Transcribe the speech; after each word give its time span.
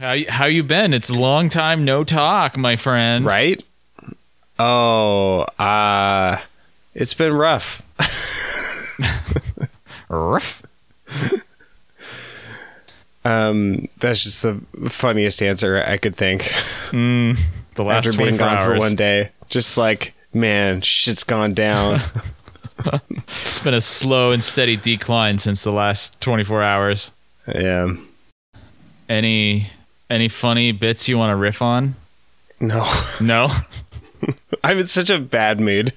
How 0.00 0.12
you, 0.12 0.26
how 0.30 0.46
you 0.46 0.62
been? 0.64 0.94
It's 0.94 1.10
a 1.10 1.18
long 1.18 1.50
time 1.50 1.84
no 1.84 2.04
talk, 2.04 2.56
my 2.56 2.76
friend. 2.76 3.24
Right? 3.24 3.62
Oh, 4.58 5.40
uh 5.58 6.38
it's 6.94 7.14
been 7.14 7.32
rough. 7.34 7.82
Ruff. 10.08 10.62
Um 13.24 13.86
that's 13.98 14.22
just 14.24 14.42
the 14.42 14.60
funniest 14.88 15.42
answer 15.42 15.82
I 15.86 15.98
could 15.98 16.16
think 16.16 16.44
The 16.92 17.36
last 17.78 18.06
after 18.06 18.16
being 18.18 18.36
gone 18.38 18.56
hours. 18.56 18.66
for 18.66 18.78
one 18.78 18.96
day. 18.96 19.30
Just 19.50 19.76
like, 19.76 20.14
man, 20.32 20.80
shit's 20.80 21.24
gone 21.24 21.54
down. 21.54 22.00
It's 23.44 23.60
been 23.60 23.74
a 23.74 23.80
slow 23.82 24.32
and 24.32 24.42
steady 24.42 24.74
decline 24.74 25.36
since 25.36 25.62
the 25.64 25.70
last 25.70 26.18
24 26.22 26.62
hours. 26.62 27.10
yeah. 27.46 27.94
Any 29.06 29.66
any 30.10 30.28
funny 30.28 30.72
bits 30.72 31.08
you 31.08 31.16
want 31.16 31.30
to 31.30 31.36
riff 31.36 31.62
on? 31.62 31.94
No. 32.58 32.86
No. 33.20 33.48
I'm 34.64 34.78
in 34.78 34.86
such 34.86 35.10
a 35.10 35.18
bad 35.18 35.60
mood. 35.60 35.92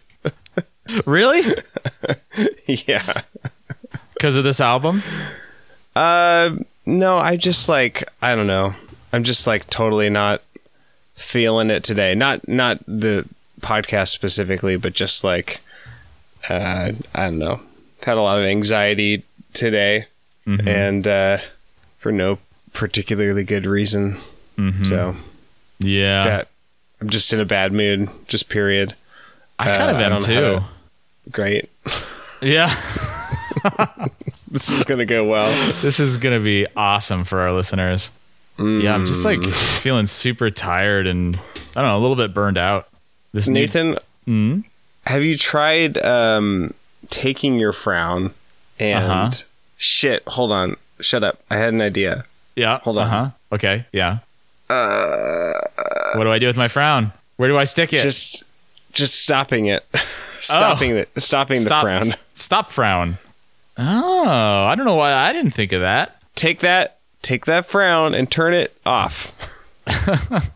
really? 1.05 1.41
yeah. 2.65 3.21
Because 4.13 4.38
of 4.38 4.43
this 4.43 4.61
album? 4.61 5.03
Uh 5.95 6.55
no, 6.85 7.17
I 7.17 7.38
just 7.38 7.69
like 7.69 8.03
I 8.21 8.35
don't 8.35 8.47
know. 8.47 8.73
I'm 9.11 9.23
just 9.23 9.45
like 9.45 9.69
totally 9.69 10.09
not 10.09 10.41
feeling 11.16 11.69
it 11.69 11.83
today. 11.83 12.16
Not 12.16 12.47
not 12.47 12.80
the 12.88 13.27
podcast 13.61 14.09
specifically, 14.09 14.75
but 14.75 14.93
just 14.93 15.23
like 15.23 15.61
uh 16.49 16.93
I 17.13 17.23
don't 17.25 17.39
know. 17.39 17.61
Had 18.02 18.17
a 18.17 18.21
lot 18.21 18.39
of 18.39 18.45
anxiety 18.45 19.23
today 19.53 20.07
and 20.45 21.07
uh 21.07 21.38
for 21.99 22.11
no 22.11 22.38
particularly 22.73 23.43
good 23.43 23.65
reason. 23.65 24.17
So 24.83 25.15
Yeah. 25.79 26.23
that 26.23 26.47
I'm 27.01 27.09
just 27.09 27.31
in 27.33 27.39
a 27.39 27.45
bad 27.45 27.73
mood, 27.73 28.09
just 28.27 28.49
period. 28.49 28.95
I 29.59 29.65
kind 29.77 29.91
uh, 29.91 29.95
of 29.95 29.99
am 30.02 30.21
too. 30.21 30.33
to- 30.33 30.63
Great. 31.31 31.69
Yeah. 32.41 32.73
This 34.52 34.69
is 34.69 34.83
gonna 34.85 35.05
go 35.05 35.23
well. 35.23 35.47
This 35.81 35.99
is 35.99 36.17
going 36.17 36.38
to 36.38 36.43
be 36.43 36.67
awesome 36.77 37.23
for 37.23 37.39
our 37.39 37.52
listeners. 37.52 38.11
Yeah, 38.59 38.93
I'm 38.93 39.08
just 39.08 39.25
like 39.25 39.39
Mm. 39.39 39.80
feeling 39.80 40.05
super 40.05 40.52
tired 40.52 41.08
and 41.08 41.35
I 41.75 41.81
don't 41.81 41.85
know, 41.85 41.97
a 41.97 42.02
little 42.02 42.15
bit 42.15 42.35
burned 42.35 42.59
out. 42.59 42.87
This 43.33 43.47
Nathan, 43.49 43.97
Hmm? 44.25 44.59
have 45.08 45.23
you 45.23 45.39
tried 45.39 45.97
um, 46.05 46.71
taking 47.09 47.58
your 47.59 47.73
frown 47.73 48.30
and 48.80 49.03
Uh-huh. 49.03 49.31
shit? 49.77 50.21
Hold 50.27 50.52
on, 50.52 50.75
shut 51.02 51.23
up. 51.23 51.41
I 51.49 51.58
had 51.58 51.73
an 51.73 51.81
idea. 51.81 52.25
Yeah. 52.55 52.79
hold 52.79 52.97
on. 52.97 53.07
Uh-huh. 53.07 53.29
Okay. 53.53 53.85
Yeah. 53.91 54.19
Uh, 54.69 55.53
What 56.15 56.23
do 56.23 56.31
I 56.31 56.39
do 56.39 56.47
with 56.47 56.57
my 56.57 56.67
frown? 56.67 57.11
Where 57.37 57.49
do 57.49 57.57
I 57.57 57.63
stick 57.65 57.93
it? 57.93 58.01
just, 58.01 58.43
just 58.91 59.23
stopping 59.23 59.67
it, 59.67 59.83
stopping 60.39 60.91
it, 60.97 61.09
stopping 61.21 61.57
Oh. 61.59 61.61
stop, 61.65 61.81
the 61.83 61.85
frown. 61.87 62.07
s- 62.07 62.17
Stop 62.35 62.69
frown. 62.71 63.17
Oh, 63.75 64.65
I 64.65 64.75
don't 64.75 64.85
know 64.85 64.93
why 64.93 65.13
I 65.13 65.33
didn't 65.33 65.51
think 65.55 65.71
of 65.71 65.81
that. 65.81 66.21
Take 66.35 66.59
that, 66.59 66.99
take 67.23 67.45
that 67.47 67.65
frown 67.65 68.13
and 68.13 68.29
turn 68.31 68.53
it 68.53 68.75
off. 68.85 69.31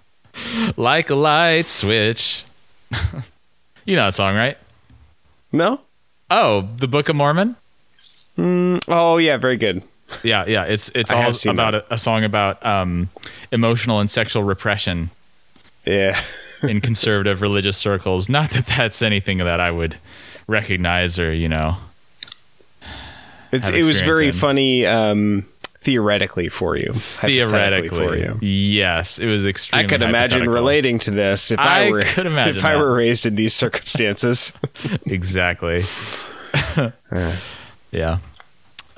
Like 0.77 1.09
a 1.09 1.15
light 1.15 1.67
switch. 1.67 2.45
you 3.85 3.95
know 3.95 4.05
that 4.05 4.13
song, 4.13 4.35
right? 4.35 4.55
No. 5.51 5.81
Oh, 6.29 6.69
the 6.77 6.87
Book 6.87 7.09
of 7.09 7.15
Mormon. 7.15 7.55
Oh 8.37 9.17
yeah, 9.17 9.37
very 9.37 9.57
good. 9.57 9.81
Yeah, 10.23 10.45
yeah. 10.47 10.63
It's 10.63 10.89
it's 10.95 11.11
all 11.11 11.33
about 11.51 11.75
a, 11.75 11.93
a 11.93 11.97
song 11.97 12.23
about 12.23 12.65
um, 12.65 13.09
emotional 13.51 13.99
and 13.99 14.09
sexual 14.09 14.43
repression 14.43 15.09
Yeah. 15.85 16.19
in 16.63 16.81
conservative 16.81 17.41
religious 17.41 17.77
circles. 17.77 18.29
Not 18.29 18.51
that 18.51 18.67
that's 18.67 19.01
anything 19.01 19.39
that 19.39 19.59
I 19.59 19.71
would 19.71 19.97
recognize 20.47 21.19
or 21.19 21.33
you 21.33 21.49
know. 21.49 21.77
It's, 23.51 23.69
it 23.69 23.85
was 23.85 24.01
very 24.01 24.27
in. 24.27 24.33
funny 24.33 24.85
um, 24.85 25.45
theoretically 25.81 26.49
for 26.49 26.75
you. 26.75 26.91
Theoretically, 26.93 27.89
for 27.89 28.17
you. 28.17 28.37
yes, 28.41 29.19
it 29.19 29.27
was 29.27 29.47
extremely. 29.47 29.85
I 29.85 29.87
could 29.87 30.01
imagine 30.01 30.49
relating 30.49 30.99
to 30.99 31.11
this 31.11 31.51
if 31.51 31.59
I, 31.59 31.87
I 31.87 31.91
were 31.91 32.01
could 32.01 32.25
imagine 32.25 32.57
if 32.57 32.65
I 32.65 32.75
were 32.75 32.93
raised 32.93 33.25
in 33.25 33.35
these 33.35 33.53
circumstances. 33.53 34.51
exactly. 35.05 35.85
yeah. 37.91 38.17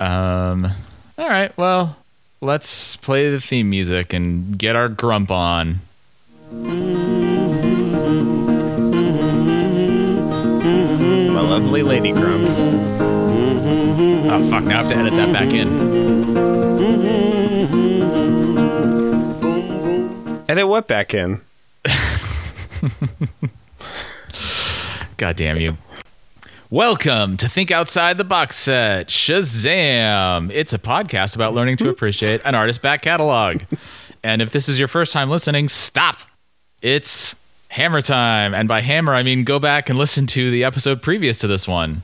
Um. 0.00 0.72
All 1.20 1.28
right. 1.28 1.54
Well, 1.58 1.96
let's 2.40 2.96
play 2.96 3.30
the 3.30 3.42
theme 3.42 3.68
music 3.68 4.14
and 4.14 4.56
get 4.56 4.74
our 4.74 4.88
grump 4.88 5.30
on. 5.30 5.80
My 11.30 11.42
lovely 11.42 11.82
lady 11.82 12.12
grump. 12.12 12.48
Oh 14.32 14.48
fuck! 14.48 14.64
Now 14.64 14.78
I 14.78 14.82
have 14.82 14.88
to 14.88 14.96
edit 14.96 15.14
that 15.16 15.30
back 15.30 15.52
in. 15.52 15.68
Edit 20.48 20.66
what 20.66 20.88
back 20.88 21.12
in? 21.12 21.42
God 25.18 25.36
damn 25.36 25.58
you. 25.60 25.76
Welcome 26.70 27.36
to 27.38 27.48
Think 27.48 27.72
Outside 27.72 28.16
the 28.16 28.22
Box 28.22 28.54
Set. 28.54 29.08
Shazam! 29.08 30.52
It's 30.52 30.72
a 30.72 30.78
podcast 30.78 31.34
about 31.34 31.52
learning 31.52 31.78
to 31.78 31.88
appreciate 31.88 32.42
an 32.44 32.54
artist's 32.54 32.80
back 32.80 33.02
catalog. 33.02 33.62
And 34.22 34.40
if 34.40 34.52
this 34.52 34.68
is 34.68 34.78
your 34.78 34.86
first 34.86 35.10
time 35.10 35.30
listening, 35.30 35.66
stop. 35.66 36.18
It's 36.80 37.34
hammer 37.70 38.02
time. 38.02 38.54
And 38.54 38.68
by 38.68 38.82
hammer, 38.82 39.14
I 39.16 39.24
mean 39.24 39.42
go 39.42 39.58
back 39.58 39.88
and 39.90 39.98
listen 39.98 40.28
to 40.28 40.48
the 40.52 40.62
episode 40.62 41.02
previous 41.02 41.38
to 41.38 41.48
this 41.48 41.66
one. 41.66 42.02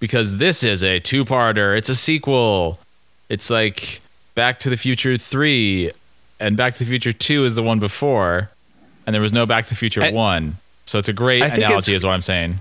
Because 0.00 0.38
this 0.38 0.64
is 0.64 0.82
a 0.82 0.98
two 0.98 1.24
parter, 1.24 1.78
it's 1.78 1.88
a 1.88 1.94
sequel. 1.94 2.80
It's 3.28 3.48
like 3.48 4.00
Back 4.34 4.58
to 4.60 4.70
the 4.70 4.76
Future 4.76 5.16
3, 5.18 5.92
and 6.40 6.56
Back 6.56 6.72
to 6.72 6.78
the 6.80 6.84
Future 6.86 7.12
2 7.12 7.44
is 7.44 7.54
the 7.54 7.62
one 7.62 7.78
before, 7.78 8.50
and 9.06 9.14
there 9.14 9.22
was 9.22 9.32
no 9.32 9.46
Back 9.46 9.66
to 9.66 9.70
the 9.70 9.76
Future 9.76 10.02
I- 10.02 10.10
1. 10.10 10.56
So 10.86 10.98
it's 10.98 11.08
a 11.08 11.12
great 11.12 11.44
analogy, 11.44 11.94
is 11.94 12.02
what 12.02 12.10
I'm 12.10 12.22
saying. 12.22 12.58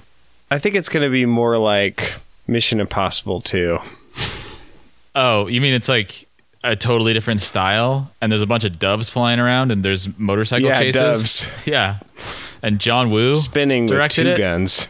I 0.51 0.57
think 0.59 0.75
it's 0.75 0.89
going 0.89 1.03
to 1.03 1.09
be 1.11 1.25
more 1.25 1.57
like 1.57 2.15
Mission 2.47 2.79
Impossible 2.79 3.41
2. 3.41 3.77
Oh, 5.15 5.47
you 5.47 5.61
mean 5.61 5.73
it's 5.73 5.89
like 5.89 6.27
a 6.63 6.75
totally 6.75 7.13
different 7.13 7.39
style, 7.39 8.11
and 8.21 8.31
there's 8.31 8.41
a 8.41 8.47
bunch 8.47 8.63
of 8.63 8.79
doves 8.79 9.09
flying 9.09 9.39
around, 9.39 9.71
and 9.71 9.83
there's 9.83 10.17
motorcycle 10.17 10.67
Yeah, 10.67 10.79
chases. 10.79 11.01
doves. 11.01 11.47
Yeah, 11.65 11.99
and 12.61 12.79
John 12.79 13.09
Woo 13.11 13.35
Spinning 13.35 13.83
with 13.83 13.91
directed 13.91 14.23
two 14.23 14.29
it, 14.31 14.37
guns. 14.37 14.87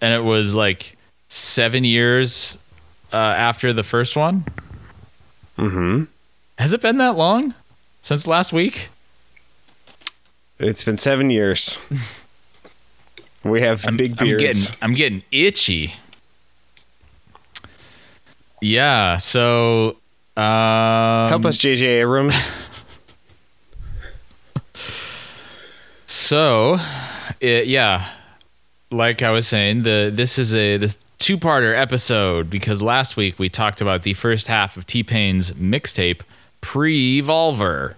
and 0.00 0.12
it 0.12 0.22
was 0.24 0.54
like 0.54 0.96
seven 1.28 1.84
years 1.84 2.56
uh, 3.12 3.16
after 3.16 3.72
the 3.72 3.82
first 3.82 4.16
one. 4.16 4.44
Mm-hmm. 5.58 6.04
Has 6.58 6.72
it 6.72 6.82
been 6.82 6.98
that 6.98 7.16
long 7.16 7.54
since 8.02 8.26
last 8.26 8.52
week? 8.52 8.88
It's 10.58 10.82
been 10.82 10.98
seven 10.98 11.30
years. 11.30 11.78
We 13.48 13.60
have 13.62 13.84
big 13.96 14.20
I'm 14.20 14.36
getting, 14.36 14.76
I'm 14.82 14.94
getting 14.94 15.22
itchy. 15.30 15.94
Yeah, 18.60 19.18
so 19.18 19.96
um, 20.36 21.28
Help 21.28 21.44
us, 21.44 21.56
J.J. 21.56 22.00
Abrams. 22.00 22.50
So, 26.08 26.78
it, 27.40 27.66
yeah, 27.66 28.08
like 28.90 29.22
I 29.22 29.30
was 29.30 29.46
saying, 29.46 29.82
the 29.82 30.10
this 30.12 30.38
is 30.38 30.54
a 30.54 30.76
the 30.76 30.94
two 31.18 31.36
parter 31.36 31.76
episode 31.76 32.48
because 32.48 32.80
last 32.80 33.16
week 33.16 33.38
we 33.38 33.48
talked 33.48 33.80
about 33.80 34.02
the 34.02 34.14
first 34.14 34.46
half 34.46 34.76
of 34.76 34.86
T 34.86 35.02
Pain's 35.02 35.50
mixtape 35.52 36.20
Prevolver. 36.62 37.94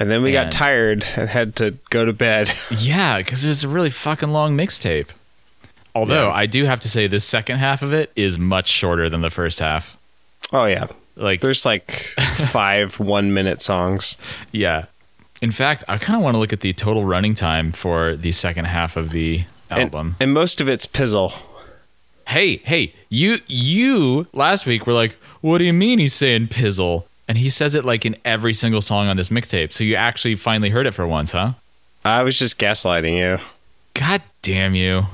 And 0.00 0.10
then 0.10 0.22
we 0.22 0.32
Man. 0.32 0.46
got 0.46 0.52
tired 0.52 1.04
and 1.16 1.28
had 1.28 1.54
to 1.56 1.76
go 1.90 2.04
to 2.04 2.12
bed. 2.12 2.50
Yeah, 2.76 3.18
because 3.18 3.44
it 3.44 3.48
was 3.48 3.62
a 3.62 3.68
really 3.68 3.90
fucking 3.90 4.32
long 4.32 4.56
mixtape. 4.56 5.08
Although 5.94 6.28
Yeah. 6.28 6.32
I 6.34 6.46
do 6.46 6.64
have 6.64 6.80
to 6.80 6.88
say, 6.88 7.06
this 7.06 7.22
second 7.24 7.58
half 7.58 7.82
of 7.82 7.92
it 7.92 8.10
is 8.16 8.38
much 8.38 8.68
shorter 8.68 9.08
than 9.10 9.20
the 9.20 9.30
first 9.30 9.58
half. 9.60 9.96
oh, 10.52 10.64
yeah. 10.64 10.86
Like, 11.16 11.42
There's 11.42 11.64
like 11.66 11.90
five 12.50 12.98
one 12.98 13.34
minute 13.34 13.60
songs. 13.60 14.16
yeah. 14.52 14.86
In 15.42 15.50
fact, 15.52 15.84
I 15.88 15.96
kind 15.98 16.16
of 16.16 16.22
want 16.22 16.34
to 16.34 16.38
look 16.40 16.52
at 16.52 16.60
the 16.60 16.72
total 16.72 17.04
running 17.04 17.34
time 17.34 17.70
for 17.72 18.14
the 18.16 18.32
second 18.32 18.66
half 18.66 18.96
of 18.96 19.10
the 19.10 19.44
And, 19.70 19.80
album. 19.82 20.16
and 20.20 20.32
most 20.32 20.60
of 20.60 20.68
it's 20.68 20.86
pizzle. 20.86 21.32
hey, 22.28 22.56
hey, 22.58 22.94
you 23.10 23.40
you 23.46 24.26
last 24.32 24.64
week 24.66 24.86
were 24.86 24.92
like, 24.92 25.12
what 25.42 25.58
do 25.58 25.64
you 25.64 25.72
mean 25.72 25.98
he's 25.98 26.14
saying 26.14 26.48
pizzle? 26.48 27.04
And 27.30 27.38
he 27.38 27.48
says 27.48 27.76
it 27.76 27.84
like 27.84 28.04
in 28.04 28.16
every 28.24 28.52
single 28.52 28.80
song 28.80 29.06
on 29.06 29.16
this 29.16 29.28
mixtape. 29.28 29.72
So 29.72 29.84
you 29.84 29.94
actually 29.94 30.34
finally 30.34 30.68
heard 30.68 30.88
it 30.88 30.90
for 30.94 31.06
once, 31.06 31.30
huh? 31.30 31.52
I 32.04 32.24
was 32.24 32.36
just 32.36 32.58
gaslighting 32.58 33.16
you. 33.16 33.38
God 33.94 34.20
damn 34.42 34.74
you. 34.74 35.04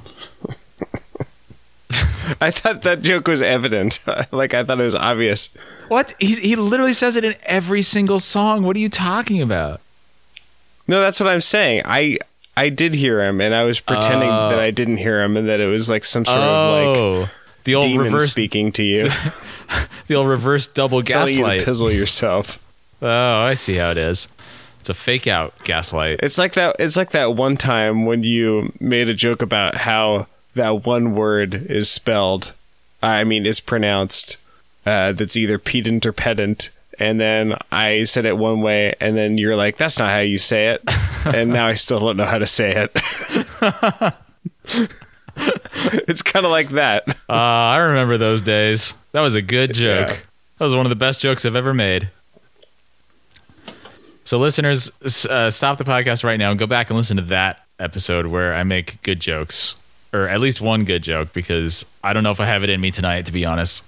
I 2.41 2.51
thought 2.51 2.81
that 2.85 3.03
joke 3.03 3.29
was 3.29 3.43
evident. 3.43 3.99
like 4.33 4.55
I 4.55 4.65
thought 4.65 4.81
it 4.81 4.85
was 4.85 4.95
obvious. 4.95 5.51
What? 5.89 6.15
He, 6.19 6.37
he 6.37 6.57
literally 6.57 6.95
says 6.95 7.17
it 7.17 7.25
in 7.27 7.35
every 7.43 7.83
single 7.83 8.19
song. 8.19 8.63
What 8.63 8.77
are 8.77 8.81
you 8.81 8.89
talking 8.89 9.43
about? 9.43 9.83
No, 10.89 11.03
that's 11.03 11.21
what 11.21 11.29
I'm 11.29 11.43
saying. 11.43 11.83
I 11.85 12.17
I 12.57 12.71
did 12.71 12.95
hear 12.95 13.23
him, 13.23 13.43
and 13.43 13.55
I 13.55 13.65
was 13.65 13.79
pretending 13.79 14.31
Oh. 14.31 14.49
that 14.49 14.59
I 14.59 14.71
didn't 14.71 14.97
hear 14.97 15.23
him, 15.23 15.37
and 15.37 15.47
that 15.51 15.61
it 15.61 15.67
was 15.67 15.91
like 15.91 16.03
some 16.07 16.25
sort 16.25 16.39
of 16.39 16.73
like 16.73 16.97
oh, 16.97 17.29
the 17.67 17.75
old 17.75 17.85
demon 17.85 18.07
reverse, 18.07 18.33
speaking 18.33 18.73
to 18.73 18.83
you, 18.83 19.11
the 20.07 20.15
old 20.15 20.29
reverse 20.29 20.67
double 20.67 21.03
telling 21.03 21.37
you 21.37 21.45
to 21.45 21.57
gaslight. 21.57 21.61
pizzle 21.61 21.95
yourself. 21.95 22.63
Oh, 23.03 23.09
I 23.39 23.55
see 23.55 23.75
how 23.75 23.91
it 23.91 23.99
is. 23.99 24.29
It's 24.81 24.89
a 24.89 24.95
fake 24.95 25.27
out 25.27 25.53
gaslight. 25.65 26.21
It's 26.23 26.39
like 26.39 26.55
that. 26.55 26.77
It's 26.79 26.97
like 26.97 27.11
that 27.11 27.35
one 27.35 27.57
time 27.57 28.07
when 28.07 28.23
you 28.23 28.73
made 28.81 29.09
a 29.09 29.15
joke 29.15 29.43
about 29.43 29.75
how 29.75 30.29
that 30.55 30.87
one 30.87 31.15
word 31.15 31.55
is 31.55 31.91
spelled. 31.91 32.55
I 33.03 33.25
mean, 33.25 33.45
is 33.45 33.61
pronounced. 33.61 34.39
Uh, 34.87 35.13
that's 35.13 35.37
either 35.37 35.59
pedant 35.59 36.07
or 36.07 36.13
pedant. 36.13 36.71
And 36.99 37.21
then 37.21 37.57
I 37.73 38.05
said 38.05 38.25
it 38.25 38.39
one 38.39 38.63
way, 38.63 38.95
and 39.01 39.17
then 39.17 39.37
you're 39.37 39.57
like, 39.57 39.77
"That's 39.77 39.99
not 39.99 40.11
how 40.11 40.21
you 40.21 40.39
say 40.39 40.69
it." 40.69 40.83
and 41.27 41.51
now 41.51 41.67
I 41.67 41.75
still 41.75 41.99
don't 41.99 42.17
know 42.17 42.25
how 42.25 42.39
to 42.39 42.47
say 42.47 42.89
it. 42.89 44.15
it's 46.09 46.23
kind 46.23 46.45
of 46.45 46.53
like 46.53 46.71
that. 46.71 47.05
Uh, 47.29 47.33
I 47.33 47.79
remember 47.79 48.19
those 48.19 48.41
days. 48.41 48.95
That 49.11 49.21
was 49.21 49.35
a 49.35 49.43
good 49.43 49.75
joke. 49.75 50.11
Yeah. 50.11 50.17
That 50.59 50.65
was 50.65 50.77
one 50.77 50.87
of 50.87 50.91
the 50.91 50.97
best 50.97 51.21
jokes 51.21 51.45
I've 51.45 51.57
ever 51.57 51.75
made. 51.75 52.09
So, 54.25 54.39
listeners, 54.39 54.93
uh, 55.27 55.51
stop 55.51 55.79
the 55.79 55.85
podcast 55.85 56.23
right 56.23 56.37
now 56.37 56.51
and 56.51 56.59
go 56.59 56.69
back 56.69 56.89
and 56.89 56.97
listen 56.97 57.17
to 57.17 57.25
that 57.25 57.67
episode 57.81 58.27
where 58.27 58.55
I 58.55 58.63
make 58.63 59.03
good 59.03 59.19
jokes, 59.19 59.75
or 60.13 60.29
at 60.29 60.39
least 60.39 60.61
one 60.61 60.85
good 60.85 61.03
joke, 61.03 61.33
because 61.33 61.85
I 62.05 62.13
don't 62.13 62.23
know 62.23 62.31
if 62.31 62.39
I 62.39 62.47
have 62.47 62.63
it 62.63 62.71
in 62.71 62.81
me 62.81 62.93
tonight, 62.93 63.27
to 63.27 63.33
be 63.33 63.45
honest. 63.45 63.83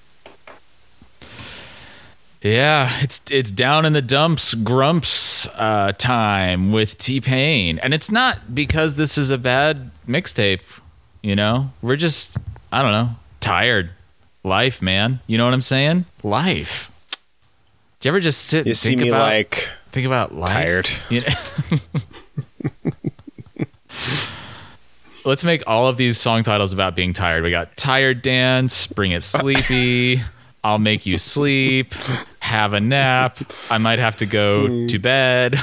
Yeah, 2.43 2.91
it's 3.03 3.21
it's 3.31 3.51
down 3.51 3.85
in 3.85 3.93
the 3.93 4.03
dumps, 4.03 4.55
grumps 4.55 5.47
uh, 5.55 5.93
time 5.99 6.73
with 6.73 6.99
T 6.99 7.21
Pain, 7.21 7.79
and 7.81 7.93
it's 7.93 8.11
not 8.11 8.55
because 8.55 8.95
this 8.95 9.19
is 9.19 9.31
a 9.31 9.39
bad 9.39 9.91
mixtape. 10.09 10.61
You 11.23 11.37
know, 11.37 11.71
we're 11.83 11.97
just 11.97 12.37
I 12.73 12.83
don't 12.83 12.93
know, 12.93 13.11
tired. 13.41 13.93
Life, 14.45 14.81
man. 14.81 15.21
You 15.27 15.37
know 15.37 15.45
what 15.45 15.55
I'm 15.55 15.61
saying? 15.61 16.05
Life. 16.23 16.91
Do 18.01 18.09
you 18.09 18.11
ever 18.13 18.21
just 18.21 18.47
sit 18.47 18.67
You 18.67 18.71
and 18.71 18.77
see 18.77 18.91
think 18.91 19.03
me 19.03 19.09
about 19.09 19.23
like 19.23 19.69
think 19.91 20.07
about 20.07 20.35
life? 20.35 20.51
tired. 20.51 20.91
You 21.11 21.23
know? 21.23 21.35
Let's 25.25 25.45
make 25.45 25.63
all 25.67 25.89
of 25.89 25.97
these 25.97 26.17
song 26.17 26.43
titles 26.45 26.73
about 26.73 26.95
being 26.95 27.13
tired. 27.13 27.43
We 27.43 27.51
got 27.51 27.77
Tired 27.77 28.23
Dance, 28.23 28.87
Bring 28.87 29.13
It 29.13 29.23
Sleepy, 29.23 30.23
I'll 30.65 30.79
Make 30.79 31.05
You 31.05 31.19
Sleep, 31.19 31.93
Have 32.39 32.73
a 32.73 32.81
Nap, 32.81 33.39
I 33.71 33.77
Might 33.77 33.99
Have 33.99 34.17
to 34.19 34.27
Go 34.27 34.69
hmm. 34.69 34.87
to 34.87 34.99
Bed, 34.99 35.63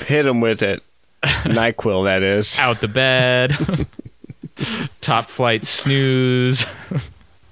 Hit 0.00 0.26
him 0.26 0.40
with 0.40 0.62
it. 0.62 0.82
Nyquil, 1.22 2.04
that 2.04 2.22
is. 2.22 2.58
Out 2.58 2.80
the 2.80 2.88
Bed, 2.88 3.52
Top 5.00 5.26
Flight 5.26 5.64
Snooze, 5.64 6.66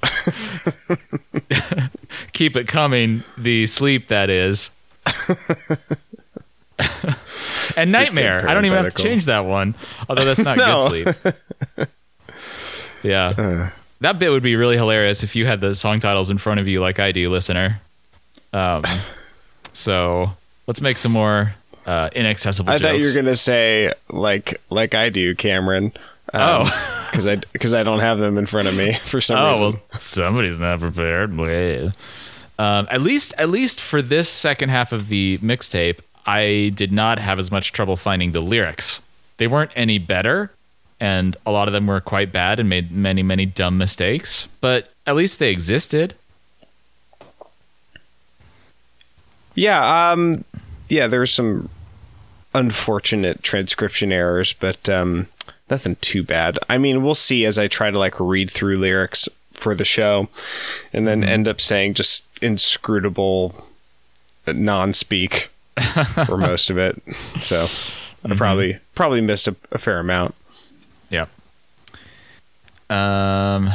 Keep 2.33 2.57
It 2.57 2.69
Coming, 2.69 3.23
The 3.37 3.67
Sleep 3.67 4.09
That 4.09 4.31
Is. 4.31 4.71
and 7.77 7.91
Nightmare. 7.93 8.49
I 8.49 8.55
don't 8.55 8.65
even 8.65 8.83
have 8.85 8.95
to 8.95 9.03
change 9.03 9.25
that 9.27 9.45
one, 9.45 9.75
although 10.09 10.25
that's 10.25 10.41
not 10.41 10.59
No. 10.59 10.89
good 10.91 11.17
sleep. 11.17 11.89
yeah. 13.03 13.71
that 14.01 14.19
bit 14.19 14.31
would 14.31 14.43
be 14.43 14.57
really 14.57 14.77
hilarious 14.77 15.23
if 15.23 15.37
you 15.37 15.47
had 15.47 15.61
the 15.61 15.75
song 15.75 16.01
titles 16.01 16.31
in 16.31 16.39
front 16.39 16.61
of 16.61 16.69
you 16.69 16.81
like 16.81 16.99
I 16.99 17.13
do, 17.13 17.31
listener. 17.31 17.81
Um, 18.53 18.83
so 19.73 20.33
let's 20.67 20.81
make 20.81 20.99
some 20.99 21.13
more 21.13 21.55
uh, 21.87 22.11
inaccessible 22.15 22.71
I 22.71 22.79
jokes. 22.79 22.91
thought 22.91 22.99
you 22.99 23.07
were 23.07 23.15
gonna 23.15 23.37
say 23.37 23.93
like 24.11 24.61
like 24.71 24.95
I 24.95 25.11
do, 25.11 25.35
Cameron. 25.35 25.93
Oh. 26.35 27.07
because 27.11 27.27
I 27.27 27.37
because 27.37 27.73
I 27.75 27.83
don't 27.83 28.01
have 28.01 28.19
them 28.19 28.37
in 28.39 28.47
front 28.47 28.69
of 28.69 28.75
me 28.75 28.93
for 29.05 29.21
some 29.21 29.39
Oh 29.39 29.65
reason. 29.65 29.81
well, 29.91 30.01
somebody's 30.01 30.61
not 30.61 30.81
prepared. 30.81 31.33
Um, 32.59 32.89
at 32.91 33.01
least, 33.03 33.33
at 33.39 33.49
least 33.51 33.81
for 33.81 34.03
this 34.03 34.29
second 34.29 34.69
half 34.71 34.93
of 34.93 35.09
the 35.09 35.39
mixtape, 35.39 36.01
I 36.27 36.73
did 36.75 36.93
not 36.93 37.19
have 37.19 37.39
as 37.39 37.51
much 37.51 37.73
trouble 37.73 37.97
finding 37.97 38.33
the 38.33 38.41
lyrics. 38.41 39.01
They 39.37 39.47
weren't 39.47 39.71
any 39.77 39.99
better, 39.99 40.51
and 40.99 41.37
a 41.47 41.53
lot 41.53 41.69
of 41.69 41.73
them 41.73 41.87
were 41.87 42.01
quite 42.01 42.33
bad 42.33 42.59
and 42.59 42.69
made 42.69 42.91
many, 42.91 43.23
many 43.23 43.47
dumb 43.47 43.79
mistakes. 43.79 44.49
But 44.61 44.91
at 45.07 45.15
least 45.15 45.39
they 45.39 45.51
existed. 45.51 46.15
Yeah, 49.55 50.11
um, 50.13 50.45
yeah. 50.89 51.07
There's 51.07 51.33
some 51.33 51.69
unfortunate 52.55 53.43
transcription 53.43 54.13
errors, 54.13 54.53
but 54.53 54.89
um, 54.89 55.27
nothing 55.71 55.97
too 55.97 56.23
bad. 56.23 56.59
I 56.69 56.79
mean, 56.79 57.03
we'll 57.03 57.15
see 57.15 57.45
as 57.45 57.59
I 57.59 57.69
try 57.69 57.91
to 57.91 57.99
like 57.99 58.19
read 58.19 58.51
through 58.51 58.77
lyrics 58.77 59.29
for 59.53 59.75
the 59.75 59.85
show, 59.85 60.29
and 60.93 61.07
then 61.07 61.25
end 61.25 61.49
up 61.49 61.61
saying 61.61 61.95
just 61.95 62.25
inscrutable 62.41 63.67
non-speak 64.47 65.51
for 66.27 66.37
most 66.37 66.71
of 66.71 66.79
it. 66.79 67.03
So 67.41 67.69
I 68.25 68.35
probably 68.35 68.79
probably 68.95 69.21
missed 69.21 69.49
a, 69.49 69.57
a 69.73 69.79
fair 69.79 69.99
amount. 69.99 70.35
Yeah. 71.11 71.27
Um, 72.91 73.71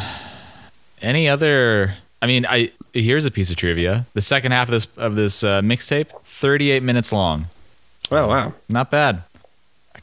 any 1.01 1.29
other? 1.29 1.95
I 2.21 2.27
mean, 2.27 2.45
I 2.47 2.71
here's 2.93 3.25
a 3.25 3.31
piece 3.31 3.49
of 3.49 3.57
trivia. 3.57 4.05
The 4.13 4.21
second 4.21 4.51
half 4.51 4.67
of 4.67 4.71
this 4.71 4.87
of 4.97 5.15
this 5.15 5.43
uh, 5.43 5.61
mixtape, 5.61 6.07
38 6.25 6.83
minutes 6.83 7.11
long. 7.11 7.47
Oh 8.11 8.27
wow! 8.27 8.53
Not 8.69 8.91
bad. 8.91 9.23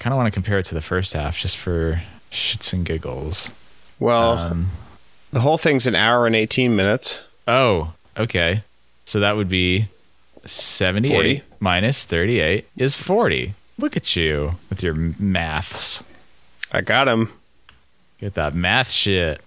I 0.01 0.03
kind 0.03 0.15
of 0.15 0.17
want 0.17 0.29
to 0.29 0.31
compare 0.33 0.59
it 0.59 0.65
to 0.67 0.75
the 0.75 0.81
first 0.81 1.13
half 1.13 1.37
just 1.37 1.59
for 1.59 2.01
shits 2.33 2.73
and 2.73 2.87
giggles. 2.87 3.51
Well, 3.99 4.39
Um, 4.39 4.71
the 5.31 5.41
whole 5.41 5.59
thing's 5.59 5.87
an 5.87 5.95
hour 5.95 6.27
and 6.27 6.35
eighteen 6.35 6.75
minutes. 6.75 7.19
oh, 7.47 7.93
okay. 8.17 8.63
So 9.05 9.21
that 9.21 9.37
would 9.37 9.49
be 9.49 9.89
78 10.47 11.13
40. 11.13 11.43
minus 11.59 12.05
38 12.05 12.65
is 12.77 12.95
40. 12.95 13.55
Look 13.77 13.97
at 13.97 14.15
you 14.17 14.53
with 14.71 14.83
your 14.85 14.95
maths. 14.95 16.03
I 16.73 16.81
got 16.81 17.09
him. 17.09 17.33
Get 18.19 18.35
that 18.35 18.55
math 18.55 18.91
shit. 18.91 19.41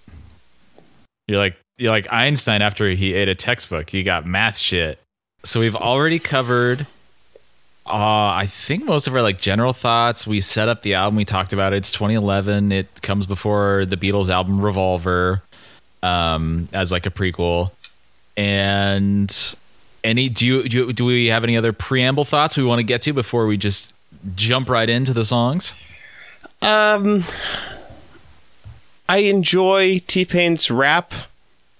You're 1.27 1.39
like 1.39 1.55
you're 1.77 1.91
like 1.91 2.07
Einstein 2.11 2.61
after 2.61 2.89
he 2.89 3.13
ate 3.15 3.29
a 3.29 3.35
textbook. 3.35 3.91
You 3.93 4.03
got 4.03 4.25
math 4.25 4.57
shit. 4.59 4.99
So 5.45 5.59
we've 5.61 5.75
already 5.75 6.19
covered 6.19 6.85
uh 7.85 8.31
I 8.35 8.47
think 8.47 8.85
most 8.85 9.07
of 9.07 9.15
our 9.15 9.21
like 9.21 9.39
general 9.39 9.73
thoughts. 9.73 10.25
We 10.25 10.39
set 10.41 10.69
up 10.69 10.81
the 10.81 10.93
album, 10.93 11.17
we 11.17 11.25
talked 11.25 11.53
about 11.53 11.73
it. 11.73 11.77
It's 11.77 11.91
2011. 11.91 12.71
It 12.71 13.01
comes 13.01 13.25
before 13.25 13.85
the 13.85 13.97
Beatles 13.97 14.29
album 14.29 14.61
Revolver 14.61 15.41
um 16.01 16.69
as 16.73 16.91
like 16.91 17.05
a 17.05 17.11
prequel. 17.11 17.71
And 18.35 19.55
any 20.03 20.29
do 20.29 20.45
you 20.45 20.69
do, 20.69 20.77
you, 20.77 20.93
do 20.93 21.05
we 21.05 21.27
have 21.27 21.43
any 21.43 21.57
other 21.57 21.73
preamble 21.73 22.25
thoughts 22.25 22.57
we 22.57 22.63
want 22.63 22.79
to 22.79 22.83
get 22.83 23.01
to 23.03 23.13
before 23.13 23.47
we 23.47 23.57
just 23.57 23.93
jump 24.35 24.69
right 24.69 24.89
into 24.89 25.13
the 25.13 25.25
songs? 25.25 25.75
Um, 26.61 27.23
I 29.09 29.19
enjoy 29.19 29.99
T 30.07 30.25
Pain's 30.25 30.71
rap, 30.71 31.13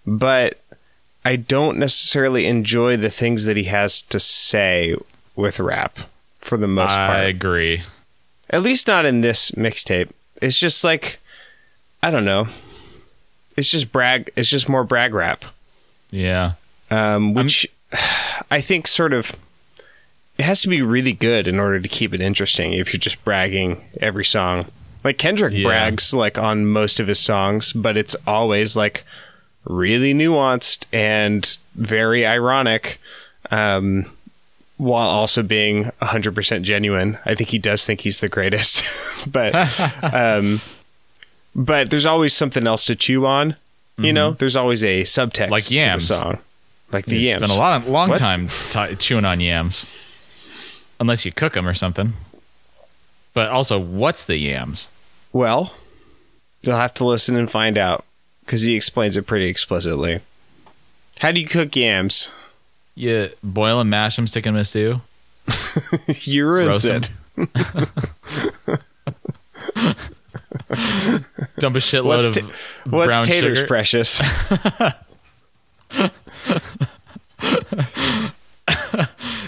but 0.06 0.60
I 1.24 1.38
don't 1.38 1.78
necessarily 1.78 2.46
enjoy 2.46 2.98
the 2.98 3.10
things 3.10 3.46
that 3.46 3.56
he 3.56 3.64
has 3.66 4.02
to 4.04 4.20
say 4.20 4.96
with 5.36 5.60
rap 5.60 6.00
for 6.40 6.58
the 6.58 6.68
most 6.68 6.92
I 6.92 6.96
part. 7.08 7.18
I 7.20 7.24
agree. 7.24 7.84
At 8.50 8.62
least 8.62 8.88
not 8.88 9.06
in 9.06 9.22
this 9.22 9.52
mixtape. 9.52 10.10
It's 10.42 10.58
just 10.60 10.84
like 10.84 11.20
I 12.02 12.12
don't 12.12 12.26
know. 12.26 12.48
It's 13.56 13.70
just 13.70 13.92
brag. 13.92 14.32
It's 14.36 14.50
just 14.50 14.68
more 14.68 14.84
brag 14.84 15.14
rap, 15.14 15.46
Yeah. 16.12 16.54
um, 16.92 17.34
which 17.34 17.68
I 18.52 18.60
think 18.62 18.88
sort 18.88 19.14
of 19.14 19.32
it 20.38 20.44
has 20.46 20.62
to 20.64 20.68
be 20.68 20.82
really 20.82 21.14
good 21.14 21.48
in 21.48 21.60
order 21.60 21.80
to 21.80 21.88
keep 21.88 22.14
it 22.14 22.22
interesting. 22.22 22.74
If 22.74 22.92
you're 22.92 23.00
just 23.00 23.24
bragging 23.24 23.84
every 24.02 24.26
song, 24.26 24.66
like 25.04 25.18
Kendrick 25.20 25.54
Yeah. 25.54 25.68
brags 25.68 26.14
like 26.14 26.38
on 26.40 26.66
most 26.66 27.00
of 27.00 27.08
his 27.08 27.20
songs, 27.20 27.72
but 27.74 27.96
it's 27.96 28.16
always 28.26 28.76
like 28.76 29.04
really 29.66 30.14
nuanced 30.14 30.88
and 30.92 31.56
very 31.76 32.26
ironic. 32.26 33.00
Um, 33.52 34.12
while 34.84 35.08
also 35.08 35.42
being 35.44 35.86
100% 36.02 36.62
genuine. 36.64 37.18
I 37.26 37.36
think 37.36 37.50
he 37.52 37.60
does 37.60 37.86
think 37.86 38.02
he's 38.02 38.20
the 38.20 38.28
greatest. 38.30 38.84
but 39.32 39.54
um 40.04 40.62
but 41.56 41.90
there's 41.92 42.06
always 42.06 42.34
something 42.34 42.66
else 42.68 42.86
to 42.86 42.96
chew 42.96 43.26
on. 43.26 43.56
You 43.98 44.12
know, 44.12 44.32
there's 44.32 44.56
always 44.56 44.84
a 44.84 45.04
subtext 45.04 45.44
Mm-hmm. 45.46 45.52
Like 45.52 45.64
to 45.66 45.76
the 45.76 46.00
song. 46.00 46.38
Like 46.92 47.06
the 47.06 47.16
It's 47.16 47.24
yams. 47.26 47.42
been 47.42 47.52
a 47.52 47.56
long, 47.56 47.88
long 47.92 48.10
What? 48.10 48.18
time 48.20 48.50
t- 48.72 48.96
chewing 48.96 49.24
on 49.26 49.40
yams, 49.40 49.86
unless 51.00 51.26
you 51.26 51.32
cook 51.32 51.54
them 51.54 51.68
or 51.68 51.74
something. 51.76 52.14
But 53.36 53.50
also, 53.50 53.80
what's 53.80 54.26
the 54.26 54.38
yams? 54.38 54.88
Well, 55.32 55.76
you'll 56.62 56.76
have 56.78 56.94
to 56.96 57.06
listen 57.06 57.36
and 57.36 57.50
find 57.50 57.78
out 57.78 58.04
cuz 58.48 58.62
he 58.64 58.76
explains 58.76 59.16
it 59.16 59.26
pretty 59.28 59.48
explicitly. 59.48 60.20
How 61.20 61.32
do 61.32 61.40
you 61.40 61.48
cook 61.48 61.76
yams? 61.76 62.30
You 62.96 63.30
boil 63.44 63.80
and 63.80 63.90
mash 63.90 64.16
them, 64.16 64.28
stick 64.28 64.44
them 64.44 64.56
in 64.56 64.62
a 64.62 64.66
stew, 64.66 65.02
you 66.22 66.46
them, 66.46 67.02
it. 67.02 67.10
Dump 71.60 71.76
a 71.76 71.80
shitload 71.80 72.06
What's, 72.06 72.38
of 72.38 72.44
ta- 72.48 72.54
what's 72.90 73.08
brown 73.08 73.26
taters, 73.26 73.58
sugar. 73.60 73.68
precious? 73.68 74.22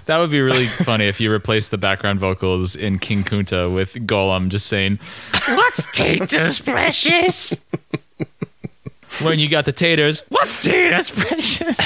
That 0.05 0.19
would 0.19 0.29
be 0.29 0.39
really 0.41 0.67
funny 0.67 1.07
if 1.07 1.19
you 1.19 1.31
replaced 1.31 1.71
the 1.71 1.79
background 1.79 2.19
vocals 2.19 2.75
in 2.75 2.99
King 2.99 3.23
Kunta 3.23 3.73
with 3.73 3.93
Gollum 4.05 4.49
just 4.49 4.67
saying, 4.67 4.99
What's 5.47 5.91
taters, 5.97 6.59
precious? 6.59 7.55
when 9.23 9.39
you 9.39 9.49
got 9.49 9.65
the 9.65 9.71
taters, 9.71 10.21
What's 10.29 10.61
taters, 10.61 11.09
precious? 11.09 11.79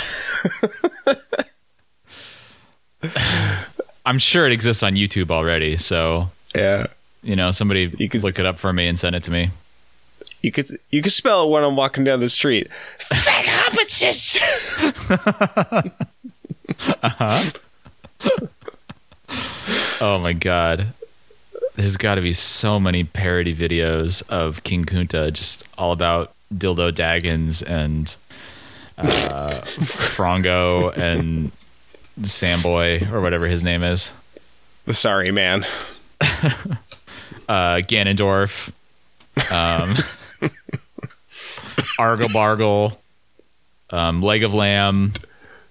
I'm 4.05 4.17
sure 4.19 4.45
it 4.45 4.51
exists 4.51 4.83
on 4.83 4.93
YouTube 4.95 5.31
already, 5.31 5.77
so 5.77 6.29
yeah. 6.55 6.87
you 7.21 7.35
know 7.35 7.51
somebody 7.51 7.93
You 7.97 8.09
could- 8.09 8.23
look 8.23 8.39
it 8.39 8.45
up 8.45 8.57
for 8.59 8.71
me 8.73 8.87
and 8.87 8.97
send 8.99 9.15
it 9.15 9.23
to 9.23 9.31
me. 9.31 9.51
You 10.41 10.51
could 10.53 10.67
you 10.89 11.01
could 11.01 11.11
spell 11.11 11.43
it 11.45 11.49
when 11.51 11.63
I'm 11.65 11.75
walking 11.75 12.05
down 12.05 12.21
the 12.21 12.29
street. 12.29 12.69
Fat 13.11 13.45
hobbitses. 13.45 14.39
Oh 20.01 20.17
my 20.17 20.31
god. 20.33 20.87
There's 21.75 21.97
got 21.97 22.15
to 22.15 22.21
be 22.21 22.31
so 22.33 22.79
many 22.79 23.03
parody 23.03 23.53
videos 23.53 24.23
of 24.29 24.63
King 24.63 24.85
Kunta 24.85 25.31
just 25.33 25.63
all 25.77 25.91
about 25.91 26.33
dildo 26.53 26.91
daggins 26.93 27.61
and 27.61 28.15
uh, 28.97 29.61
Frongo 29.61 30.95
and 30.97 31.51
Samboy 32.21 33.11
or 33.11 33.21
whatever 33.21 33.47
his 33.47 33.63
name 33.63 33.83
is. 33.83 34.09
The 34.85 34.93
sorry 34.93 35.31
man. 35.31 35.65
Uh, 37.49 37.77
Ganondorf. 37.81 38.71
Um, 39.51 39.97
Argle 41.99 42.29
Bargle. 42.29 43.01
Um, 43.89 44.21
Leg 44.21 44.43
of 44.43 44.53
Lamb. 44.53 45.13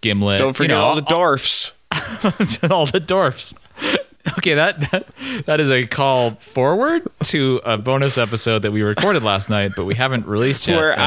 Gimlet. 0.00 0.40
Don't 0.40 0.55
forget 0.55 0.71
you 0.71 0.75
know, 0.76 0.83
all 0.83 0.97
the 0.97 1.02
dwarfs. 1.02 1.71
all 2.69 2.87
the 2.87 2.99
dwarfs. 2.99 3.55
Okay, 4.37 4.54
that, 4.54 4.90
that 4.90 5.06
that 5.47 5.61
is 5.61 5.70
a 5.70 5.87
call 5.87 6.32
forward 6.32 7.02
to 7.25 7.61
a 7.64 7.78
bonus 7.78 8.18
episode 8.18 8.61
that 8.62 8.73
we 8.73 8.82
recorded 8.82 9.23
last 9.23 9.49
night, 9.49 9.73
but 9.76 9.85
we 9.85 9.94
haven't 9.94 10.26
released 10.26 10.66
yet. 10.66 10.76
Where 10.76 10.92
And 10.92 11.00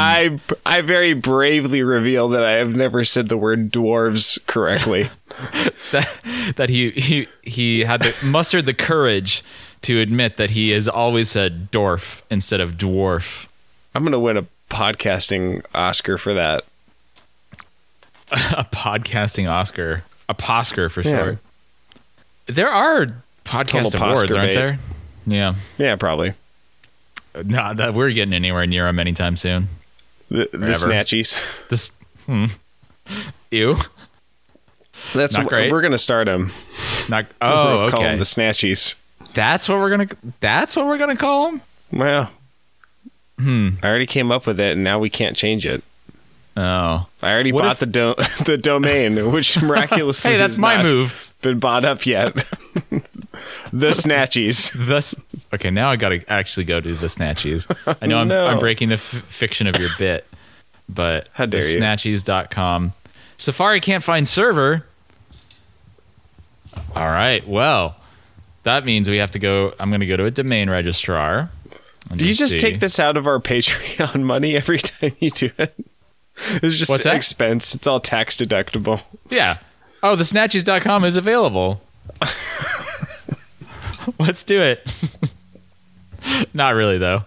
I 0.66 0.78
I 0.78 0.82
very 0.82 1.14
bravely 1.14 1.84
reveal 1.84 2.30
that 2.30 2.44
I 2.44 2.54
have 2.54 2.76
never 2.76 3.04
said 3.04 3.30
the 3.30 3.38
word 3.38 3.72
dwarves 3.72 4.40
correctly. 4.48 5.10
that, 5.92 6.54
that 6.56 6.70
he 6.70 6.92
he 6.92 7.28
he 7.44 7.82
had 7.82 8.02
the, 8.02 8.16
mustered 8.26 8.66
the 8.66 8.74
courage 8.74 9.44
to 9.84 10.00
admit 10.00 10.38
that 10.38 10.52
he 10.52 10.70
has 10.72 10.88
always 10.88 11.30
said 11.30 11.72
dwarf 11.72 12.22
instead 12.30 12.60
of 12.60 12.74
dwarf. 12.74 13.46
I'm 13.96 14.04
gonna 14.04 14.20
win 14.20 14.38
a 14.38 14.46
podcasting 14.70 15.66
Oscar 15.74 16.18
for 16.18 16.34
that. 16.34 16.64
A 18.32 18.64
podcasting 18.64 19.50
Oscar, 19.52 20.04
a 20.30 20.34
Poscar 20.34 20.90
for 20.90 21.02
Yeah. 21.02 21.18
short. 21.18 21.38
There 22.54 22.70
are 22.70 23.08
podcast 23.46 23.92
Total 23.92 24.04
awards, 24.04 24.34
aren't 24.36 24.50
bait. 24.50 24.56
there? 24.56 24.80
Yeah, 25.26 25.56
Yeah, 25.78 25.96
probably. 25.96 26.34
not 27.46 27.78
that 27.78 27.94
we're 27.94 28.12
getting 28.12 28.34
anywhere 28.34 28.66
near 28.66 28.86
them 28.86 29.00
anytime 29.00 29.38
soon. 29.38 29.70
The, 30.30 30.50
the 30.52 30.58
snatchies. 30.74 31.40
This, 31.70 31.92
hmm. 32.26 32.46
ew. 33.52 33.78
That's 35.14 35.34
Not 35.36 35.48
great. 35.48 35.72
we're 35.72 35.82
gonna 35.82 35.98
start 35.98 36.26
them. 36.26 36.52
Not 37.10 37.26
oh 37.42 37.88
Call 37.90 38.00
okay. 38.02 38.10
them 38.10 38.20
the 38.20 38.26
snatchies. 38.26 38.96
That's 39.34 39.68
what 39.68 39.80
we're 39.80 39.90
gonna. 39.90 40.08
That's 40.42 40.76
what 40.76 40.86
we're 40.86 40.98
gonna 40.98 41.16
call 41.16 41.52
them. 41.52 41.62
Well, 41.92 42.32
Hmm. 43.40 43.70
I 43.82 43.90
already 43.90 44.06
came 44.06 44.32
up 44.32 44.46
with 44.46 44.60
it, 44.60 44.74
and 44.74 44.84
now 44.84 45.00
we 45.00 45.10
can't 45.10 45.36
change 45.36 45.66
it. 45.66 45.84
Oh. 46.58 47.08
I 47.22 47.32
already 47.34 47.52
What 47.52 47.62
bought 47.64 47.72
if- 47.74 47.80
the 47.80 47.86
do- 47.86 48.16
the 48.46 48.58
domain, 48.58 49.32
which 49.32 49.62
miraculously 49.62 50.32
Hey, 50.32 50.38
that's 50.38 50.58
my 50.58 50.82
move. 50.84 51.16
Been 51.42 51.60
bought 51.60 51.86
up 51.86 52.06
yet? 52.06 52.34
the 53.74 53.92
snatchies. 53.92 54.72
Thus, 54.88 55.16
okay. 55.54 55.72
Now 55.72 55.90
I 55.90 55.96
gotta 55.96 56.24
actually 56.30 56.66
go 56.66 56.80
to 56.80 56.94
the 56.94 57.08
snatchies. 57.08 57.66
I 58.02 58.06
know 58.06 58.18
oh, 58.18 58.22
I'm, 58.22 58.28
No. 58.28 58.46
I'm 58.48 58.60
breaking 58.60 58.90
the 58.90 58.96
f- 58.96 59.02
fiction 59.02 59.66
of 59.68 59.78
your 59.78 59.90
bit, 59.98 60.28
but 60.90 61.30
How 61.34 61.46
dare 61.46 61.68
you. 61.68 61.80
snatchies.com. 61.80 62.94
Safari 63.38 63.80
can't 63.80 64.04
find 64.04 64.28
server. 64.28 64.86
All 66.96 67.08
right. 67.08 67.46
Well, 67.48 67.96
that 68.64 68.86
means 68.86 69.10
we 69.10 69.18
have 69.18 69.32
to 69.32 69.40
go. 69.40 69.74
I'm 69.80 69.90
going 69.90 70.02
to 70.02 70.06
go 70.06 70.18
to 70.18 70.26
a 70.26 70.32
domain 70.32 70.70
registrar. 70.70 71.50
Do 72.16 72.28
you 72.28 72.34
just 72.34 72.54
see. 72.54 72.60
take 72.60 72.80
this 72.80 73.00
out 73.00 73.18
of 73.18 73.26
our 73.26 73.40
Patreon 73.40 74.22
money 74.24 74.56
every 74.56 74.78
time 74.80 75.16
you 75.20 75.32
do 75.32 75.50
it? 75.58 75.74
It's 76.64 76.76
just 76.76 76.90
What's 76.90 77.04
that? 77.04 77.16
expense. 77.16 77.76
It's 77.76 77.86
all 77.86 78.00
tax 78.00 78.36
deductible. 78.38 79.02
Yeah. 79.30 79.58
Oh, 80.02 80.16
the 80.16 80.24
snatchies.com 80.24 81.04
is 81.06 81.18
available. 81.18 81.82
Let's 84.20 84.44
do 84.44 84.62
it. 84.62 84.92
Not 86.54 86.74
really, 86.74 86.98
though. 86.98 87.24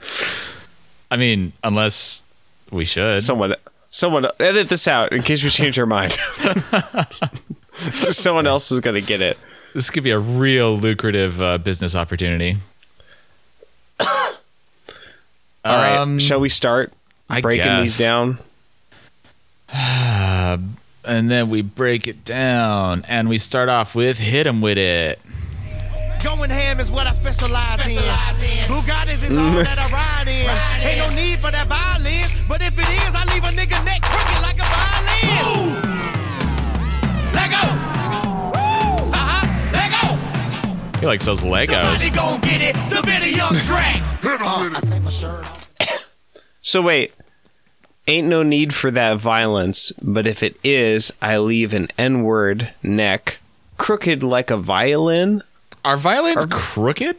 I 1.11 1.17
mean, 1.17 1.53
unless 1.63 2.23
we 2.71 2.85
should. 2.85 3.21
Someone, 3.21 3.55
someone, 3.91 4.27
edit 4.41 4.69
this 4.69 4.89
out 4.89 5.13
in 5.13 5.23
case 5.23 5.43
we 5.45 5.51
change 5.51 5.79
our 5.79 5.87
mind. 5.87 6.13
so 7.95 8.11
someone 8.11 8.47
else 8.47 8.73
is 8.73 8.81
gonna 8.81 9.01
get 9.01 9.21
it. 9.21 9.39
this 9.75 9.91
could 9.91 10.03
be 10.03 10.11
a 10.11 10.19
real 10.19 10.77
lucrative 10.77 11.41
uh, 11.41 11.59
business 11.59 11.95
opportunity. 11.95 12.57
All 14.01 14.07
right. 15.65 15.97
Um, 15.97 16.19
Shall 16.19 16.41
we 16.41 16.49
start 16.49 16.93
I 17.31 17.41
breaking 17.41 17.65
guess. 17.65 17.83
these 17.83 17.99
down? 17.99 18.39
And 21.07 21.31
then 21.31 21.51
we 21.51 21.61
break 21.61 22.07
it 22.09 22.25
down, 22.25 23.05
and 23.07 23.29
we 23.29 23.37
start 23.37 23.69
off 23.69 23.95
with 23.95 24.17
"Hit 24.19 24.47
'em 24.47 24.63
with 24.63 24.79
it." 24.79 25.19
Going 26.23 26.49
ham 26.49 26.81
is 26.81 26.91
what 26.91 27.07
I 27.07 27.13
specialize, 27.13 27.85
in. 27.87 27.99
Bugattis 28.65 29.23
is 29.23 29.37
all 29.37 29.53
that 29.65 29.79
I 29.79 29.91
ride 29.93 30.29
in. 30.29 30.49
Ain't 30.89 30.99
no 30.99 31.15
need 31.15 31.41
for 31.41 31.51
that 31.51 31.67
violence, 31.67 32.33
but 32.49 32.63
if 32.63 32.79
it 32.79 32.89
is, 32.89 33.15
I 33.15 33.25
leave 33.35 33.45
a 33.45 33.49
nigga 33.49 33.85
neck 33.85 34.01
crooked 34.01 34.41
like 34.41 34.57
a 34.57 34.65
violin. 34.65 35.83
Let 37.35 37.51
go. 37.51 37.65
Uh-huh. 39.13 39.73
Let 39.75 39.91
go. 40.95 41.01
He 41.01 41.07
likes 41.07 41.27
those 41.27 41.43
Legos. 41.43 41.99
Somebody 41.99 42.11
gon' 42.11 42.41
get 42.41 42.63
it. 42.63 42.77
Submit 42.87 43.23
a 43.25 43.29
young 43.31 43.55
track. 43.67 44.01
Uh, 44.25 44.71
I 44.75 44.81
take 44.87 45.03
my 45.03 45.11
shirt 45.11 45.45
off. 45.45 46.17
So 46.63 46.81
wait, 46.81 47.13
ain't 48.07 48.29
no 48.29 48.43
need 48.43 48.75
for 48.75 48.91
that 48.91 49.19
violence, 49.19 49.93
but 50.03 50.27
if 50.27 50.43
it 50.43 50.57
is, 50.63 51.13
I 51.23 51.39
leave 51.39 51.75
an 51.75 51.89
N-word 51.99 52.71
neck 52.83 53.39
crooked 53.77 54.23
like 54.23 54.51
a 54.51 54.57
violin. 54.57 55.43
Are 55.85 55.97
violins 55.97 56.47
crooked? 56.51 57.17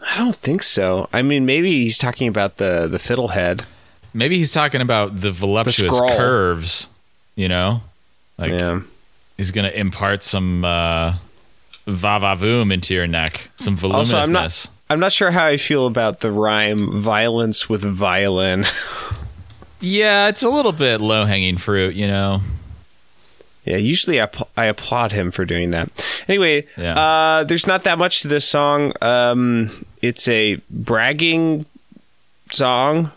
I 0.00 0.18
don't 0.18 0.36
think 0.36 0.62
so. 0.62 1.08
I 1.12 1.22
mean, 1.22 1.46
maybe 1.46 1.82
he's 1.82 1.98
talking 1.98 2.28
about 2.28 2.56
the 2.56 2.86
the 2.86 2.98
fiddlehead. 2.98 3.64
Maybe 4.14 4.38
he's 4.38 4.52
talking 4.52 4.80
about 4.80 5.20
the 5.20 5.32
voluptuous 5.32 5.94
scroll. 5.94 6.16
curves. 6.16 6.88
You 7.34 7.48
know, 7.48 7.82
like 8.38 8.52
yeah. 8.52 8.80
he's 9.36 9.50
gonna 9.50 9.70
impart 9.70 10.22
some 10.24 10.64
uh, 10.64 11.14
va 11.86 12.18
va 12.20 12.36
voom 12.36 12.72
into 12.72 12.94
your 12.94 13.06
neck, 13.06 13.50
some 13.56 13.74
Also, 13.74 13.88
voluminousness. 13.88 14.26
I'm 14.26 14.32
not. 14.32 14.68
I'm 14.88 15.00
not 15.00 15.12
sure 15.12 15.32
how 15.32 15.46
I 15.46 15.56
feel 15.56 15.86
about 15.86 16.20
the 16.20 16.30
rhyme 16.30 16.90
"violence 16.92 17.68
with 17.68 17.82
violin." 17.82 18.64
Yeah, 19.86 20.28
it's 20.28 20.42
a 20.42 20.48
little 20.50 20.72
bit 20.72 21.00
low 21.00 21.24
hanging 21.24 21.58
fruit. 21.58 21.94
You 21.94 22.06
know. 22.08 22.40
yeah, 23.64 23.76
usually 23.76 24.20
I, 24.20 24.26
pl- 24.26 24.48
I 24.56 24.66
applaud 24.66 25.12
him 25.12 25.30
for 25.30 25.44
doing 25.44 25.70
that. 25.70 25.90
Anyway, 26.28 26.66
Yeah. 26.76 26.94
uh, 26.94 27.44
there's 27.44 27.66
not 27.66 27.84
that 27.84 27.98
much 27.98 28.22
to 28.22 28.28
this 28.28 28.44
song. 28.44 28.92
Um, 29.00 29.84
it's 30.02 30.26
a 30.28 30.60
bragging 30.70 31.66
song, 32.50 33.10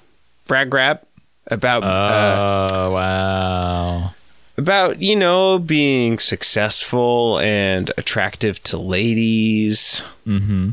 brag 0.48 0.74
rap 0.74 1.06
about 1.48 1.84
uh, 1.84 2.68
Oh 2.72 2.92
wow. 2.92 4.12
about 4.58 5.02
you 5.02 5.16
know 5.16 5.58
being 5.60 6.20
successful 6.20 7.40
and 7.40 7.92
attractive 7.98 8.62
to 8.64 8.78
ladies. 8.78 10.04
Mm-hmm. 10.28 10.70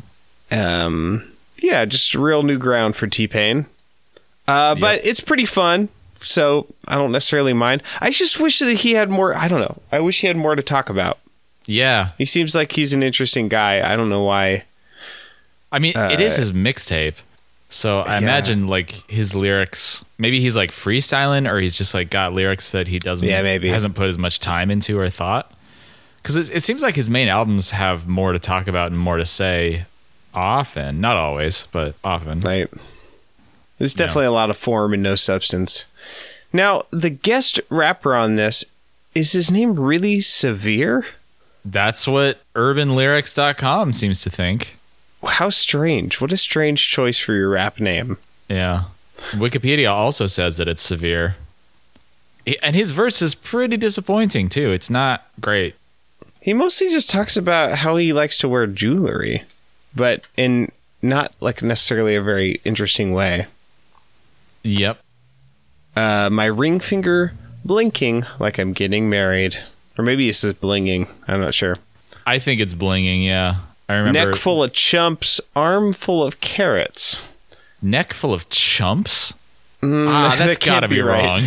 Um, 0.50 1.32
yeah, 1.58 1.84
just 1.86 2.14
real 2.14 2.42
new 2.42 2.58
ground 2.58 2.96
for 2.96 3.06
T 3.06 3.26
Pain. 3.26 3.66
Uh, 4.48 4.74
but 4.74 5.04
it's 5.04 5.20
pretty 5.20 5.44
fun, 5.46 5.88
so 6.20 6.66
I 6.86 6.94
don't 6.94 7.12
necessarily 7.12 7.52
mind. 7.52 7.82
I 8.00 8.10
just 8.10 8.38
wish 8.38 8.58
that 8.60 8.72
he 8.74 8.92
had 8.92 9.10
more. 9.10 9.34
I 9.34 9.48
don't 9.48 9.60
know. 9.60 9.82
I 9.90 10.00
wish 10.00 10.20
he 10.20 10.26
had 10.28 10.36
more 10.36 10.54
to 10.54 10.62
talk 10.62 10.88
about. 10.88 11.18
Yeah, 11.68 12.10
He 12.16 12.24
seems 12.24 12.54
like 12.54 12.70
he's 12.72 12.92
an 12.92 13.02
interesting 13.02 13.48
guy. 13.48 13.82
I 13.92 13.96
don't 13.96 14.08
know 14.08 14.22
why. 14.22 14.64
I 15.72 15.80
mean, 15.80 15.94
it 15.96 16.20
is 16.20 16.34
Uh, 16.38 16.42
his 16.42 16.52
mixtape. 16.52 17.14
So 17.70 18.00
I 18.02 18.12
yeah. 18.12 18.18
imagine 18.18 18.68
like 18.68 18.92
his 19.10 19.34
lyrics. 19.34 20.04
Maybe 20.16 20.40
he's 20.40 20.54
like 20.54 20.70
freestyling, 20.70 21.50
or 21.50 21.58
he's 21.58 21.74
just 21.74 21.92
like 21.92 22.08
got 22.08 22.32
lyrics 22.32 22.70
that 22.70 22.86
he 22.86 23.00
doesn't. 23.00 23.28
Yeah, 23.28 23.42
maybe. 23.42 23.68
hasn't 23.68 23.96
put 23.96 24.08
as 24.08 24.16
much 24.16 24.38
time 24.38 24.70
into 24.70 24.96
or 25.00 25.08
thought. 25.10 25.52
because 26.22 26.36
it, 26.36 26.54
it 26.54 26.62
seems 26.62 26.82
like 26.82 26.94
his 26.94 27.10
main 27.10 27.26
albums 27.26 27.70
have 27.70 28.06
more 28.06 28.30
to 28.32 28.38
talk 28.38 28.68
about 28.68 28.92
and 28.92 28.98
more 29.00 29.16
to 29.16 29.26
say 29.26 29.86
often. 30.32 31.00
Not 31.00 31.16
always, 31.16 31.66
but 31.72 31.96
often. 32.04 32.40
Right. 32.42 32.68
There's 33.78 33.94
definitely 33.94 34.26
a 34.26 34.32
lot 34.32 34.50
of 34.50 34.56
form 34.56 34.94
and 34.94 35.02
no 35.02 35.14
substance. 35.14 35.84
Now, 36.52 36.86
the 36.90 37.10
guest 37.10 37.60
rapper 37.68 38.14
on 38.14 38.36
this 38.36 38.64
is 39.14 39.32
his 39.32 39.50
name 39.50 39.78
really 39.78 40.20
Severe? 40.20 41.06
That's 41.64 42.06
what 42.06 42.40
urbanlyrics.com 42.54 43.92
seems 43.92 44.20
to 44.22 44.30
think. 44.30 44.76
How 45.24 45.50
strange. 45.50 46.20
What 46.20 46.32
a 46.32 46.36
strange 46.36 46.88
choice 46.88 47.18
for 47.18 47.34
your 47.34 47.48
rap 47.50 47.80
name. 47.80 48.18
Yeah. 48.48 48.84
Wikipedia 49.32 49.90
also 49.90 50.26
says 50.26 50.56
that 50.56 50.68
it's 50.68 50.82
severe. 50.82 51.36
And 52.62 52.76
his 52.76 52.92
verse 52.92 53.20
is 53.20 53.34
pretty 53.34 53.76
disappointing 53.76 54.48
too. 54.48 54.70
It's 54.70 54.88
not 54.88 55.26
great. 55.40 55.74
He 56.40 56.52
mostly 56.52 56.88
just 56.88 57.10
talks 57.10 57.36
about 57.36 57.78
how 57.78 57.96
he 57.96 58.12
likes 58.12 58.38
to 58.38 58.48
wear 58.48 58.68
jewelry, 58.68 59.42
but 59.96 60.24
in 60.36 60.70
not 61.02 61.32
like 61.40 61.62
necessarily 61.62 62.14
a 62.14 62.22
very 62.22 62.60
interesting 62.64 63.12
way. 63.12 63.46
Yep. 64.66 64.98
Uh, 65.94 66.28
my 66.30 66.46
ring 66.46 66.80
finger 66.80 67.32
blinking 67.64 68.24
like 68.38 68.58
I'm 68.58 68.72
getting 68.72 69.08
married. 69.08 69.56
Or 69.98 70.04
maybe 70.04 70.28
it's 70.28 70.42
just 70.42 70.60
blinging. 70.60 71.08
I'm 71.26 71.40
not 71.40 71.54
sure. 71.54 71.76
I 72.26 72.38
think 72.38 72.60
it's 72.60 72.74
blinging, 72.74 73.24
yeah. 73.24 73.56
I 73.88 73.94
remember 73.94 74.30
Neck 74.30 74.36
full 74.36 74.62
of 74.64 74.72
chumps, 74.72 75.40
arm 75.54 75.92
full 75.92 76.24
of 76.24 76.40
carrots. 76.40 77.22
neck 77.80 78.12
full 78.12 78.34
of 78.34 78.48
chumps. 78.48 79.32
Mm, 79.80 80.08
ah, 80.08 80.34
that's 80.38 80.58
that 80.58 80.66
gotta 80.66 80.88
be, 80.88 81.00
right. 81.00 81.24
wrong. 81.24 81.42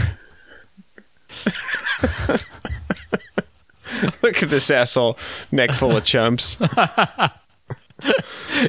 Look 4.24 4.42
at 4.42 4.50
this 4.50 4.72
asshole, 4.72 5.18
neck 5.52 5.72
full 5.74 5.98
of 5.98 6.06
chumps. 6.06 6.56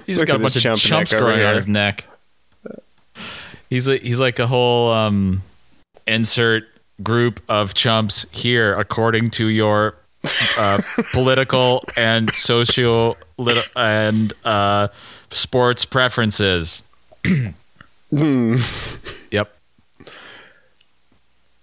He's 0.07 0.19
Look 0.19 0.27
got 0.27 0.37
a 0.37 0.41
bunch 0.41 0.57
of 0.57 0.63
chump 0.63 0.79
chumps 0.79 1.15
growing 1.15 1.45
on 1.45 1.55
his 1.55 1.69
neck. 1.69 2.07
He's 3.71 3.89
like 3.89 4.03
he's 4.03 4.21
like 4.21 4.39
a 4.39 4.47
whole 4.47 4.93
um, 4.93 5.43
insert 6.07 6.65
group 7.03 7.41
of 7.49 7.73
chumps 7.73 8.27
here, 8.31 8.77
according 8.79 9.29
to 9.31 9.47
your 9.47 9.95
uh, 10.59 10.83
political 11.13 11.85
and 11.97 12.31
social 12.35 13.17
lit- 13.39 13.71
and 13.77 14.33
uh, 14.45 14.89
sports 15.31 15.85
preferences. 15.85 16.83
yep. 17.25 17.55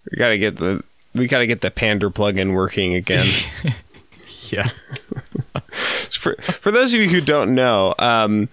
We 0.09 0.17
gotta 0.17 0.37
get 0.37 0.57
the 0.57 0.81
we 1.13 1.27
gotta 1.27 1.45
get 1.45 1.59
the 1.61 1.71
pander 1.71 2.09
plugin 2.09 2.53
working 2.53 2.95
again. 2.95 3.27
Yeah. 4.49 4.69
For 6.15 6.35
for 6.61 6.71
those 6.71 6.93
of 6.93 7.01
you 7.01 7.09
who 7.09 7.21
don't 7.21 7.53
know, 7.55 7.93
um, 7.99 8.49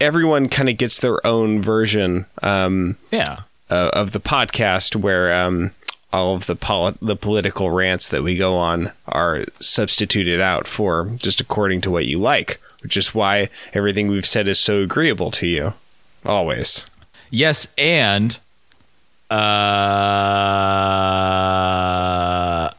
everyone 0.00 0.48
kind 0.48 0.68
of 0.68 0.76
gets 0.76 0.98
their 0.98 1.24
own 1.26 1.62
version 1.62 2.26
um, 2.42 2.96
Yeah. 3.10 3.40
uh, 3.70 3.90
of 3.92 4.12
the 4.12 4.20
podcast 4.20 4.94
where 4.96 5.32
um, 5.32 5.70
all 6.12 6.34
of 6.36 6.46
the 6.46 6.54
poli- 6.56 6.96
the 7.00 7.16
political 7.16 7.70
rants 7.70 8.08
that 8.08 8.22
we 8.22 8.36
go 8.36 8.56
on 8.56 8.92
are 9.06 9.44
substituted 9.60 10.40
out 10.40 10.66
for 10.66 11.10
just 11.16 11.40
according 11.40 11.80
to 11.82 11.90
what 11.90 12.06
you 12.06 12.18
like, 12.18 12.60
which 12.82 12.96
is 12.96 13.14
why 13.14 13.48
everything 13.72 14.08
we've 14.08 14.26
said 14.26 14.46
is 14.48 14.58
so 14.60 14.82
agreeable 14.82 15.30
to 15.32 15.46
you. 15.46 15.72
Always. 16.24 16.84
Yes, 17.30 17.66
and 17.78 18.38
uh 20.94 22.70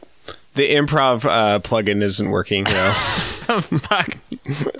The 0.56 0.70
improv 0.74 1.24
uh, 1.24 1.58
plugin 1.60 2.02
isn't 2.02 2.30
working, 2.30 2.64
though, 2.64 2.92
fuck. 3.60 4.16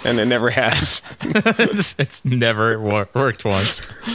and 0.04 0.18
it 0.18 0.24
never 0.24 0.48
has. 0.50 1.02
it's, 1.20 1.94
it's 1.98 2.24
never 2.24 2.80
wor- 2.80 3.08
worked 3.14 3.44
once. 3.44 3.80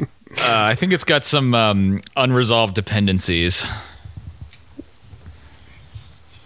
uh, 0.00 0.04
I 0.36 0.74
think 0.74 0.92
it's 0.92 1.04
got 1.04 1.24
some 1.24 1.54
um, 1.54 2.02
unresolved 2.16 2.74
dependencies. 2.74 3.64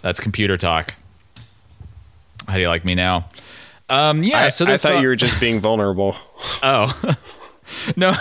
That's 0.01 0.19
computer 0.21 0.55
talk. 0.57 0.93
How 2.47 2.53
do 2.55 2.61
you 2.61 2.69
like 2.69 2.85
me 2.85 2.95
now? 2.95 3.29
Um, 3.89 4.23
yeah, 4.23 4.45
I, 4.45 4.47
so 4.47 4.65
I 4.65 4.69
thought 4.69 4.79
song- 4.79 5.01
you 5.01 5.09
were 5.09 5.15
just 5.15 5.39
being 5.39 5.59
vulnerable. 5.59 6.15
Oh. 6.63 7.15
no, 7.97 8.13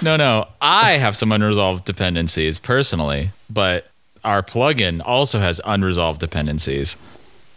no, 0.00 0.16
no. 0.16 0.48
I 0.60 0.92
have 0.92 1.16
some 1.16 1.30
unresolved 1.32 1.84
dependencies 1.84 2.58
personally, 2.58 3.30
but 3.50 3.90
our 4.24 4.42
plugin 4.42 5.02
also 5.04 5.38
has 5.40 5.60
unresolved 5.64 6.20
dependencies. 6.20 6.96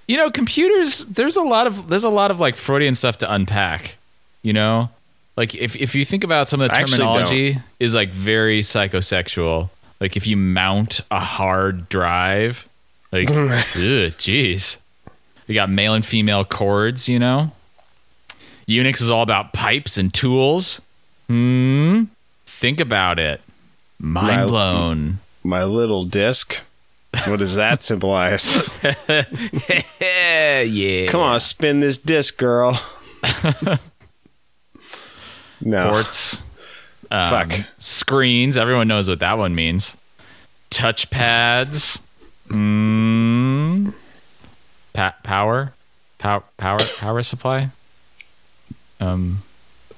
You 0.08 0.18
know, 0.18 0.32
computers, 0.32 1.00
there's 1.06 1.36
a 1.36 1.42
lot 1.42 1.68
of 1.68 1.90
there's 1.90 2.04
a 2.04 2.10
lot 2.10 2.32
of 2.32 2.40
like 2.40 2.56
Freudian 2.56 2.96
stuff 2.96 3.18
to 3.20 3.34
unpack, 3.34 3.98
you 4.42 4.54
know? 4.54 4.90
Like 5.36 5.54
if 5.54 5.76
if 5.76 5.96
you 5.96 6.06
think 6.06 6.24
about 6.24 6.50
some 6.50 6.62
of 6.62 6.70
the 6.70 6.76
I 6.76 6.84
terminology 6.84 7.60
is 7.80 7.94
like 7.94 8.10
very 8.10 8.62
psychosexual. 8.62 9.70
Like 10.00 10.16
if 10.16 10.28
you 10.28 10.38
mount 10.38 11.02
a 11.12 11.20
hard 11.20 11.90
drive, 11.90 12.68
like 13.12 13.28
jeez. 13.28 14.78
You 15.48 15.56
got 15.56 15.70
male 15.70 15.94
and 15.94 16.06
female 16.06 16.44
cords, 16.44 17.08
you 17.08 17.20
know? 17.20 17.52
Unix 18.68 19.02
is 19.02 19.10
all 19.10 19.22
about 19.24 19.54
pipes 19.54 19.98
and 19.98 20.14
tools. 20.14 20.82
Hmm. 21.28 22.04
Think 22.46 22.80
about 22.82 23.18
it. 23.18 23.40
Mind 24.00 24.50
blown. 24.50 25.20
My 25.48 25.64
little 25.64 26.04
disc. 26.04 26.62
What 27.26 27.40
does 27.40 27.56
that 27.56 27.82
symbolize? 27.90 28.58
yeah. 30.20 31.06
Come 31.08 31.22
on, 31.22 31.40
spin 31.40 31.80
this 31.80 31.98
disc, 31.98 32.38
girl. 32.38 32.78
no. 35.62 35.90
Ports. 35.90 36.44
Um, 37.10 37.30
Fuck. 37.30 37.54
Screens. 37.80 38.58
Everyone 38.58 38.90
knows 38.90 39.08
what 39.08 39.20
that 39.20 39.38
one 39.38 39.56
means. 39.56 39.96
Touchpads. 40.70 42.02
Hmm. 42.50 43.92
Pa- 44.92 45.16
power. 45.24 45.72
Power. 46.18 46.44
Power. 46.58 46.80
Power 46.98 47.24
supply. 47.24 47.70
Um. 49.00 49.44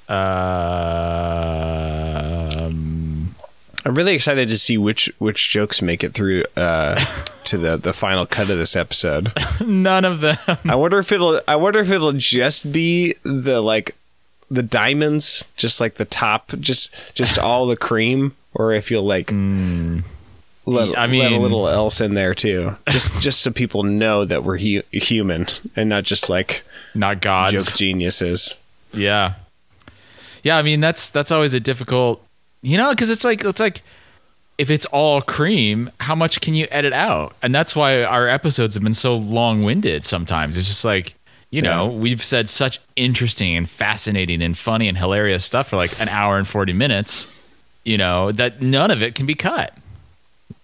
Uh, 0.07 0.13
um. 0.13 2.18
I'm 3.85 3.95
really 3.95 4.13
excited 4.13 4.49
to 4.49 4.57
see 4.57 4.77
which 4.77 5.11
which 5.19 5.49
jokes 5.49 5.81
make 5.81 6.03
it 6.03 6.13
through 6.13 6.43
uh, 6.57 7.03
to 7.45 7.57
the 7.57 7.77
the 7.77 7.93
final 7.93 8.25
cut 8.25 8.49
of 8.49 8.57
this 8.57 8.75
episode. 8.75 9.31
None 9.65 10.03
of 10.05 10.21
them. 10.21 10.37
I 10.65 10.75
wonder 10.75 10.99
if 10.99 11.11
it'll 11.11 11.41
I 11.47 11.55
wonder 11.55 11.79
if 11.79 11.89
it'll 11.89 12.13
just 12.13 12.71
be 12.71 13.15
the 13.23 13.61
like 13.61 13.95
the 14.51 14.63
diamonds, 14.63 15.45
just 15.55 15.79
like 15.79 15.95
the 15.95 16.05
top, 16.05 16.51
just 16.59 16.93
just 17.13 17.39
all 17.39 17.67
the 17.67 17.77
cream, 17.77 18.35
or 18.53 18.73
if 18.73 18.91
you'll 18.91 19.03
like 19.05 19.31
let, 19.31 19.33
Hmm. 19.35 20.01
I 20.97 21.07
let 21.07 21.31
a 21.31 21.37
little 21.39 21.67
else 21.69 22.01
in 22.01 22.13
there 22.15 22.35
too, 22.35 22.75
just 22.89 23.13
just 23.21 23.39
so 23.41 23.51
people 23.51 23.83
know 23.83 24.25
that 24.25 24.43
we're 24.43 24.57
hu- 24.57 24.83
human 24.91 25.47
and 25.75 25.87
not 25.89 26.03
just 26.03 26.29
like 26.29 26.63
Not 26.93 27.21
gods. 27.21 27.53
joke 27.53 27.75
geniuses. 27.75 28.55
Yeah. 28.93 29.35
Yeah, 30.43 30.57
I 30.57 30.61
mean 30.63 30.79
that's 30.79 31.09
that's 31.09 31.31
always 31.31 31.53
a 31.53 31.59
difficult, 31.59 32.23
you 32.61 32.77
know, 32.77 32.91
because 32.91 33.09
it's 33.09 33.23
like 33.23 33.43
it's 33.43 33.59
like 33.59 33.81
if 34.57 34.69
it's 34.69 34.85
all 34.85 35.21
cream, 35.21 35.89
how 35.99 36.15
much 36.15 36.41
can 36.41 36.53
you 36.53 36.67
edit 36.69 36.93
out? 36.93 37.35
And 37.41 37.55
that's 37.55 37.75
why 37.75 38.03
our 38.03 38.27
episodes 38.27 38.75
have 38.75 38.83
been 38.83 38.93
so 38.93 39.15
long-winded. 39.15 40.03
Sometimes 40.05 40.57
it's 40.57 40.67
just 40.67 40.83
like 40.83 41.15
you 41.51 41.61
know 41.61 41.87
we've 41.87 42.23
said 42.23 42.49
such 42.49 42.79
interesting 42.95 43.55
and 43.55 43.69
fascinating 43.69 44.41
and 44.41 44.57
funny 44.57 44.87
and 44.87 44.97
hilarious 44.97 45.43
stuff 45.45 45.69
for 45.69 45.77
like 45.77 45.99
an 45.99 46.09
hour 46.09 46.37
and 46.37 46.47
forty 46.47 46.73
minutes, 46.73 47.27
you 47.83 47.97
know, 47.97 48.31
that 48.31 48.61
none 48.61 48.91
of 48.91 49.01
it 49.01 49.15
can 49.15 49.25
be 49.25 49.35
cut. 49.35 49.73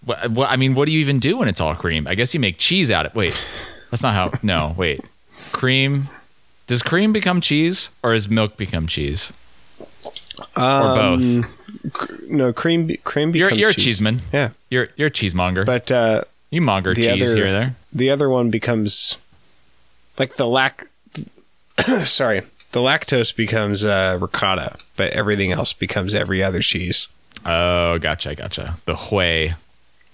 What, 0.03 0.31
what 0.31 0.49
I 0.49 0.55
mean, 0.55 0.75
what 0.75 0.86
do 0.86 0.91
you 0.91 0.99
even 0.99 1.19
do 1.19 1.38
when 1.38 1.47
it's 1.47 1.62
all 1.62 1.73
cream? 1.75 2.08
I 2.08 2.15
guess 2.15 2.34
you 2.34 2.39
make 2.39 2.58
cheese 2.58 2.91
out 2.91 3.05
of 3.05 3.13
it. 3.13 3.15
Wait, 3.15 3.47
that's 3.89 4.03
not 4.03 4.13
how. 4.13 4.38
No, 4.43 4.75
wait, 4.77 5.01
cream. 5.51 6.10
Does 6.67 6.81
cream 6.81 7.13
become 7.13 7.41
cheese 7.41 7.91
or 8.01 8.13
does 8.13 8.27
milk 8.27 8.58
become 8.58 8.88
cheese? 8.88 9.31
Or 10.58 10.63
um, 10.63 11.19
both? 11.39 11.64
No 12.28 12.54
cream. 12.54 12.88
be- 12.88 12.98
Cream 12.98 13.36
You're 13.36 13.52
you're 13.54 13.70
a 13.70 13.74
cheese. 13.74 13.86
cheeseman. 13.86 14.22
Yeah, 14.34 14.50
You're 14.70 14.90
you're 14.96 15.08
a 15.08 15.12
cheesemonger. 15.12 15.66
but 15.66 15.92
uh, 15.92 16.24
you 16.50 16.62
monger 16.62 16.94
the 16.94 17.04
cheese 17.08 17.24
other- 17.32 17.36
here 17.36 17.48
or 17.48 17.52
there. 17.52 17.76
the 17.94 18.10
other 18.10 18.30
one 18.30 18.50
becomes 18.50 19.18
like 20.18 20.36
the 20.38 20.48
lac 20.48 20.88
sorry 22.06 22.42
the 22.72 22.80
lactose 22.80 23.36
becomes 23.36 23.84
uh, 23.84 24.18
ricotta 24.22 24.78
but 24.96 25.12
everything 25.14 25.52
else 25.52 25.74
becomes 25.74 26.14
every 26.16 26.42
other 26.44 26.62
cheese 26.62 27.08
Oh, 27.46 28.00
gotcha, 28.00 28.34
gotcha. 28.34 28.78
The 28.86 28.96
whey. 28.96 29.54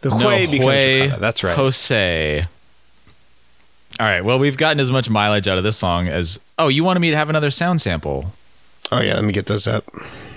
the 0.01 0.09
No, 0.09 0.27
whey 0.27 0.45
becomes 0.47 0.65
whey 0.67 1.01
ricotta 1.03 1.21
that's 1.21 1.43
right 1.43 1.55
Jose. 1.55 2.45
All 3.99 4.07
right. 4.07 4.23
Well, 4.25 4.39
we've 4.39 4.57
gotten 4.57 4.79
as 4.79 4.89
much 4.89 5.09
mileage 5.09 5.47
out 5.47 5.57
of 5.57 5.63
this 5.63 5.77
song 5.77 6.07
as. 6.07 6.39
Oh, 6.57 6.67
you 6.69 6.83
wanted 6.83 7.01
me 7.01 7.11
to 7.11 7.17
have 7.17 7.29
another 7.29 7.51
sound 7.51 7.79
sample. 7.81 8.33
Oh 8.91 9.01
yeah 9.01 9.15
let 9.15 9.23
me 9.23 9.33
get 9.33 9.45
those 9.45 9.67
up 9.67 9.85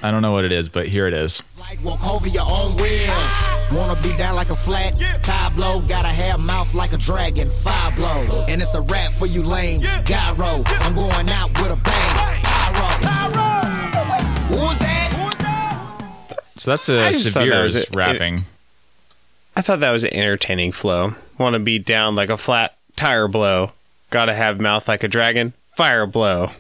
I 0.04 0.10
don't 0.10 0.20
know 0.20 0.32
what 0.32 0.44
it 0.44 0.52
is, 0.52 0.68
but 0.68 0.86
here 0.86 1.06
it 1.06 1.14
is. 1.14 1.42
Like 1.58 1.82
walk 1.82 2.06
over 2.06 2.28
your 2.28 2.44
own 2.46 2.76
wheels. 2.76 3.32
Wanna 3.72 3.98
be 4.02 4.14
down 4.18 4.36
like 4.36 4.50
a 4.50 4.54
flat 4.54 5.00
tie 5.22 5.48
blow. 5.56 5.80
Gotta 5.80 6.08
have 6.08 6.38
mouth 6.40 6.74
like 6.74 6.92
a 6.92 6.98
dragon. 6.98 7.48
Fire 7.48 7.90
blow. 7.96 8.44
And 8.46 8.60
it's 8.60 8.74
a 8.74 8.82
rap 8.82 9.12
for 9.14 9.24
you 9.24 9.42
lames. 9.42 9.86
Gyro. 10.02 10.62
I'm 10.66 10.94
going 10.94 11.30
out 11.30 11.48
with 11.58 11.72
a 11.72 11.76
bang. 11.76 12.42
Pyro. 12.44 13.38
Who's 14.48 14.78
that? 14.80 16.44
So 16.58 16.72
that's 16.72 16.90
a 16.90 17.06
I 17.06 17.12
just 17.12 17.32
thought 17.32 17.48
that 17.48 17.88
a- 17.90 17.96
rapping. 17.96 18.44
I 19.56 19.62
thought 19.62 19.80
that 19.80 19.90
was 19.90 20.04
an 20.04 20.12
entertaining 20.12 20.72
flow. 20.72 21.14
Want 21.38 21.54
to 21.54 21.60
be 21.60 21.78
down 21.78 22.14
like 22.14 22.28
a 22.28 22.36
flat 22.36 22.76
tire 22.94 23.26
blow. 23.26 23.72
Gotta 24.10 24.34
have 24.34 24.60
mouth 24.60 24.86
like 24.86 25.02
a 25.02 25.08
dragon. 25.08 25.54
Fire 25.78 26.04
blow. 26.04 26.50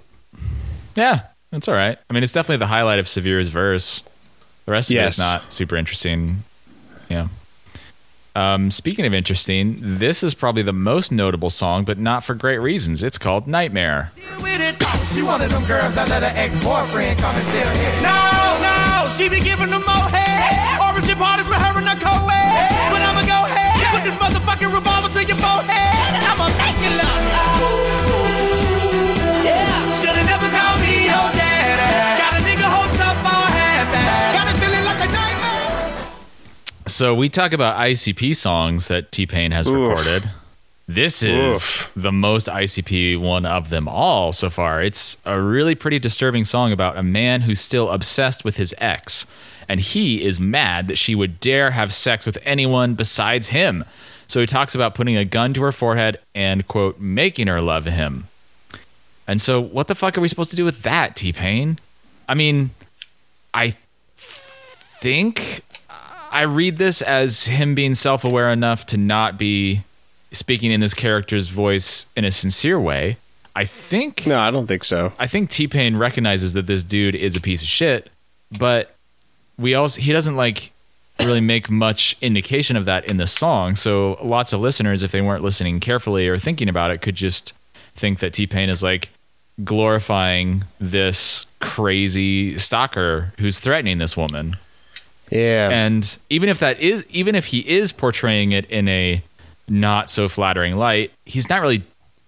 yeah, 0.96 1.24
that's 1.54 1.68
all 1.68 1.74
right. 1.74 1.96
I 2.10 2.12
mean, 2.12 2.22
it's 2.22 2.32
definitely 2.32 2.58
the 2.58 2.66
highlight 2.66 2.98
of 2.98 3.08
Severe's 3.08 3.48
verse. 3.48 4.02
The 4.66 4.72
rest 4.72 4.90
of 4.90 4.94
Yes. 4.96 5.10
it's 5.10 5.18
not 5.18 5.52
super 5.52 5.76
interesting. 5.76 6.44
Yeah. 7.08 7.28
Um, 8.36 8.70
speaking 8.72 9.06
of 9.06 9.14
interesting, 9.14 9.78
this 9.80 10.24
is 10.24 10.34
probably 10.34 10.62
the 10.62 10.72
most 10.72 11.12
notable 11.12 11.50
song, 11.50 11.84
but 11.84 11.98
not 11.98 12.24
for 12.24 12.34
great 12.34 12.58
reasons. 12.58 13.02
It's 13.02 13.18
called 13.18 13.46
Nightmare. 13.46 14.10
She 15.12 15.22
one 15.22 15.40
of 15.42 15.50
them 15.50 15.64
girls 15.66 15.94
that 15.94 16.08
let 16.08 16.24
her 16.24 16.32
ex-boyfriend 16.34 17.20
come 17.20 17.36
and 17.36 17.44
still 17.44 17.68
hit 17.68 17.94
it. 17.94 18.02
No, 18.02 18.58
no, 18.58 19.08
she 19.14 19.28
be 19.28 19.38
giving 19.38 19.70
them 19.70 19.82
more 19.86 20.10
head. 20.10 20.73
So 36.94 37.12
we 37.12 37.28
talk 37.28 37.52
about 37.52 37.76
ICP 37.76 38.36
songs 38.36 38.86
that 38.86 39.10
T 39.10 39.26
Pain 39.26 39.50
has 39.50 39.66
Oof. 39.66 39.74
recorded. 39.74 40.30
This 40.86 41.24
is 41.24 41.54
Oof. 41.56 41.90
the 41.96 42.12
most 42.12 42.46
ICP 42.46 43.18
one 43.18 43.44
of 43.44 43.68
them 43.68 43.88
all 43.88 44.32
so 44.32 44.48
far. 44.48 44.80
It's 44.80 45.16
a 45.24 45.40
really 45.40 45.74
pretty 45.74 45.98
disturbing 45.98 46.44
song 46.44 46.70
about 46.70 46.96
a 46.96 47.02
man 47.02 47.40
who's 47.40 47.60
still 47.60 47.90
obsessed 47.90 48.44
with 48.44 48.58
his 48.58 48.72
ex, 48.78 49.26
and 49.68 49.80
he 49.80 50.22
is 50.22 50.38
mad 50.38 50.86
that 50.86 50.96
she 50.96 51.16
would 51.16 51.40
dare 51.40 51.72
have 51.72 51.92
sex 51.92 52.26
with 52.26 52.38
anyone 52.44 52.94
besides 52.94 53.48
him. 53.48 53.84
So 54.28 54.38
he 54.38 54.46
talks 54.46 54.76
about 54.76 54.94
putting 54.94 55.16
a 55.16 55.24
gun 55.24 55.52
to 55.54 55.62
her 55.62 55.72
forehead 55.72 56.20
and, 56.32 56.64
quote, 56.68 57.00
making 57.00 57.48
her 57.48 57.60
love 57.60 57.86
him. 57.86 58.28
And 59.26 59.40
so, 59.40 59.60
what 59.60 59.88
the 59.88 59.96
fuck 59.96 60.16
are 60.16 60.20
we 60.20 60.28
supposed 60.28 60.50
to 60.50 60.56
do 60.56 60.64
with 60.64 60.82
that, 60.82 61.16
T 61.16 61.32
Pain? 61.32 61.80
I 62.28 62.34
mean, 62.34 62.70
I 63.52 63.74
think 64.16 65.64
I 66.34 66.42
read 66.42 66.78
this 66.78 67.00
as 67.00 67.44
him 67.44 67.76
being 67.76 67.94
self 67.94 68.24
aware 68.24 68.50
enough 68.50 68.86
to 68.86 68.96
not 68.96 69.38
be 69.38 69.82
speaking 70.32 70.72
in 70.72 70.80
this 70.80 70.92
character's 70.92 71.46
voice 71.46 72.06
in 72.16 72.24
a 72.24 72.32
sincere 72.32 72.78
way. 72.78 73.18
I 73.54 73.66
think 73.66 74.26
No, 74.26 74.36
I 74.40 74.50
don't 74.50 74.66
think 74.66 74.82
so. 74.82 75.12
I 75.16 75.28
think 75.28 75.48
T 75.48 75.68
Pain 75.68 75.96
recognizes 75.96 76.52
that 76.54 76.66
this 76.66 76.82
dude 76.82 77.14
is 77.14 77.36
a 77.36 77.40
piece 77.40 77.62
of 77.62 77.68
shit, 77.68 78.10
but 78.58 78.96
we 79.56 79.74
also 79.74 80.00
he 80.00 80.12
doesn't 80.12 80.34
like 80.34 80.72
really 81.20 81.40
make 81.40 81.70
much 81.70 82.16
indication 82.20 82.76
of 82.76 82.84
that 82.86 83.04
in 83.04 83.16
the 83.16 83.28
song. 83.28 83.76
So 83.76 84.18
lots 84.20 84.52
of 84.52 84.60
listeners, 84.60 85.04
if 85.04 85.12
they 85.12 85.20
weren't 85.22 85.44
listening 85.44 85.78
carefully 85.78 86.26
or 86.26 86.36
thinking 86.36 86.68
about 86.68 86.90
it, 86.90 87.00
could 87.00 87.14
just 87.14 87.52
think 87.94 88.18
that 88.18 88.32
T 88.32 88.48
Pain 88.48 88.68
is 88.68 88.82
like 88.82 89.10
glorifying 89.62 90.64
this 90.80 91.46
crazy 91.60 92.58
stalker 92.58 93.32
who's 93.38 93.60
threatening 93.60 93.98
this 93.98 94.16
woman. 94.16 94.56
Yeah. 95.30 95.70
And 95.70 96.18
even 96.30 96.48
if 96.48 96.58
that 96.60 96.80
is, 96.80 97.04
even 97.10 97.34
if 97.34 97.46
he 97.46 97.60
is 97.60 97.92
portraying 97.92 98.52
it 98.52 98.66
in 98.66 98.88
a 98.88 99.22
not 99.68 100.10
so 100.10 100.28
flattering 100.28 100.76
light, 100.76 101.12
he's 101.24 101.48
not 101.48 101.60
really 101.60 101.82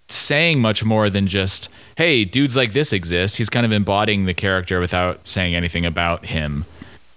saying 0.09 0.61
much 0.61 0.83
more 0.83 1.09
than 1.09 1.27
just, 1.27 1.69
hey, 1.97 2.25
dudes 2.25 2.55
like 2.55 2.73
this 2.73 2.93
exist. 2.93 3.37
He's 3.37 3.49
kind 3.49 3.65
of 3.65 3.71
embodying 3.71 4.25
the 4.25 4.33
character 4.33 4.79
without 4.79 5.27
saying 5.27 5.55
anything 5.55 5.85
about 5.85 6.25
him 6.25 6.65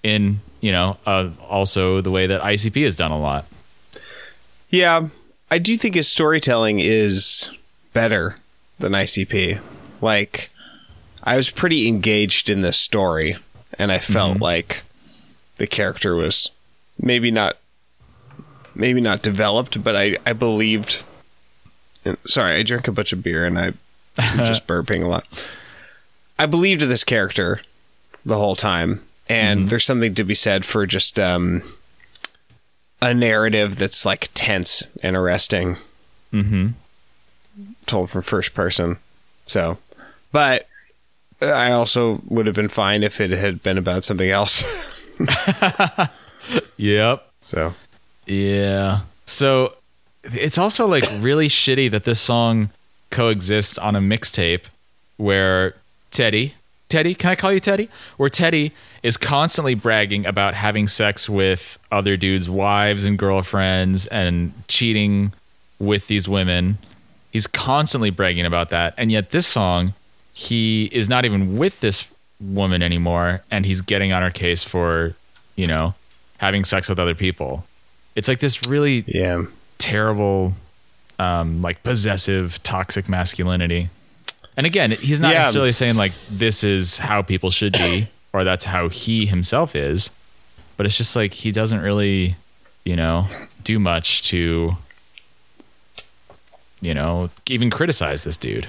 in, 0.03 0.41
you 0.61 0.73
know, 0.73 0.97
uh, 1.07 1.31
also 1.49 2.01
the 2.01 2.11
way 2.11 2.27
that 2.27 2.41
ICP 2.43 2.85
has 2.85 2.97
done 2.97 3.11
a 3.11 3.19
lot. 3.19 3.47
Yeah, 4.69 5.09
I 5.51 5.59
do 5.59 5.77
think 5.77 5.95
his 5.95 6.09
storytelling 6.09 6.81
is 6.81 7.51
better 7.93 8.37
than 8.79 8.93
ICP. 8.93 9.61
Like, 10.01 10.51
I 11.23 11.37
was 11.37 11.51
pretty 11.51 11.89
engaged 11.89 12.49
in 12.49 12.63
this 12.63 12.79
story, 12.79 13.37
and 13.79 13.91
I 13.93 13.99
felt 13.99 14.41
like 14.41 14.83
the 15.61 15.67
character 15.67 16.17
was 16.17 16.51
maybe 16.99 17.31
not, 17.31 17.59
maybe 18.75 18.99
not 18.99 19.23
developed, 19.23 19.85
but 19.85 19.95
I 19.95 20.17
I 20.25 20.33
believed. 20.33 21.03
sorry, 22.25 22.57
I 22.57 22.63
drank 22.63 22.89
a 22.89 22.93
bunch 22.93 23.13
of 23.13 23.23
beer 23.23 23.45
and 23.45 23.59
I, 23.59 23.75
I'm 24.19 24.39
just 24.39 24.67
burping 24.67 25.05
a 25.05 25.07
lot. 25.07 25.27
I 26.39 26.47
believed 26.47 26.81
this 26.81 27.05
character 27.05 27.61
the 28.25 28.39
whole 28.39 28.57
time, 28.57 29.03
and 29.29 29.69
there's 29.69 29.85
something 29.85 30.15
to 30.15 30.25
be 30.25 30.35
said 30.35 30.65
for 30.65 30.87
just 30.87 31.19
um, 31.19 31.63
a 33.03 33.13
narrative 33.13 33.77
that's 33.77 34.07
like 34.07 34.31
tense 34.33 34.83
and 35.03 35.15
arresting. 35.15 35.77
Mm-hmm. 36.33 36.69
Told 37.85 38.09
from 38.09 38.23
first 38.23 38.55
person. 38.55 38.97
So, 39.47 39.77
but 40.33 40.67
I 41.43 41.73
also 41.73 42.23
would 42.29 42.47
have 42.47 42.57
been 42.57 42.71
fine 42.71 43.03
if 43.03 43.21
it 43.21 43.31
had 43.31 43.63
been 43.63 43.77
about 43.77 44.05
something 44.05 44.31
else. 44.31 44.65
Yep. 46.77 47.29
so, 47.41 47.75
Yeah. 48.27 49.01
So 49.27 49.75
it's 50.25 50.59
also 50.59 50.87
like 50.87 51.05
really 51.21 51.49
shitty 51.49 51.91
that 51.91 52.05
this 52.05 52.21
song 52.21 52.71
coexists 53.11 53.79
on 53.79 53.97
a 53.97 54.01
mixtape 54.01 54.65
where 55.17 55.75
Teddy, 56.11 56.55
Teddy, 56.89 57.15
can 57.15 57.31
I 57.31 57.35
call 57.37 57.53
you 57.53 57.61
Teddy? 57.61 57.89
Where 58.17 58.31
Teddy 58.31 58.73
is 59.03 59.17
constantly 59.17 59.75
bragging 59.75 60.27
about 60.27 60.55
having 60.55 60.89
sex 60.89 61.29
with 61.29 61.79
other 61.93 62.17
dudes' 62.17 62.51
wives 62.51 63.05
and 63.05 63.19
girlfriends 63.19 64.07
and 64.07 64.53
cheating 64.69 65.33
with 65.79 66.07
these 66.09 66.29
women. 66.29 66.79
He's 67.31 67.47
constantly 67.47 68.11
bragging 68.11 68.45
about 68.45 68.71
that. 68.71 68.95
And 68.97 69.13
yet 69.13 69.31
this 69.31 69.47
song, 69.47 69.95
he 70.33 70.87
is 70.87 71.09
not 71.09 71.25
even 71.25 71.57
with 71.57 71.81
this 71.81 72.10
woman 72.41 72.83
anymore 72.83 73.43
and 73.51 73.67
he's 73.67 73.81
getting 73.81 74.13
on 74.13 74.23
her 74.23 74.31
case 74.31 74.63
for, 74.63 75.15
you 75.57 75.67
know, 75.67 75.95
having 76.39 76.65
sex 76.65 76.89
with 76.89 76.99
other 76.99 77.15
people. 77.15 77.65
It's 78.17 78.29
like 78.29 78.41
this 78.41 78.67
really 78.67 79.05
yeah. 79.07 79.43
terrible, 79.79 80.55
um, 81.19 81.61
like 81.63 81.83
possessive, 81.83 82.63
toxic 82.63 83.09
masculinity. 83.09 83.91
And 84.57 84.67
again, 84.67 84.91
he's 84.93 85.21
not 85.21 85.33
Yeah. 85.33 85.41
necessarily 85.41 85.73
saying 85.73 85.97
like 85.97 86.13
this 86.31 86.65
is 86.65 86.99
how 86.99 87.23
people 87.23 87.51
should 87.51 87.73
be 87.75 88.07
or 88.33 88.45
that's 88.45 88.65
how 88.65 88.89
he 88.89 89.27
himself 89.27 89.77
is, 89.77 90.11
but 90.77 90.87
it's 90.87 90.97
just 90.97 91.15
like 91.15 91.35
he 91.35 91.53
doesn't 91.53 91.81
really, 91.81 92.37
you 92.85 92.97
know, 92.97 93.27
do 93.65 93.79
much 93.79 94.23
to, 94.31 94.77
you 96.81 96.95
know, 96.95 97.29
even 97.47 97.71
criticize 97.71 98.25
this 98.25 98.37
dude, 98.37 98.67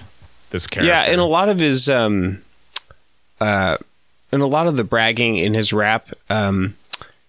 this 0.49 0.67
character. 0.67 0.91
Yeah, 0.91 1.03
and 1.03 1.21
a 1.21 1.25
lot 1.25 1.47
of 1.49 1.60
his 1.60 1.88
um 1.89 2.41
uh 3.41 3.77
and 4.32 4.41
a 4.41 4.45
lot 4.45 4.67
of 4.67 4.77
the 4.77 4.86
bragging 4.86 5.36
in 5.36 5.54
his 5.54 5.73
rap, 5.73 6.10
um 6.30 6.75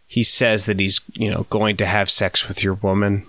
he 0.07 0.23
says 0.23 0.67
that 0.67 0.79
he's, 0.79 1.01
you 1.15 1.31
know, 1.31 1.47
going 1.49 1.77
to 1.79 1.87
have 1.87 2.11
sex 2.11 2.47
with 2.47 2.63
your 2.63 2.75
woman. 2.75 3.27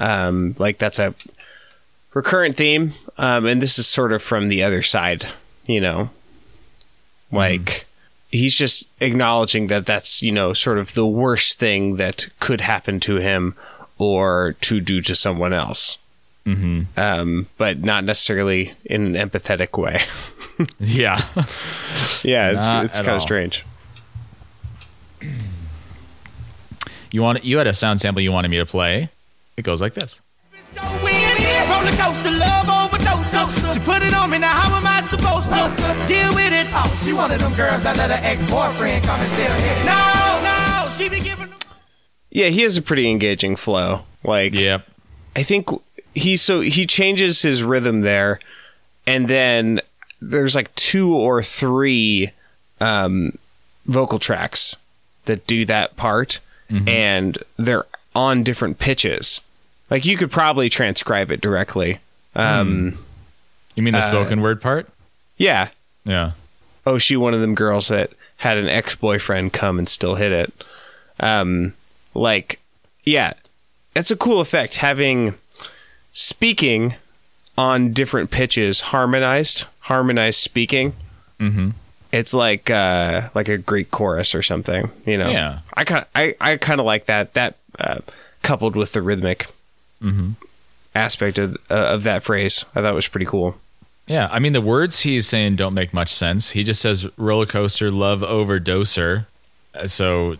Um 0.00 0.54
like 0.58 0.78
that's 0.78 0.98
a 0.98 1.14
recurrent 2.14 2.56
theme. 2.56 2.94
Um 3.18 3.46
and 3.46 3.60
this 3.60 3.78
is 3.78 3.86
sort 3.86 4.12
of 4.12 4.22
from 4.22 4.48
the 4.48 4.62
other 4.62 4.82
side, 4.82 5.26
you 5.66 5.80
know. 5.80 6.10
Like 7.30 7.86
he's 8.30 8.56
just 8.56 8.88
acknowledging 9.00 9.66
that 9.66 9.84
that's, 9.84 10.22
you 10.22 10.32
know, 10.32 10.52
sort 10.52 10.78
of 10.78 10.94
the 10.94 11.06
worst 11.06 11.58
thing 11.58 11.96
that 11.96 12.28
could 12.40 12.60
happen 12.62 13.00
to 13.00 13.16
him 13.16 13.54
or 13.98 14.54
to 14.62 14.80
do 14.80 15.00
to 15.02 15.14
someone 15.14 15.52
else 15.52 15.98
um, 16.96 17.46
but 17.56 17.78
not 17.84 18.02
necessarily 18.04 18.74
in 18.84 19.14
an 19.14 19.30
empathetic 19.30 19.78
way. 19.80 20.00
yeah. 20.80 21.24
yeah, 22.22 22.50
it's, 22.52 22.90
it's 22.92 23.00
kind 23.00 23.16
of 23.16 23.22
strange. 23.22 23.64
you 27.10 27.22
want 27.22 27.44
you 27.44 27.58
had 27.58 27.66
a 27.66 27.74
sound 27.74 28.00
sample 28.00 28.22
you 28.22 28.32
wanted 28.32 28.48
me 28.50 28.56
to 28.58 28.66
play. 28.66 29.08
It 29.56 29.62
goes 29.62 29.80
like 29.80 29.94
this. 29.94 30.20
Roller 30.76 31.90
coaster, 31.92 32.30
love 32.30 32.68
overdose. 32.68 33.72
She 33.74 33.78
put 33.80 34.02
it 34.02 34.14
on 34.14 34.30
me, 34.30 34.38
now 34.38 34.48
how 34.48 34.76
am 34.76 34.86
I 34.86 35.06
supposed 35.06 35.46
to 35.50 36.06
deal 36.06 36.34
with 36.34 36.52
it? 36.52 36.66
Oh, 36.72 37.00
she 37.04 37.12
one 37.12 37.30
of 37.30 37.40
them 37.40 37.54
girls 37.54 37.82
that 37.82 37.96
let 37.96 38.10
her 38.10 38.18
ex-boyfriend 38.22 39.04
come 39.04 39.20
and 39.20 39.30
still 39.30 39.52
hit 39.52 39.78
it. 39.78 39.84
No, 39.84 40.40
no, 40.44 40.88
she 40.96 41.08
be 41.08 41.20
giving. 41.20 41.48
Yeah, 42.30 42.48
he 42.48 42.62
has 42.62 42.76
a 42.76 42.82
pretty 42.82 43.10
engaging 43.10 43.56
flow. 43.56 44.02
Like, 44.24 44.54
Yep. 44.54 44.86
I 45.36 45.42
think 45.42 45.68
he 46.14 46.36
so 46.36 46.60
he 46.60 46.86
changes 46.86 47.42
his 47.42 47.62
rhythm 47.62 48.02
there, 48.02 48.38
and 49.06 49.28
then 49.28 49.80
there's 50.30 50.54
like 50.54 50.74
two 50.74 51.14
or 51.14 51.42
three 51.42 52.30
um, 52.80 53.36
vocal 53.86 54.18
tracks 54.18 54.76
that 55.24 55.46
do 55.46 55.64
that 55.66 55.96
part, 55.96 56.38
and 56.88 57.36
they're 57.58 57.84
on 58.14 58.42
different 58.42 58.78
pitches. 58.78 59.40
Like 59.90 60.04
you 60.06 60.16
could 60.16 60.30
probably 60.30 60.70
transcribe 60.70 61.30
it 61.30 61.40
directly. 61.42 61.98
Um, 62.34 62.98
You 63.74 63.82
mean 63.82 63.92
the 63.92 64.00
spoken 64.08 64.40
word 64.40 64.62
part? 64.62 64.88
Yeah. 65.36 65.68
Yeah. 66.04 66.32
Oh, 66.86 66.96
she 66.98 67.16
one 67.16 67.34
of 67.34 67.40
them 67.40 67.54
girls 67.54 67.88
that 67.88 68.10
had 68.38 68.56
an 68.56 68.68
ex 68.68 68.94
boyfriend 68.96 69.52
come 69.52 69.78
and 69.78 69.88
still 69.88 70.14
hit 70.14 70.32
it. 70.32 70.52
Um, 71.20 71.74
like, 72.14 72.58
yeah, 73.04 73.34
it's 73.94 74.10
a 74.10 74.16
cool 74.16 74.40
effect 74.40 74.76
having 74.76 75.34
speaking 76.12 76.94
on 77.58 77.92
different 77.92 78.30
pitches 78.30 78.80
harmonized, 78.80 79.66
harmonized 79.82 80.40
speaking. 80.40 80.94
Mm-hmm. 81.38 81.70
It's 82.12 82.34
like 82.34 82.70
uh, 82.70 83.28
like 83.34 83.48
a 83.48 83.58
Greek 83.58 83.90
chorus 83.90 84.34
or 84.34 84.42
something, 84.42 84.90
you 85.06 85.16
know. 85.18 85.30
Yeah. 85.30 85.60
I 85.74 85.84
kind 85.84 86.04
I 86.14 86.34
I 86.40 86.56
kind 86.56 86.80
of 86.80 86.86
like 86.86 87.06
that. 87.06 87.34
That 87.34 87.56
uh, 87.78 87.98
coupled 88.42 88.76
with 88.76 88.92
the 88.92 89.00
rhythmic 89.02 89.48
aspect 90.94 91.38
of 91.38 91.56
uh, 91.70 91.74
of 91.74 92.02
that 92.04 92.22
phrase, 92.22 92.64
I 92.74 92.82
thought 92.82 92.92
it 92.92 92.94
was 92.96 93.08
pretty 93.08 93.26
cool. 93.26 93.56
Yeah, 94.06 94.28
I 94.30 94.40
mean 94.40 94.52
the 94.52 94.60
words 94.60 95.00
he's 95.00 95.26
saying 95.28 95.56
don't 95.56 95.74
make 95.74 95.94
much 95.94 96.12
sense. 96.12 96.50
He 96.50 96.64
just 96.64 96.80
says 96.82 97.06
roller 97.16 97.46
coaster 97.46 97.90
love 97.90 98.20
overdoser. 98.20 99.26
Uh, 99.74 99.86
So 99.86 100.36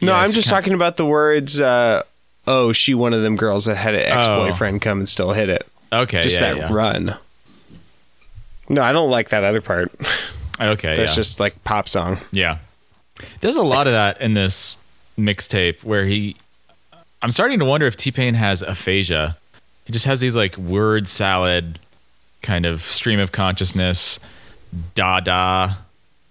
No, 0.00 0.12
Yeah, 0.12 0.18
I'm 0.20 0.30
just 0.32 0.48
kind- 0.48 0.62
talking 0.62 0.74
about 0.74 0.96
the 0.96 1.04
words. 1.06 1.60
Uh, 1.60 2.02
oh, 2.46 2.72
she 2.72 2.94
one 2.94 3.12
of 3.12 3.22
them 3.22 3.36
girls 3.36 3.64
that 3.66 3.76
had 3.76 3.94
an 3.94 4.00
ex 4.06 4.26
boyfriend 4.26 4.80
come 4.80 4.98
and 5.00 5.08
still 5.08 5.32
hit 5.32 5.48
it. 5.50 5.66
okay, 5.92 6.22
Just 6.22 6.36
yeah, 6.40 6.54
that 6.54 6.56
yeah. 6.56 6.72
run. 6.72 7.16
No, 8.68 8.82
I 8.82 8.92
don't 8.92 9.10
like 9.10 9.30
that 9.30 9.44
other 9.44 9.60
part. 9.60 9.92
Okay, 10.60 10.94
That's 10.94 11.10
yeah. 11.10 11.16
just 11.16 11.40
like 11.40 11.64
pop 11.64 11.88
song. 11.88 12.18
Yeah. 12.30 12.58
There's 13.40 13.56
a 13.56 13.62
lot 13.64 13.88
of 13.88 13.92
that 13.92 14.20
in 14.20 14.34
this 14.34 14.78
mixtape 15.18 15.82
where 15.82 16.06
he 16.06 16.36
I'm 17.20 17.30
starting 17.32 17.58
to 17.58 17.64
wonder 17.64 17.86
if 17.86 17.96
T-Pain 17.96 18.34
has 18.34 18.62
aphasia. 18.62 19.36
He 19.84 19.92
just 19.92 20.04
has 20.04 20.20
these 20.20 20.36
like 20.36 20.56
word 20.56 21.08
salad 21.08 21.80
kind 22.42 22.66
of 22.66 22.82
stream 22.82 23.18
of 23.18 23.32
consciousness 23.32 24.20
da 24.94 25.20
da 25.20 25.74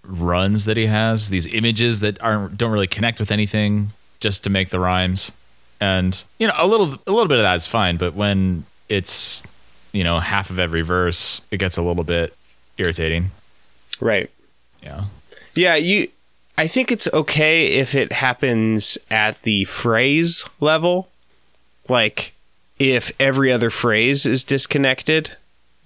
runs 0.04 0.64
that 0.64 0.76
he 0.76 0.86
has, 0.86 1.28
these 1.28 1.46
images 1.46 2.00
that 2.00 2.22
aren't 2.22 2.56
don't 2.56 2.70
really 2.70 2.86
connect 2.86 3.20
with 3.20 3.30
anything 3.30 3.90
just 4.20 4.44
to 4.44 4.50
make 4.50 4.70
the 4.70 4.80
rhymes. 4.80 5.32
And 5.80 6.22
you 6.38 6.46
know, 6.46 6.54
a 6.56 6.66
little 6.66 6.94
a 7.06 7.12
little 7.12 7.28
bit 7.28 7.38
of 7.38 7.42
that's 7.42 7.66
fine, 7.66 7.96
but 7.96 8.14
when 8.14 8.64
it's 8.88 9.42
you 9.94 10.04
know, 10.04 10.18
half 10.20 10.50
of 10.50 10.58
every 10.58 10.82
verse, 10.82 11.40
it 11.50 11.56
gets 11.58 11.76
a 11.76 11.82
little 11.82 12.04
bit 12.04 12.36
irritating. 12.76 13.30
Right. 14.00 14.28
Yeah. 14.82 15.04
Yeah, 15.54 15.76
you. 15.76 16.08
I 16.58 16.66
think 16.66 16.92
it's 16.92 17.08
okay 17.12 17.68
if 17.68 17.94
it 17.94 18.12
happens 18.12 18.98
at 19.10 19.40
the 19.42 19.64
phrase 19.64 20.44
level. 20.60 21.08
Like, 21.88 22.34
if 22.78 23.12
every 23.20 23.52
other 23.52 23.70
phrase 23.70 24.26
is 24.26 24.44
disconnected, 24.44 25.36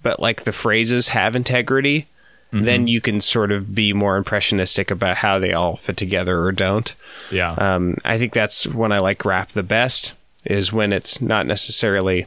but 0.01 0.19
like 0.19 0.43
the 0.43 0.51
phrases 0.51 1.09
have 1.09 1.35
integrity, 1.35 2.07
then 2.51 2.87
you 2.87 2.99
can 2.99 3.21
sort 3.21 3.51
of 3.51 3.75
be 3.75 3.93
more 3.93 4.17
impressionistic 4.17 4.89
about 4.89 5.17
how 5.17 5.37
they 5.37 5.53
all 5.53 5.75
fit 5.75 5.97
together 5.97 6.41
or 6.41 6.51
don't. 6.51 6.95
Yeah. 7.29 7.51
Um, 7.53 7.95
I 8.03 8.17
think 8.17 8.33
that's 8.33 8.65
when 8.65 8.91
I 8.91 8.99
like 8.99 9.23
rap 9.23 9.49
the 9.49 9.61
best 9.61 10.15
is 10.45 10.73
when 10.73 10.91
it's 10.91 11.21
not 11.21 11.45
necessarily 11.45 12.25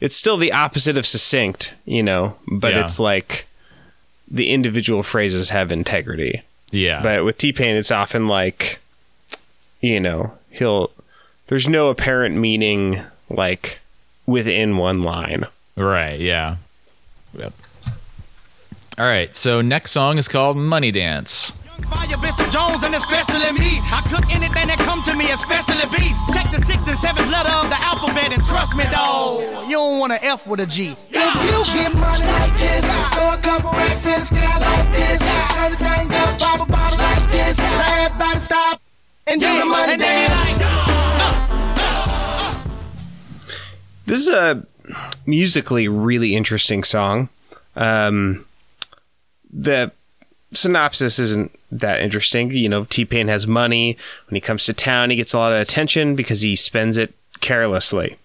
it's 0.00 0.16
still 0.16 0.36
the 0.36 0.52
opposite 0.52 0.96
of 0.98 1.06
succinct, 1.06 1.74
you 1.84 2.02
know, 2.02 2.36
but 2.50 2.72
Yeah. 2.72 2.84
it's 2.84 2.98
like 2.98 3.46
the 4.30 4.50
individual 4.50 5.02
phrases 5.02 5.50
have 5.50 5.70
integrity. 5.72 6.42
yeah. 6.70 7.00
But 7.02 7.24
with 7.24 7.38
T 7.38 7.52
Pain 7.52 7.76
it's 7.76 7.90
often 7.90 8.28
like 8.28 8.78
you 9.80 10.00
know, 10.00 10.32
he'll 10.50 10.90
there's 11.48 11.68
no 11.68 11.88
apparent 11.88 12.36
meaning 12.36 13.00
like 13.30 13.78
within 14.26 14.76
one 14.76 15.02
line. 15.02 15.46
Right, 15.76 16.18
yeah. 16.18 16.56
Yep. 17.38 17.52
All 18.98 19.04
right, 19.04 19.36
so 19.36 19.60
next 19.60 19.90
song 19.90 20.16
is 20.18 20.26
called 20.26 20.56
Money 20.56 20.90
Dance. 20.90 21.52
Fire 21.84 22.16
Bishop 22.18 22.50
Jones 22.50 22.82
and 22.82 22.94
especially 22.94 23.52
me. 23.52 23.80
I 23.92 24.00
cook 24.08 24.24
anything 24.34 24.66
that 24.68 24.78
come 24.78 25.02
to 25.04 25.14
me, 25.14 25.28
especially 25.30 25.84
beef. 25.92 26.16
Check 26.32 26.50
the 26.50 26.64
sixth 26.64 26.88
and 26.88 26.98
seventh 26.98 27.30
letter 27.30 27.52
of 27.52 27.68
the 27.68 27.78
alphabet 27.80 28.32
and 28.32 28.42
trust 28.44 28.76
me, 28.76 28.84
dawg. 28.90 29.68
You 29.68 29.76
don't 29.76 29.98
want 29.98 30.12
an 30.12 30.18
F 30.22 30.46
with 30.46 30.60
a 30.60 30.66
G. 30.66 30.96
If 31.10 31.12
you 31.12 31.58
get 31.74 31.94
money 31.94 32.24
like 32.24 32.54
this, 32.58 32.84
throw 33.14 33.34
a 33.34 33.38
couple 33.38 33.70
racks 33.72 34.06
in 34.06 34.18
the 34.20 34.26
sky 34.26 34.58
like 34.58 34.88
this, 34.92 35.20
turn 35.54 35.70
the 35.72 35.78
thing 35.78 36.06
up, 36.10 36.38
pop 36.38 36.60
a 36.66 36.70
bottle 36.70 36.98
like 36.98 37.30
this, 37.30 37.58
now 37.58 38.04
everybody 38.06 38.38
stop 38.38 38.80
and 39.26 39.40
do 39.40 39.58
the 39.58 39.64
money 39.64 39.92
and 39.92 40.00
then 40.00 40.22
you 40.22 40.28
dance. 40.28 40.60
like, 40.60 40.76
This 44.06 44.20
is 44.20 44.28
a 44.28 44.64
musically 45.26 45.88
really 45.88 46.34
interesting 46.34 46.84
song. 46.84 47.28
Um, 47.74 48.46
the 49.52 49.92
synopsis 50.52 51.18
isn't 51.18 51.52
that 51.72 52.00
interesting. 52.00 52.50
You 52.50 52.68
know, 52.68 52.84
T 52.84 53.04
Pain 53.04 53.28
has 53.28 53.46
money. 53.46 53.96
When 54.28 54.36
he 54.36 54.40
comes 54.40 54.64
to 54.64 54.72
town, 54.72 55.10
he 55.10 55.16
gets 55.16 55.34
a 55.34 55.38
lot 55.38 55.52
of 55.52 55.60
attention 55.60 56.16
because 56.16 56.40
he 56.40 56.56
spends 56.56 56.96
it 56.96 57.14
carelessly 57.40 58.16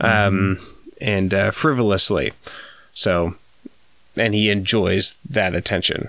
um, 0.00 0.58
and 1.00 1.32
uh, 1.34 1.50
frivolously. 1.50 2.32
So, 2.92 3.34
and 4.16 4.34
he 4.34 4.50
enjoys 4.50 5.14
that 5.28 5.54
attention. 5.54 6.08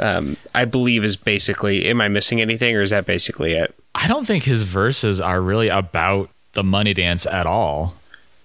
Um, 0.00 0.36
I 0.54 0.64
believe 0.64 1.04
is 1.04 1.16
basically. 1.16 1.86
Am 1.86 2.00
I 2.00 2.08
missing 2.08 2.40
anything, 2.40 2.74
or 2.74 2.80
is 2.80 2.90
that 2.90 3.06
basically 3.06 3.52
it? 3.52 3.74
I 3.94 4.08
don't 4.08 4.26
think 4.26 4.44
his 4.44 4.64
verses 4.64 5.20
are 5.20 5.40
really 5.40 5.68
about 5.68 6.30
the 6.54 6.64
money 6.64 6.94
dance 6.94 7.26
at 7.26 7.46
all. 7.46 7.94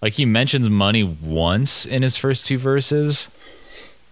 Like 0.01 0.13
he 0.13 0.25
mentions 0.25 0.69
money 0.69 1.03
once 1.03 1.85
in 1.85 2.03
his 2.03 2.15
first 2.15 2.45
two 2.45 2.57
verses, 2.57 3.27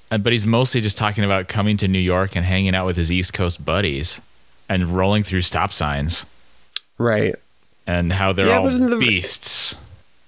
but 0.09 0.31
he's 0.31 0.45
mostly 0.45 0.81
just 0.81 0.97
talking 0.97 1.23
about 1.23 1.47
coming 1.47 1.77
to 1.77 1.87
New 1.87 1.99
York 1.99 2.35
and 2.35 2.45
hanging 2.45 2.75
out 2.75 2.85
with 2.85 2.95
his 2.97 3.11
East 3.11 3.33
Coast 3.33 3.63
buddies 3.65 4.19
and 4.69 4.95
rolling 4.95 5.23
through 5.23 5.41
stop 5.41 5.73
signs 5.73 6.25
Right. 6.97 7.35
and 7.85 8.13
how 8.13 8.33
they're 8.33 8.47
Yeah, 8.47 8.59
all 8.59 8.67
in 8.69 8.89
the- 8.89 8.97
beasts. 8.97 9.75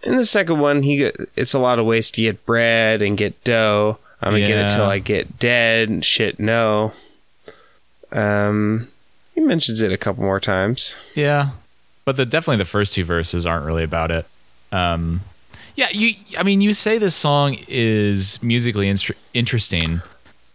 In 0.03 0.15
the 0.15 0.25
second 0.25 0.59
one, 0.59 0.83
he 0.83 1.11
it's 1.35 1.53
a 1.53 1.59
lot 1.59 1.77
of 1.79 1.85
ways 1.85 2.09
to 2.11 2.21
get 2.21 2.45
bread 2.45 3.01
and 3.01 3.17
get 3.17 3.43
dough. 3.43 3.97
I'm 4.21 4.31
gonna 4.33 4.47
get 4.47 4.57
it 4.59 4.71
till 4.71 4.85
I 4.85 4.99
get 4.99 5.39
dead. 5.39 6.05
Shit, 6.05 6.39
no. 6.39 6.93
Um, 8.11 8.87
he 9.35 9.41
mentions 9.41 9.81
it 9.81 9.91
a 9.91 9.97
couple 9.97 10.23
more 10.23 10.39
times. 10.39 10.95
Yeah, 11.15 11.49
but 12.05 12.15
the 12.15 12.25
definitely 12.25 12.57
the 12.57 12.65
first 12.65 12.93
two 12.93 13.03
verses 13.03 13.45
aren't 13.45 13.65
really 13.65 13.83
about 13.83 14.09
it. 14.11 14.25
Um, 14.71 15.21
yeah, 15.79 15.89
you. 15.91 16.15
I 16.37 16.43
mean, 16.43 16.59
you 16.59 16.73
say 16.73 16.97
this 16.97 17.15
song 17.15 17.55
is 17.69 18.43
musically 18.43 18.93
interesting, 19.33 20.01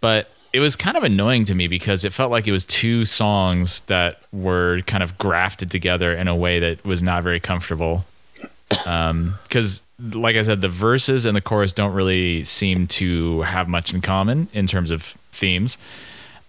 but 0.02 0.30
it 0.52 0.60
was 0.60 0.76
kind 0.76 0.98
of 0.98 1.02
annoying 1.02 1.46
to 1.46 1.54
me 1.54 1.66
because 1.66 2.04
it 2.04 2.12
felt 2.12 2.30
like 2.30 2.46
it 2.46 2.52
was 2.52 2.66
two 2.66 3.06
songs 3.06 3.80
that 3.87 4.20
were 4.32 4.82
kind 4.82 5.02
of 5.02 5.16
grafted 5.16 5.70
together 5.70 6.14
in 6.14 6.28
a 6.28 6.37
way 6.37 6.58
that 6.58 6.84
was 6.84 7.02
not 7.02 7.22
very 7.22 7.40
comfortable. 7.40 8.04
Because, 8.68 9.80
like 9.98 10.37
I 10.37 10.42
said, 10.42 10.60
the 10.60 10.68
verses 10.68 11.24
and 11.24 11.34
the 11.34 11.40
chorus 11.40 11.72
don't 11.72 11.94
really 11.94 12.44
seem 12.44 12.87
to 12.88 13.40
have 13.42 13.66
much 13.66 13.94
in 13.94 14.02
common 14.02 14.48
in 14.52 14.66
terms 14.66 14.90
of 14.90 15.04
themes. 15.32 15.78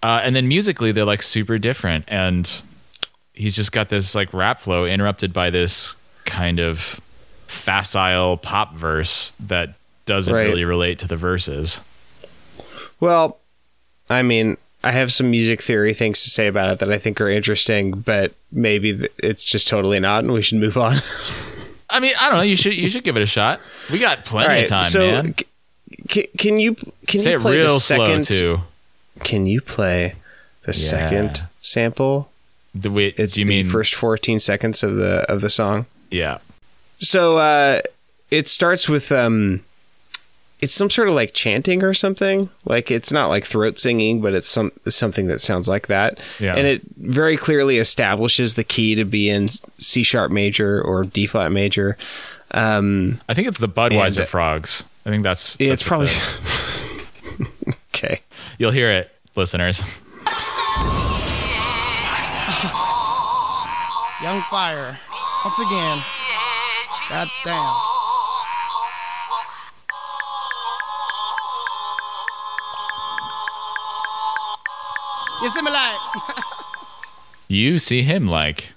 Uh, 0.02 0.20
and 0.22 0.36
then 0.36 0.48
musically, 0.48 0.92
they're 0.92 1.06
like 1.06 1.22
super 1.22 1.56
different. 1.56 2.04
And 2.08 2.50
he's 3.32 3.56
just 3.56 3.72
got 3.72 3.88
this 3.88 4.14
like 4.14 4.34
rap 4.34 4.60
flow 4.60 4.84
interrupted 4.84 5.32
by 5.32 5.48
this 5.48 5.94
kind 6.26 6.60
of 6.60 7.00
facile 7.46 8.36
pop 8.36 8.74
verse 8.74 9.32
that 9.40 9.70
doesn't 10.06 10.32
Right. 10.34 10.44
really 10.46 10.64
relate 10.64 10.98
to 11.00 11.08
the 11.08 11.16
verses. 11.16 11.80
Well, 13.00 13.38
I 14.08 14.22
mean, 14.22 14.56
I 14.84 14.92
have 14.92 15.12
some 15.12 15.30
music 15.30 15.60
theory 15.62 15.94
things 15.94 16.22
to 16.22 16.30
say 16.30 16.46
about 16.46 16.72
it 16.72 16.78
that 16.78 16.92
I 16.92 16.98
think 16.98 17.20
are 17.20 17.28
interesting, 17.28 17.92
but 17.92 18.32
maybe 18.52 19.08
it's 19.18 19.44
just 19.44 19.68
totally 19.68 19.98
not, 20.00 20.24
and 20.24 20.32
we 20.32 20.42
should 20.42 20.58
move 20.58 20.76
on. 20.76 20.96
I 21.90 22.00
mean, 22.00 22.14
I 22.18 22.28
don't 22.28 22.38
know. 22.38 22.42
You 22.44 22.56
should 22.56 22.74
you 22.74 22.88
should 22.88 23.04
give 23.04 23.16
it 23.16 23.22
a 23.22 23.26
shot. 23.26 23.60
We 23.90 23.98
got 23.98 24.24
plenty 24.24 24.62
of 24.62 24.68
time, 24.68 24.90
so 24.90 24.98
man. 25.00 25.34
c- 26.08 26.26
can 26.38 26.58
you 26.58 26.74
can 27.06 27.20
Say 27.20 27.32
you 27.32 27.38
play 27.40 27.58
real 27.58 27.74
the 27.74 27.80
slow 27.80 28.06
second? 28.06 28.24
too. 28.24 28.60
Can 29.22 29.46
you 29.46 29.60
play 29.60 30.14
the 30.64 30.72
second 30.72 31.42
sample? 31.62 32.30
The 32.74 32.90
way, 32.90 33.14
It's 33.16 33.34
do 33.34 33.40
you 33.40 33.46
the 33.46 33.62
mean 33.62 33.70
first 33.70 33.94
14 33.94 34.38
seconds 34.40 34.82
of 34.82 34.96
the 34.96 35.24
of 35.32 35.40
the 35.40 35.48
song. 35.48 35.86
Yeah, 36.10 36.38
So 36.98 37.38
uh 37.38 37.80
it 38.30 38.48
starts 38.48 38.88
with 38.88 39.12
um 39.12 39.62
it's 40.60 40.72
some 40.74 40.88
sort 40.88 41.08
of 41.08 41.14
like 41.14 41.34
chanting 41.34 41.82
or 41.82 41.92
something. 41.94 42.48
Like 42.64 42.90
it's 42.90 43.12
not 43.12 43.28
like 43.28 43.44
throat 43.44 43.78
singing, 43.78 44.20
but 44.22 44.32
it's 44.34 44.48
some 44.48 44.72
something 44.88 45.26
that 45.28 45.40
sounds 45.40 45.68
like 45.68 45.86
that. 45.88 46.18
Yeah. 46.40 46.54
And 46.56 46.66
it 46.66 46.82
very 46.96 47.36
clearly 47.36 47.78
establishes 47.78 48.54
the 48.54 48.64
key 48.64 48.94
to 48.94 49.04
be 49.04 49.28
in 49.28 49.48
C 49.48 50.02
sharp 50.02 50.32
major 50.32 50.80
or 50.80 51.04
D 51.04 51.26
flat 51.26 51.52
major. 51.52 51.96
Um 52.52 53.20
I 53.28 53.34
think 53.34 53.48
it's 53.48 53.58
the 53.58 53.68
Budweiser 53.68 54.20
And- 54.20 54.28
frogs. 54.28 54.82
I 55.04 55.10
think 55.10 55.22
that's, 55.22 55.56
it's 55.60 55.68
that's 55.70 55.84
what 55.84 55.88
probably 55.88 56.08
the- 56.08 57.76
Okay. 57.94 58.20
you'll 58.58 58.72
hear 58.72 58.90
it, 58.90 59.10
listeners. 59.36 59.80
Young 64.22 64.40
Fire. 64.50 64.98
Once 65.44 65.58
again. 65.60 66.02
God 67.08 67.28
damn. 67.44 67.76
You 75.42 75.50
see 75.50 75.62
me 75.62 75.70
like? 75.70 75.98
You 77.48 77.78
see 77.78 78.02
him 78.02 78.26
like. 78.26 78.72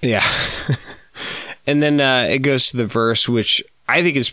Yeah. 0.00 0.24
and 1.66 1.82
then 1.82 2.00
uh, 2.00 2.26
it 2.30 2.38
goes 2.38 2.70
to 2.70 2.78
the 2.78 2.86
verse, 2.86 3.28
which 3.28 3.62
I 3.86 4.00
think 4.00 4.16
is 4.16 4.32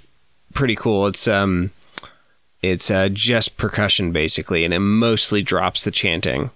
pretty 0.54 0.78
cool. 0.78 1.08
It's 1.08 1.28
um, 1.28 1.72
it's 2.62 2.90
uh, 2.90 3.10
just 3.12 3.58
percussion 3.58 4.14
basically, 4.14 4.64
and 4.64 4.74
it 4.74 4.80
mostly 4.80 5.44
drops 5.44 5.84
the 5.84 5.92
chanting, 5.92 6.52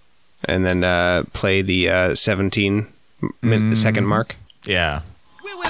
and 0.45 0.65
then 0.65 0.85
uh, 0.85 1.25
play 1.33 1.61
the 1.61 1.89
uh, 1.89 2.15
17 2.15 2.87
min- 3.41 3.75
second 3.75 4.05
mark. 4.05 4.37
Yeah. 4.63 5.01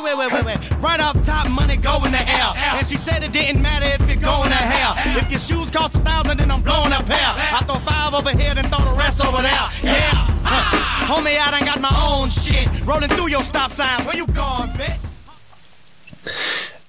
Wait, 0.05 0.15
wait, 0.15 0.31
wait, 0.31 0.45
wait, 0.45 0.45
wait, 0.45 0.71
wait. 0.71 0.83
Right 0.83 0.99
off 0.99 1.19
top, 1.25 1.49
money 1.49 1.77
go 1.77 2.03
in 2.05 2.11
the 2.11 2.21
air. 2.21 2.53
And 2.55 2.85
she 2.85 2.95
said 2.95 3.23
it 3.23 3.31
didn't 3.31 3.59
matter 3.59 3.87
if 3.87 4.07
you 4.07 4.15
go 4.21 4.43
in 4.43 4.49
the 4.49 4.55
hell. 4.55 4.93
If 5.17 5.31
your 5.31 5.39
shoes 5.39 5.71
cost 5.71 5.95
a 5.95 5.99
thousand, 5.99 6.37
then 6.37 6.51
I'm 6.51 6.61
blowing 6.61 6.93
a 6.93 7.01
pair. 7.01 7.33
I 7.33 7.63
throw 7.65 7.79
five 7.79 8.13
over 8.13 8.29
here, 8.37 8.53
then 8.53 8.69
throw 8.69 8.85
the 8.85 8.95
rest 8.95 9.25
over 9.25 9.41
there. 9.41 9.51
Yeah. 9.81 10.11
Huh. 10.45 10.61
Ah. 10.77 11.05
Homie, 11.09 11.39
I 11.39 11.49
done 11.49 11.65
got 11.65 11.81
my 11.81 11.89
own 12.07 12.29
shit. 12.29 12.85
Rolling 12.85 13.09
through 13.09 13.31
your 13.31 13.41
stop 13.41 13.71
signs. 13.71 14.05
Where 14.05 14.15
you 14.15 14.27
going, 14.27 14.69
bitch? 14.71 15.09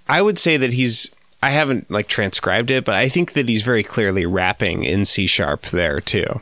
I 0.07 0.21
would 0.21 0.39
say 0.39 0.59
that 0.59 0.75
he's. 0.75 1.11
I 1.43 1.51
haven't 1.51 1.91
like 1.91 2.09
transcribed 2.09 2.71
it, 2.71 2.85
but 2.85 2.95
I 2.97 3.09
think 3.09 3.33
that 3.33 3.49
he's 3.49 3.63
very 3.63 3.83
clearly 3.83 4.27
rapping 4.27 4.85
in 4.85 5.07
C 5.07 5.27
sharp 5.27 5.63
there 5.69 6.03
too. 6.03 6.41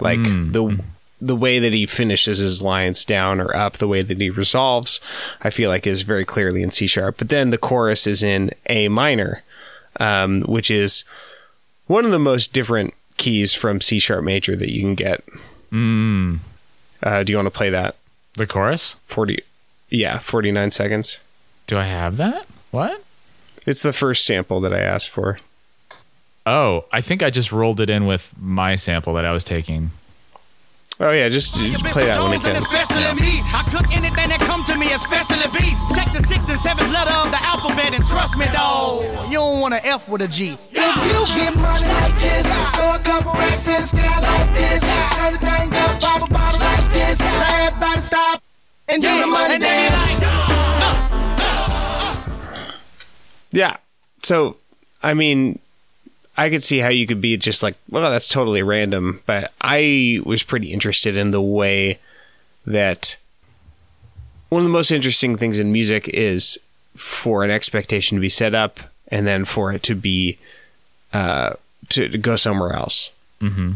Like 0.00 0.20
hmm. 0.20 0.52
the 0.52 0.62
hmm. 0.62 0.80
The 1.26 1.36
way 1.36 1.58
that 1.58 1.72
he 1.72 1.86
finishes 1.86 2.38
his 2.38 2.60
lines 2.60 3.04
down 3.04 3.40
or 3.40 3.54
up, 3.56 3.78
the 3.78 3.88
way 3.88 4.02
that 4.02 4.20
he 4.20 4.28
resolves, 4.28 5.00
I 5.40 5.50
feel 5.50 5.70
like 5.70 5.86
is 5.86 6.02
very 6.02 6.24
clearly 6.24 6.62
in 6.62 6.70
C 6.70 6.86
sharp. 6.86 7.16
But 7.18 7.30
then 7.30 7.50
the 7.50 7.58
chorus 7.58 8.06
is 8.06 8.22
in 8.22 8.50
A 8.66 8.88
minor, 8.88 9.42
um, 9.98 10.42
which 10.42 10.70
is 10.70 11.04
one 11.86 12.04
of 12.04 12.10
the 12.10 12.18
most 12.18 12.52
different 12.52 12.92
keys 13.16 13.54
from 13.54 13.80
C 13.80 13.98
sharp 13.98 14.24
major 14.24 14.54
that 14.56 14.72
you 14.72 14.80
can 14.82 14.94
get. 14.94 15.24
Mm. 15.72 16.40
Uh, 17.02 17.22
do 17.22 17.32
you 17.32 17.38
want 17.38 17.46
to 17.46 17.50
play 17.50 17.70
that? 17.70 17.96
The 18.34 18.46
chorus? 18.46 18.96
Forty, 19.06 19.42
yeah, 19.88 20.18
forty 20.18 20.52
nine 20.52 20.70
seconds. 20.70 21.20
Do 21.66 21.78
I 21.78 21.84
have 21.84 22.16
that? 22.18 22.46
What? 22.70 23.02
It's 23.66 23.82
the 23.82 23.92
first 23.92 24.26
sample 24.26 24.60
that 24.60 24.74
I 24.74 24.80
asked 24.80 25.08
for. 25.08 25.38
Oh, 26.44 26.84
I 26.92 27.00
think 27.00 27.22
I 27.22 27.30
just 27.30 27.52
rolled 27.52 27.80
it 27.80 27.88
in 27.88 28.04
with 28.04 28.30
my 28.38 28.74
sample 28.74 29.14
that 29.14 29.24
I 29.24 29.32
was 29.32 29.44
taking. 29.44 29.92
Oh 31.00 31.10
yeah, 31.10 31.28
just, 31.28 31.56
just 31.56 31.82
play 31.86 32.06
that 32.06 32.20
when 32.22 32.32
you 32.32 32.38
Jones 32.38 32.46
and 32.46 32.66
can. 32.66 33.16
me. 33.16 33.42
I 33.50 33.66
cook 33.66 33.90
anything 33.96 34.28
that 34.30 34.38
come 34.38 34.62
to 34.70 34.76
me, 34.78 34.86
especially 34.94 35.42
beef. 35.50 35.74
Check 35.90 36.14
the 36.14 36.22
sixth 36.22 36.48
and 36.48 36.58
seventh 36.60 36.92
letter 36.94 37.10
of 37.18 37.34
the 37.34 37.42
alphabet 37.42 37.94
and 37.98 38.06
trust 38.06 38.38
me, 38.38 38.46
dawg. 38.54 39.02
You 39.26 39.42
don't 39.42 39.60
want 39.60 39.74
to 39.74 39.82
F 39.84 40.08
with 40.08 40.22
a 40.22 40.28
G. 40.28 40.54
If 40.70 40.94
you 41.10 41.26
get 41.34 41.56
money 41.56 41.82
like 41.82 42.14
this, 42.22 42.46
throw 42.78 42.94
a 42.94 42.98
couple 43.02 43.32
racks 43.34 43.66
in 43.66 43.80
the 43.82 43.86
sky 43.90 44.20
like 44.22 44.50
this. 44.54 44.82
Turn 45.18 45.32
the 45.34 45.38
thing 45.42 45.68
up, 45.82 45.98
pop 45.98 46.22
a 46.22 46.32
bottle 46.32 46.60
like 46.60 46.86
this. 46.94 47.18
Now 47.18 47.66
everybody 47.66 48.00
stop 48.00 48.42
and 48.88 49.02
do 49.02 49.10
the 49.20 49.26
money 49.26 49.54
and 49.54 49.62
then 49.62 49.74
you 49.82 49.90
dance. 49.90 50.22
like, 50.22 50.34
Yeah. 53.50 53.76
So, 54.22 54.56
I 55.02 55.14
mean, 55.14 55.58
I 56.36 56.50
could 56.50 56.62
see 56.62 56.78
how 56.78 56.88
you 56.88 57.06
could 57.06 57.20
be 57.20 57.36
just 57.36 57.62
like, 57.62 57.76
well, 57.88 58.10
that's 58.10 58.28
totally 58.28 58.62
random. 58.62 59.22
But 59.26 59.52
I 59.60 60.20
was 60.24 60.42
pretty 60.42 60.72
interested 60.72 61.16
in 61.16 61.30
the 61.30 61.42
way 61.42 61.98
that 62.66 63.16
one 64.48 64.60
of 64.60 64.66
the 64.66 64.72
most 64.72 64.90
interesting 64.90 65.36
things 65.36 65.58
in 65.58 65.72
music 65.72 66.08
is 66.08 66.58
for 66.96 67.44
an 67.44 67.50
expectation 67.50 68.16
to 68.16 68.20
be 68.20 68.28
set 68.28 68.54
up 68.54 68.80
and 69.08 69.26
then 69.26 69.44
for 69.44 69.72
it 69.72 69.82
to 69.84 69.94
be 69.94 70.38
uh, 71.12 71.54
to, 71.90 72.08
to 72.08 72.18
go 72.18 72.36
somewhere 72.36 72.72
else. 72.72 73.10
Mm-hmm. 73.40 73.72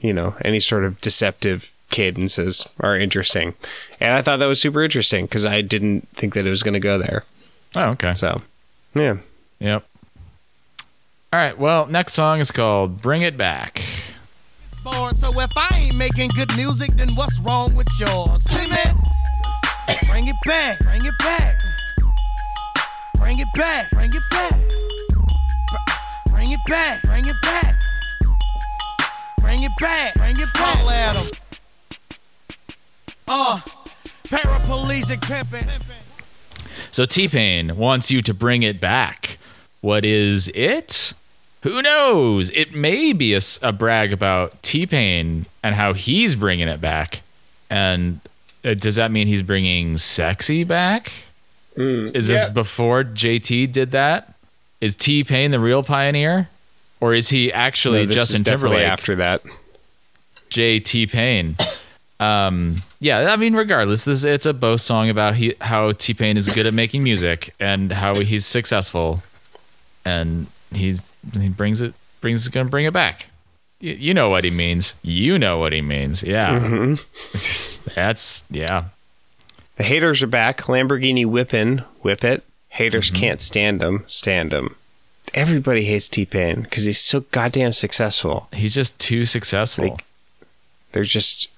You 0.00 0.12
know, 0.12 0.34
any 0.42 0.60
sort 0.60 0.84
of 0.84 1.00
deceptive 1.00 1.72
cadences 1.90 2.66
are 2.78 2.96
interesting, 2.96 3.54
and 3.98 4.14
I 4.14 4.22
thought 4.22 4.38
that 4.38 4.46
was 4.46 4.60
super 4.60 4.82
interesting 4.82 5.26
because 5.26 5.44
I 5.44 5.60
didn't 5.60 6.08
think 6.14 6.34
that 6.34 6.46
it 6.46 6.50
was 6.50 6.62
going 6.62 6.74
to 6.74 6.80
go 6.80 6.96
there. 6.96 7.24
Oh, 7.76 7.90
okay. 7.90 8.14
So, 8.14 8.40
yeah. 8.94 9.18
Yep. 9.58 9.84
All 11.32 11.38
right. 11.38 11.56
Well, 11.56 11.86
next 11.86 12.14
song 12.14 12.40
is 12.40 12.50
called 12.50 13.00
"Bring 13.00 13.22
It 13.22 13.36
Back." 13.36 13.82
bored. 14.82 15.18
So 15.18 15.28
if 15.40 15.50
I 15.56 15.68
ain't 15.76 15.96
making 15.96 16.30
good 16.34 16.54
music, 16.56 16.90
then 16.94 17.08
what's 17.14 17.38
wrong 17.40 17.74
with 17.74 17.88
yours? 17.98 18.42
See 18.44 18.70
me? 18.70 18.82
Bring 20.08 20.26
it 20.26 20.36
back, 20.44 20.78
bring 20.80 21.04
it 21.04 21.18
back. 21.18 21.60
Bring 23.18 23.38
it 23.38 23.48
back, 23.54 23.90
bring 23.90 24.10
it 24.12 24.22
back. 24.30 24.54
Bring 26.32 26.50
it 26.50 26.60
back, 26.66 27.02
bring 27.02 27.24
it 27.26 27.36
back. 27.42 27.80
Bring 29.40 29.62
it 29.62 29.72
back, 29.78 30.14
bring 30.14 30.36
it 30.36 30.52
back. 30.54 30.76
At 30.86 31.16
'em. 31.16 31.30
Uh, 33.28 33.60
paraplegic 34.24 35.20
pimpin'. 35.20 35.68
So 36.90 37.04
T 37.04 37.28
Pain 37.28 37.76
wants 37.76 38.10
you 38.10 38.22
to 38.22 38.34
bring 38.34 38.62
it 38.62 38.80
back. 38.80 39.38
What 39.80 40.04
is 40.04 40.48
it? 40.48 41.12
Who 41.62 41.82
knows? 41.82 42.50
It 42.50 42.74
may 42.74 43.12
be 43.12 43.34
a 43.34 43.72
brag 43.72 44.12
about 44.12 44.62
T 44.62 44.86
Pain 44.86 45.46
and 45.62 45.74
how 45.74 45.92
he's 45.92 46.34
bringing 46.34 46.68
it 46.68 46.80
back. 46.80 47.20
And 47.68 48.20
uh, 48.64 48.74
does 48.74 48.96
that 48.96 49.10
mean 49.10 49.26
he's 49.26 49.42
bringing 49.42 49.98
sexy 49.98 50.64
back? 50.64 51.12
is 51.76 52.26
this 52.26 52.42
yeah. 52.42 52.48
before 52.48 53.04
JT 53.04 53.72
did 53.72 53.92
that? 53.92 54.34
Is 54.80 54.94
T 54.94 55.22
Pain 55.24 55.50
the 55.50 55.60
real 55.60 55.82
pioneer? 55.82 56.48
Or 57.00 57.14
is 57.14 57.28
he 57.28 57.52
actually 57.52 58.06
No, 58.06 58.12
Justin 58.12 58.44
Timberlake? 58.44 58.86
after 58.86 59.16
that. 59.16 59.42
JT 60.50 61.10
Pain. 61.10 61.56
Um, 62.18 62.82
yeah, 62.98 63.32
I 63.32 63.36
mean, 63.36 63.54
regardless, 63.54 64.04
this 64.04 64.24
it's 64.24 64.44
a 64.44 64.52
boast 64.52 64.84
song 64.84 65.08
about 65.08 65.36
he, 65.36 65.54
how 65.60 65.92
T 65.92 66.12
Pain 66.12 66.36
is 66.36 66.48
good 66.48 66.66
at 66.66 66.74
making 66.74 67.02
music 67.02 67.54
and 67.58 67.90
how 67.90 68.16
he's 68.16 68.44
successful, 68.44 69.22
and 70.04 70.46
he's 70.74 71.09
he 71.38 71.48
brings 71.48 71.80
it 71.80 71.94
brings 72.20 72.46
gonna 72.48 72.68
bring 72.68 72.86
it 72.86 72.92
back. 72.92 73.26
You, 73.80 73.92
you 73.92 74.14
know 74.14 74.28
what 74.28 74.44
he 74.44 74.50
means. 74.50 74.94
You 75.02 75.38
know 75.38 75.58
what 75.58 75.72
he 75.72 75.82
means. 75.82 76.22
Yeah, 76.22 76.58
mm-hmm. 76.60 77.90
that's 77.94 78.44
yeah. 78.50 78.84
The 79.76 79.84
haters 79.84 80.22
are 80.22 80.26
back. 80.26 80.62
Lamborghini 80.62 81.24
whippin', 81.24 81.84
whip 82.02 82.22
it. 82.22 82.44
Haters 82.68 83.10
mm-hmm. 83.10 83.20
can't 83.20 83.40
stand 83.40 83.82
him, 83.82 84.04
stand 84.06 84.52
him. 84.52 84.76
Everybody 85.32 85.84
hates 85.84 86.08
T 86.08 86.26
Pain 86.26 86.62
because 86.62 86.84
he's 86.84 87.00
so 87.00 87.20
goddamn 87.20 87.72
successful. 87.72 88.48
He's 88.52 88.74
just 88.74 88.98
too 88.98 89.24
successful. 89.24 89.90
Like- 89.90 90.04
They're 90.92 91.04
just 91.04 91.48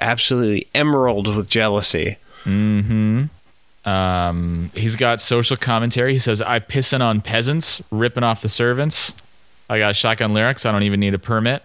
absolutely 0.00 0.68
emerald 0.74 1.34
with 1.34 1.48
jealousy. 1.48 2.18
Mm-hmm. 2.44 3.24
Um, 3.86 4.70
he's 4.74 4.96
got 4.96 5.20
social 5.20 5.56
commentary. 5.56 6.12
He 6.12 6.18
says, 6.18 6.42
"I 6.42 6.58
pissing 6.58 7.00
on 7.00 7.20
peasants, 7.20 7.82
ripping 7.90 8.24
off 8.24 8.42
the 8.42 8.48
servants. 8.48 9.14
I 9.70 9.78
got 9.78 9.96
shotgun 9.96 10.34
lyrics. 10.34 10.66
I 10.66 10.72
don't 10.72 10.82
even 10.82 11.00
need 11.00 11.14
a 11.14 11.18
permit." 11.18 11.62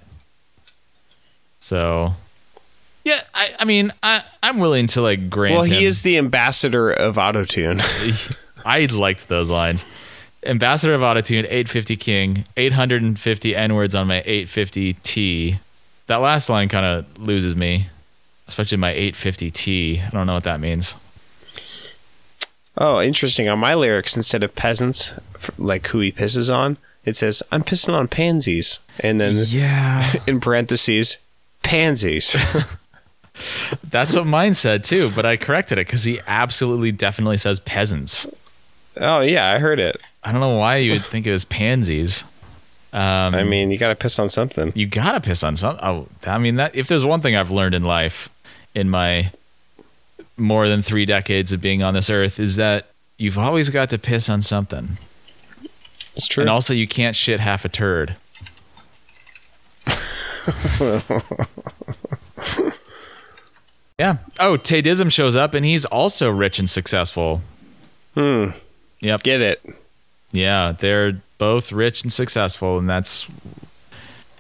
So, 1.60 2.14
yeah, 3.04 3.22
I, 3.34 3.56
I 3.60 3.66
mean, 3.66 3.92
I, 4.02 4.24
I'm 4.42 4.60
willing 4.60 4.88
to 4.88 5.02
like 5.02 5.30
grant. 5.30 5.56
Well, 5.56 5.64
he 5.64 5.80
him- 5.80 5.84
is 5.84 6.04
the 6.04 6.18
ambassador 6.18 6.92
of 6.92 7.16
autotune. 7.16 7.82
I 8.66 8.86
liked 8.86 9.28
those 9.28 9.50
lines. 9.50 9.86
Ambassador 10.44 10.96
of 10.96 11.02
Autotune, 11.02 11.44
850 11.44 11.96
King, 11.98 12.46
850 12.58 13.56
N 13.56 13.76
words 13.76 13.94
on 13.94 14.08
my 14.08 14.22
850 14.26 14.94
T. 14.94 15.60
That 16.08 16.16
last 16.18 16.50
line 16.50 16.68
kind 16.68 16.86
of 16.86 17.20
loses 17.20 17.56
me, 17.56 17.88
especially 18.48 18.78
my 18.80 18.90
850 18.90 19.52
T. 19.52 20.02
I 20.02 20.10
don't 20.10 20.26
know 20.26 20.34
what 20.34 20.44
that 20.46 20.60
means. 20.60 20.96
Oh, 22.78 23.02
interesting. 23.02 23.48
On 23.50 23.60
my 23.60 23.74
lyrics, 23.76 24.16
instead 24.16 24.44
of 24.44 24.56
peasants, 24.56 25.14
like 25.58 25.88
who 25.88 26.00
he 26.00 26.12
pisses 26.12 26.54
on, 26.54 26.78
it 27.06 27.16
says, 27.18 27.42
I'm 27.52 27.64
pissing 27.64 27.94
on 27.94 28.08
pansies. 28.08 28.80
And 29.00 29.20
then 29.20 29.44
Yeah. 29.48 30.14
in 30.28 30.40
parentheses, 30.40 31.18
pansies. 31.64 32.36
That's 33.90 34.16
what 34.16 34.28
mine 34.28 34.54
said 34.54 34.84
too, 34.84 35.10
but 35.16 35.26
I 35.26 35.38
corrected 35.38 35.78
it 35.78 35.88
because 35.88 36.04
he 36.04 36.20
absolutely 36.28 36.92
definitely 36.92 37.38
says 37.38 37.60
peasants. 37.60 38.28
oh, 39.00 39.22
yeah, 39.22 39.52
I 39.52 39.58
heard 39.60 39.80
it. 39.80 39.98
I 40.24 40.32
don't 40.32 40.42
know 40.42 40.58
why 40.58 40.78
you 40.78 40.92
would 40.92 41.06
think 41.06 41.26
it 41.26 41.32
was 41.32 41.46
pansies. 41.46 42.24
Um, 42.94 43.34
I 43.34 43.44
mean, 43.44 43.72
you 43.72 43.78
got 43.78 43.88
to 43.88 43.96
piss 43.96 44.20
on 44.20 44.28
something. 44.28 44.74
you 44.76 44.86
gotta 44.86 45.22
piss 45.22 45.44
on 45.44 45.56
something. 45.56 45.84
Oh, 45.84 46.08
I 46.28 46.38
mean 46.38 46.58
that. 46.58 46.76
If 46.76 46.88
there's 46.90 47.06
one 47.06 47.22
thing 47.22 47.38
I've 47.38 47.50
learned 47.50 47.74
in 47.74 47.84
life, 47.86 48.28
in 48.76 48.90
my 48.90 49.32
more 50.42 50.68
than 50.68 50.82
three 50.82 51.06
decades 51.06 51.54
of 51.54 51.62
being 51.62 51.84
on 51.84 51.94
this 51.94 52.10
earth, 52.10 52.40
is 52.40 52.56
that 52.58 52.88
you've 53.18 53.38
always 53.38 53.70
got 53.70 53.90
to 53.92 53.98
piss 53.98 54.28
on 54.30 54.42
something, 54.42 54.98
It's 56.16 56.28
true. 56.28 56.42
and 56.42 56.50
also 56.50 56.74
you 56.74 56.88
can't 56.88 57.16
shit 57.16 57.40
half 57.40 57.64
a 57.66 57.70
turd. 57.70 58.16
Yeah. 64.00 64.18
Oh, 64.40 64.58
Tay 64.58 64.82
Dizm 64.82 65.12
shows 65.12 65.36
up 65.38 65.54
and 65.54 65.64
he's 65.66 65.86
also 65.86 66.30
rich 66.30 66.58
and 66.60 66.70
successful. 66.70 67.42
Hmm. 68.16 68.48
Yep. 69.02 69.24
Get 69.24 69.42
it? 69.42 69.62
Yeah, 70.32 70.74
they're 70.78 71.14
both 71.38 71.72
rich 71.72 72.04
and 72.04 72.12
successful, 72.12 72.78
and 72.78 72.90
that's 72.90 73.28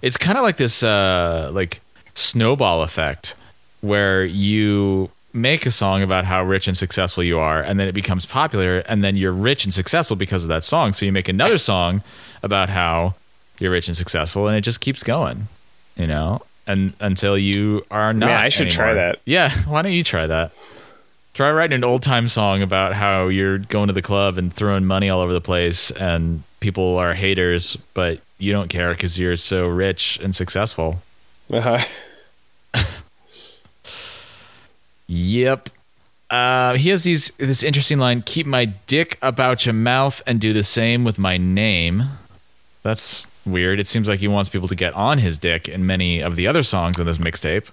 it's 0.01 0.17
kind 0.17 0.37
of 0.37 0.43
like 0.43 0.57
this 0.57 0.83
uh 0.83 1.49
like 1.53 1.81
snowball 2.15 2.81
effect 2.81 3.35
where 3.81 4.23
you 4.23 5.09
make 5.33 5.65
a 5.65 5.71
song 5.71 6.01
about 6.03 6.25
how 6.25 6.43
rich 6.43 6.67
and 6.67 6.75
successful 6.77 7.23
you 7.23 7.39
are 7.39 7.61
and 7.61 7.79
then 7.79 7.87
it 7.87 7.93
becomes 7.93 8.25
popular 8.25 8.79
and 8.79 9.03
then 9.03 9.15
you're 9.15 9.31
rich 9.31 9.63
and 9.63 9.73
successful 9.73 10.15
because 10.17 10.43
of 10.43 10.49
that 10.49 10.63
song 10.63 10.91
so 10.93 11.05
you 11.05 11.11
make 11.11 11.27
another 11.29 11.57
song 11.71 12.01
about 12.43 12.69
how 12.69 13.13
you're 13.59 13.71
rich 13.71 13.87
and 13.87 13.95
successful 13.95 14.47
and 14.47 14.57
it 14.57 14.61
just 14.61 14.81
keeps 14.81 15.03
going 15.03 15.47
you 15.95 16.05
know 16.07 16.41
and 16.67 16.93
until 16.99 17.37
you 17.37 17.85
are 17.91 18.13
not 18.13 18.27
Man, 18.27 18.37
I 18.37 18.49
should 18.49 18.69
try 18.69 18.93
that. 18.93 19.19
yeah 19.25 19.49
why 19.67 19.81
don't 19.81 19.93
you 19.93 20.03
try 20.03 20.25
that 20.27 20.51
try 21.33 21.49
writing 21.49 21.75
an 21.75 21.83
old 21.85 22.03
time 22.03 22.27
song 22.27 22.61
about 22.61 22.93
how 22.93 23.27
you're 23.29 23.57
going 23.59 23.87
to 23.87 23.93
the 23.93 24.01
club 24.01 24.37
and 24.37 24.53
throwing 24.53 24.85
money 24.85 25.09
all 25.09 25.21
over 25.21 25.31
the 25.33 25.39
place 25.41 25.91
and 25.91 26.43
people 26.59 26.97
are 26.97 27.13
haters 27.13 27.77
but 27.93 28.19
you 28.37 28.51
don't 28.51 28.67
care 28.69 28.91
because 28.93 29.17
you're 29.17 29.37
so 29.37 29.67
rich 29.67 30.19
and 30.21 30.35
successful 30.35 31.01
Uh-huh. 31.51 31.77
Yep. 35.13 35.69
Uh, 36.29 36.75
he 36.75 36.87
has 36.89 37.03
these 37.03 37.31
this 37.37 37.63
interesting 37.63 37.99
line: 37.99 38.21
"Keep 38.21 38.45
my 38.45 38.65
dick 38.65 39.17
about 39.21 39.65
your 39.65 39.73
mouth 39.73 40.21
and 40.25 40.39
do 40.39 40.53
the 40.53 40.63
same 40.63 41.03
with 41.03 41.19
my 41.19 41.35
name." 41.37 42.03
That's 42.83 43.27
weird. 43.45 43.79
It 43.81 43.87
seems 43.89 44.07
like 44.07 44.21
he 44.21 44.29
wants 44.29 44.47
people 44.49 44.69
to 44.69 44.75
get 44.75 44.93
on 44.93 45.17
his 45.17 45.37
dick 45.37 45.67
in 45.67 45.85
many 45.85 46.21
of 46.21 46.37
the 46.37 46.47
other 46.47 46.63
songs 46.63 46.97
on 46.99 47.05
this 47.05 47.17
mixtape. 47.17 47.67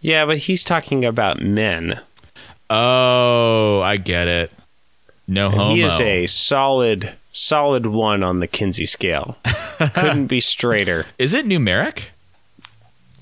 Yeah, 0.00 0.24
but 0.24 0.38
he's 0.38 0.62
talking 0.62 1.04
about 1.04 1.42
men. 1.42 2.00
Oh, 2.70 3.80
I 3.80 3.96
get 3.96 4.28
it. 4.28 4.52
No 5.26 5.46
And 5.46 5.54
homo. 5.56 5.74
he 5.74 5.82
is 5.82 6.00
a 6.00 6.26
solid, 6.26 7.12
solid 7.32 7.86
one 7.86 8.22
on 8.22 8.38
the 8.40 8.46
Kinsey 8.46 8.86
scale. 8.86 9.36
Couldn't 9.94 10.26
be 10.28 10.40
straighter. 10.40 11.06
Is 11.18 11.34
it 11.34 11.46
numeric? 11.46 12.06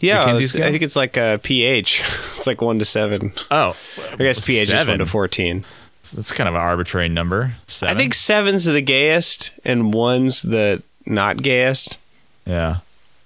Yeah, 0.03 0.25
I 0.25 0.37
think 0.37 0.83
it's 0.83 0.97
like 0.97 1.17
a 1.17 1.41
pH. 1.43 2.03
It's 2.37 2.47
like 2.49 2.61
one 2.61 2.81
to 2.81 2.85
seven. 2.85 3.33
Oh, 3.53 3.77
I 4.13 4.17
guess 4.17 4.45
pH 4.45 4.65
is 4.65 4.71
seven. 4.71 4.95
one 4.95 4.99
to 4.99 5.07
fourteen. 5.07 5.65
That's 6.13 6.33
kind 6.33 6.49
of 6.49 6.57
an 6.57 6.61
arbitrary 6.61 7.09
number. 7.09 7.55
Seven. 7.69 7.95
I 7.95 7.99
think 7.99 8.15
seven's 8.15 8.65
the 8.65 8.81
gayest 8.83 9.53
and 9.65 9.95
one's 9.95 10.43
the 10.43 10.83
not 11.07 11.37
gayest. 11.41 11.99
Yeah, 12.45 12.79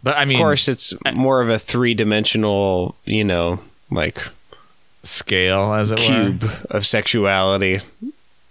but 0.03 0.19
I 0.19 0.27
mean, 0.27 0.37
Of 0.37 0.41
course, 0.43 0.69
it's 0.69 0.93
more 1.15 1.41
of 1.41 1.49
a 1.49 1.59
three 1.59 1.95
dimensional, 1.95 2.95
you 3.07 3.25
know, 3.25 3.61
like 3.91 4.21
scale 5.03 5.73
as 5.73 5.91
it 5.93 5.99
were. 5.99 6.05
cube 6.05 6.51
of 6.71 6.85
sexuality. 6.87 7.81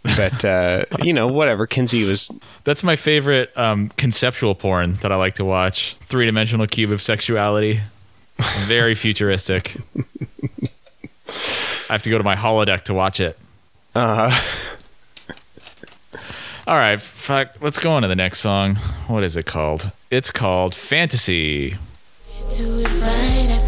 But 0.03 0.43
uh, 0.43 0.85
you 1.03 1.13
know, 1.13 1.27
whatever. 1.27 1.67
Kinsey 1.67 2.05
was 2.05 2.31
That's 2.63 2.81
my 2.83 2.95
favorite 2.95 3.55
um, 3.55 3.89
conceptual 3.97 4.55
porn 4.55 4.95
that 5.03 5.11
I 5.11 5.15
like 5.15 5.35
to 5.35 5.45
watch. 5.45 5.95
Three 6.07 6.25
dimensional 6.25 6.65
cube 6.65 6.89
of 6.91 7.03
sexuality. 7.03 7.81
Very 8.37 8.95
futuristic. 8.95 9.75
I 11.27 11.93
have 11.93 12.01
to 12.03 12.09
go 12.09 12.17
to 12.17 12.23
my 12.23 12.35
holodeck 12.35 12.83
to 12.83 12.93
watch 12.93 13.19
it. 13.19 13.37
uh 13.93 14.41
All 16.67 16.75
right, 16.75 16.99
fuck. 16.99 17.55
Let's 17.61 17.77
go 17.79 17.91
on 17.91 18.01
to 18.01 18.07
the 18.07 18.15
next 18.15 18.39
song. 18.39 18.75
What 19.07 19.23
is 19.23 19.37
it 19.37 19.45
called? 19.45 19.91
It's 20.09 20.31
called 20.31 20.73
Fantasy. 20.73 21.77
Do 22.55 22.79
it 22.79 22.89
right 23.01 23.49
at 23.51 23.65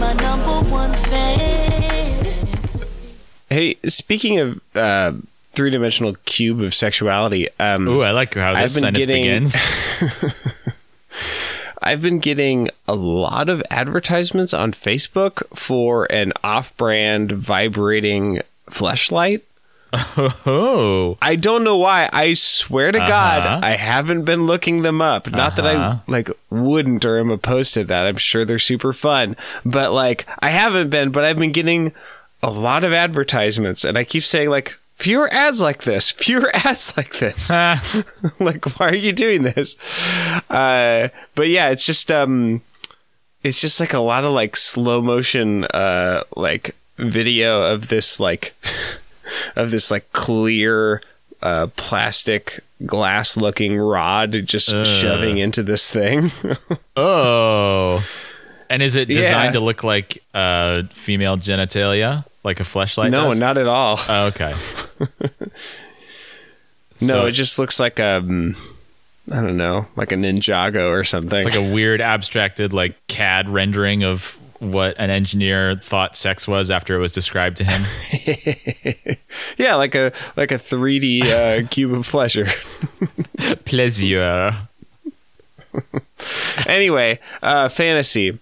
my 0.00 0.12
number 0.14 0.70
one 0.70 0.92
fan. 0.94 2.26
Hey, 3.50 3.76
speaking 3.84 4.38
of 4.38 4.60
uh, 4.74 5.12
three 5.52 5.70
dimensional 5.70 6.14
cube 6.24 6.60
of 6.62 6.74
sexuality, 6.74 7.48
um, 7.58 7.86
Ooh, 7.88 8.02
I 8.02 8.12
like 8.12 8.34
how 8.34 8.52
I've 8.54 8.72
this 8.72 8.74
been 8.74 8.82
sentence 8.94 9.06
getting- 9.06 9.22
begins. 9.22 9.56
I've 11.82 12.02
been 12.02 12.18
getting 12.18 12.68
a 12.86 12.94
lot 12.94 13.48
of 13.48 13.62
advertisements 13.70 14.52
on 14.52 14.72
Facebook 14.72 15.42
for 15.58 16.04
an 16.12 16.34
off-brand 16.44 17.32
vibrating 17.32 18.42
fleshlight. 18.70 19.40
Oh, 19.92 21.16
I 21.20 21.36
don't 21.36 21.64
know 21.64 21.76
why. 21.76 22.08
I 22.12 22.34
swear 22.34 22.92
to 22.92 22.98
Uh-huh. 22.98 23.08
God, 23.08 23.64
I 23.64 23.70
haven't 23.76 24.24
been 24.24 24.46
looking 24.46 24.82
them 24.82 25.00
up. 25.00 25.30
Not 25.30 25.56
that 25.56 25.66
I 25.66 25.74
Uh-huh. 25.74 25.96
like 26.06 26.30
wouldn't 26.50 27.04
or 27.04 27.18
am 27.18 27.30
opposed 27.30 27.74
to 27.74 27.84
that. 27.84 28.06
I'm 28.06 28.16
sure 28.16 28.44
they're 28.44 28.58
super 28.58 28.92
fun, 28.92 29.36
but 29.64 29.92
like 29.92 30.26
I 30.40 30.50
haven't 30.50 30.90
been. 30.90 31.10
But 31.10 31.24
I've 31.24 31.38
been 31.38 31.52
getting 31.52 31.92
a 32.42 32.50
lot 32.50 32.84
of 32.84 32.92
advertisements, 32.92 33.84
and 33.84 33.98
I 33.98 34.04
keep 34.04 34.22
saying 34.24 34.48
like 34.50 34.78
fewer 34.96 35.32
ads 35.32 35.60
like 35.60 35.84
this, 35.84 36.10
fewer 36.10 36.50
ads 36.54 36.96
like 36.96 37.18
this. 37.18 37.50
Like 38.38 38.78
why 38.78 38.88
are 38.88 38.94
you 38.94 39.12
doing 39.12 39.42
this? 39.42 39.76
Uh, 40.48 41.08
but 41.34 41.48
yeah, 41.48 41.68
it's 41.70 41.84
just 41.86 42.10
um, 42.10 42.62
it's 43.42 43.60
just 43.60 43.80
like 43.80 43.92
a 43.94 43.98
lot 43.98 44.24
of 44.24 44.32
like 44.32 44.56
slow 44.56 45.00
motion 45.02 45.64
uh 45.64 46.22
like 46.36 46.76
video 46.98 47.62
of 47.62 47.88
this 47.88 48.20
like 48.20 48.54
of 49.56 49.70
this 49.70 49.90
like 49.90 50.10
clear 50.12 51.02
uh 51.42 51.66
plastic 51.76 52.60
glass 52.86 53.36
looking 53.36 53.76
rod 53.78 54.32
just 54.44 54.68
shoving 54.86 55.38
into 55.38 55.62
this 55.62 55.88
thing 55.88 56.30
oh. 56.96 58.06
And 58.68 58.82
is 58.82 58.94
it 58.94 59.06
designed 59.08 59.46
Yeah. 59.54 59.58
to 59.58 59.60
look 59.60 59.82
like 59.82 60.22
uh, 60.32 60.84
female 60.92 61.36
genitalia, 61.36 62.24
like 62.44 62.60
a 62.60 62.62
fleshlight? 62.62 63.10
no 63.10 63.30
does? 63.30 63.38
not 63.40 63.58
at 63.58 63.66
all 63.66 63.98
Oh, 64.08 64.26
okay. 64.26 64.54
no 67.00 67.06
So- 67.06 67.26
it 67.26 67.32
just 67.32 67.58
looks 67.58 67.80
like 67.80 67.98
um 68.00 68.56
i 69.32 69.40
don't 69.40 69.56
know 69.56 69.86
like 69.96 70.12
a 70.12 70.16
ninjago 70.16 70.90
or 70.90 71.04
something 71.04 71.38
It's 71.38 71.44
like 71.44 71.54
a 71.56 71.72
weird 71.72 72.00
abstracted 72.00 72.72
like 72.72 72.94
CAD 73.06 73.48
rendering 73.48 74.02
of 74.04 74.36
what 74.60 74.94
an 74.98 75.10
engineer 75.10 75.76
thought 75.76 76.16
sex 76.16 76.46
was 76.46 76.70
after 76.70 76.94
it 76.94 76.98
was 77.00 77.12
described 77.12 77.56
to 77.58 77.64
him. 77.64 79.16
yeah 79.58 79.74
like 79.74 79.94
a 79.94 80.12
like 80.36 80.52
a 80.52 80.58
3d 80.58 81.22
uh 81.24 81.66
cube 81.70 81.92
of 81.92 82.06
pleasure 82.06 82.46
Pleasure. 83.64 84.56
anyway, 86.66 87.18
uh, 87.42 87.68
fantasy. 87.68 88.38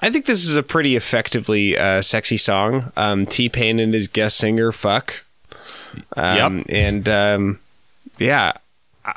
I 0.00 0.10
think 0.10 0.26
this 0.26 0.44
is 0.44 0.56
a 0.56 0.62
pretty 0.62 0.94
effectively 0.96 1.76
uh, 1.78 2.02
sexy 2.02 2.36
song. 2.36 2.92
Um, 2.96 3.24
T 3.24 3.48
Pain 3.48 3.78
and 3.80 3.94
his 3.94 4.08
guest 4.08 4.36
singer 4.36 4.72
fuck. 4.72 5.22
Um, 6.16 6.58
Yep. 6.58 6.66
And 6.70 7.08
um, 7.08 7.58
yeah, 8.18 8.52
I- 9.06 9.14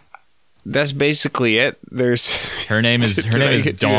that's 0.66 0.92
basically 0.94 1.58
it. 1.58 1.78
There's 1.92 2.34
Her 2.68 2.82
name 2.82 3.02
is 3.04 3.18
her 3.26 3.38
name 3.38 3.52
is 3.52 3.64
get 3.64 3.82
you? 3.82 3.90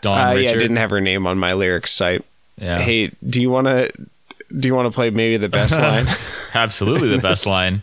Dawn. 0.00 0.16
Dawn 0.18 0.18
uh, 0.18 0.34
Richard. 0.34 0.42
yeah, 0.44 0.50
I 0.50 0.58
didn't 0.58 0.76
have 0.76 0.90
her 0.90 1.00
name 1.00 1.26
on 1.26 1.38
my 1.38 1.52
lyrics 1.54 1.92
site. 1.92 2.24
Yeah. 2.58 2.78
Hey, 2.78 3.12
do 3.26 3.40
you 3.40 3.50
want 3.50 3.66
to 3.68 3.90
do 4.58 4.68
you 4.68 4.74
want 4.74 4.90
to 4.90 4.94
play 4.94 5.10
maybe 5.10 5.36
the 5.36 5.48
best 5.48 5.72
line? 5.78 6.06
Absolutely 6.54 7.08
the 7.08 7.22
best 7.22 7.46
line. 7.56 7.82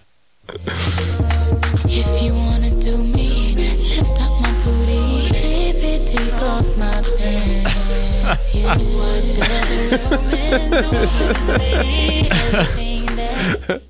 If 1.89 2.21
you 2.21 2.33
wanna 2.33 2.71
do 2.79 2.97
me, 2.97 3.55
lift 3.55 4.21
up 4.21 4.41
my 4.41 4.51
booty, 4.63 5.29
baby, 5.31 6.05
take 6.05 6.33
off 6.41 6.77
my 6.77 7.01
pants. 7.17 8.53
Yeah, 8.55 8.77
what 8.77 9.35
does 9.35 9.91
man 10.29 10.71
do 10.71 11.07
for 11.07 11.33
his 11.33 11.47
lady? 11.57 12.29
Everything 12.31 13.05
that 13.15 13.81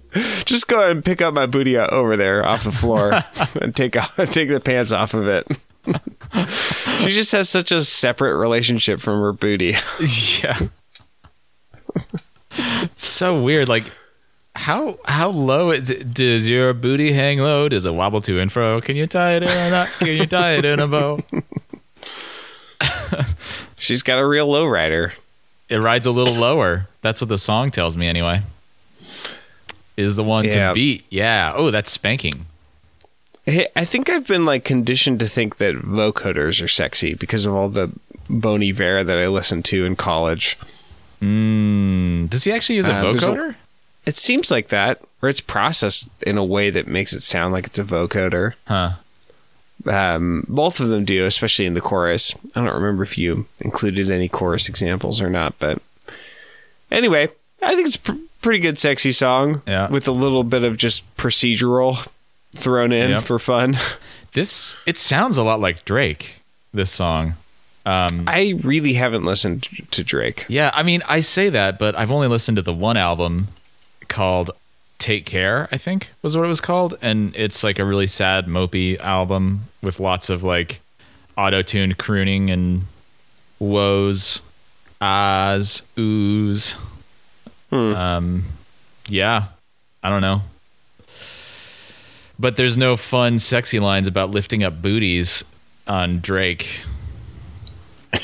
Just 0.45 0.67
go 0.67 0.80
ahead 0.80 0.91
and 0.91 1.03
pick 1.05 1.21
up 1.21 1.34
my 1.34 1.45
booty 1.45 1.78
over 1.78 2.15
there 2.15 2.45
off 2.45 2.63
the 2.63 2.71
floor 2.71 3.23
and 3.61 3.75
take 3.75 3.95
off, 3.97 4.15
take 4.32 4.49
the 4.49 4.59
pants 4.59 4.91
off 4.91 5.13
of 5.13 5.28
it. 5.28 5.47
she 6.99 7.11
just 7.11 7.31
has 7.31 7.49
such 7.49 7.71
a 7.71 7.83
separate 7.83 8.35
relationship 8.38 8.99
from 8.99 9.19
her 9.21 9.33
booty. 9.33 9.75
yeah. 10.41 10.59
It's 12.59 13.05
so 13.05 13.41
weird. 13.41 13.69
Like, 13.69 13.91
how 14.55 14.97
how 15.05 15.29
low 15.29 15.71
is 15.71 15.89
it, 15.89 16.13
does 16.13 16.47
your 16.47 16.73
booty 16.73 17.11
hang 17.11 17.39
low? 17.39 17.69
Does 17.69 17.85
it 17.85 17.93
wobble 17.93 18.21
to 18.21 18.39
and 18.39 18.51
fro? 18.51 18.81
Can 18.81 18.95
you 18.95 19.07
tie 19.07 19.33
it 19.35 19.43
in 19.43 19.49
a 19.49 19.69
knot? 19.69 19.88
Can 19.99 20.09
you 20.09 20.25
tie 20.25 20.53
it 20.53 20.65
in 20.65 20.79
a 20.79 20.88
bow? 20.88 21.19
She's 23.77 24.03
got 24.03 24.19
a 24.19 24.25
real 24.25 24.47
low 24.47 24.65
rider. 24.65 25.13
It 25.69 25.77
rides 25.77 26.05
a 26.05 26.11
little 26.11 26.33
lower. 26.33 26.88
That's 27.01 27.21
what 27.21 27.27
the 27.29 27.38
song 27.38 27.71
tells 27.71 27.95
me, 27.95 28.07
anyway. 28.07 28.41
Is 29.95 30.15
the 30.15 30.23
one 30.23 30.45
Yeah. 30.45 30.69
to 30.69 30.73
beat? 30.73 31.05
Yeah. 31.09 31.53
Oh, 31.55 31.71
that's 31.71 31.91
spanking. 31.91 32.45
Hey, 33.49 33.67
I 33.77 33.85
think 33.85 34.09
I've 34.09 34.27
been 34.27 34.43
like 34.45 34.65
conditioned 34.65 35.19
to 35.21 35.27
think 35.27 35.57
that 35.57 35.75
vocoders 35.75 36.61
are 36.61 36.67
sexy 36.67 37.13
because 37.13 37.45
of 37.45 37.55
all 37.55 37.69
the 37.69 37.91
Bon 38.29 38.61
Iver 38.61 39.05
that 39.05 39.17
I 39.17 39.27
listened 39.27 39.63
to 39.65 39.85
in 39.85 39.95
college. 39.95 40.57
Does 41.21 42.43
he 42.43 42.51
actually 42.51 42.75
use 42.75 42.85
a 42.87 42.93
Uh, 42.93 43.01
there's 43.03 43.23
a- 43.23 43.27
vocoder? 43.27 43.55
It 44.05 44.17
seems 44.17 44.51
like 44.51 44.67
that, 44.69 44.99
or 45.21 45.29
it's 45.29 45.41
processed 45.41 46.07
in 46.21 46.37
a 46.37 46.43
way 46.43 46.69
that 46.69 46.87
makes 46.87 47.13
it 47.13 47.23
sound 47.23 47.53
like 47.53 47.65
it's 47.67 47.79
a 47.79 47.83
vocoder. 47.83 48.53
Huh. 48.67 48.91
Um, 49.85 50.45
both 50.49 50.79
of 50.79 50.89
them 50.89 51.05
do, 51.05 51.25
especially 51.25 51.65
in 51.65 51.73
the 51.73 51.81
chorus. 51.81 52.33
I 52.55 52.63
don't 52.65 52.73
remember 52.75 53.03
if 53.03 53.17
you 53.17 53.45
included 53.59 54.09
any 54.09 54.27
chorus 54.27 54.67
examples 54.69 55.21
or 55.21 55.29
not, 55.29 55.55
but 55.59 55.81
anyway, 56.91 57.29
I 57.61 57.75
think 57.75 57.87
it's 57.87 57.95
a 57.95 57.99
pr- 57.99 58.11
pretty 58.41 58.59
good, 58.59 58.77
sexy 58.77 59.11
song 59.11 59.61
Yeah. 59.67 59.87
with 59.89 60.07
a 60.07 60.11
little 60.11 60.43
bit 60.43 60.63
of 60.63 60.77
just 60.77 61.03
procedural 61.15 62.07
thrown 62.57 62.91
in 62.91 63.09
Yep. 63.11 63.23
for 63.23 63.39
fun. 63.39 63.77
This 64.33 64.75
it 64.85 64.99
sounds 64.99 65.37
a 65.37 65.43
lot 65.43 65.59
like 65.61 65.83
Drake. 65.83 66.41
This 66.71 66.91
song. 66.91 67.33
Um, 67.87 68.25
I 68.27 68.59
really 68.61 68.93
haven't 68.93 69.23
listened 69.23 69.67
to 69.91 70.03
Drake. 70.03 70.45
Yeah, 70.47 70.69
I 70.75 70.83
mean, 70.83 71.01
I 71.07 71.21
say 71.21 71.49
that, 71.49 71.79
but 71.79 71.97
I've 71.97 72.11
only 72.11 72.27
listened 72.27 72.57
to 72.57 72.61
the 72.61 72.73
one 72.73 72.97
album 72.97 73.47
called 74.09 74.51
Take 74.99 75.25
Care, 75.25 75.69
I 75.71 75.77
think 75.77 76.11
was 76.21 76.35
what 76.37 76.43
it 76.43 76.49
was 76.49 76.61
called. 76.61 76.97
And 77.01 77.35
it's 77.35 77.63
like 77.63 77.79
a 77.79 77.85
really 77.85 78.05
sad, 78.05 78.45
mopey 78.45 78.99
album 78.99 79.61
with 79.81 79.99
lots 79.99 80.29
of 80.29 80.43
like 80.43 80.81
auto 81.35 81.61
tuned 81.63 81.97
crooning 81.97 82.51
and 82.51 82.83
woes, 83.59 84.41
ahs, 85.01 85.81
oohs. 85.95 86.75
Um, 87.71 88.43
yeah, 89.09 89.45
I 90.03 90.09
don't 90.09 90.21
know. 90.21 90.41
But 92.39 92.55
there's 92.55 92.77
no 92.77 92.97
fun, 92.97 93.39
sexy 93.39 93.79
lines 93.79 94.07
about 94.07 94.31
lifting 94.31 94.63
up 94.63 94.81
booties 94.81 95.43
on 95.88 96.19
Drake. 96.19 96.81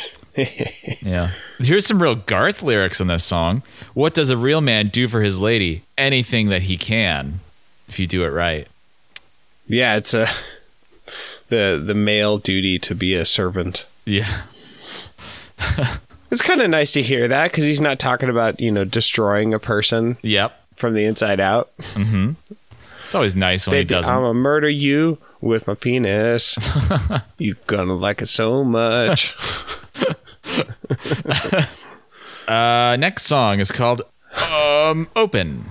Yeah. 1.01 1.32
Here's 1.59 1.86
some 1.86 2.01
real 2.01 2.16
Garth 2.16 2.64
lyrics 2.64 2.99
in 2.99 3.05
this 3.05 3.24
song. 3.24 3.61
What 3.93 4.16
does 4.16 4.32
a 4.32 4.38
real 4.38 4.61
man 4.61 4.88
do 4.88 5.07
for 5.07 5.22
his 5.22 5.38
lady? 5.38 5.84
Anything 5.95 6.49
that 6.49 6.64
he 6.64 6.76
can, 6.76 7.39
if 7.88 7.99
you 7.99 8.07
do 8.07 8.24
it 8.24 8.30
right. 8.30 8.68
Yeah, 9.68 9.95
it's 9.95 10.14
uh, 10.16 10.26
a 10.28 11.11
the 11.49 11.84
the 11.86 11.93
male 11.93 12.39
duty 12.39 12.80
to 12.80 12.95
be 12.95 13.14
a 13.14 13.26
servant. 13.26 13.86
Yeah. 14.05 14.41
It's 16.32 16.41
kind 16.41 16.61
of 16.64 16.70
nice 16.72 16.93
to 16.93 17.03
hear 17.03 17.28
that 17.28 17.51
because 17.51 17.66
he's 17.66 17.82
not 17.82 17.99
talking 17.99 18.30
about 18.30 18.59
you 18.59 18.72
know 18.72 18.86
destroying 18.86 19.53
a 19.53 19.59
person 19.59 20.18
Yep. 20.24 20.59
from 20.78 20.95
the 20.95 21.05
inside 21.05 21.39
out. 21.39 21.70
Mm-hmm. 21.93 22.32
It's 23.14 23.16
always 23.16 23.36
nice 23.36 23.68
when 23.68 23.76
he 23.76 23.82
Baby, 23.82 23.89
doesn't. 23.89 24.11
I'm 24.11 24.22
gonna 24.22 24.34
murder 24.34 24.68
you 24.68 25.20
with 25.39 25.68
my 25.68 25.76
penis. 25.76 26.57
you 27.38 27.55
gonna 27.68 27.93
like 27.93 28.24
it 28.24 28.26
so 28.26 28.64
much. 28.64 29.36
Uh, 32.45 32.97
next 32.99 33.24
song 33.24 33.61
is 33.61 33.72
called 33.72 34.01
um, 34.51 35.07
Open. 35.16 35.64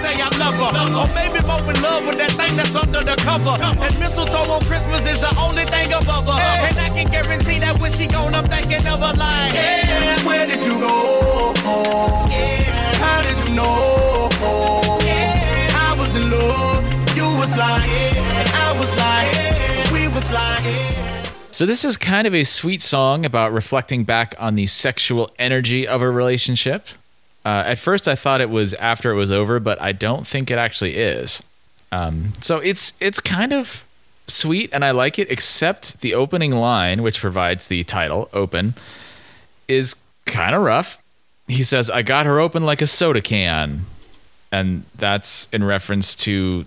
Say 0.00 0.18
I 0.20 0.28
love 0.36 0.54
her. 0.58 0.72
Or 0.98 1.06
maybe 1.14 1.46
more 1.46 1.60
in 1.60 1.80
love 1.80 2.06
with 2.08 2.18
that 2.18 2.32
thing 2.32 2.56
that's 2.56 2.74
under 2.74 3.04
the 3.04 3.14
cover. 3.22 3.56
And 3.62 3.98
mistletoe 4.00 4.50
on 4.50 4.60
Christmas 4.62 5.06
is 5.06 5.20
the 5.20 5.32
only 5.38 5.64
thing 5.66 5.92
above 5.92 6.26
her. 6.26 6.32
And 6.32 6.76
I 6.76 6.88
can 6.88 7.08
guarantee 7.12 7.60
that 7.60 7.78
when 7.78 7.92
she 7.92 8.08
gone, 8.08 8.34
I'm 8.34 8.46
thinking 8.46 8.84
of 8.88 8.98
her 8.98 9.14
like, 9.14 9.54
yeah, 9.54 10.26
where 10.26 10.44
did 10.48 10.66
you 10.66 10.80
go? 10.80 11.52
Yeah, 12.30 12.94
how 12.96 13.22
did 13.22 13.48
you 13.48 13.54
know? 13.54 14.87
So 21.58 21.66
this 21.66 21.84
is 21.84 21.96
kind 21.96 22.28
of 22.28 22.34
a 22.36 22.44
sweet 22.44 22.82
song 22.82 23.26
about 23.26 23.52
reflecting 23.52 24.04
back 24.04 24.36
on 24.38 24.54
the 24.54 24.66
sexual 24.66 25.28
energy 25.40 25.88
of 25.88 26.00
a 26.00 26.08
relationship. 26.08 26.86
Uh, 27.44 27.64
at 27.66 27.78
first, 27.78 28.06
I 28.06 28.14
thought 28.14 28.40
it 28.40 28.48
was 28.48 28.74
after 28.74 29.10
it 29.10 29.16
was 29.16 29.32
over, 29.32 29.58
but 29.58 29.82
I 29.82 29.90
don't 29.90 30.24
think 30.24 30.52
it 30.52 30.58
actually 30.58 30.96
is. 30.96 31.42
Um, 31.90 32.32
so 32.42 32.58
it's 32.58 32.92
it's 33.00 33.18
kind 33.18 33.52
of 33.52 33.84
sweet, 34.28 34.70
and 34.72 34.84
I 34.84 34.92
like 34.92 35.18
it. 35.18 35.28
Except 35.32 36.00
the 36.00 36.14
opening 36.14 36.52
line, 36.52 37.02
which 37.02 37.20
provides 37.20 37.66
the 37.66 37.82
title 37.82 38.28
"Open," 38.32 38.74
is 39.66 39.96
kind 40.26 40.54
of 40.54 40.62
rough. 40.62 40.98
He 41.48 41.64
says, 41.64 41.90
"I 41.90 42.02
got 42.02 42.24
her 42.26 42.38
open 42.38 42.66
like 42.66 42.82
a 42.82 42.86
soda 42.86 43.20
can," 43.20 43.80
and 44.52 44.84
that's 44.94 45.48
in 45.52 45.64
reference 45.64 46.14
to 46.16 46.66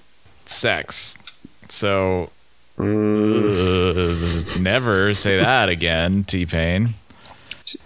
sex. 0.52 1.18
So 1.70 2.30
uh, 2.78 2.84
never 4.60 5.14
say 5.14 5.38
that 5.38 5.70
again, 5.70 6.24
T 6.24 6.45
Pain. 6.45 6.95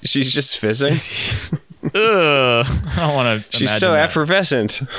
She's 0.04 0.34
just 0.34 0.58
fizzing. 0.58 0.94
Ugh, 1.84 1.94
I 1.94 2.96
don't 2.98 3.14
want 3.16 3.46
to. 3.46 3.58
She's 3.58 3.72
so 3.72 3.94
effervescent. 3.94 4.82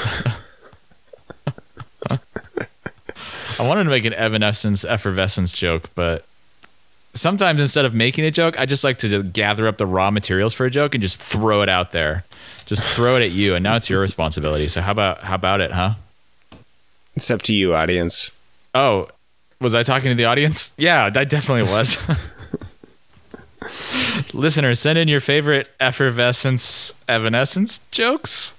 I 3.58 3.66
wanted 3.66 3.84
to 3.84 3.90
make 3.90 4.04
an 4.04 4.12
evanescence 4.12 4.84
effervescence 4.84 5.50
joke, 5.50 5.90
but 5.94 6.26
sometimes 7.14 7.60
instead 7.60 7.86
of 7.86 7.94
making 7.94 8.26
a 8.26 8.30
joke, 8.30 8.60
I 8.60 8.66
just 8.66 8.84
like 8.84 8.98
to 8.98 9.22
gather 9.22 9.66
up 9.66 9.78
the 9.78 9.86
raw 9.86 10.10
materials 10.10 10.52
for 10.52 10.66
a 10.66 10.70
joke 10.70 10.94
and 10.94 11.00
just 11.00 11.18
throw 11.18 11.62
it 11.62 11.68
out 11.70 11.92
there. 11.92 12.24
Just 12.66 12.84
throw 12.84 13.16
it 13.16 13.22
at 13.22 13.30
you, 13.30 13.54
and 13.54 13.62
now 13.62 13.76
it's 13.76 13.88
your 13.88 14.00
responsibility. 14.00 14.68
So 14.68 14.82
how 14.82 14.92
about 14.92 15.20
how 15.20 15.36
about 15.36 15.60
it, 15.62 15.72
huh? 15.72 15.94
It's 17.16 17.30
up 17.30 17.42
to 17.42 17.54
you, 17.54 17.74
audience. 17.74 18.30
Oh, 18.74 19.08
was 19.60 19.74
I 19.74 19.82
talking 19.82 20.10
to 20.10 20.14
the 20.14 20.26
audience? 20.26 20.72
Yeah, 20.76 21.06
I 21.06 21.24
definitely 21.24 21.72
was. 21.72 21.96
Listeners, 24.34 24.78
send 24.78 24.98
in 24.98 25.08
your 25.08 25.20
favorite 25.20 25.68
effervescence, 25.80 26.92
evanescence 27.08 27.78
jokes. 27.90 28.52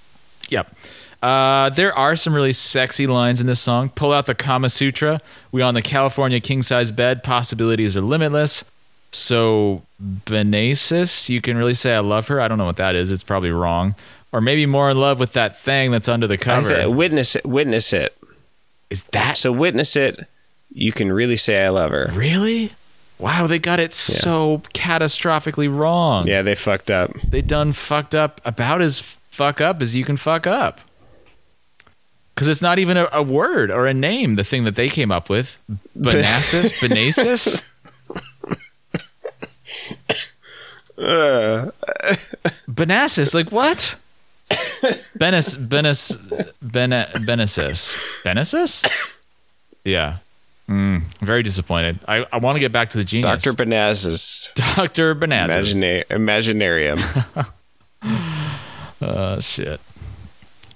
Yep. 0.50 0.76
Uh, 1.22 1.70
there 1.70 1.94
are 1.94 2.16
some 2.16 2.34
really 2.34 2.52
sexy 2.52 3.08
lines 3.08 3.40
in 3.42 3.48
this 3.48 3.60
song. 3.60 3.90
Pull 3.90 4.12
out 4.12 4.26
the 4.26 4.36
Kama 4.36 4.70
Sutra. 4.70 5.22
We 5.52 5.62
on 5.62 5.74
the 5.74 5.82
California 5.82 6.40
king 6.40 6.62
size 6.62 6.92
bed. 6.92 7.24
Possibilities 7.24 7.96
are 7.96 8.02
limitless. 8.02 8.64
So, 9.12 9.84
Benasis, 10.02 11.30
you 11.30 11.42
can 11.42 11.58
really 11.58 11.74
say 11.74 11.96
I 11.96 12.00
love 12.00 12.28
her. 12.28 12.42
I 12.42 12.48
don't 12.48 12.58
know 12.58 12.66
what 12.66 12.78
that 12.78 12.96
is. 12.96 13.12
It's 13.12 13.24
probably 13.24 13.52
wrong. 13.52 13.96
Or 14.32 14.42
maybe 14.42 14.66
more 14.66 14.90
in 14.90 15.00
love 15.00 15.20
with 15.20 15.34
that 15.34 15.60
thing 15.60 15.92
that's 15.92 16.10
under 16.10 16.28
the 16.28 16.38
cover. 16.38 16.90
witness 16.90 17.36
it. 17.36 17.46
Witness 17.46 17.94
it. 17.94 18.17
Is 18.90 19.04
that 19.12 19.38
So 19.38 19.52
witness 19.52 19.96
it. 19.96 20.28
You 20.70 20.92
can 20.92 21.12
really 21.12 21.38
say 21.38 21.66
I 21.66 21.70
love 21.70 21.92
her. 21.92 22.10
Really? 22.14 22.72
Wow, 23.20 23.48
they 23.48 23.58
got 23.58 23.80
it 23.80 23.94
so 23.94 24.62
catastrophically 24.74 25.74
wrong. 25.76 26.28
Yeah, 26.28 26.44
they 26.44 26.54
fucked 26.56 26.92
up. 26.92 27.14
They 27.22 27.42
done 27.42 27.72
fucked 27.74 28.14
up 28.14 28.42
about 28.46 28.82
as 28.82 29.00
fuck 29.32 29.60
up 29.60 29.82
as 29.82 29.96
you 29.96 30.06
can 30.06 30.18
fuck 30.18 30.46
up. 30.46 30.82
Because 32.36 32.48
it's 32.48 32.62
not 32.62 32.78
even 32.78 32.98
a, 32.98 33.08
a 33.12 33.24
word 33.24 33.72
or 33.72 33.88
a 33.88 33.94
name, 33.96 34.36
the 34.36 34.44
thing 34.44 34.66
that 34.66 34.76
they 34.76 34.90
came 34.90 35.12
up 35.12 35.30
with. 35.30 35.58
Benasis? 35.98 37.64
Uh. 41.00 41.70
Benasis? 41.70 42.64
Benasis? 42.68 43.34
Like 43.36 43.52
what? 43.52 43.96
Benis, 45.20 45.56
Benis, 45.56 46.12
Bene, 46.62 47.08
Benesis. 47.26 47.98
Benesis? 48.24 49.16
Yeah. 49.84 50.18
Mm, 50.70 51.04
very 51.22 51.44
disappointed. 51.44 52.00
I, 52.08 52.26
I 52.32 52.38
want 52.40 52.56
to 52.58 52.60
get 52.60 52.72
back 52.72 52.90
to 52.92 52.98
the 52.98 53.04
genius. 53.04 53.44
Dr. 53.44 53.54
Benaz's 53.56 54.52
Dr. 54.56 55.16
Benasis. 55.16 55.74
Imagina- 55.74 56.06
Imaginarium. 56.08 57.48
Oh 59.02 59.40
shit. 59.42 59.80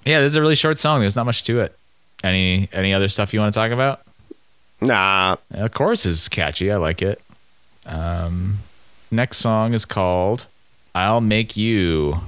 Yeah, 0.04 0.20
this 0.20 0.32
is 0.32 0.36
a 0.36 0.40
really 0.40 0.54
short 0.56 0.78
song. 0.78 1.00
There's 1.00 1.14
not 1.16 1.26
much 1.26 1.44
to 1.44 1.60
it. 1.60 1.76
Any 2.24 2.68
any 2.72 2.94
other 2.94 3.08
stuff 3.08 3.32
you 3.34 3.40
want 3.40 3.52
to 3.54 3.58
talk 3.60 3.70
about? 3.70 4.00
nah. 4.80 5.36
The 5.50 5.68
chorus 5.68 6.06
is 6.06 6.28
catchy. 6.28 6.72
I 6.72 6.76
like 6.76 7.02
it. 7.02 7.20
Um, 7.86 8.58
next 9.10 9.38
song 9.38 9.74
is 9.74 9.84
called 9.84 10.46
"I'll 10.94 11.20
Make 11.20 11.56
You." 11.56 12.20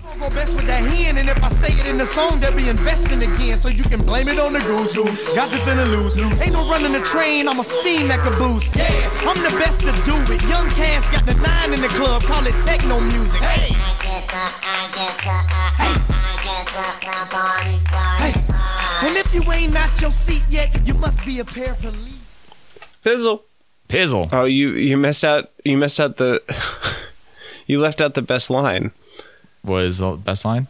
Say 1.65 1.81
it 1.81 1.87
in 1.87 1.99
the 1.99 2.07
song, 2.07 2.41
they'll 2.41 2.57
be 2.57 2.69
investing 2.69 3.23
again. 3.23 3.57
So 3.59 3.69
you 3.69 3.85
can 3.85 4.03
blame 4.05 4.29
it 4.29 4.39
on 4.39 4.53
the 4.53 4.61
goose. 4.61 4.95
Got 5.35 5.53
you 5.53 5.59
feeling 5.59 5.89
loose. 5.89 6.17
Ain't 6.43 6.53
no 6.53 6.69
running 6.69 6.93
the 6.93 7.01
train, 7.01 7.49
I'm 7.49 7.61
a 7.61 7.65
steam 7.65 8.09
that 8.09 8.21
caboose. 8.21 8.69
Yeah, 8.77 9.29
I'm 9.29 9.41
the 9.43 9.55
best 9.59 9.81
to 9.81 9.93
do 10.05 10.17
it. 10.33 10.43
Young 10.49 10.69
Cash 10.71 11.09
got 11.09 11.25
the 11.27 11.35
nine 11.35 11.73
in 11.73 11.81
the 11.81 11.89
club, 11.89 12.23
call 12.23 12.47
it 12.47 12.55
techno 12.67 13.01
music. 13.01 13.41
Hey, 13.41 13.73
hey. 18.21 18.35
And 19.07 19.17
if 19.17 19.35
you 19.35 19.43
ain't 19.53 19.77
out 19.77 20.01
your 20.01 20.11
seat 20.11 20.43
yet, 20.49 20.71
you 20.87 20.95
must 20.95 21.25
be 21.27 21.41
a 21.41 21.45
paraplegic. 21.45 22.21
Fizzle. 23.03 23.45
Pizzle. 23.89 24.29
Pizzle. 24.29 24.29
Oh, 24.33 24.45
you 24.45 24.71
you 24.71 24.97
messed 24.97 25.25
out. 25.25 25.51
You 25.65 25.77
messed 25.77 26.01
out 26.01 26.17
the. 26.17 26.41
you 27.67 27.81
left 27.81 28.01
out 28.01 28.15
the 28.15 28.23
best 28.23 28.49
line. 28.51 28.93
was 29.63 29.99
the 29.99 30.13
best 30.13 30.45
line. 30.45 30.67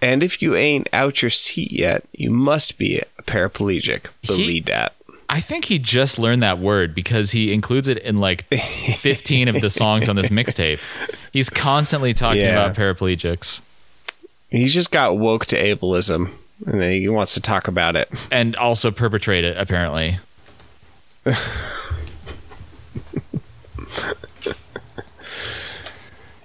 And 0.00 0.22
if 0.22 0.40
you 0.40 0.54
ain't 0.54 0.88
out 0.92 1.22
your 1.22 1.30
seat 1.30 1.72
yet, 1.72 2.04
you 2.12 2.30
must 2.30 2.78
be 2.78 2.98
a 3.18 3.22
paraplegic. 3.22 4.06
Believe 4.26 4.66
that. 4.66 4.94
I 5.30 5.40
think 5.40 5.66
he 5.66 5.78
just 5.78 6.18
learned 6.18 6.42
that 6.42 6.58
word 6.58 6.94
because 6.94 7.32
he 7.32 7.52
includes 7.52 7.88
it 7.88 7.98
in 7.98 8.18
like 8.18 8.44
15 8.44 9.48
of 9.48 9.60
the 9.60 9.68
songs 9.68 10.08
on 10.08 10.16
this 10.16 10.28
mixtape. 10.30 10.80
He's 11.32 11.50
constantly 11.50 12.14
talking 12.14 12.40
Yeah. 12.42 12.64
about 12.70 12.76
paraplegics 12.76 13.60
He's 14.50 14.72
just 14.72 14.90
got 14.90 15.18
woke 15.18 15.44
to 15.46 15.56
ableism, 15.56 16.30
and 16.66 16.82
he 16.82 17.06
wants 17.08 17.34
to 17.34 17.40
talk 17.42 17.68
about 17.68 17.96
it. 17.96 18.08
and 18.30 18.56
also 18.56 18.90
perpetrate 18.90 19.44
it, 19.44 19.56
apparently. 19.58 20.18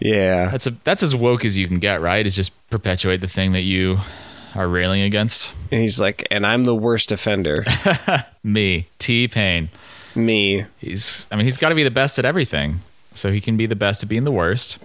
Yeah, 0.03 0.49
That's 0.51 0.67
a 0.67 0.71
that's 0.83 1.01
as 1.01 1.15
woke 1.15 1.45
as 1.45 1.57
you 1.57 1.65
can 1.67 1.79
get, 1.79 2.01
right? 2.01 2.25
Is 2.27 2.35
just 2.35 2.51
perpetuate 2.69 3.21
the 3.21 3.27
thing 3.27 3.53
that 3.53 3.61
you 3.61 3.99
are 4.53 4.67
railing 4.67 5.01
against. 5.01 5.53
and 5.71 5.79
he's 5.81 5.97
like, 5.99 6.27
and 6.29 6.45
I'm 6.45 6.65
the 6.65 6.75
worst 6.75 7.11
offender. 7.13 7.65
Me, 8.43 8.87
T 8.99 9.29
Pain. 9.29 9.69
Me. 10.13 10.65
He's 10.79 11.25
I 11.31 11.37
mean, 11.37 11.45
he's 11.45 11.55
got 11.57 11.69
to 11.69 11.75
be 11.75 11.83
the 11.83 11.89
best 11.91 12.19
at 12.19 12.25
everything. 12.25 12.81
So 13.13 13.31
he 13.31 13.39
can 13.39 13.55
be 13.55 13.65
the 13.65 13.75
best 13.77 14.03
at 14.03 14.09
being 14.09 14.25
the 14.25 14.31
worst. 14.31 14.77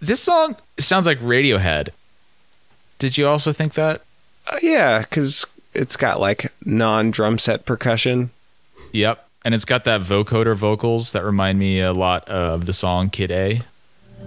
This 0.00 0.20
song 0.20 0.54
sounds 0.78 1.06
like 1.06 1.18
Radiohead. 1.18 1.88
Did 3.00 3.18
you 3.18 3.26
also 3.26 3.52
think 3.52 3.74
that? 3.74 4.02
Uh, 4.46 4.58
yeah, 4.62 5.00
because 5.00 5.46
it's 5.74 5.96
got 5.96 6.20
like 6.20 6.52
non 6.64 7.10
drum 7.10 7.38
set 7.40 7.66
percussion. 7.66 8.30
Yep. 8.92 9.26
And 9.44 9.54
it's 9.54 9.64
got 9.64 9.84
that 9.84 10.00
vocoder 10.02 10.54
vocals 10.54 11.10
that 11.12 11.24
remind 11.24 11.58
me 11.58 11.80
a 11.80 11.92
lot 11.92 12.28
of 12.28 12.66
the 12.66 12.72
song 12.72 13.10
Kid 13.10 13.30
A. 13.32 13.62
Do 14.18 14.24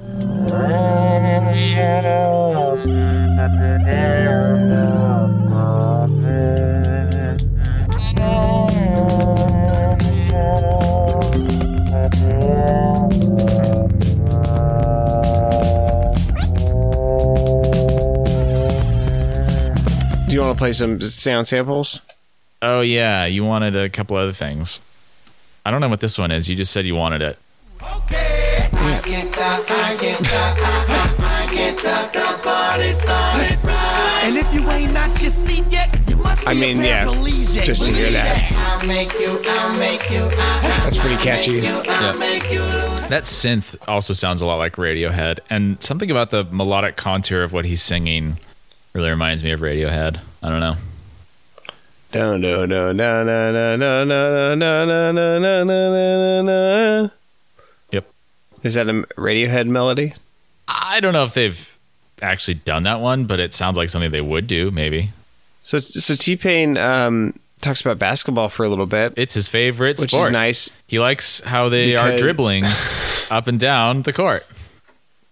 you 20.36 20.42
want 20.42 20.56
to 20.56 20.60
play 20.60 20.74
some 20.74 21.02
sound 21.02 21.48
samples? 21.48 22.02
Oh 22.62 22.82
yeah, 22.82 23.26
you 23.26 23.44
wanted 23.44 23.76
a 23.76 23.90
couple 23.90 24.16
other 24.16 24.32
things. 24.32 24.80
I 25.66 25.72
don't 25.72 25.82
know 25.82 25.90
what 25.90 26.02
this 26.02 26.20
one 26.20 26.30
is. 26.30 26.48
You 26.48 26.56
just 26.56 26.72
said 26.72 26.86
you 26.86 26.96
wanted 26.96 27.24
it. 27.24 27.40
Okay. 27.82 28.29
I 28.74 29.02
get 29.06 29.32
the, 29.32 29.74
I 29.74 29.96
get 30.00 30.18
the, 30.20 30.36
I, 30.36 31.46
I 31.48 31.54
get 31.54 31.78
the, 31.78 32.10
the 32.14 32.40
party 32.44 32.92
started 32.94 33.64
right. 33.64 34.22
And 34.24 34.38
if 34.38 34.54
you 34.54 34.70
ain't 34.70 34.96
out 34.96 35.22
your 35.22 35.32
seat 35.32 35.66
yet, 35.70 35.98
you 36.10 36.16
must 36.18 36.42
be 36.42 36.48
I 36.48 36.54
mean, 36.54 36.80
a 36.82 36.84
yeah, 36.86 37.06
paraplegic. 37.06 37.64
just 37.64 37.86
to 37.86 37.92
hear 37.92 38.12
that. 38.12 38.52
I'll 38.82 38.88
make 38.88 39.12
you, 39.14 39.40
I'll 39.46 39.78
make 39.80 40.10
you, 40.12 40.24
I, 40.24 40.82
That's 40.84 40.98
pretty 40.98 41.18
catchy. 41.18 41.52
you, 41.54 41.82
I'll 41.88 42.18
make 42.18 42.52
you 42.52 42.62
lose. 42.62 43.08
That 43.10 43.24
synth 43.24 43.76
also 43.88 44.14
sounds 44.14 44.42
a 44.42 44.46
lot 44.46 44.58
like 44.58 44.76
Radiohead, 44.76 45.40
and 45.50 45.82
something 45.82 46.12
about 46.12 46.30
the 46.30 46.44
melodic 46.46 46.96
contour 46.96 47.42
of 47.44 47.54
what 47.54 47.66
he's 47.66 47.82
singing 47.82 48.40
really 48.94 49.10
reminds 49.10 49.44
me 49.44 49.52
of 49.52 49.60
Radiohead. 49.62 50.20
I 50.44 50.50
don't 50.50 50.60
know. 50.60 50.76
No, 52.14 52.38
no, 52.38 52.66
no, 52.66 52.92
no, 52.92 53.24
no, 53.24 53.52
no, 53.52 53.76
no, 53.76 54.06
no, 54.06 54.56
no, 54.56 54.56
no, 54.56 55.12
no, 55.12 55.40
no, 55.40 55.64
no, 55.64 55.64
no, 55.64 56.42
no. 56.42 57.12
Yep. 58.60 58.66
Is 58.66 58.74
that 58.76 58.90
a 58.90 58.94
Radiohead 59.18 59.68
melody? 59.68 60.14
I 60.68 61.00
don't 61.00 61.14
know 61.14 61.24
if 61.24 61.34
they've 61.34 61.78
actually 62.22 62.56
done 62.56 62.84
that 62.84 63.00
one, 63.00 63.26
but 63.26 63.40
it 63.40 63.54
sounds 63.54 63.78
like 63.78 63.90
something 63.90 64.12
they 64.12 64.22
would 64.22 64.46
do. 64.48 64.72
Maybe 64.72 65.12
So, 65.64 65.80
so 65.80 66.16
T 66.16 66.36
Pain 66.36 66.78
um, 66.78 67.34
talks 67.62 67.82
about 67.82 67.98
basketball 68.00 68.50
for 68.50 68.64
a 68.66 68.70
little 68.70 68.86
bit, 68.86 69.14
it's 69.18 69.34
his 69.34 69.48
favorite 69.48 70.00
which 70.00 70.12
sport. 70.12 70.30
is 70.30 70.34
nice. 70.34 70.70
He 70.88 71.00
likes 71.00 71.40
how 71.42 71.70
they 71.70 71.96
are 71.96 72.18
dribbling 72.18 72.64
up 73.32 73.48
and 73.48 73.60
down 73.60 74.04
the 74.04 74.14
court. 74.14 74.48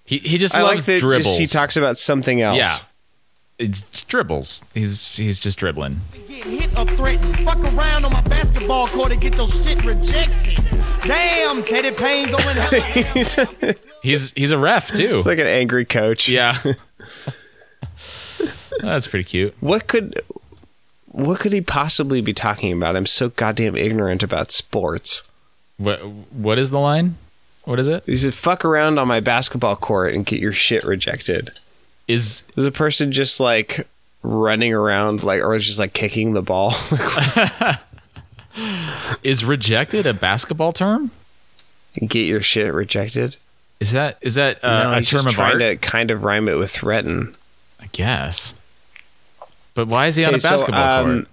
He 0.05 0.19
he 0.19 0.38
just 0.38 0.55
I 0.55 0.61
like 0.61 0.73
loves 0.73 0.86
that 0.86 0.99
dribbles. 1.01 1.25
just 1.38 1.39
he 1.39 1.45
talks 1.47 1.75
about 1.78 1.97
something 1.97 2.39
else. 2.41 2.57
Yeah, 2.57 2.78
it's 3.59 3.82
dribbles. 4.05 4.61
He's 4.73 5.15
he's 5.17 5.39
just 5.39 5.57
dribbling. 5.59 5.99
Get 6.30 6.43
hit 6.45 6.80
or 6.80 6.86
threatened. 6.86 7.39
Fuck 7.41 7.59
around 7.73 8.05
on 8.05 8.13
my 8.13 8.21
basketball 8.21 8.88
court 8.88 9.11
and 9.11 9.19
get 9.19 9.36
your 9.38 9.47
shit 9.47 9.84
rejected. 9.84 10.63
Damn, 11.02 11.64
Teddy 11.64 11.91
Payne 11.91 12.28
going 12.28 12.56
hella 12.56 12.80
ham. 12.80 13.76
He's 14.04 14.32
he's 14.32 14.52
a 14.52 14.58
ref 14.58 14.89
too. 14.95 15.18
It's 15.18 15.26
like 15.26 15.39
an 15.39 15.48
angry 15.48 15.84
coach. 15.84 16.30
yeah, 16.30 16.62
that's 18.80 19.08
pretty 19.08 19.24
cute. 19.26 19.56
What 19.60 19.88
could 19.88 20.22
what 21.08 21.39
could 21.39 21.52
he 21.52 21.62
possibly 21.62 22.22
be 22.22 22.34
talking 22.34 22.72
about? 22.72 22.95
I'm 22.95 23.06
so 23.08 23.30
goddamn 23.30 23.76
ignorant 23.76 24.24
about 24.24 24.52
sports. 24.52 25.24
What 25.78 25.98
what 26.06 26.60
is 26.60 26.70
the 26.70 26.80
line? 26.80 27.16
What 27.66 27.80
is 27.80 27.88
it? 27.88 28.04
He 28.06 28.16
said, 28.16 28.34
"Fuck 28.34 28.64
around 28.64 28.98
on 28.98 29.08
my 29.08 29.20
basketball 29.20 29.76
court 29.76 30.14
and 30.14 30.26
get 30.26 30.39
your 30.39 30.54
shit 30.54 30.84
rejected." 30.86 31.52
Is 32.08 32.43
Is 32.56 32.66
a 32.66 32.72
person 32.72 33.12
just 33.12 33.39
like 33.39 33.88
running 34.24 34.74
around 34.74 35.24
like, 35.24 35.41
or 35.43 35.56
is 35.56 35.66
just 35.66 35.80
like 35.80 35.93
kicking 35.93 36.34
the 36.34 36.41
ball? 36.41 36.74
is 39.24 39.43
rejected 39.45 40.05
a 40.05 40.14
basketball 40.14 40.74
term? 40.74 41.12
get 41.99 42.26
your 42.26 42.41
shit 42.41 42.74
rejected? 42.74 43.38
Is 43.80 43.91
that 43.91 44.18
is 44.22 44.36
that 44.36 44.64
uh, 44.64 44.84
no, 44.84 44.91
a 44.93 44.95
term 44.95 45.03
just 45.03 45.28
of 45.28 45.34
trying 45.34 45.62
art? 45.62 45.62
to 45.62 45.76
kind 45.78 46.12
of 46.12 46.24
rhyme 46.24 46.47
it 46.49 46.55
with 46.55 46.72
threaten. 46.72 47.36
I 47.80 47.88
guess. 47.91 48.53
But 49.76 49.88
why 49.88 50.08
is 50.08 50.16
he 50.16 50.24
on 50.26 50.30
Okay, 50.30 50.38
a 50.38 50.39
so, 50.39 50.49
basketball 50.49 50.99
um, 51.05 51.05
court? 51.05 51.28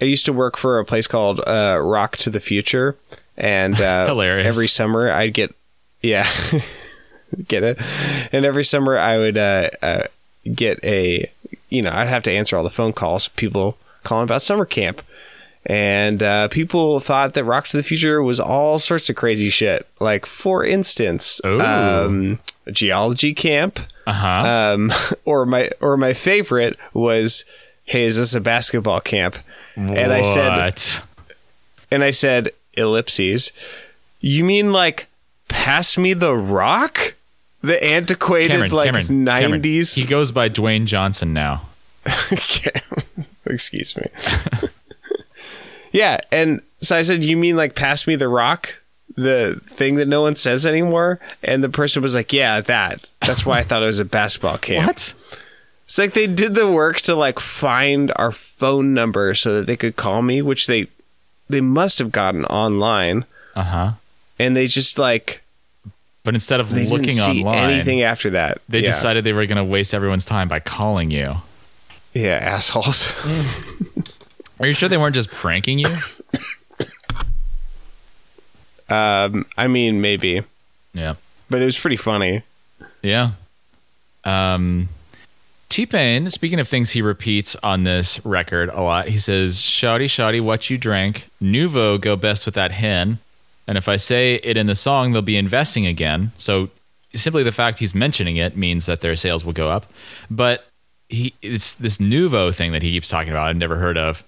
I 0.00 0.04
used 0.04 0.26
to 0.26 0.32
work 0.32 0.56
for 0.56 0.78
a 0.78 0.84
place 0.84 1.08
called 1.08 1.40
uh, 1.46 1.80
Rock 1.82 2.16
to 2.18 2.30
the 2.30 2.38
Future, 2.40 2.96
and 3.36 3.74
uh, 3.80 4.06
Hilarious. 4.06 4.46
every 4.46 4.68
summer 4.68 5.10
I'd 5.10 5.34
get, 5.34 5.52
yeah, 6.00 6.28
get 7.48 7.64
it, 7.64 7.78
and 8.32 8.44
every 8.44 8.64
summer 8.64 8.96
I 8.96 9.18
would 9.18 9.36
uh, 9.36 9.70
uh, 9.82 10.02
get 10.54 10.78
a, 10.84 11.28
you 11.68 11.82
know, 11.82 11.90
I'd 11.92 12.06
have 12.06 12.22
to 12.24 12.30
answer 12.30 12.56
all 12.56 12.62
the 12.62 12.70
phone 12.70 12.92
calls, 12.92 13.26
people 13.28 13.76
calling 14.04 14.22
about 14.24 14.42
summer 14.42 14.64
camp, 14.64 15.02
and 15.66 16.22
uh, 16.22 16.48
people 16.48 17.00
thought 17.00 17.34
that 17.34 17.44
Rock 17.44 17.68
to 17.68 17.76
the 17.76 17.82
Future 17.82 18.22
was 18.22 18.40
all 18.40 18.78
sorts 18.78 19.10
of 19.10 19.16
crazy 19.16 19.50
shit. 19.50 19.86
Like, 20.00 20.24
for 20.26 20.64
instance, 20.64 21.40
um, 21.44 22.38
geology 22.70 23.34
camp 23.34 23.80
Uh 24.06 24.12
huh. 24.12 24.74
um, 24.74 24.92
or 25.24 25.44
my 25.46 25.70
or 25.80 25.96
my 25.96 26.12
favorite 26.14 26.78
was, 26.94 27.44
"Hey, 27.84 28.04
is 28.04 28.16
this 28.16 28.34
a 28.34 28.40
basketball 28.40 29.00
camp?" 29.00 29.36
And 29.76 30.12
I 30.12 30.22
said, 30.22 30.82
and 31.90 32.02
I 32.02 32.10
said, 32.10 32.50
ellipses. 32.76 33.52
You 34.20 34.42
mean 34.44 34.72
like, 34.72 35.06
pass 35.48 35.96
me 35.96 36.14
the 36.14 36.34
rock? 36.34 37.14
The 37.62 37.82
antiquated 37.84 38.50
Cameron, 38.52 38.70
like 38.72 38.86
Cameron, 38.86 39.06
Cameron. 39.06 39.24
nineties. 39.52 39.94
He 39.94 40.04
goes 40.04 40.32
by 40.32 40.48
Dwayne 40.48 40.86
Johnson 40.86 41.32
now. 41.32 41.62
Excuse 43.46 43.96
me. 43.96 44.06
yeah, 45.92 46.20
and 46.30 46.60
so 46.80 46.96
I 46.96 47.02
said, 47.02 47.22
"You 47.24 47.36
mean 47.36 47.56
like 47.56 47.74
pass 47.74 48.06
me 48.06 48.16
the 48.16 48.28
rock?" 48.28 48.82
The 49.16 49.60
thing 49.64 49.96
that 49.96 50.06
no 50.06 50.22
one 50.22 50.36
says 50.36 50.64
anymore, 50.66 51.18
and 51.42 51.64
the 51.64 51.68
person 51.68 52.02
was 52.02 52.14
like, 52.14 52.32
"Yeah, 52.32 52.60
that." 52.60 53.06
That's 53.22 53.44
why 53.44 53.58
I 53.58 53.62
thought 53.62 53.82
it 53.82 53.86
was 53.86 53.98
a 54.00 54.04
basketball 54.04 54.58
camp. 54.68 54.86
What? 54.86 55.14
It's 55.86 55.96
like 55.98 56.12
they 56.12 56.26
did 56.26 56.54
the 56.54 56.70
work 56.70 57.00
to 57.02 57.14
like 57.14 57.40
find 57.40 58.12
our 58.16 58.30
phone 58.30 58.92
number 58.94 59.34
so 59.34 59.54
that 59.56 59.66
they 59.66 59.76
could 59.76 59.96
call 59.96 60.22
me, 60.22 60.42
which 60.42 60.66
they 60.66 60.86
they 61.48 61.60
must 61.62 61.98
have 61.98 62.12
gotten 62.12 62.44
online, 62.44 63.24
Uh 63.56 63.62
huh. 63.64 63.92
and 64.38 64.54
they 64.54 64.66
just 64.66 64.98
like 64.98 65.42
But 66.24 66.34
instead 66.34 66.60
of 66.60 66.72
they 66.74 66.84
looking 66.86 67.14
didn't 67.14 67.24
see 67.24 67.42
online, 67.42 67.70
anything 67.72 68.02
after 68.02 68.28
that. 68.30 68.60
they 68.68 68.80
yeah. 68.80 68.86
decided 68.86 69.24
they 69.24 69.32
were 69.32 69.46
going 69.46 69.56
to 69.56 69.64
waste 69.64 69.94
everyone's 69.94 70.26
time 70.26 70.46
by 70.46 70.60
calling 70.60 71.10
you. 71.10 71.36
yeah, 72.12 72.36
assholes. 72.36 73.10
Are 74.60 74.66
you 74.66 74.72
sure 74.72 74.88
they 74.88 74.96
weren't 74.96 75.14
just 75.14 75.30
pranking 75.30 75.78
you? 75.78 75.88
um, 78.88 79.46
I 79.56 79.68
mean, 79.68 80.00
maybe, 80.00 80.42
yeah. 80.92 81.14
but 81.48 81.62
it 81.62 81.64
was 81.64 81.78
pretty 81.78 81.96
funny. 81.96 82.42
Yeah. 83.02 83.32
Um, 84.24 84.88
T 85.68 85.86
Pain, 85.86 86.28
speaking 86.30 86.60
of 86.60 86.68
things 86.68 86.90
he 86.90 87.02
repeats 87.02 87.54
on 87.62 87.84
this 87.84 88.24
record 88.24 88.70
a 88.70 88.80
lot, 88.80 89.08
he 89.08 89.18
says, 89.18 89.56
Shawty, 89.60 90.06
shawty, 90.06 90.42
what 90.42 90.70
you 90.70 90.78
drank. 90.78 91.28
Nuvo 91.42 92.00
go 92.00 92.16
best 92.16 92.46
with 92.46 92.54
that 92.54 92.72
hen. 92.72 93.18
And 93.66 93.76
if 93.76 93.88
I 93.88 93.96
say 93.96 94.36
it 94.42 94.56
in 94.56 94.66
the 94.66 94.74
song, 94.74 95.12
they'll 95.12 95.22
be 95.22 95.36
investing 95.36 95.86
again. 95.86 96.32
So 96.38 96.70
simply 97.14 97.42
the 97.42 97.52
fact 97.52 97.78
he's 97.78 97.94
mentioning 97.94 98.36
it 98.36 98.56
means 98.56 98.86
that 98.86 99.02
their 99.02 99.14
sales 99.14 99.44
will 99.44 99.52
go 99.52 99.68
up. 99.68 99.86
But 100.30 100.66
he 101.08 101.34
it's 101.42 101.72
this 101.72 101.98
Nuvo 101.98 102.54
thing 102.54 102.72
that 102.72 102.82
he 102.82 102.92
keeps 102.92 103.08
talking 103.08 103.30
about, 103.30 103.48
I've 103.48 103.56
never 103.56 103.76
heard 103.76 103.98
of. 103.98 104.24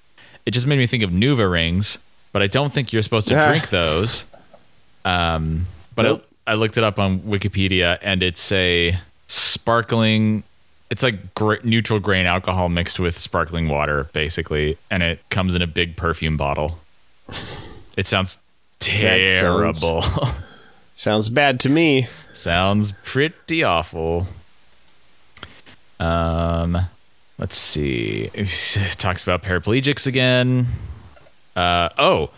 It 0.47 0.53
just 0.53 0.66
made 0.66 0.78
me 0.78 0.86
think 0.86 1.03
of 1.03 1.11
Nuva 1.11 1.51
rings, 1.51 1.99
but 2.32 2.43
I 2.43 2.47
don't 2.47 2.72
think 2.72 2.93
you're 2.93 3.03
supposed 3.03 3.28
to 3.28 3.34
drink 3.34 3.70
those. 3.70 4.24
Um, 5.05 5.66
but 5.95 6.03
Nope. 6.03 6.26
I, 6.47 6.53
I 6.53 6.55
looked 6.55 6.76
it 6.76 6.84
up 6.84 6.99
on 6.99 7.20
Wikipedia, 7.20 7.99
and 8.03 8.22
it's 8.22 8.51
a 8.53 8.99
sparkling 9.28 10.43
it's 10.91 11.05
like 11.05 11.34
gr- 11.34 11.55
neutral 11.62 12.01
grain 12.01 12.26
alcohol 12.26 12.68
mixed 12.68 12.99
with 12.99 13.16
sparkling 13.16 13.68
water, 13.68 14.09
basically, 14.12 14.76
and 14.91 15.05
it 15.05 15.20
comes 15.30 15.55
in 15.55 15.62
a 15.62 15.66
big 15.68 15.97
perfume 15.97 16.36
bottle. 16.36 16.80
It 17.97 18.09
sounds 18.09 18.38
That 18.80 19.38
sounds- 19.41 19.80
terrible. 19.80 20.05
Sounds 20.97 21.28
bad 21.30 21.61
to 21.61 21.70
me. 21.70 22.09
sounds 22.34 22.93
pretty 23.05 23.62
awful. 23.64 24.26
Um, 25.99 26.78
let's 27.41 27.57
see. 27.57 28.30
It 28.32 28.47
talks 28.99 29.24
about 29.24 29.43
paraplegics 29.43 30.07
again. 30.07 30.68
Uh, 31.57 31.88
oh, 31.99 32.30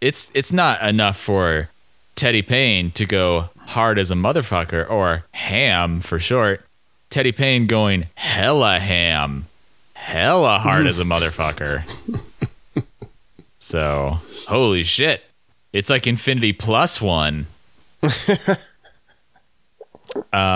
it's 0.00 0.30
it's 0.34 0.52
not 0.52 0.80
enough 0.82 1.16
for 1.16 1.68
Teddy 2.14 2.42
Payne 2.42 2.92
to 2.92 3.04
go 3.04 3.50
hard 3.66 3.98
as 3.98 4.12
a 4.12 4.14
motherfucker 4.14 4.88
or 4.88 5.24
ham 5.32 6.00
for 6.00 6.20
short. 6.20 6.64
Teddy 7.10 7.32
Payne 7.32 7.66
going 7.66 8.06
hella 8.14 8.78
ham, 8.78 9.46
hella 9.94 10.60
hard 10.60 10.86
as 10.86 11.00
a 11.00 11.04
motherfucker. 11.04 11.82
So, 13.62 14.18
holy 14.48 14.82
shit. 14.82 15.22
It's 15.72 15.88
like 15.88 16.06
Infinity 16.06 16.52
Plus 16.52 17.00
one. 17.00 17.46
uh, 18.02 18.56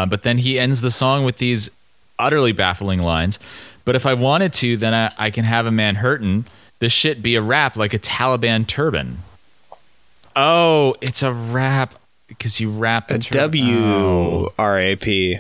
but 0.07 0.25
then 0.25 0.39
he 0.39 0.59
ends 0.59 0.81
the 0.81 0.91
song 0.91 1.25
with 1.25 1.39
these 1.39 1.71
utterly 2.19 2.51
baffling 2.51 3.01
lines. 3.01 3.39
But 3.87 3.97
if 3.97 4.05
I 4.05 4.13
wanted 4.13 4.53
to, 4.55 4.77
then 4.77 4.93
I, 4.93 5.11
I 5.17 5.31
can 5.31 5.45
have 5.47 5.65
a 5.65 5.71
man 5.71 5.95
hurtin'. 5.95 6.45
This 6.81 6.93
shit 6.93 7.23
be 7.23 7.37
a 7.37 7.41
wrap 7.41 7.75
like 7.77 7.95
a 7.95 7.99
Taliban 7.99 8.67
turban. 8.67 9.19
Oh, 10.35 10.95
it's 11.01 11.23
a 11.23 11.33
wrap 11.33 11.95
because 12.27 12.61
you 12.61 12.69
wrap 12.71 13.09
the 13.09 13.15
A 13.15 13.19
tur- 13.19 13.39
oh. 13.39 13.41
W 13.43 13.79
Oh. 13.79 14.53
R 14.59 14.79
A 14.79 14.97
P. 14.97 15.39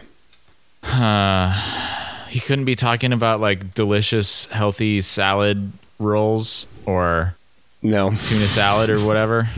He 2.28 2.40
couldn't 2.40 2.64
be 2.66 2.74
talking 2.74 3.12
about 3.14 3.40
like 3.40 3.72
delicious, 3.74 4.47
healthy 4.47 5.01
salad 5.01 5.72
rolls 5.99 6.66
or 6.84 7.34
No, 7.82 8.11
tuna 8.11 8.47
salad 8.49 8.90
or 8.90 9.03
whatever. 9.05 9.49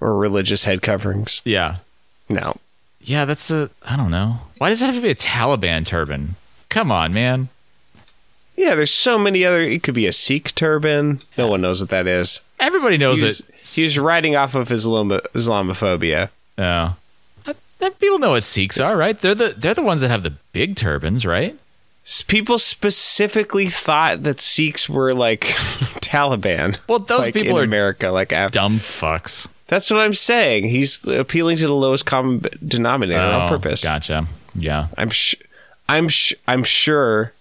or 0.00 0.16
religious 0.16 0.64
head 0.64 0.82
coverings. 0.82 1.40
Yeah. 1.44 1.76
No, 2.28 2.56
Yeah, 3.00 3.24
that's 3.26 3.50
a. 3.50 3.70
I 3.84 3.96
don't 3.96 4.10
know. 4.10 4.38
Why 4.58 4.70
does 4.70 4.82
it 4.82 4.86
have 4.86 4.94
to 4.96 5.00
be 5.02 5.10
a 5.10 5.14
Taliban 5.14 5.86
turban? 5.86 6.34
Come 6.72 6.90
on, 6.90 7.12
man. 7.12 7.48
yeah. 8.56 8.74
There's 8.74 8.90
so 8.90 9.18
many 9.18 9.44
other. 9.44 9.60
It 9.60 9.82
could 9.82 9.94
be 9.94 10.06
a 10.06 10.12
Sikh 10.12 10.54
turban. 10.54 11.20
No 11.36 11.46
one 11.46 11.60
knows 11.60 11.80
what 11.80 11.90
that 11.90 12.06
is. 12.06 12.40
Everybody 12.58 12.96
knows 12.96 13.18
He 13.20 13.24
was, 13.24 13.40
it. 13.40 13.46
he 13.62 13.84
was 13.84 13.98
riding 13.98 14.36
off 14.36 14.54
of 14.54 14.70
Islam- 14.72 15.10
Islamophobia. 15.34 16.30
Oh. 16.58 16.62
Uh, 17.46 17.52
that- 17.78 17.98
People 18.00 18.18
know 18.18 18.30
what 18.30 18.42
Sikhs 18.42 18.80
are, 18.80 18.96
right? 18.96 19.18
They're 19.20 19.34
the 19.34 19.54
they're 19.56 19.74
the 19.74 19.82
ones 19.82 20.00
that 20.00 20.10
have 20.10 20.22
the 20.22 20.32
big 20.52 20.76
turbans, 20.76 21.26
right? 21.26 21.56
People 22.26 22.58
specifically 22.58 23.66
thought 23.68 24.22
that 24.24 24.40
Sikhs 24.40 24.88
were 24.88 25.14
like 25.14 25.40
Taliban. 26.00 26.76
Well, 26.88 26.98
those 27.00 27.26
like 27.26 27.34
people 27.34 27.56
in 27.58 27.62
are 27.62 27.64
America. 27.64 28.08
Like 28.10 28.32
af- 28.32 28.52
Dumb 28.52 28.78
fucks. 28.80 29.46
that's 29.68 29.90
what 29.90 30.00
I'm 30.00 30.14
saying. 30.14 30.64
He's 30.68 31.04
appealing 31.06 31.58
to 31.58 31.66
the 31.66 31.74
lowest 31.74 32.04
common 32.06 32.44
denominator 32.66 33.20
on 33.20 33.42
Oh, 33.46 33.48
purpose. 33.48 33.84
Gotcha. 33.84 34.26
Yeah. 34.54 34.88
I'm 34.98 35.10
sh- 35.10 35.36
I'm 35.88 36.08
sh- 36.08 36.34
I'm 36.48 36.64
sure 36.64 37.32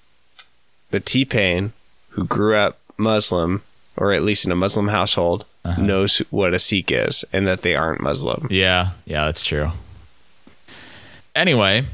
that 0.92 1.06
T 1.06 1.24
Pain, 1.26 1.74
who 2.10 2.26
grew 2.26 2.56
up 2.56 2.80
Muslim 2.98 3.62
or 3.98 4.12
at 4.14 4.24
least 4.24 4.46
in 4.46 4.52
a 4.52 4.56
Muslim 4.56 4.88
household, 4.90 5.46
Uh-huh. 5.64 5.82
knows 5.82 6.18
what 6.32 6.54
a 6.56 6.60
Sikh 6.60 6.92
is 6.92 7.24
and 7.32 7.46
that 7.48 7.62
they 7.62 7.76
aren't 7.76 8.02
Muslim. 8.02 8.48
Yeah. 8.50 8.92
Yeah, 9.06 9.26
that's 9.26 9.44
true. 9.44 9.72
Anyway, 11.36 11.86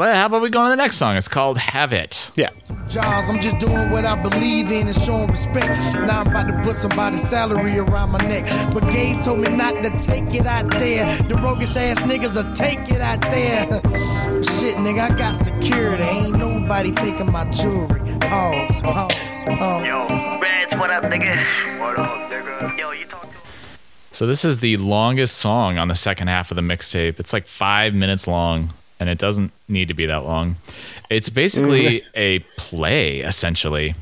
well, 0.00 0.14
how 0.14 0.24
about 0.24 0.40
we 0.40 0.48
go 0.48 0.60
on 0.60 0.64
to 0.64 0.70
the 0.70 0.76
next 0.76 0.96
song? 0.96 1.14
It's 1.18 1.28
called 1.28 1.58
Have 1.58 1.92
It. 1.92 2.30
Yeah. 2.34 2.48
Jaws, 2.88 3.28
I'm 3.28 3.38
just 3.38 3.58
doing 3.58 3.90
what 3.90 4.06
I 4.06 4.14
believe 4.14 4.72
in 4.72 4.86
and 4.86 4.96
showing 4.96 5.28
respect. 5.28 5.68
Now 6.00 6.22
I'm 6.22 6.28
about 6.28 6.48
to 6.48 6.58
put 6.62 6.76
somebody's 6.76 7.28
salary 7.28 7.76
around 7.76 8.12
my 8.12 8.18
neck. 8.20 8.46
But 8.72 8.90
Gabe 8.90 9.22
told 9.22 9.40
me 9.40 9.54
not 9.54 9.74
to 9.82 9.90
take 9.98 10.32
it 10.32 10.46
out 10.46 10.70
there. 10.70 11.04
The 11.24 11.34
roguish 11.34 11.76
ass 11.76 12.02
niggas 12.04 12.34
will 12.34 12.50
take 12.54 12.90
it 12.90 13.02
out 13.02 13.20
there. 13.20 13.66
Shit, 14.42 14.76
nigga, 14.76 15.10
I 15.10 15.14
got 15.18 15.36
security. 15.36 16.02
Ain't 16.02 16.38
nobody 16.38 16.92
taking 16.92 17.30
my 17.30 17.44
jewelry. 17.50 18.00
Pause, 18.20 18.80
pause, 18.80 19.12
pause. 19.44 19.86
Yo, 19.86 20.38
Reds, 20.40 20.74
what 20.76 20.88
up, 20.88 21.04
nigga? 21.12 21.78
What 21.78 21.98
up, 21.98 22.30
nigga? 22.30 22.78
Yo, 22.78 22.92
you 22.92 23.04
talk 23.04 23.28
So 24.12 24.26
this 24.26 24.46
is 24.46 24.60
the 24.60 24.78
longest 24.78 25.36
song 25.36 25.76
on 25.76 25.88
the 25.88 25.94
second 25.94 26.28
half 26.28 26.50
of 26.50 26.56
the 26.56 26.62
mixtape. 26.62 27.20
It's 27.20 27.34
like 27.34 27.46
five 27.46 27.92
minutes 27.92 28.26
long, 28.26 28.72
and 29.00 29.08
it 29.08 29.18
doesn't 29.18 29.50
need 29.66 29.88
to 29.88 29.94
be 29.94 30.06
that 30.06 30.24
long. 30.24 30.56
It's 31.08 31.30
basically 31.30 32.00
mm. 32.00 32.04
a 32.14 32.38
play, 32.56 33.20
essentially, 33.20 33.94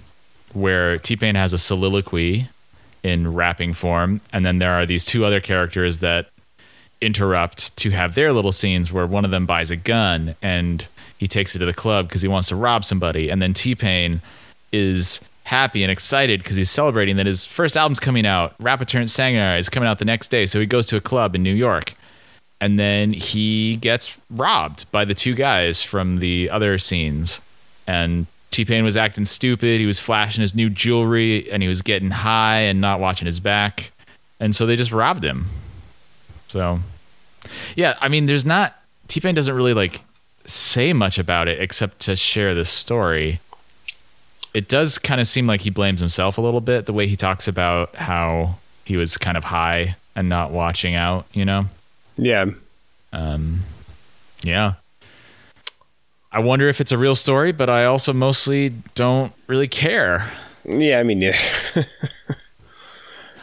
where 0.52 0.98
T 0.98 1.16
Pain 1.16 1.36
has 1.36 1.52
a 1.52 1.58
soliloquy 1.58 2.48
in 3.02 3.32
rapping 3.32 3.72
form, 3.72 4.20
and 4.32 4.44
then 4.44 4.58
there 4.58 4.72
are 4.72 4.84
these 4.84 5.04
two 5.04 5.24
other 5.24 5.40
characters 5.40 5.98
that 5.98 6.28
interrupt 7.00 7.76
to 7.76 7.90
have 7.90 8.16
their 8.16 8.32
little 8.32 8.50
scenes 8.50 8.92
where 8.92 9.06
one 9.06 9.24
of 9.24 9.30
them 9.30 9.46
buys 9.46 9.70
a 9.70 9.76
gun 9.76 10.34
and 10.42 10.88
he 11.16 11.28
takes 11.28 11.54
it 11.54 11.60
to 11.60 11.64
the 11.64 11.72
club 11.72 12.08
because 12.08 12.22
he 12.22 12.28
wants 12.28 12.48
to 12.48 12.56
rob 12.56 12.84
somebody, 12.84 13.30
and 13.30 13.40
then 13.40 13.54
T 13.54 13.74
Pain 13.74 14.20
is 14.72 15.20
happy 15.44 15.82
and 15.82 15.90
excited 15.90 16.42
because 16.42 16.56
he's 16.56 16.70
celebrating 16.70 17.16
that 17.16 17.24
his 17.24 17.44
first 17.44 17.74
album's 17.74 17.98
coming 17.98 18.26
out. 18.26 18.56
Rapaturn 18.58 19.08
Sanguinary 19.08 19.58
is 19.58 19.70
coming 19.70 19.88
out 19.88 19.98
the 19.98 20.04
next 20.04 20.28
day, 20.28 20.44
so 20.44 20.60
he 20.60 20.66
goes 20.66 20.84
to 20.86 20.96
a 20.96 21.00
club 21.00 21.34
in 21.34 21.42
New 21.42 21.54
York, 21.54 21.94
and 22.60 22.78
then 22.78 23.12
he 23.12 23.76
gets 23.76 24.18
robbed 24.30 24.90
by 24.90 25.04
the 25.04 25.14
two 25.14 25.34
guys 25.34 25.82
from 25.82 26.18
the 26.18 26.50
other 26.50 26.78
scenes, 26.78 27.40
and 27.86 28.26
T 28.50 28.64
Pain 28.64 28.84
was 28.84 28.96
acting 28.96 29.24
stupid. 29.24 29.80
He 29.80 29.86
was 29.86 30.00
flashing 30.00 30.42
his 30.42 30.54
new 30.54 30.70
jewelry, 30.70 31.50
and 31.50 31.62
he 31.62 31.68
was 31.68 31.82
getting 31.82 32.10
high 32.10 32.60
and 32.60 32.80
not 32.80 33.00
watching 33.00 33.26
his 33.26 33.40
back, 33.40 33.92
and 34.40 34.54
so 34.54 34.66
they 34.66 34.76
just 34.76 34.92
robbed 34.92 35.24
him. 35.24 35.46
So, 36.48 36.80
yeah, 37.76 37.96
I 38.00 38.08
mean, 38.08 38.26
there's 38.26 38.46
not 38.46 38.74
T 39.08 39.20
Pain 39.20 39.34
doesn't 39.34 39.54
really 39.54 39.74
like 39.74 40.02
say 40.44 40.92
much 40.92 41.18
about 41.18 41.48
it 41.48 41.60
except 41.60 42.00
to 42.00 42.16
share 42.16 42.54
this 42.54 42.70
story. 42.70 43.40
It 44.54 44.66
does 44.66 44.98
kind 44.98 45.20
of 45.20 45.26
seem 45.26 45.46
like 45.46 45.60
he 45.60 45.70
blames 45.70 46.00
himself 46.00 46.38
a 46.38 46.40
little 46.40 46.62
bit 46.62 46.86
the 46.86 46.92
way 46.92 47.06
he 47.06 47.16
talks 47.16 47.46
about 47.46 47.94
how 47.94 48.56
he 48.84 48.96
was 48.96 49.18
kind 49.18 49.36
of 49.36 49.44
high 49.44 49.96
and 50.16 50.28
not 50.28 50.50
watching 50.50 50.94
out, 50.94 51.26
you 51.32 51.44
know? 51.44 51.66
Yeah. 52.18 52.46
Yeah. 54.42 54.74
I 56.30 56.40
wonder 56.40 56.68
if 56.68 56.80
it's 56.80 56.92
a 56.92 56.98
real 56.98 57.14
story, 57.14 57.52
but 57.52 57.70
I 57.70 57.86
also 57.86 58.12
mostly 58.12 58.74
don't 58.94 59.32
really 59.46 59.68
care. 59.68 60.30
Yeah, 60.64 61.00
I 61.00 61.02
mean, 61.02 61.20
yeah. 61.22 61.36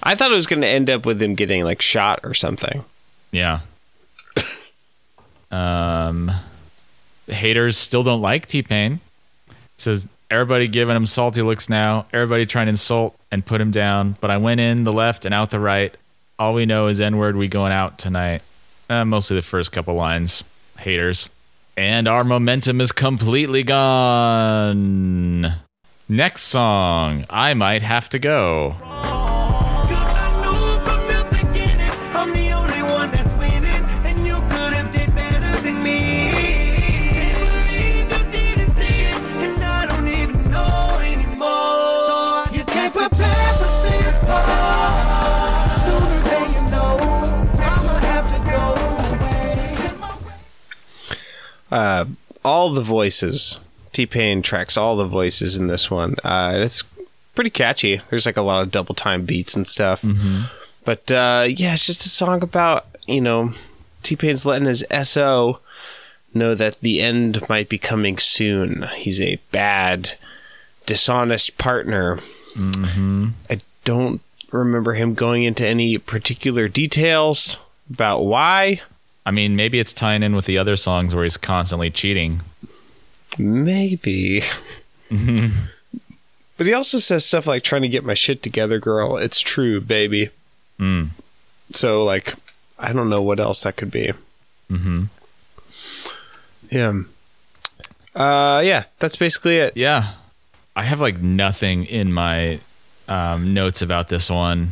I 0.04 0.14
thought 0.14 0.32
it 0.32 0.36
was 0.36 0.46
going 0.46 0.62
to 0.62 0.68
end 0.68 0.90
up 0.90 1.06
with 1.06 1.22
him 1.22 1.34
getting 1.34 1.64
like 1.64 1.82
shot 1.82 2.20
or 2.24 2.34
something. 2.36 2.84
Yeah. 3.32 3.62
Um, 5.52 6.32
haters 7.28 7.78
still 7.78 8.04
don't 8.04 8.22
like 8.22 8.46
T 8.46 8.62
Pain. 8.62 9.00
Says 9.78 10.06
everybody 10.30 10.68
giving 10.68 10.96
him 10.96 11.06
salty 11.06 11.42
looks 11.42 11.70
now. 11.70 12.06
Everybody 12.14 12.46
trying 12.46 12.68
to 12.68 12.72
insult 12.72 13.18
and 13.32 13.46
put 13.46 13.60
him 13.60 13.72
down. 13.72 14.16
But 14.22 14.32
I 14.32 14.38
went 14.38 14.60
in 14.60 14.84
the 14.84 14.94
left 14.94 15.26
and 15.26 15.34
out 15.34 15.50
the 15.52 15.60
right. 15.60 15.96
All 16.38 16.54
we 16.54 16.66
know 16.66 16.88
is 16.88 17.02
N 17.02 17.18
word. 17.18 17.36
We 17.36 17.48
going 17.48 17.72
out 17.72 17.98
tonight. 17.98 18.42
Uh, 18.90 19.06
mostly 19.06 19.36
the 19.36 19.42
first 19.42 19.72
couple 19.72 19.96
lines. 19.96 20.44
Haters. 20.80 21.30
And 21.78 22.08
our 22.08 22.24
momentum 22.24 22.80
is 22.80 22.92
completely 22.92 23.64
gone. 23.64 25.54
Next 26.08 26.44
song. 26.44 27.26
I 27.30 27.54
might 27.54 27.82
have 27.82 28.10
to 28.10 28.20
go. 28.20 28.76
Uh, 51.72 52.06
all 52.44 52.72
the 52.74 52.84
voices. 52.84 53.60
T 53.92 54.06
Pain 54.06 54.42
tracks 54.42 54.76
all 54.78 54.96
the 54.98 55.08
voices 55.08 55.56
in 55.58 55.68
this 55.68 55.90
one. 55.90 56.16
Uh, 56.24 56.54
it's 56.58 56.84
pretty 57.34 57.50
catchy. 57.50 58.02
There's 58.10 58.26
like 58.26 58.38
a 58.38 58.42
lot 58.42 58.62
of 58.64 58.72
double 58.72 58.94
time 58.96 59.26
beats 59.26 59.56
and 59.56 59.68
stuff. 59.68 60.04
But 60.84 61.12
uh, 61.12 61.48
yeah, 61.50 61.74
it's 61.74 61.86
just 61.86 62.06
a 62.06 62.10
song 62.10 62.44
about 62.44 62.86
you 63.08 63.22
know 63.22 63.54
T 64.04 64.16
Pain's 64.16 64.46
letting 64.46 64.68
his 64.68 64.86
SO 65.04 65.60
know 66.34 66.54
that 66.56 66.80
the 66.82 67.02
end 67.02 67.48
might 67.48 67.70
be 67.70 67.78
coming 67.78 68.18
soon. 68.18 68.84
He's 68.96 69.22
a 69.22 69.40
bad, 69.52 70.18
dishonest 70.86 71.58
partner. 71.58 72.20
I 73.50 73.60
don't 73.86 74.22
remember 74.52 74.94
him 74.94 75.14
going 75.14 75.44
into 75.44 75.66
any 75.66 75.98
particular 75.98 76.68
details 76.68 77.58
about 77.90 78.22
why, 78.26 78.82
I 79.26 79.32
mean, 79.32 79.56
maybe 79.56 79.80
it's 79.80 79.94
tying 79.94 80.24
in 80.24 80.36
with 80.36 80.46
the 80.46 80.58
other 80.58 80.78
songs 80.78 81.16
where 81.16 81.24
he's 81.24 81.38
constantly 81.38 81.90
cheating. 81.90 82.42
Maybe. 83.38 84.42
Mm-hmm. 85.10 85.48
But 86.58 86.68
he 86.68 86.74
also 86.74 87.00
says 87.00 87.26
stuff 87.26 87.48
like 87.48 87.64
trying 87.64 87.82
to 87.82 87.90
get 87.90 88.06
my 88.06 88.14
shit 88.14 88.42
together, 88.42 88.80
girl. 88.80 89.18
It's 89.18 89.42
true, 89.42 89.82
baby. 89.82 90.30
Mm. 90.80 91.10
So 91.74 92.04
like 92.04 92.34
I 92.80 92.94
don't 92.94 93.10
know 93.10 93.22
what 93.22 93.40
else 93.40 93.64
that 93.64 93.76
could 93.76 93.92
be. 93.92 94.14
Mm-hmm. 94.72 95.04
Yeah. 96.72 97.02
Uh 98.16 98.62
yeah, 98.64 98.86
that's 99.00 99.18
basically 99.18 99.58
it. 99.58 99.76
Yeah. 99.76 100.14
I 100.78 100.84
have 100.84 101.02
like 101.02 101.20
nothing 101.20 101.86
in 101.86 102.14
my 102.14 102.60
um, 103.08 103.54
notes 103.54 103.82
about 103.82 104.10
this 104.10 104.30
one. 104.30 104.72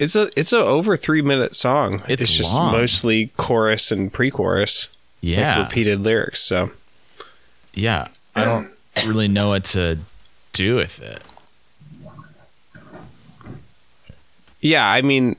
It's 0.00 0.16
a 0.16 0.30
it's 0.34 0.52
a 0.52 0.58
over 0.58 0.96
3 0.96 1.20
minute 1.22 1.54
song. 1.54 2.02
It's 2.08 2.34
just 2.34 2.54
long. 2.54 2.72
mostly 2.72 3.28
chorus 3.36 3.92
and 3.92 4.10
pre-chorus. 4.12 4.88
like 4.88 4.96
Yeah. 5.20 5.62
repeated 5.62 6.00
lyrics, 6.00 6.40
so 6.40 6.70
Yeah. 7.74 8.08
I 8.34 8.44
don't 8.44 8.70
really 9.06 9.28
know 9.28 9.50
what 9.50 9.64
to 9.66 9.98
do 10.54 10.76
with 10.76 11.00
it. 11.02 11.22
Yeah, 14.60 14.88
I 14.88 15.00
mean, 15.02 15.36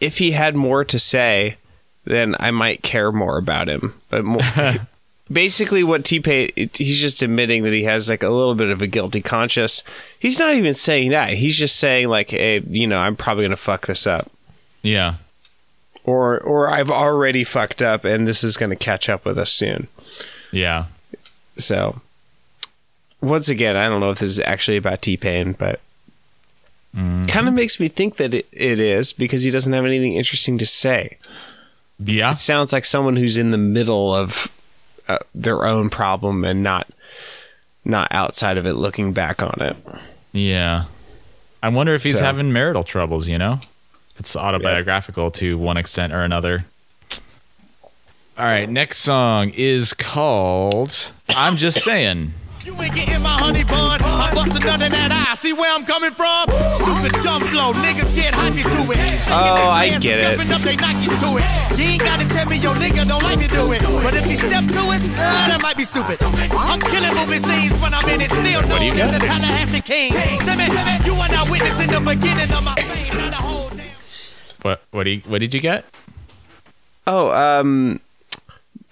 if 0.00 0.18
he 0.18 0.32
had 0.32 0.56
more 0.56 0.84
to 0.84 0.98
say, 0.98 1.56
then 2.04 2.34
I 2.40 2.50
might 2.50 2.82
care 2.82 3.12
more 3.12 3.38
about 3.38 3.68
him. 3.68 3.94
But 4.08 4.24
more, 4.24 4.40
basically, 5.32 5.82
what 5.82 6.04
T 6.04 6.20
Pain, 6.20 6.50
he's 6.54 7.00
just 7.00 7.22
admitting 7.22 7.62
that 7.62 7.72
he 7.72 7.84
has 7.84 8.08
like 8.08 8.22
a 8.22 8.28
little 8.30 8.54
bit 8.54 8.68
of 8.68 8.82
a 8.82 8.86
guilty 8.86 9.20
conscience. 9.22 9.82
He's 10.18 10.38
not 10.38 10.54
even 10.54 10.74
saying 10.74 11.10
that. 11.10 11.32
He's 11.34 11.56
just 11.56 11.76
saying 11.76 12.08
like, 12.08 12.30
hey, 12.30 12.60
you 12.60 12.86
know, 12.86 12.98
I'm 12.98 13.16
probably 13.16 13.44
gonna 13.44 13.56
fuck 13.56 13.86
this 13.86 14.06
up, 14.06 14.30
Yeah. 14.82 15.14
or 16.04 16.38
or 16.40 16.68
I've 16.68 16.90
already 16.90 17.44
fucked 17.44 17.82
up, 17.82 18.04
and 18.04 18.26
this 18.28 18.44
is 18.44 18.56
gonna 18.56 18.76
catch 18.76 19.08
up 19.08 19.24
with 19.24 19.38
us 19.38 19.50
soon. 19.52 19.88
Yeah. 20.50 20.86
So, 21.56 22.00
once 23.20 23.48
again, 23.48 23.76
I 23.76 23.86
don't 23.88 24.00
know 24.00 24.10
if 24.10 24.18
this 24.18 24.30
is 24.30 24.40
actually 24.40 24.76
about 24.76 25.02
T 25.02 25.16
Pain, 25.16 25.52
but. 25.52 25.80
Mm-hmm. 26.94 27.24
Kind 27.24 27.48
of 27.48 27.54
makes 27.54 27.80
me 27.80 27.88
think 27.88 28.16
that 28.18 28.34
it, 28.34 28.46
it 28.52 28.78
is 28.78 29.14
because 29.14 29.44
he 29.44 29.50
doesn't 29.50 29.72
have 29.72 29.86
anything 29.86 30.12
interesting 30.12 30.58
to 30.58 30.66
say. 30.66 31.16
Yeah. 31.98 32.32
it 32.32 32.36
sounds 32.36 32.70
like 32.70 32.84
someone 32.84 33.16
who's 33.16 33.38
in 33.38 33.50
the 33.50 33.56
middle 33.56 34.14
of 34.14 34.48
uh, 35.08 35.18
their 35.34 35.64
own 35.66 35.90
problem 35.90 36.44
and 36.44 36.62
not 36.62 36.88
not 37.84 38.08
outside 38.12 38.56
of 38.58 38.66
it 38.66 38.74
looking 38.74 39.12
back 39.12 39.42
on 39.42 39.56
it 39.60 39.76
Yeah. 40.32 40.84
I 41.62 41.68
wonder 41.68 41.94
if 41.94 42.02
he's 42.02 42.18
So- 42.18 42.24
having 42.24 42.52
marital 42.52 42.82
troubles, 42.84 43.28
you 43.28 43.38
know? 43.38 43.60
It's 44.18 44.36
autobiographical 44.36 45.30
to 45.32 45.56
one 45.58 45.76
extent 45.76 46.12
or 46.12 46.22
another. 46.22 46.64
All 48.38 48.44
right, 48.46 48.68
next 48.68 48.98
song 48.98 49.50
is 49.50 49.92
called 49.92 51.10
I'm 51.30 51.56
Just 51.56 51.80
Saying. 51.84 52.32
You 52.64 52.78
ain't 52.78 52.94
getting 52.94 53.22
my 53.22 53.34
honey 53.42 53.64
bun. 53.64 53.98
I 54.02 54.30
bust 54.34 54.54
a 54.54 54.60
nut 54.62 54.82
in 54.82 54.92
that 54.92 55.10
eye. 55.10 55.34
See 55.34 55.52
where 55.52 55.74
I'm 55.74 55.84
coming 55.84 56.14
from? 56.14 56.46
Stupid 56.78 57.10
dumb 57.22 57.42
flow. 57.50 57.74
Niggas 57.74 58.14
get 58.14 58.34
hypey 58.34 58.62
to 58.62 58.80
it. 58.92 58.98
Oh, 59.30 59.70
I 59.74 59.98
get 59.98 60.22
it. 60.22 60.38
Scuffing 60.38 60.52
up 60.52 60.62
they 60.62 60.76
Nikes 60.78 61.10
to 61.10 61.28
it. 61.42 61.46
You 61.74 61.98
ain't 61.98 62.02
gotta 62.06 62.26
tell 62.30 62.46
me 62.46 62.62
your 62.62 62.74
nigga 62.78 63.02
don't 63.08 63.22
like 63.22 63.40
to 63.42 63.48
do 63.48 63.72
it. 63.72 63.82
But 64.06 64.14
if 64.14 64.24
he 64.24 64.38
step 64.38 64.62
to 64.62 64.82
it, 64.94 65.02
uh, 65.18 65.50
that 65.50 65.58
might 65.60 65.76
be 65.76 65.82
stupid. 65.82 66.22
I'm 66.22 66.78
killing 66.78 67.14
movie 67.18 67.42
scenes 67.42 67.74
when 67.82 67.94
I'm 67.94 68.06
in 68.08 68.20
it. 68.22 68.30
Still 68.30 68.62
known 68.70 68.78
do 68.78 68.86
you 68.86 68.94
as 68.94 69.10
the 69.10 69.18
Tallahassee 69.18 69.82
King. 69.82 70.12
Send 70.46 70.58
me. 70.58 70.70
You 71.02 71.18
are 71.18 71.28
now 71.28 71.50
witnessing 71.50 71.90
the 71.90 71.98
beginning 71.98 72.50
of 72.54 72.62
my 72.62 72.78
fame. 72.78 73.10
Not 73.18 73.32
a 73.34 73.42
whole 73.42 73.70
damn. 73.70 73.90
What 74.62 74.82
what 74.94 75.04
do 75.04 75.10
you, 75.10 75.22
what 75.26 75.40
did 75.42 75.52
you 75.52 75.60
get? 75.60 75.84
oh 77.06 77.32
um 77.32 77.98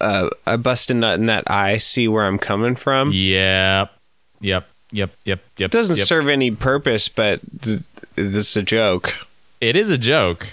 uh 0.00 0.28
i 0.46 0.56
bust 0.56 0.90
a 0.90 0.94
nut 0.94 1.18
in 1.18 1.26
that 1.26 1.44
eye 1.50 1.78
see 1.78 2.08
where 2.08 2.24
i'm 2.26 2.38
coming 2.38 2.74
from 2.76 3.10
Yep. 3.12 3.92
Yep. 4.40 4.66
Yep. 4.92 5.10
Yep. 5.24 5.40
Yep. 5.58 5.68
it 5.68 5.72
doesn't 5.72 5.98
yep. 5.98 6.06
serve 6.06 6.28
any 6.28 6.50
purpose 6.50 7.08
but 7.08 7.40
th- 7.62 7.80
it's 8.16 8.56
a 8.56 8.62
joke 8.62 9.14
It 9.60 9.76
is 9.76 9.90
a 9.90 9.98
joke. 9.98 10.48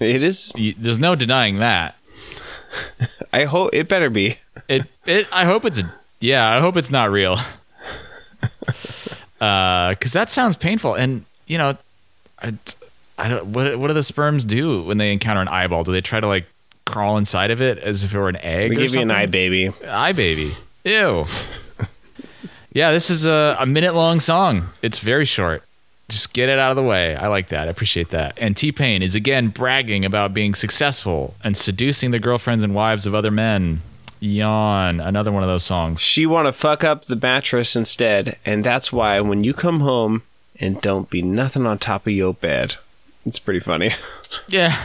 it 0.00 0.22
is 0.22 0.52
There's 0.78 0.98
no 0.98 1.14
denying 1.14 1.58
that. 1.58 1.94
i 3.32 3.44
hope 3.44 3.70
it 3.72 3.88
better 3.88 4.10
be 4.10 4.36
It 4.68 4.82
it 5.06 5.26
I 5.32 5.44
hope 5.44 5.64
it's 5.64 5.78
a 5.80 5.94
yeah, 6.18 6.56
I 6.56 6.60
hope 6.60 6.76
it's 6.78 6.90
not 6.90 7.10
real. 7.10 7.38
Uh 9.40 9.94
cuz 10.00 10.12
that 10.12 10.30
sounds 10.30 10.56
painful 10.56 10.94
and 10.94 11.24
you 11.46 11.58
know 11.58 11.76
I, 12.42 12.54
I 13.18 13.28
don't 13.28 13.46
what 13.48 13.78
what 13.78 13.88
do 13.88 13.92
the 13.94 14.02
sperms 14.02 14.44
do 14.44 14.82
when 14.82 14.96
they 14.96 15.12
encounter 15.12 15.42
an 15.42 15.48
eyeball? 15.48 15.84
Do 15.84 15.92
they 15.92 16.00
try 16.00 16.20
to 16.20 16.26
like 16.26 16.46
crawl 16.86 17.18
inside 17.18 17.50
of 17.50 17.60
it 17.60 17.78
as 17.78 18.04
if 18.04 18.14
it 18.14 18.18
were 18.18 18.28
an 18.28 18.36
egg? 18.36 18.70
they 18.70 18.76
give 18.76 18.94
you 18.94 19.02
an 19.02 19.10
eye 19.10 19.26
baby 19.26 19.72
Eye 19.86 20.12
baby. 20.12 20.56
Ew. 20.84 21.26
yeah, 22.72 22.92
this 22.92 23.10
is 23.10 23.26
a, 23.26 23.56
a 23.58 23.66
minute 23.66 23.94
long 23.94 24.20
song. 24.20 24.68
It's 24.82 24.98
very 24.98 25.24
short. 25.24 25.62
Just 26.08 26.32
get 26.32 26.48
it 26.48 26.58
out 26.60 26.70
of 26.70 26.76
the 26.76 26.84
way. 26.84 27.16
I 27.16 27.26
like 27.26 27.48
that. 27.48 27.66
I 27.66 27.70
appreciate 27.72 28.10
that. 28.10 28.38
And 28.40 28.56
T 28.56 28.70
Pain 28.70 29.02
is 29.02 29.14
again 29.16 29.48
bragging 29.48 30.04
about 30.04 30.32
being 30.32 30.54
successful 30.54 31.34
and 31.42 31.56
seducing 31.56 32.12
the 32.12 32.20
girlfriends 32.20 32.62
and 32.62 32.74
wives 32.74 33.06
of 33.06 33.14
other 33.14 33.32
men. 33.32 33.82
Yawn. 34.20 35.00
Another 35.00 35.32
one 35.32 35.42
of 35.42 35.48
those 35.48 35.64
songs. 35.64 36.00
she 36.00 36.24
want 36.24 36.46
to 36.46 36.52
fuck 36.52 36.82
up 36.84 37.04
the 37.04 37.16
mattress 37.16 37.74
instead 37.76 38.38
and 38.46 38.64
that's 38.64 38.90
why 38.92 39.20
when 39.20 39.44
you 39.44 39.52
come 39.52 39.80
home 39.80 40.22
and 40.58 40.80
don't 40.80 41.10
be 41.10 41.20
nothing 41.20 41.66
on 41.66 41.76
top 41.78 42.06
of 42.06 42.12
your 42.14 42.32
bed 42.32 42.76
it's 43.26 43.38
pretty 43.38 43.60
funny 43.60 43.90
Yeah. 44.48 44.84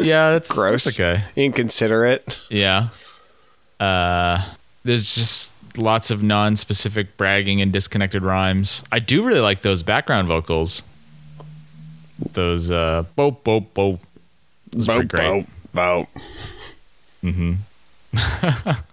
Yeah, 0.00 0.30
that's 0.32 0.52
gross 0.52 0.84
that's 0.84 1.00
okay. 1.00 1.24
inconsiderate 1.34 2.38
Yeah. 2.48 2.88
Uh, 3.80 4.44
there's 4.84 5.12
just 5.12 5.52
lots 5.76 6.10
of 6.10 6.22
non-specific 6.22 7.16
bragging 7.16 7.60
and 7.60 7.72
disconnected 7.72 8.22
rhymes. 8.22 8.82
I 8.90 8.98
do 8.98 9.24
really 9.24 9.40
like 9.40 9.62
those 9.62 9.82
background 9.82 10.28
vocals. 10.28 10.82
Those 12.32 12.70
uh, 12.70 13.04
boop 13.18 13.38
boop 13.42 13.66
boop. 13.74 13.98
Those 14.72 14.88
are 14.88 15.04
pretty 15.04 15.08
great. 15.08 15.46
boop. 15.74 16.06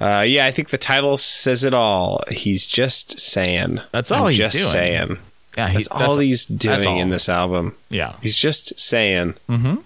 Uh, 0.00 0.22
yeah, 0.22 0.46
I 0.46 0.50
think 0.50 0.70
the 0.70 0.78
title 0.78 1.16
says 1.16 1.62
it 1.62 1.72
all. 1.72 2.24
He's 2.28 2.66
just 2.66 3.20
saying. 3.20 3.78
That's 3.92 4.10
all 4.10 4.24
I'm 4.24 4.30
he's 4.30 4.38
just 4.38 4.58
doing. 4.58 4.66
saying. 4.72 5.18
Yeah, 5.56 5.68
he- 5.68 5.78
That's 5.84 5.88
all 5.90 6.18
he's 6.18 6.46
doing 6.46 6.86
all. 6.86 7.00
in 7.00 7.10
this 7.10 7.28
album. 7.28 7.74
Yeah. 7.90 8.14
He's 8.22 8.36
just 8.36 8.78
saying. 8.80 9.34
Mm-hmm. 9.48 9.76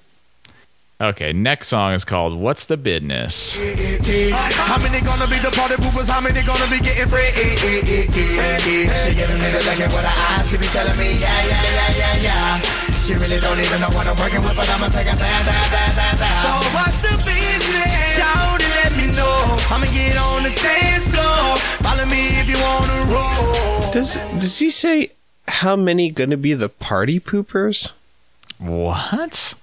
Okay. 0.99 1.33
Next 1.35 1.69
song 1.69 1.93
is 1.93 2.05
called 2.05 2.39
"What's 2.41 2.65
the 2.67 2.77
Business." 2.79 3.59
How 4.71 4.79
many 4.81 5.01
gonna 5.05 5.27
be 5.29 5.37
the 5.45 5.53
party 5.53 5.75
poopers? 5.77 6.09
How 6.09 6.21
many 6.23 6.41
gonna 6.43 6.65
be 6.73 6.79
getting 6.81 7.09
free? 7.13 7.29
Eh, 7.37 7.53
eh, 7.61 8.09
eh, 8.09 8.89
she 9.05 9.13
get 9.13 9.29
a 9.29 9.37
nigga 9.37 9.61
looking 9.69 9.93
with 9.93 10.07
her 10.07 10.17
eyes. 10.41 10.49
She 10.49 10.57
be 10.57 10.65
telling 10.73 10.97
me, 10.97 11.13
yeah, 11.21 11.29
yeah, 11.51 11.63
yeah, 11.77 12.01
yeah, 12.01 12.17
yeah. 12.25 12.61
She 12.97 13.13
really 13.15 13.37
don't 13.45 13.61
even 13.61 13.81
know 13.85 13.93
what 13.93 14.07
I'm 14.09 14.17
working 14.17 14.41
with, 14.41 14.57
but 14.57 14.65
I'ma 14.73 14.89
take 14.89 15.07
a 15.13 15.17
bad, 15.21 15.43
bad, 15.45 15.69
bad, 15.71 15.93
bad, 16.01 16.15
bad. 16.17 16.37
So 16.47 16.51
what's 16.73 16.99
the 17.05 17.15
business? 17.29 18.17
Shout 18.17 18.57
it, 18.65 18.73
let 18.81 18.93
me 18.97 19.07
know. 19.13 19.37
I'ma 19.69 19.87
get 19.93 20.17
on 20.17 20.49
the 20.49 20.53
dance 20.65 21.07
floor. 21.13 21.61
Follow 21.85 22.07
me 22.09 22.41
if 22.41 22.49
you 22.49 22.57
wanna 22.57 23.13
roll. 23.13 23.93
Does 23.93 24.17
does 24.41 24.57
he 24.59 24.71
say 24.71 25.13
how 25.49 25.77
many 25.77 26.11
gonna 26.11 26.37
be 26.37 26.55
the 26.55 26.69
party 26.69 27.21
poopers? 27.21 27.93
What? 28.59 29.55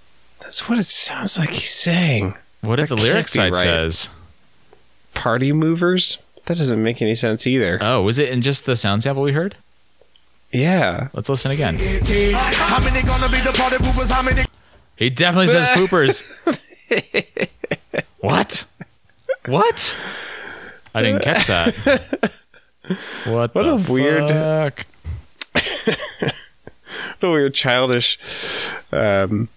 That's 0.41 0.67
what 0.69 0.77
it 0.79 0.85
sounds 0.87 1.37
like 1.37 1.49
he's 1.51 1.71
saying. 1.73 2.35
What 2.61 2.79
if 2.79 2.89
the 2.89 2.95
lyric 2.95 3.27
can't 3.27 3.29
side 3.29 3.53
right. 3.53 3.63
says? 3.63 4.09
Party 5.13 5.51
movers? 5.51 6.17
That 6.45 6.57
doesn't 6.57 6.81
make 6.83 7.01
any 7.01 7.15
sense 7.15 7.47
either. 7.47 7.79
Oh, 7.81 8.01
was 8.01 8.19
it 8.19 8.29
in 8.29 8.41
just 8.41 8.65
the 8.65 8.75
sound 8.75 9.03
sample 9.03 9.23
we 9.23 9.31
heard? 9.31 9.55
yeah. 10.51 11.07
Let's 11.13 11.29
listen 11.29 11.51
again. 11.51 11.77
How 11.79 12.79
many 12.83 13.01
gonna 13.01 13.29
be 13.29 13.39
the 13.39 13.53
party 13.57 13.77
poopers? 13.77 14.09
How 14.11 14.21
many? 14.21 14.43
He 14.95 15.09
definitely 15.09 15.47
says 15.47 15.67
poopers. 15.75 16.21
what? 18.19 18.65
What? 19.47 19.95
I 20.95 21.01
didn't 21.01 21.23
catch 21.23 21.47
that. 21.47 22.31
What? 23.25 23.55
What 23.55 23.63
the 23.63 23.69
a 23.71 23.75
weird- 23.91 24.29
fuck? 24.29 24.85
What 25.85 26.33
a 27.21 27.31
weird 27.31 27.53
childish 27.53 28.19
um 28.91 29.47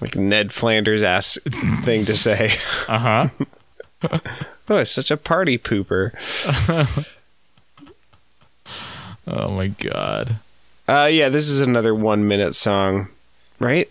like 0.00 0.16
Ned 0.16 0.52
Flanders 0.52 1.02
ass 1.02 1.38
thing 1.82 2.04
to 2.06 2.14
say. 2.16 2.50
Uh 2.88 2.98
huh. 2.98 3.28
Oh, 4.72 4.76
it's 4.76 4.92
such 4.92 5.10
a 5.10 5.16
party 5.16 5.58
pooper. 5.58 6.12
Oh 9.26 9.48
my 9.50 9.68
god. 9.68 10.36
Uh, 10.88 11.08
yeah, 11.10 11.28
this 11.28 11.48
is 11.48 11.60
another 11.60 11.94
one 11.94 12.26
minute 12.26 12.54
song, 12.54 13.08
right? 13.58 13.90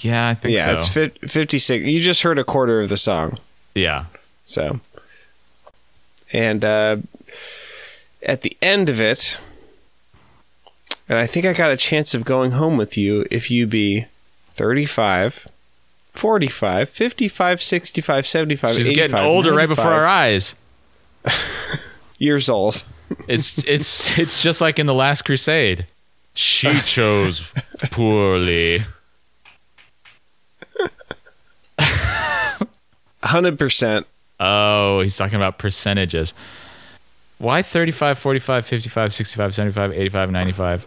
Yeah, 0.00 0.28
I 0.28 0.34
think 0.34 0.54
yeah, 0.54 0.66
so. 0.66 1.02
it's 1.02 1.14
fi- 1.20 1.26
56. 1.28 1.84
You 1.86 2.00
just 2.00 2.22
heard 2.22 2.38
a 2.38 2.44
quarter 2.44 2.80
of 2.80 2.88
the 2.88 2.96
song. 2.96 3.38
yeah. 3.74 4.06
So, 4.44 4.80
and 6.32 6.64
uh, 6.64 6.96
at 8.22 8.42
the 8.42 8.56
end 8.60 8.88
of 8.88 9.00
it, 9.00 9.38
And 11.10 11.18
I 11.18 11.26
think 11.26 11.44
I 11.44 11.52
got 11.52 11.72
a 11.72 11.76
chance 11.76 12.14
of 12.14 12.24
going 12.24 12.52
home 12.52 12.76
with 12.76 12.96
you 12.96 13.26
if 13.32 13.50
you 13.50 13.66
be 13.66 14.06
35, 14.54 15.48
45, 16.12 16.88
55, 16.88 17.60
65, 17.60 18.26
75, 18.28 18.76
She's 18.76 18.88
85, 18.90 18.94
getting 18.94 19.26
older 19.26 19.52
right 19.52 19.68
before 19.68 19.86
our 19.86 20.06
eyes. 20.06 20.54
years 22.18 22.48
old. 22.48 22.84
It's 23.26 23.58
it's 23.64 24.16
it's 24.16 24.40
just 24.40 24.60
like 24.60 24.78
in 24.78 24.86
the 24.86 24.94
Last 24.94 25.22
Crusade. 25.22 25.86
She 26.34 26.72
chose 26.84 27.50
poorly. 27.90 28.84
100%. 33.24 34.04
Oh, 34.38 35.00
he's 35.00 35.16
talking 35.16 35.34
about 35.34 35.58
percentages. 35.58 36.34
Why 37.38 37.62
35, 37.62 38.16
45, 38.16 38.64
55, 38.64 39.12
65, 39.12 39.54
75, 39.56 39.92
85, 39.92 40.30
95? 40.30 40.86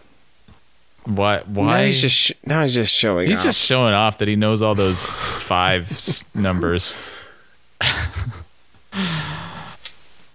Why? 1.06 1.40
Why? 1.46 1.66
Now 1.80 1.84
he's 1.84 2.00
just 2.00 2.16
sh- 2.16 2.32
now 2.46 2.62
he's 2.62 2.74
just 2.74 2.92
showing 2.94 3.28
He's 3.28 3.38
off. 3.38 3.44
just 3.44 3.60
showing 3.60 3.92
off 3.94 4.18
that 4.18 4.28
he 4.28 4.36
knows 4.36 4.62
all 4.62 4.74
those 4.74 5.04
five 5.04 5.88
numbers. 6.34 6.94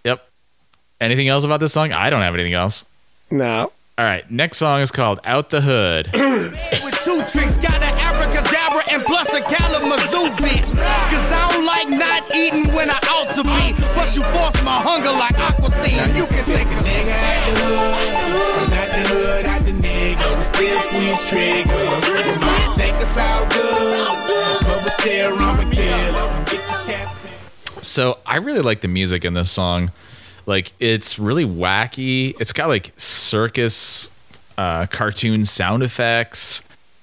yep. 0.03 0.27
Anything 1.01 1.27
else 1.27 1.43
about 1.43 1.59
this 1.59 1.73
song? 1.73 1.91
I 1.93 2.09
don't 2.09 2.21
have 2.21 2.33
anything 2.35 2.53
else. 2.53 2.83
no. 3.31 3.71
All 3.97 4.05
right. 4.05 4.29
Next 4.31 4.57
song 4.59 4.79
is 4.79 4.91
called 4.91 5.19
"Out 5.25 5.49
the 5.49 5.59
Hood." 5.59 6.07
with 6.13 6.95
two 7.03 7.19
tricks, 7.27 7.57
got 7.57 7.75
an 7.83 7.95
abracadabra 7.99 8.83
and 8.93 9.03
plus 9.03 9.27
a 9.33 9.41
Kalamazoo 9.41 10.31
bitch. 10.39 10.69
Cause 10.71 11.31
I 11.33 11.49
don't 11.51 11.65
like 11.65 11.89
not 11.89 12.23
eating 12.33 12.73
when 12.73 12.89
I 12.89 12.95
ought 13.11 13.35
to 13.35 13.43
be. 13.43 13.75
But 13.95 14.15
you 14.15 14.23
force 14.31 14.63
my 14.63 14.79
hunger 14.79 15.11
like 15.11 15.37
Aqua 15.37 15.71
Teen. 15.83 16.15
You 16.15 16.27
can 16.27 16.45
take 16.45 16.67
a 16.67 16.79
nigga 16.79 18.48
the 19.71 19.87
nigga, 19.87 20.37
we 20.37 20.43
still 20.43 20.79
squeeze 20.79 21.23
triggers. 21.29 22.05
Good, 22.05 22.39
but 22.39 22.69
we 24.83 24.89
still 24.89 25.31
with. 25.31 25.69
So 27.81 28.19
I 28.25 28.37
really 28.37 28.61
like 28.61 28.81
the 28.81 28.87
music 28.87 29.25
in 29.25 29.33
this 29.33 29.51
song. 29.51 29.91
Like 30.45 30.71
it's 30.79 31.19
really 31.19 31.45
wacky. 31.45 32.39
It's 32.39 32.53
got 32.53 32.67
like 32.67 32.91
circus, 32.97 34.09
uh, 34.57 34.85
cartoon 34.87 35.45
sound 35.45 35.83
effects. 35.83 36.61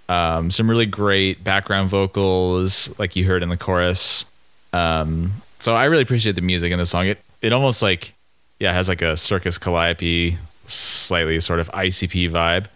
Um, 0.09 0.51
some 0.51 0.71
really 0.71 0.87
great 0.87 1.43
background 1.43 1.91
vocals, 1.91 2.97
like 2.99 3.17
you 3.17 3.25
heard 3.25 3.43
in 3.43 3.49
the 3.49 3.57
chorus. 3.57 4.25
Um, 4.73 5.33
so 5.59 5.75
I 5.75 5.85
really 5.85 6.03
appreciate 6.03 6.37
the 6.37 6.43
music 6.43 6.71
in 6.73 6.79
the 6.79 6.87
song. 6.87 7.07
It 7.07 7.19
it 7.43 7.53
almost 7.53 7.83
like 7.83 8.15
yeah 8.59 8.73
has 8.73 8.89
like 8.89 9.03
a 9.03 9.17
circus 9.17 9.59
calliope, 9.59 10.39
slightly 10.67 11.41
sort 11.41 11.61
of 11.61 11.71
ICP 11.71 12.31
vibe. 12.31 12.67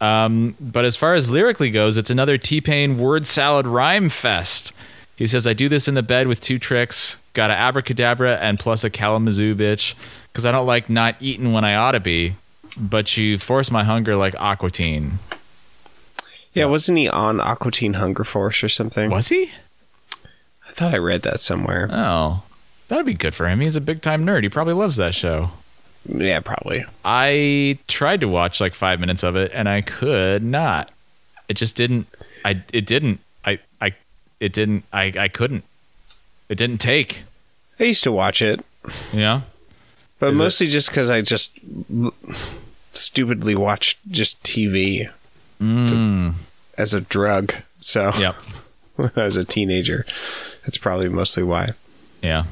Um, 0.00 0.56
but 0.60 0.84
as 0.84 0.96
far 0.96 1.14
as 1.14 1.30
lyrically 1.30 1.70
goes, 1.70 1.96
it's 1.96 2.10
another 2.10 2.36
T 2.36 2.60
Pain 2.60 2.98
word 2.98 3.26
salad 3.26 3.66
rhyme 3.66 4.08
fest. 4.08 4.72
He 5.16 5.26
says, 5.26 5.46
I 5.46 5.52
do 5.52 5.68
this 5.68 5.86
in 5.86 5.94
the 5.94 6.02
bed 6.02 6.26
with 6.26 6.40
two 6.40 6.58
tricks. 6.58 7.16
Got 7.34 7.50
a 7.50 7.54
abracadabra 7.54 8.36
and 8.36 8.58
plus 8.58 8.84
a 8.84 8.90
Kalamazoo 8.90 9.54
bitch. 9.54 9.94
Because 10.32 10.44
I 10.44 10.52
don't 10.52 10.66
like 10.66 10.90
not 10.90 11.16
eating 11.20 11.52
when 11.52 11.64
I 11.64 11.76
ought 11.76 11.92
to 11.92 12.00
be. 12.00 12.34
But 12.76 13.16
you 13.16 13.38
force 13.38 13.70
my 13.70 13.84
hunger 13.84 14.16
like 14.16 14.34
Aqua 14.40 14.70
Teen. 14.70 15.20
Yeah, 16.52 16.66
wasn't 16.66 16.98
he 16.98 17.08
on 17.08 17.40
Aqua 17.40 17.70
Teen 17.70 17.94
Hunger 17.94 18.24
Force 18.24 18.62
or 18.64 18.68
something? 18.68 19.10
Was 19.10 19.28
he? 19.28 19.52
I 20.68 20.72
thought 20.72 20.94
I 20.94 20.98
read 20.98 21.22
that 21.22 21.40
somewhere. 21.40 21.88
Oh, 21.90 22.42
that'd 22.88 23.06
be 23.06 23.14
good 23.14 23.34
for 23.34 23.48
him. 23.48 23.60
He's 23.60 23.76
a 23.76 23.80
big 23.80 24.02
time 24.02 24.26
nerd. 24.26 24.42
He 24.42 24.48
probably 24.48 24.74
loves 24.74 24.96
that 24.96 25.14
show. 25.14 25.50
Yeah, 26.06 26.40
probably. 26.40 26.84
I 27.04 27.78
tried 27.88 28.20
to 28.20 28.28
watch 28.28 28.60
like 28.60 28.74
five 28.74 29.00
minutes 29.00 29.22
of 29.22 29.36
it 29.36 29.50
and 29.54 29.68
I 29.68 29.80
could 29.80 30.42
not. 30.42 30.90
It 31.48 31.54
just 31.54 31.76
didn't. 31.76 32.06
I 32.44 32.62
it 32.72 32.86
didn't. 32.86 33.20
I 33.44 33.58
I 33.80 33.94
it 34.40 34.52
didn't. 34.52 34.84
I 34.92 35.12
I 35.18 35.28
couldn't. 35.28 35.64
It 36.48 36.56
didn't 36.56 36.78
take. 36.78 37.22
I 37.80 37.84
used 37.84 38.04
to 38.04 38.12
watch 38.12 38.40
it, 38.42 38.64
Yeah, 39.12 39.42
but 40.18 40.32
Is 40.34 40.38
it- 40.38 40.42
mostly 40.42 40.66
just 40.68 40.88
because 40.88 41.10
I 41.10 41.22
just 41.22 41.58
stupidly 42.92 43.54
watched 43.54 43.98
just 44.10 44.42
TV 44.42 45.08
to- 45.58 45.64
mm. 45.64 46.34
as 46.78 46.94
a 46.94 47.00
drug. 47.00 47.54
So 47.80 48.12
Yep. 48.16 48.34
when 48.96 49.10
I 49.16 49.24
was 49.24 49.36
a 49.36 49.44
teenager, 49.44 50.06
that's 50.64 50.78
probably 50.78 51.08
mostly 51.08 51.42
why. 51.42 51.72
Yeah. 52.22 52.44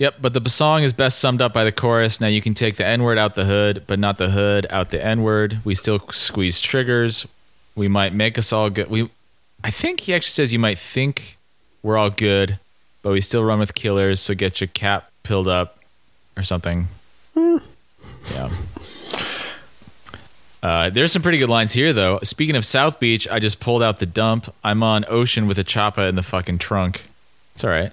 Yep, 0.00 0.16
but 0.22 0.32
the 0.32 0.48
song 0.48 0.82
is 0.82 0.94
best 0.94 1.18
summed 1.18 1.42
up 1.42 1.52
by 1.52 1.62
the 1.62 1.70
chorus. 1.70 2.22
Now 2.22 2.26
you 2.26 2.40
can 2.40 2.54
take 2.54 2.76
the 2.76 2.86
N 2.86 3.02
word 3.02 3.18
out 3.18 3.34
the 3.34 3.44
hood, 3.44 3.84
but 3.86 3.98
not 3.98 4.16
the 4.16 4.30
hood 4.30 4.66
out 4.70 4.88
the 4.88 5.04
N 5.04 5.22
word. 5.22 5.60
We 5.62 5.74
still 5.74 6.00
squeeze 6.10 6.58
triggers. 6.58 7.28
We 7.76 7.86
might 7.86 8.14
make 8.14 8.38
us 8.38 8.50
all 8.50 8.70
good. 8.70 8.88
We, 8.88 9.10
I 9.62 9.70
think 9.70 10.00
he 10.00 10.14
actually 10.14 10.30
says 10.30 10.54
you 10.54 10.58
might 10.58 10.78
think 10.78 11.36
we're 11.82 11.98
all 11.98 12.08
good, 12.08 12.58
but 13.02 13.12
we 13.12 13.20
still 13.20 13.44
run 13.44 13.58
with 13.58 13.74
killers. 13.74 14.20
So 14.20 14.34
get 14.34 14.62
your 14.62 14.68
cap 14.68 15.10
pilled 15.22 15.46
up, 15.46 15.76
or 16.34 16.42
something. 16.42 16.88
Yeah. 17.36 18.50
Uh, 20.62 20.90
there's 20.90 21.12
some 21.12 21.22
pretty 21.22 21.38
good 21.38 21.50
lines 21.50 21.72
here, 21.72 21.92
though. 21.92 22.20
Speaking 22.22 22.56
of 22.56 22.64
South 22.64 23.00
Beach, 23.00 23.28
I 23.28 23.38
just 23.38 23.60
pulled 23.60 23.82
out 23.82 23.98
the 23.98 24.06
dump. 24.06 24.52
I'm 24.64 24.82
on 24.82 25.04
ocean 25.08 25.46
with 25.46 25.58
a 25.58 25.64
choppa 25.64 26.08
in 26.08 26.16
the 26.16 26.22
fucking 26.22 26.58
trunk. 26.58 27.02
It's 27.54 27.64
all 27.64 27.70
right. 27.70 27.92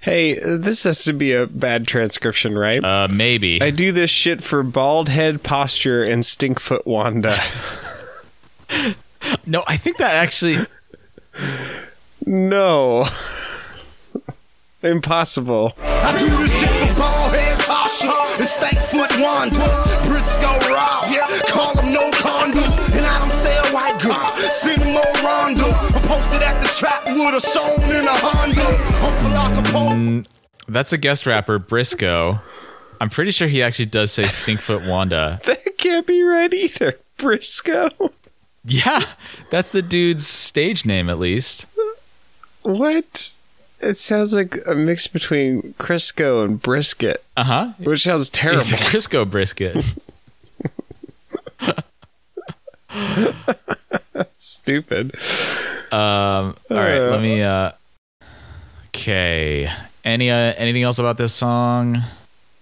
Hey, 0.00 0.40
uh, 0.40 0.56
this 0.56 0.82
has 0.82 1.04
to 1.04 1.12
be 1.12 1.32
a 1.32 1.46
bad 1.46 1.86
transcription, 1.86 2.58
right? 2.58 2.84
Uh, 2.84 3.08
maybe. 3.08 3.62
I 3.62 3.70
do 3.70 3.92
this 3.92 4.10
shit 4.10 4.42
for 4.42 4.62
bald 4.62 5.08
head 5.08 5.42
posture 5.42 6.02
and 6.02 6.22
stinkfoot 6.22 6.84
Wanda. 6.86 7.36
no, 9.46 9.62
I 9.66 9.76
think 9.76 9.98
that 9.98 10.14
actually. 10.16 10.58
no. 12.26 13.06
Impossible. 14.82 15.72
I 15.80 16.18
do 16.18 16.28
this 16.42 16.60
shit 16.60 16.68
for 16.68 17.00
bald 17.00 17.32
head 17.32 17.58
Tasha 17.60 18.38
and 18.38 18.46
stank 18.46 18.78
foot 18.78 19.20
Wanda. 19.20 19.84
Briscoe 20.04 20.58
Raw, 20.68 21.06
yeah, 21.10 21.26
call 21.48 21.74
him 21.78 21.92
no 21.92 22.10
condom. 22.12 22.63
White 23.74 24.00
girl, 24.00 24.36
send 24.50 24.80
him 24.82 24.92
more 24.92 25.02
Rondo. 25.24 25.66
I'm 25.66 26.02
posted 26.08 26.42
at 26.42 26.60
the 26.62 26.68
trap 26.78 27.04
with 27.06 27.34
a 27.34 27.40
shown 27.40 27.80
in 27.90 28.06
a 28.06 28.10
Honda. 28.12 28.62
I'm 29.02 29.14
Palaka 29.24 29.72
Pole. 29.72 30.22
That's 30.68 30.92
a 30.92 30.98
guest 30.98 31.26
rapper, 31.26 31.58
Briscoe. 31.58 32.38
I'm 33.00 33.10
pretty 33.10 33.32
sure 33.32 33.48
he 33.48 33.62
actually 33.62 33.86
does 33.86 34.12
say 34.12 34.22
Stinkfoot 34.22 34.88
Wanda. 34.88 35.40
That 35.44 35.76
can't 35.78 36.06
be 36.06 36.22
right 36.22 36.52
either. 36.54 36.98
Briscoe. 37.18 37.90
Yeah, 38.64 39.04
that's 39.50 39.70
the 39.72 39.82
dude's 39.82 40.26
stage 40.26 40.86
name, 40.86 41.10
at 41.10 41.18
least. 41.18 41.66
What? 42.62 43.32
It 43.80 43.98
sounds 43.98 44.32
like 44.32 44.56
a 44.66 44.74
mix 44.74 45.06
between 45.06 45.74
Crisco 45.78 46.42
and 46.44 46.62
brisket, 46.62 47.22
Uh 47.36 47.44
huh. 47.44 47.72
which 47.78 48.04
sounds 48.04 48.30
terrible. 48.30 48.62
He's 48.62 48.72
a 48.72 48.76
Crisco 48.76 49.28
brisket. 49.30 49.84
Stupid. 54.36 55.14
Um. 55.92 56.56
All 56.70 56.76
right. 56.76 56.98
Let 56.98 57.22
me. 57.22 57.42
Uh. 57.42 57.72
Okay. 58.88 59.70
Any 60.04 60.30
uh, 60.30 60.34
anything 60.34 60.82
else 60.82 60.98
about 60.98 61.16
this 61.16 61.32
song? 61.32 62.02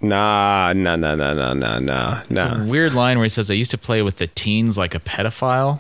Nah, 0.01 0.73
nah, 0.73 0.97
nah, 0.97 1.15
nah, 1.15 1.33
nah, 1.33 1.79
nah, 1.79 2.23
nah, 2.29 2.65
weird 2.65 2.93
line 2.93 3.19
where 3.19 3.25
he 3.25 3.29
says, 3.29 3.49
"I 3.51 3.55
used 3.55 3.71
to 3.71 3.79
play 3.79 4.03
with 4.03 4.19
the 4.19 4.27
teens 4.27 4.77
like 4.77 4.97
a 4.97 4.99
pedophile." 4.99 5.79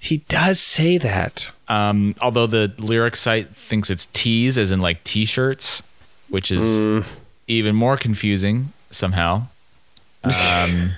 He 0.00 0.18
does 0.28 0.60
say 0.60 0.96
that. 0.98 1.50
Um, 1.68 2.14
although 2.22 2.46
the 2.46 2.72
lyric 2.78 3.16
site 3.16 3.48
thinks 3.54 3.90
it's 3.90 4.06
tees, 4.12 4.56
as 4.56 4.70
in 4.70 4.80
like 4.80 5.04
t-shirts, 5.04 5.82
which 6.30 6.50
is 6.50 7.04
even 7.48 7.74
more 7.74 7.96
confusing 7.96 8.72
somehow. 8.90 9.46
Um, 10.24 10.92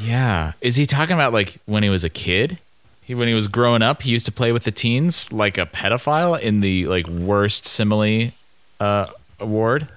yeah, 0.00 0.52
is 0.60 0.76
he 0.76 0.86
talking 0.86 1.14
about 1.14 1.32
like 1.32 1.58
when 1.66 1.82
he 1.82 1.88
was 1.88 2.04
a 2.04 2.08
kid? 2.08 2.58
He, 3.02 3.14
when 3.14 3.28
he 3.28 3.34
was 3.34 3.48
growing 3.48 3.82
up, 3.82 4.02
he 4.02 4.10
used 4.10 4.26
to 4.26 4.32
play 4.32 4.52
with 4.52 4.64
the 4.64 4.70
teens 4.70 5.32
like 5.32 5.58
a 5.58 5.66
pedophile 5.66 6.38
in 6.38 6.60
the 6.60 6.86
like 6.86 7.08
worst 7.08 7.66
simile 7.66 8.30
uh, 8.78 9.06
award. 9.38 9.88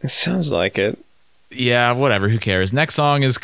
It 0.00 0.08
sounds 0.08 0.52
like 0.52 0.78
it. 0.78 0.98
Yeah, 1.50 1.92
whatever. 1.92 2.28
Who 2.28 2.38
cares? 2.38 2.72
Next 2.72 2.94
song 2.94 3.22
is 3.22 3.38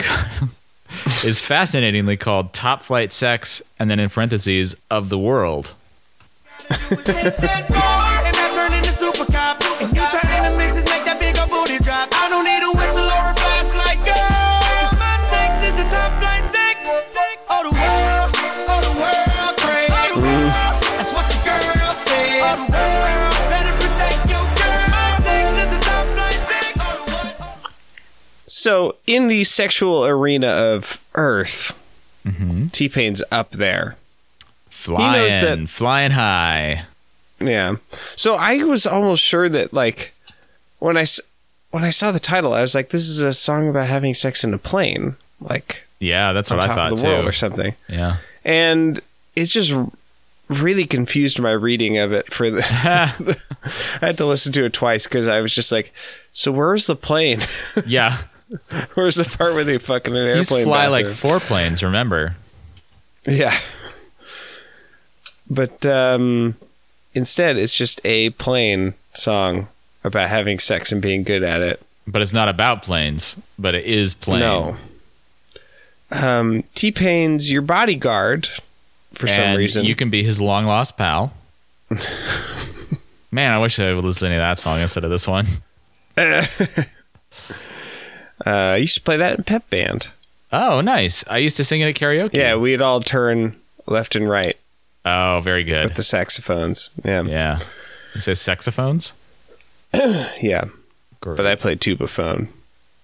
is 1.25 1.41
fascinatingly 1.41 2.17
called 2.17 2.53
"Top 2.53 2.83
Flight 2.83 3.13
Sex," 3.13 3.63
and 3.79 3.91
then 3.91 3.99
in 3.99 4.11
parentheses 4.11 4.77
of 4.91 5.09
the 5.09 5.19
world. 5.19 5.73
So 28.67 28.97
in 29.07 29.29
the 29.29 29.45
sexual 29.45 30.05
arena 30.05 30.49
of 30.49 30.99
Earth, 31.15 31.73
Mm-hmm. 32.27 32.67
T 32.69 32.89
Pain's 32.89 33.23
up 33.31 33.53
there. 33.53 33.97
Flying, 34.71 35.29
that- 35.63 35.69
flying 35.69 36.11
high. 36.11 36.83
Yeah. 37.39 37.77
So 38.17 38.35
I 38.35 38.65
was 38.65 38.85
almost 38.85 39.23
sure 39.23 39.49
that 39.49 39.73
like 39.73 40.13
when 40.81 40.97
I 40.97 41.07
when 41.71 41.85
I 41.85 41.91
saw 41.91 42.11
the 42.11 42.19
title, 42.19 42.53
I 42.55 42.63
was 42.63 42.75
like, 42.75 42.89
this 42.91 43.07
is 43.09 43.21
a 43.21 43.33
song 43.33 43.69
about 43.69 43.87
having 43.87 44.13
sex 44.15 44.43
in 44.43 44.53
a 44.53 44.59
plane, 44.59 45.15
like 45.41 45.87
Yeah, 46.01 46.33
that's 46.33 46.51
what 46.51 46.59
I 46.59 46.75
thought 46.75 46.97
the 46.97 47.03
too. 47.03 47.07
world 47.07 47.27
or 47.27 47.33
something. 47.33 47.75
Yeah. 47.89 48.17
and 48.45 49.01
it's 49.37 49.53
just 49.53 49.73
really 50.49 50.87
confused 50.87 51.39
my 51.39 51.53
reading 51.53 51.99
of 51.99 52.13
it 52.13 52.33
for 52.33 52.51
the 52.51 52.63
I 54.03 54.07
had 54.07 54.17
to 54.19 54.27
listen 54.27 54.53
to 54.55 54.65
it 54.65 54.73
twice 54.73 55.07
because 55.07 55.29
I 55.29 55.41
was 55.41 55.55
just 55.55 55.71
like, 55.71 55.93
so 56.33 56.51
where's 56.51 56.87
the 56.87 56.97
plane? 56.97 57.41
Yeah. 57.87 58.19
where's 58.95 59.17
the 59.17 59.25
part 59.25 59.55
where 59.55 59.65
they 59.65 59.79
fucking 59.79 60.17
an 60.17 60.37
He's 60.37 60.51
airplane? 60.51 60.65
fly 60.65 60.87
like 60.87 61.09
four 61.09 61.41
planes, 61.41 61.83
remember? 61.83 62.37
yeah. 63.27 63.57
But 65.49 65.85
um, 65.87 66.57
instead, 67.15 67.57
it's 67.57 67.77
just 67.77 68.01
a 68.05 68.31
plane 68.31 68.95
song 69.15 69.69
about 70.03 70.29
having 70.29 70.59
sex 70.59 70.91
and 70.93 71.01
being 71.01 71.23
good 71.23 71.43
at 71.43 71.61
it. 71.61 71.81
But 72.07 72.23
it's 72.23 72.33
not 72.33 72.49
about 72.49 72.83
planes, 72.83 73.37
but 73.59 73.75
it 73.75 73.85
is 73.85 74.15
plane. 74.15 74.41
No. 74.41 74.77
Um, 76.11 76.63
T 76.75 76.93
Pain's 76.93 77.51
your 77.51 77.63
bodyguard 77.63 78.49
for 79.15 79.27
some 79.27 79.57
reason. 79.57 79.85
You 79.85 79.97
can 79.97 80.11
be 80.11 80.23
his 80.23 80.41
long 80.41 80.67
lost 80.67 80.97
pal. 80.97 81.33
Man, 83.33 83.53
I 83.53 83.59
wish 83.59 83.79
I 83.81 83.93
would 83.93 84.05
listen 84.05 84.31
to 84.31 84.37
that 84.39 84.59
song 84.59 84.81
instead 84.81 85.05
of 85.05 85.11
this 85.11 85.27
one. 85.27 85.47
uh, 88.47 88.51
I 88.51 88.77
used 88.77 88.95
to 88.95 89.01
play 89.03 89.17
that 89.17 89.37
in 89.39 89.45
Pep 89.45 89.69
Band. 89.71 90.09
Oh, 90.53 90.81
nice. 90.81 91.25
I 91.29 91.39
used 91.39 91.57
to 91.57 91.65
sing 91.65 91.81
it 91.81 91.89
at 91.89 91.95
karaoke. 91.97 92.35
Yeah, 92.35 92.55
we'd 92.57 92.81
all 92.81 93.01
turn 93.01 93.57
left 93.87 94.15
and 94.17 94.29
right 94.31 94.57
Oh, 95.05 95.41
very 95.43 95.65
good. 95.65 95.85
with 95.85 95.95
the 95.95 96.03
saxophones. 96.03 96.91
Yeah. 97.05 97.23
yeah. 97.23 97.61
It 98.15 98.21
says 98.21 98.41
saxophones. 98.41 99.13
Yeah. 100.41 100.65
Great. 101.21 101.37
But 101.37 101.47
I 101.47 101.55
played 101.55 101.81
tubaphone. 101.81 102.49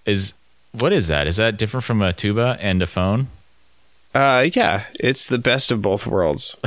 is 0.05 0.33
what 0.71 0.93
is 0.93 1.07
that? 1.07 1.27
Is 1.27 1.35
that 1.37 1.57
different 1.57 1.83
from 1.83 2.01
a 2.01 2.13
tuba 2.13 2.57
and 2.59 2.81
a 2.81 2.87
phone? 2.87 3.27
Uh, 4.15 4.47
yeah, 4.53 4.83
it's 4.99 5.25
the 5.27 5.37
best 5.39 5.71
of 5.71 5.81
both 5.81 6.05
worlds. 6.07 6.55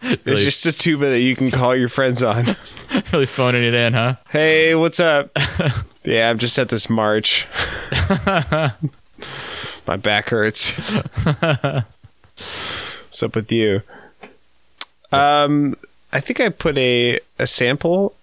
It's 0.00 0.44
just 0.44 0.64
a 0.64 0.72
tuba 0.72 1.06
that 1.10 1.20
you 1.22 1.34
can 1.34 1.50
call 1.50 1.74
your 1.74 1.88
friends 1.88 2.22
on. 2.22 2.44
really 3.12 3.26
phoning 3.26 3.64
it 3.64 3.74
in, 3.74 3.94
huh? 3.94 4.14
hey, 4.30 4.76
what's 4.76 5.00
up? 5.00 5.30
yeah, 6.08 6.30
I'm 6.30 6.38
just 6.38 6.58
at 6.58 6.68
this 6.70 6.88
march. 6.88 7.46
My 9.86 9.96
back 9.96 10.30
hurts. 10.30 10.70
what's 11.42 13.22
up 13.22 13.34
with 13.34 13.52
you? 13.52 13.82
Um, 15.12 15.76
I 16.12 16.20
think 16.20 16.40
I 16.40 16.48
put 16.48 16.78
a 16.78 17.20
a 17.38 17.46
sample. 17.46 18.14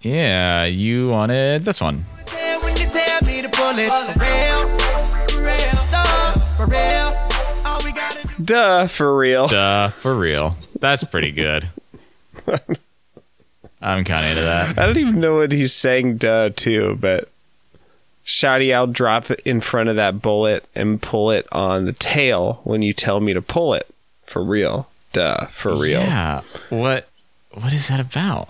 Yeah, 0.00 0.64
you 0.64 1.08
wanted 1.08 1.64
this 1.64 1.80
one. 1.80 2.04
Yeah, 2.32 2.58
when 2.58 2.76
you 2.76 2.86
tell 2.86 3.22
me 3.22 3.42
to 3.42 3.48
pull 3.48 3.78
it 3.78 3.88
for 3.88 4.18
real, 4.18 4.68
for 5.28 5.42
real, 5.42 5.76
duh, 5.90 6.38
for 6.56 6.66
real. 6.66 7.16
All 7.64 7.80
we 7.84 7.92
gotta 7.92 8.26
do 8.36 8.44
Duh, 8.44 8.86
for 8.88 9.16
real. 9.16 9.46
Duh, 9.46 9.88
for 9.90 10.14
real. 10.14 10.56
That's 10.80 11.04
pretty 11.04 11.30
good. 11.30 11.68
I'm 13.82 14.04
kind 14.04 14.24
of 14.24 14.30
into 14.30 14.42
that. 14.42 14.78
I 14.78 14.86
don't 14.86 14.98
even 14.98 15.20
know 15.20 15.36
what 15.36 15.52
he's 15.52 15.72
saying 15.72 16.18
duh 16.18 16.50
too, 16.50 16.96
but 17.00 17.28
Shotty, 18.24 18.74
I'll 18.74 18.86
drop 18.86 19.30
it 19.30 19.40
in 19.44 19.60
front 19.60 19.88
of 19.88 19.96
that 19.96 20.22
bullet 20.22 20.64
and 20.74 21.02
pull 21.02 21.30
it 21.30 21.46
on 21.50 21.84
the 21.84 21.92
tail 21.92 22.60
when 22.64 22.82
you 22.82 22.92
tell 22.92 23.20
me 23.20 23.34
to 23.34 23.42
pull 23.42 23.74
it. 23.74 23.86
For 24.24 24.42
real. 24.42 24.88
Duh, 25.12 25.46
for 25.46 25.74
real. 25.74 26.00
Yeah. 26.00 26.42
What? 26.70 27.08
What 27.52 27.72
is 27.72 27.88
that 27.88 28.00
about? 28.00 28.48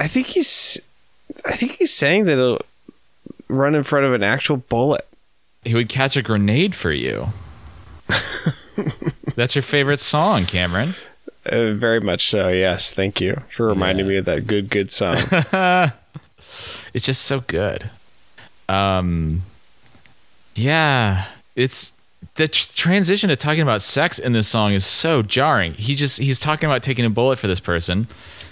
I 0.00 0.08
think 0.08 0.28
he's 0.28 0.80
I 1.44 1.52
think 1.52 1.72
he's 1.72 1.92
saying 1.92 2.24
that 2.24 2.32
it'll 2.32 2.62
run 3.48 3.74
in 3.74 3.82
front 3.82 4.06
of 4.06 4.14
an 4.14 4.22
actual 4.22 4.56
bullet. 4.56 5.06
He 5.64 5.74
would 5.74 5.88
catch 5.88 6.16
a 6.16 6.22
grenade 6.22 6.74
for 6.74 6.92
you. 6.92 7.28
That's 9.36 9.54
your 9.54 9.62
favorite 9.62 10.00
song, 10.00 10.44
Cameron. 10.44 10.94
Uh, 11.46 11.72
very 11.74 12.00
much 12.00 12.28
so, 12.28 12.48
yes. 12.48 12.92
Thank 12.92 13.20
you 13.20 13.40
for 13.50 13.66
reminding 13.66 14.08
me 14.08 14.16
of 14.16 14.24
that 14.24 14.46
good, 14.46 14.68
good 14.70 14.90
song. 14.90 15.16
It's 16.96 17.04
just 17.04 17.26
so 17.26 17.40
good. 17.40 17.90
Um, 18.70 19.42
yeah, 20.54 21.26
it's 21.54 21.92
the 22.36 22.48
tr- 22.48 22.72
transition 22.74 23.28
to 23.28 23.36
talking 23.36 23.60
about 23.60 23.82
sex 23.82 24.18
in 24.18 24.32
this 24.32 24.48
song 24.48 24.72
is 24.72 24.86
so 24.86 25.20
jarring. 25.20 25.74
He 25.74 25.94
just 25.94 26.16
he's 26.18 26.38
talking 26.38 26.70
about 26.70 26.82
taking 26.82 27.04
a 27.04 27.10
bullet 27.10 27.38
for 27.38 27.48
this 27.48 27.60
person, 27.60 28.06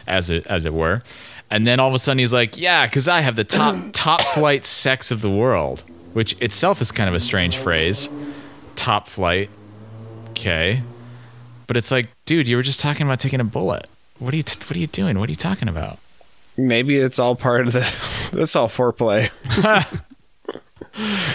as 0.07 0.29
it 0.29 0.47
as 0.47 0.67
it 0.67 0.75
were, 0.75 1.03
and 1.51 1.67
then 1.67 1.81
all 1.81 1.89
of 1.89 1.95
a 1.95 1.99
sudden 1.99 2.19
he's 2.19 2.35
like, 2.35 2.61
"Yeah, 2.61 2.85
because 2.85 3.09
I 3.09 3.23
have 3.23 3.35
the 3.35 3.45
top 3.45 3.77
top 3.95 4.21
flight 4.21 4.67
sex 4.67 5.11
of 5.11 5.23
the 5.23 5.31
world," 5.31 5.83
which 6.13 6.37
itself 6.43 6.83
is 6.83 6.93
kind 6.93 7.09
of 7.09 7.15
a 7.15 7.21
strange 7.21 7.57
phrase. 7.57 8.11
Top 8.77 9.09
flight, 9.09 9.49
okay, 10.33 10.83
but 11.67 11.77
it's 11.77 11.91
like, 11.91 12.09
dude, 12.25 12.47
you 12.49 12.57
were 12.57 12.63
just 12.63 12.81
talking 12.81 13.07
about 13.07 13.19
taking 13.21 13.41
a 13.41 13.45
bullet. 13.45 13.89
What 14.19 14.33
are 14.33 14.37
you 14.37 14.43
t- 14.43 14.59
What 14.61 14.77
are 14.77 14.79
you 14.79 14.87
doing? 14.87 15.19
What 15.19 15.29
are 15.29 15.33
you 15.33 15.37
talking 15.37 15.69
about? 15.69 15.99
Maybe 16.57 16.97
it's 16.99 17.19
all 17.19 17.35
part 17.35 17.67
of 17.67 17.73
the 17.73 18.29
that's 18.33 18.55
all 18.57 18.69
foreplay. 18.69 19.31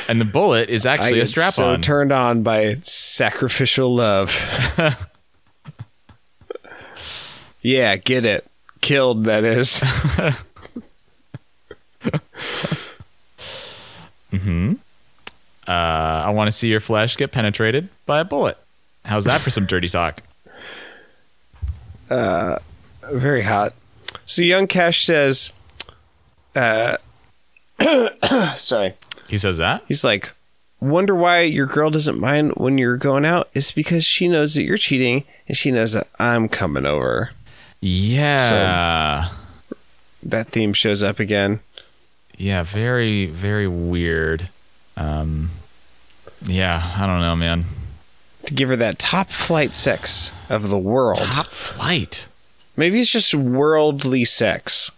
And 0.07 0.21
the 0.21 0.25
bullet 0.25 0.69
is 0.69 0.85
actually 0.85 1.19
a 1.19 1.23
get 1.23 1.27
strap 1.27 1.53
so 1.53 1.69
on. 1.71 1.81
turned 1.81 2.11
on 2.13 2.43
by 2.43 2.75
sacrificial 2.81 3.93
love. 3.93 4.33
yeah, 7.61 7.97
get 7.97 8.25
it. 8.25 8.47
Killed, 8.81 9.25
that 9.25 9.43
is. 9.43 9.81
uh, 15.67 15.71
I 15.71 16.29
want 16.29 16.47
to 16.47 16.51
see 16.51 16.69
your 16.69 16.79
flesh 16.79 17.17
get 17.17 17.31
penetrated 17.31 17.89
by 18.05 18.19
a 18.19 18.25
bullet. 18.25 18.57
How's 19.09 19.23
that 19.23 19.41
for 19.41 19.49
some 19.49 19.65
dirty 19.65 19.89
talk? 19.89 20.21
Uh, 22.11 22.59
very 23.11 23.41
hot. 23.41 23.73
So 24.27 24.43
Young 24.43 24.67
Cash 24.67 25.03
says, 25.03 25.51
uh, 26.55 26.97
sorry. 28.55 28.93
He 29.27 29.39
says 29.39 29.57
that. 29.57 29.83
He's 29.87 30.03
like, 30.03 30.31
wonder 30.79 31.15
why 31.15 31.41
your 31.41 31.65
girl 31.65 31.89
doesn't 31.89 32.19
mind 32.19 32.51
when 32.53 32.77
you're 32.77 32.97
going 32.97 33.25
out? 33.25 33.49
It's 33.55 33.71
because 33.71 34.05
she 34.05 34.27
knows 34.27 34.53
that 34.53 34.63
you're 34.63 34.77
cheating 34.77 35.23
and 35.47 35.57
she 35.57 35.71
knows 35.71 35.93
that 35.93 36.07
I'm 36.19 36.47
coming 36.47 36.85
over. 36.85 37.31
Yeah. 37.81 39.31
That 40.21 40.49
theme 40.49 40.73
shows 40.73 41.01
up 41.01 41.19
again. 41.19 41.61
yeah, 42.37 42.61
very, 42.61 43.25
very 43.25 43.67
weird. 43.67 44.49
Um, 44.95 45.49
yeah, 46.45 46.93
I 46.95 47.07
don't 47.07 47.21
know, 47.21 47.35
man. 47.35 47.65
To 48.49 48.55
give 48.55 48.69
her 48.69 48.75
that 48.77 48.97
top 48.97 49.29
flight 49.29 49.75
sex 49.75 50.33
of 50.49 50.69
the 50.69 50.77
world. 50.77 51.19
Top 51.19 51.45
flight. 51.47 52.25
Maybe 52.75 52.99
it's 52.99 53.11
just 53.11 53.33
worldly 53.35 54.25
sex. 54.25 54.91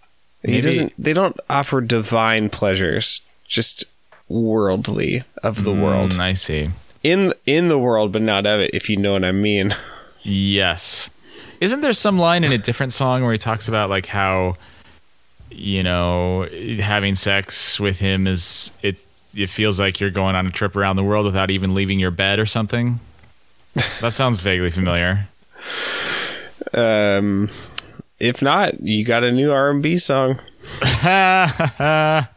He 0.43 0.61
doesn't. 0.61 0.93
They 0.97 1.11
don't 1.13 1.37
offer 1.49 1.81
divine 1.81 2.49
pleasures. 2.49 3.21
Just 3.45 3.83
worldly 4.29 5.23
of 5.43 5.63
the 5.65 5.73
world 5.73 6.11
Mm, 6.11 6.19
I 6.19 6.33
see. 6.33 6.69
in 7.03 7.33
in 7.45 7.67
the 7.67 7.77
world, 7.77 8.13
but 8.13 8.21
not 8.21 8.45
of 8.45 8.61
it. 8.61 8.71
If 8.73 8.89
you 8.89 8.95
know 8.97 9.13
what 9.13 9.25
I 9.25 9.31
mean. 9.31 9.75
Yes. 10.23 11.09
Isn't 11.59 11.81
there 11.81 11.93
some 11.93 12.19
line 12.19 12.43
in 12.43 12.51
a 12.51 12.57
different 12.59 12.93
song 12.93 13.23
where 13.23 13.31
he 13.31 13.39
talks 13.39 13.67
about 13.67 13.89
like 13.89 14.05
how 14.05 14.55
you 15.49 15.81
know 15.81 16.47
having 16.79 17.15
sex 17.15 17.79
with 17.79 17.99
him 17.99 18.27
is 18.27 18.71
it 18.83 19.03
it 19.35 19.49
feels 19.49 19.79
like 19.79 19.99
you're 19.99 20.11
going 20.11 20.35
on 20.35 20.45
a 20.45 20.51
trip 20.51 20.75
around 20.75 20.95
the 20.97 21.03
world 21.03 21.25
without 21.25 21.49
even 21.49 21.73
leaving 21.73 21.99
your 21.99 22.11
bed 22.11 22.37
or 22.39 22.45
something? 22.45 22.99
That 24.01 24.11
sounds 24.13 24.39
vaguely 24.41 24.69
familiar. 24.71 25.27
Um, 26.73 27.49
if 28.19 28.41
not, 28.41 28.81
you 28.81 29.03
got 29.05 29.23
a 29.23 29.31
new 29.31 29.51
R 29.51 29.69
and 29.69 29.81
B 29.83 29.97
song. 29.97 30.39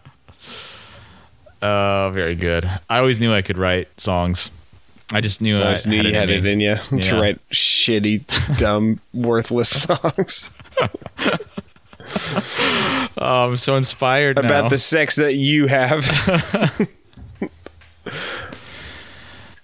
Oh, 1.62 2.10
very 2.12 2.34
good. 2.34 2.68
I 2.90 2.98
always 2.98 3.20
knew 3.20 3.32
I 3.32 3.40
could 3.40 3.56
write 3.56 3.88
songs. 3.98 4.50
I 5.14 5.22
just 5.22 5.40
knew 5.40 5.56
I 5.58 5.68
I, 5.70 5.72
just 5.72 5.86
knew 5.86 6.02
you 6.02 6.12
had 6.14 6.28
in 6.28 6.44
it 6.44 6.46
in 6.46 6.60
you 6.60 6.76
Yeah. 6.92 7.00
to 7.00 7.18
write 7.20 7.48
shitty, 7.50 8.56
dumb, 8.58 9.00
worthless 9.14 9.70
songs 9.82 10.50
Oh, 13.16 13.48
I'm 13.48 13.56
so 13.56 13.76
inspired 13.76 14.36
now. 14.36 14.42
about 14.44 14.68
the 14.70 14.76
sex 14.76 15.16
that 15.16 15.34
you 15.34 15.66
have. 15.66 16.04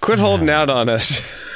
Quit 0.01 0.19
holding 0.19 0.49
out 0.49 0.71
on 0.71 0.89
us. 0.89 1.50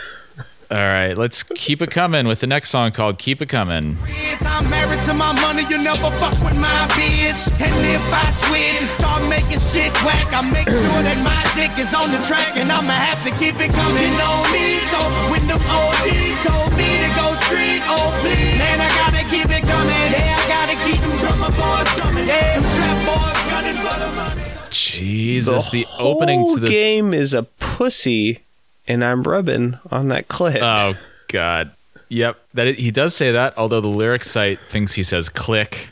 All 0.71 0.79
right, 0.79 1.13
let's 1.17 1.43
keep 1.43 1.83
it 1.83 1.91
coming 1.91 2.27
with 2.27 2.41
the 2.41 2.47
next 2.47 2.71
song 2.71 2.93
called 2.93 3.19
"Keep 3.19 3.43
It 3.43 3.49
Coming." 3.49 3.99
I'm 4.47 4.71
married 4.71 5.03
to 5.05 5.15
my 5.15 5.33
money, 5.41 5.63
you 5.69 5.79
never 5.83 6.11
fuck 6.17 6.33
with 6.41 6.57
my 6.57 6.87
bitch. 6.97 7.49
And 7.61 7.75
if 7.85 8.07
I 8.09 8.31
switch 8.47 8.81
and 8.81 8.89
start 8.89 9.21
making 9.29 9.61
shit 9.61 9.93
whack, 10.07 10.33
I 10.33 10.41
make 10.49 10.69
sure 10.69 11.01
that 11.05 11.19
my 11.21 11.37
dick 11.59 11.75
is 11.77 11.93
on 11.93 12.09
the 12.15 12.23
track, 12.25 12.57
and 12.57 12.71
I'ma 12.71 12.95
have 12.95 13.21
to 13.27 13.33
keep 13.37 13.59
it 13.61 13.75
coming 13.75 14.15
on 14.15 14.45
me. 14.55 14.79
So 14.89 15.01
when 15.29 15.45
them 15.51 15.61
OGs 15.61 16.39
told 16.47 16.71
me 16.79 16.87
to 16.87 17.11
go 17.19 17.27
street, 17.51 17.83
oh 17.91 18.09
please, 18.23 18.57
man, 18.57 18.79
I 18.81 18.89
gotta 18.95 19.25
keep 19.27 19.51
it 19.51 19.65
coming. 19.67 20.07
Yeah, 20.15 20.39
I 20.39 20.45
gotta 20.49 20.77
keep 20.87 21.01
them 21.03 21.13
drummer 21.19 21.53
boys 21.53 21.89
drumming. 21.99 22.25
Yeah, 22.31 22.57
them 22.57 22.67
trap 22.73 22.97
boys 23.05 23.41
gunning 23.53 23.79
for 23.85 23.97
the 24.01 24.11
money. 24.17 24.49
Jesus, 24.71 25.71
the, 25.71 25.87
opening 25.99 26.41
whole 26.41 26.55
to 26.55 26.61
this 26.61 26.71
game 26.71 27.13
is 27.13 27.35
a 27.35 27.43
pussy, 27.43 28.44
and 28.87 29.05
I'm 29.05 29.23
rubbing 29.23 29.79
on 29.91 30.09
that 30.09 30.29
clit. 30.29 30.61
Oh 30.61 30.99
God. 31.29 31.71
Yep. 32.09 32.39
That 32.55 32.77
he 32.77 32.91
does 32.91 33.15
say 33.15 33.33
that, 33.33 33.57
although 33.57 33.81
the 33.81 33.89
lyric 33.89 34.25
site 34.25 34.59
thinks 34.71 34.93
he 34.93 35.03
says 35.03 35.29
"click," 35.29 35.89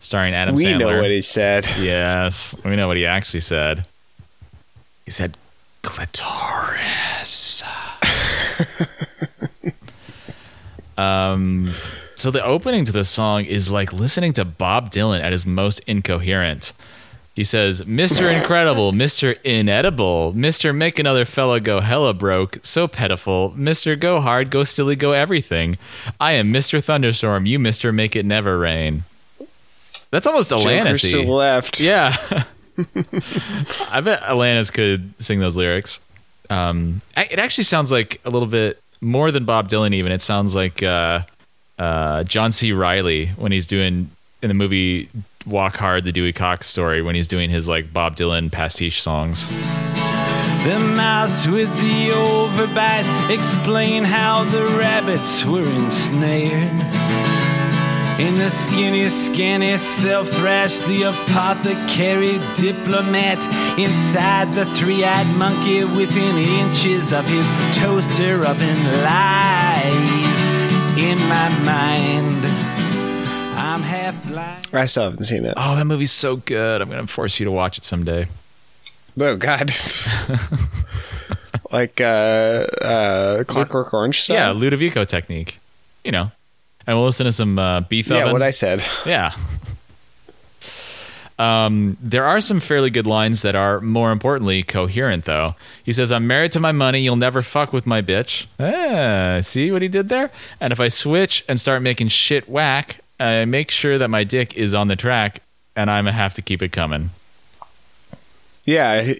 starring 0.00 0.34
Adam 0.34 0.54
we 0.54 0.64
Sandler. 0.64 0.72
We 0.72 0.78
know 0.78 0.98
what 0.98 1.10
he 1.10 1.20
said. 1.20 1.66
Yes, 1.78 2.54
we 2.64 2.76
know 2.76 2.86
what 2.86 2.96
he 2.96 3.06
actually 3.06 3.40
said. 3.40 3.86
He 5.04 5.10
said 5.10 5.36
clitoris. 5.82 7.62
um, 10.98 11.72
so 12.14 12.30
the 12.30 12.44
opening 12.44 12.84
to 12.84 12.92
the 12.92 13.04
song 13.04 13.44
is 13.44 13.70
like 13.70 13.92
listening 13.92 14.32
to 14.34 14.44
Bob 14.44 14.90
Dylan 14.90 15.22
at 15.22 15.32
his 15.32 15.46
most 15.46 15.80
incoherent. 15.80 16.72
He 17.38 17.44
says, 17.44 17.82
Mr. 17.82 18.36
Incredible, 18.36 18.90
Mr. 18.90 19.40
Inedible, 19.44 20.32
Mr. 20.32 20.74
Make 20.74 20.98
Another 20.98 21.24
Fella 21.24 21.60
Go 21.60 21.78
Hella 21.78 22.12
Broke, 22.12 22.58
So 22.64 22.88
Pitiful, 22.88 23.50
Mr. 23.56 23.96
Go 23.96 24.20
Hard, 24.20 24.50
Go 24.50 24.64
Silly, 24.64 24.96
Go 24.96 25.12
Everything. 25.12 25.78
I 26.18 26.32
am 26.32 26.52
Mr. 26.52 26.82
Thunderstorm, 26.82 27.46
you 27.46 27.60
Mr. 27.60 27.94
Make 27.94 28.16
It 28.16 28.26
Never 28.26 28.58
Rain. 28.58 29.04
That's 30.10 30.26
almost 30.26 30.50
Alanis. 30.50 31.00
to 31.12 31.18
the 31.18 31.30
left. 31.30 31.78
Yeah. 31.88 32.16
I 33.92 34.00
bet 34.00 34.20
Alanis 34.22 34.72
could 34.72 35.14
sing 35.22 35.38
those 35.38 35.54
lyrics. 35.54 36.00
Um, 36.50 37.02
it 37.16 37.38
actually 37.38 37.64
sounds 37.64 37.92
like 37.92 38.20
a 38.24 38.30
little 38.30 38.48
bit 38.48 38.82
more 39.00 39.30
than 39.30 39.44
Bob 39.44 39.68
Dylan, 39.68 39.94
even. 39.94 40.10
It 40.10 40.22
sounds 40.22 40.56
like 40.56 40.82
uh, 40.82 41.20
uh, 41.78 42.24
John 42.24 42.50
C. 42.50 42.72
Reilly 42.72 43.26
when 43.36 43.52
he's 43.52 43.68
doing 43.68 44.10
in 44.42 44.48
the 44.48 44.54
movie 44.54 45.08
Walk 45.48 45.76
Hard, 45.76 46.04
the 46.04 46.12
Dewey 46.12 46.32
Cox 46.32 46.66
story, 46.66 47.02
when 47.02 47.14
he's 47.14 47.28
doing 47.28 47.50
his 47.50 47.68
like 47.68 47.92
Bob 47.92 48.16
Dylan 48.16 48.52
pastiche 48.52 49.00
songs. 49.00 49.48
The 50.64 50.78
mouse 50.78 51.46
with 51.46 51.72
the 51.80 52.10
overbite 52.10 53.30
explain 53.30 54.04
how 54.04 54.44
the 54.44 54.64
rabbits 54.78 55.44
were 55.44 55.68
ensnared. 55.68 56.72
In 58.20 58.34
the 58.34 58.50
skinny, 58.50 59.08
skinny 59.08 59.78
self 59.78 60.28
thrash, 60.28 60.78
the 60.78 61.04
apothecary 61.04 62.38
diplomat 62.56 63.38
inside 63.78 64.52
the 64.52 64.66
three 64.74 65.04
eyed 65.04 65.28
monkey 65.36 65.84
within 65.84 66.36
inches 66.36 67.12
of 67.12 67.26
his 67.28 67.46
toaster 67.76 68.44
oven 68.44 68.84
life. 69.02 70.38
In 70.98 71.18
my 71.28 71.48
mind, 71.64 72.67
I'm 73.78 73.84
half 73.84 74.26
blind. 74.26 74.68
I 74.72 74.86
still 74.86 75.04
haven't 75.04 75.22
seen 75.22 75.44
it. 75.44 75.54
Oh, 75.56 75.76
that 75.76 75.84
movie's 75.84 76.10
so 76.10 76.36
good. 76.36 76.82
I'm 76.82 76.90
gonna 76.90 77.06
force 77.06 77.38
you 77.38 77.44
to 77.44 77.52
watch 77.52 77.78
it 77.78 77.84
someday. 77.84 78.26
Oh 79.20 79.36
God. 79.36 79.70
like 81.70 82.00
uh, 82.00 82.66
uh, 82.82 83.44
Clockwork 83.44 83.94
Orange 83.94 84.22
style. 84.22 84.36
Yeah, 84.36 84.60
Ludovico 84.60 85.06
technique. 85.06 85.60
You 86.04 86.10
know, 86.10 86.32
and 86.88 86.96
we'll 86.96 87.06
listen 87.06 87.26
to 87.26 87.32
some 87.32 87.56
uh, 87.58 87.82
beef 87.82 88.08
yeah. 88.08 88.22
oven. 88.22 88.32
What 88.32 88.42
I 88.42 88.50
said. 88.50 88.82
Yeah. 89.06 89.34
Um, 91.38 91.96
there 92.00 92.24
are 92.24 92.40
some 92.40 92.58
fairly 92.58 92.90
good 92.90 93.06
lines 93.06 93.42
that 93.42 93.54
are, 93.54 93.80
more 93.80 94.10
importantly, 94.10 94.64
coherent, 94.64 95.24
though. 95.24 95.54
He 95.84 95.92
says, 95.92 96.10
I'm 96.10 96.26
married 96.26 96.50
to 96.52 96.60
my 96.60 96.72
money. 96.72 96.98
You'll 96.98 97.14
never 97.14 97.42
fuck 97.42 97.72
with 97.72 97.86
my 97.86 98.02
bitch. 98.02 98.46
Ah, 98.58 99.40
see 99.40 99.70
what 99.70 99.80
he 99.80 99.86
did 99.86 100.08
there? 100.08 100.32
And 100.60 100.72
if 100.72 100.80
I 100.80 100.88
switch 100.88 101.44
and 101.48 101.60
start 101.60 101.80
making 101.80 102.08
shit 102.08 102.48
whack, 102.48 102.98
I 103.20 103.44
make 103.44 103.70
sure 103.70 103.98
that 103.98 104.08
my 104.08 104.24
dick 104.24 104.54
is 104.54 104.74
on 104.74 104.88
the 104.88 104.96
track 104.96 105.42
and 105.76 105.90
I'm 105.90 106.04
going 106.04 106.14
to 106.14 106.18
have 106.20 106.34
to 106.34 106.42
keep 106.42 106.62
it 106.62 106.72
coming. 106.72 107.10
Yeah, 108.64 109.12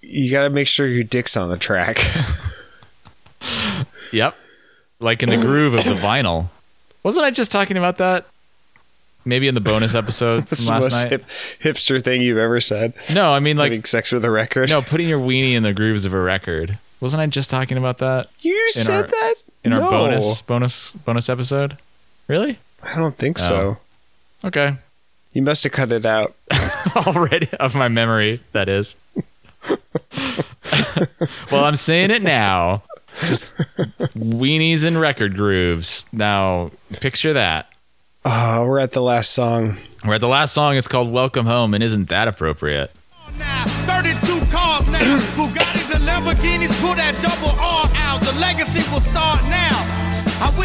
you 0.00 0.30
got 0.30 0.44
to 0.44 0.50
make 0.50 0.68
sure 0.68 0.86
your 0.86 1.04
dick's 1.04 1.36
on 1.36 1.48
the 1.50 1.58
track. 1.58 1.98
Yep. 4.12 4.36
Like 5.00 5.22
in 5.22 5.30
the 5.30 5.36
groove 5.38 5.74
of 5.74 5.84
the 5.84 5.94
vinyl. 5.94 6.48
Wasn't 7.02 7.24
I 7.24 7.30
just 7.30 7.50
talking 7.50 7.76
about 7.78 7.96
that? 7.96 8.26
Maybe 9.24 9.48
in 9.48 9.54
the 9.54 9.60
bonus 9.60 9.94
episode 9.94 10.46
from 10.48 10.66
last 10.66 10.82
most 10.84 10.92
night? 10.92 11.08
hip, 11.10 11.24
hipster 11.60 12.02
thing 12.04 12.20
you've 12.20 12.38
ever 12.38 12.60
said. 12.60 12.92
No, 13.12 13.32
I 13.32 13.40
mean, 13.40 13.56
like, 13.56 13.72
Having 13.72 13.84
sex 13.84 14.12
with 14.12 14.24
a 14.24 14.30
record. 14.30 14.68
no, 14.68 14.82
putting 14.82 15.08
your 15.08 15.18
weenie 15.18 15.54
in 15.54 15.62
the 15.62 15.72
grooves 15.72 16.04
of 16.04 16.12
a 16.12 16.20
record. 16.20 16.78
Wasn't 17.00 17.20
I 17.20 17.26
just 17.26 17.48
talking 17.50 17.78
about 17.78 17.98
that? 17.98 18.28
you 18.40 18.70
said 18.72 19.04
our- 19.04 19.06
that 19.08 19.34
in 19.64 19.72
our 19.72 19.88
bonus 19.90 20.42
bonus 20.42 20.92
bonus 20.92 21.28
episode. 21.28 21.78
Really? 22.28 22.58
I 22.82 22.94
don't 22.96 23.16
think 23.16 23.38
Oh. 23.40 23.42
so. 23.48 23.76
Okay. 24.44 24.76
You 25.32 25.42
must 25.42 25.62
have 25.64 25.72
cut 25.72 25.92
it 25.92 26.04
out. 26.04 26.34
Already 26.96 27.48
of 27.58 27.74
my 27.74 27.88
memory, 27.88 28.42
that 28.52 28.68
is. 28.68 28.96
well, 31.50 31.64
I'm 31.64 31.76
saying 31.76 32.10
it 32.10 32.22
now. 32.22 32.82
Just 33.20 33.54
weenies 34.16 34.84
and 34.84 35.00
record 35.00 35.34
grooves. 35.36 36.04
Now, 36.12 36.70
picture 37.00 37.32
that. 37.34 37.70
Oh, 38.24 38.66
we're 38.66 38.78
at 38.78 38.92
the 38.92 39.02
last 39.02 39.32
song. 39.32 39.78
We're 40.04 40.14
at 40.14 40.20
the 40.20 40.28
last 40.28 40.52
song. 40.54 40.76
It's 40.76 40.88
called 40.88 41.12
"Welcome 41.12 41.46
Home," 41.46 41.74
and 41.74 41.82
isn't 41.82 42.08
that 42.08 42.28
appropriate? 42.28 42.90
Now, 43.38 43.64
32 43.86 44.40
cars 44.50 44.88
now. 44.88 44.98
Bugattis 45.36 45.94
and 45.94 46.04
Lamborghinis, 46.04 46.80
pull 46.80 46.94
that 46.94 47.14
double 47.22 47.51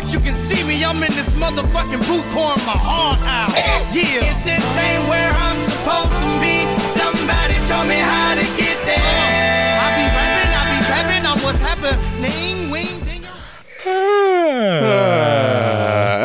I 0.07 0.09
wish 0.09 0.15
you 0.15 0.23
can 0.23 0.35
see 0.35 0.63
me. 0.63 0.85
I'm 0.85 1.03
in 1.03 1.11
this 1.11 1.27
motherfucking 1.31 1.99
booth 2.07 2.23
pouring 2.31 2.63
my 2.63 2.79
heart 2.79 3.19
out. 3.27 3.51
Yeah. 3.93 4.23
If 4.23 4.39
this 4.45 4.63
ain't 4.79 5.03
where 5.09 5.31
I'm 5.35 5.59
supposed 5.67 6.15
to 6.15 6.39
be, 6.39 6.63
somebody 6.95 7.59
show 7.67 7.84
me 7.84 7.99
how 7.99 8.35
to 8.35 8.45
get 8.55 8.77
there. 8.88 9.75
I 9.84 9.91
be 9.99 10.07
rapping, 10.15 10.53
I 10.55 10.63
be 10.71 10.79
tapping, 10.88 11.25
I'm 11.27 11.39
what's 11.43 11.59
happening. 11.59 12.71
Wing, 12.71 13.03
ding. 13.03 13.23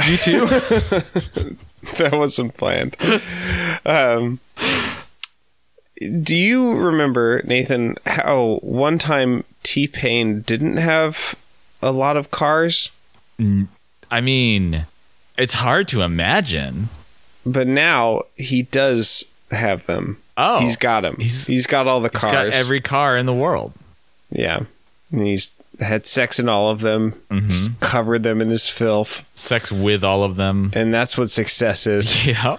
You 0.06 0.16
too. 0.18 0.46
that 1.98 2.12
wasn't 2.12 2.56
planned. 2.56 2.96
Um, 3.84 4.38
do 6.22 6.36
you 6.36 6.74
remember, 6.74 7.42
Nathan, 7.44 7.96
how 8.06 8.60
one 8.62 8.98
time 8.98 9.42
T 9.64 9.88
Pain 9.88 10.42
didn't 10.42 10.76
have 10.76 11.34
a 11.80 11.90
lot 11.90 12.16
of 12.16 12.30
cars, 12.30 12.92
I 14.10 14.20
mean, 14.20 14.86
it's 15.36 15.54
hard 15.54 15.88
to 15.88 16.02
imagine. 16.02 16.88
but 17.44 17.66
now 17.66 18.22
he 18.36 18.62
does 18.62 19.24
have 19.50 19.84
them? 19.86 20.18
Oh, 20.36 20.60
he's 20.60 20.76
got 20.76 21.00
them. 21.02 21.16
he's- 21.18 21.46
he's 21.46 21.66
got 21.66 21.86
all 21.86 22.00
the 22.00 22.08
He's 22.10 22.20
cars. 22.20 22.32
got 22.32 22.46
every 22.48 22.80
car 22.80 23.16
in 23.16 23.26
the 23.26 23.34
world. 23.34 23.72
yeah, 24.30 24.60
and 25.10 25.26
he's 25.26 25.52
had 25.80 26.06
sex 26.06 26.38
in 26.38 26.48
all 26.48 26.70
of 26.70 26.80
them. 26.80 27.12
Mm-hmm. 27.30 27.48
He's 27.50 27.68
covered 27.80 28.22
them 28.22 28.40
in 28.40 28.48
his 28.50 28.68
filth, 28.68 29.24
Sex 29.34 29.70
with 29.72 30.04
all 30.04 30.22
of 30.22 30.36
them. 30.36 30.70
and 30.74 30.92
that's 30.94 31.18
what 31.18 31.30
success 31.30 31.86
is. 31.86 32.24
Yeah. 32.26 32.56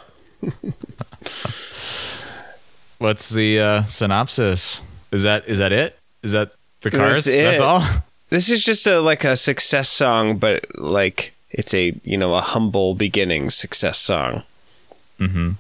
What's 3.00 3.30
the 3.30 3.60
uh, 3.60 3.84
synopsis? 3.84 4.82
Is 5.12 5.24
that 5.24 5.46
is 5.48 5.60
that 5.60 5.72
it? 5.74 5.98
Is 6.22 6.32
that 6.34 6.52
the 6.82 6.92
cars? 6.92 7.26
That's 7.26 7.58
it. 7.58 7.62
all. 7.62 7.84
This 8.34 8.50
is 8.50 8.64
just 8.64 8.88
a 8.88 9.00
like 9.00 9.24
a 9.24 9.38
success 9.38 9.90
song, 9.90 10.38
but 10.38 10.66
like 10.74 11.36
it's 11.52 11.72
a 11.72 11.94
you 12.04 12.18
know 12.18 12.34
a 12.34 12.42
humble 12.42 12.96
beginning 12.96 13.52
success 13.52 14.00
song. 14.00 14.42
Mm-hmm. 15.20 15.52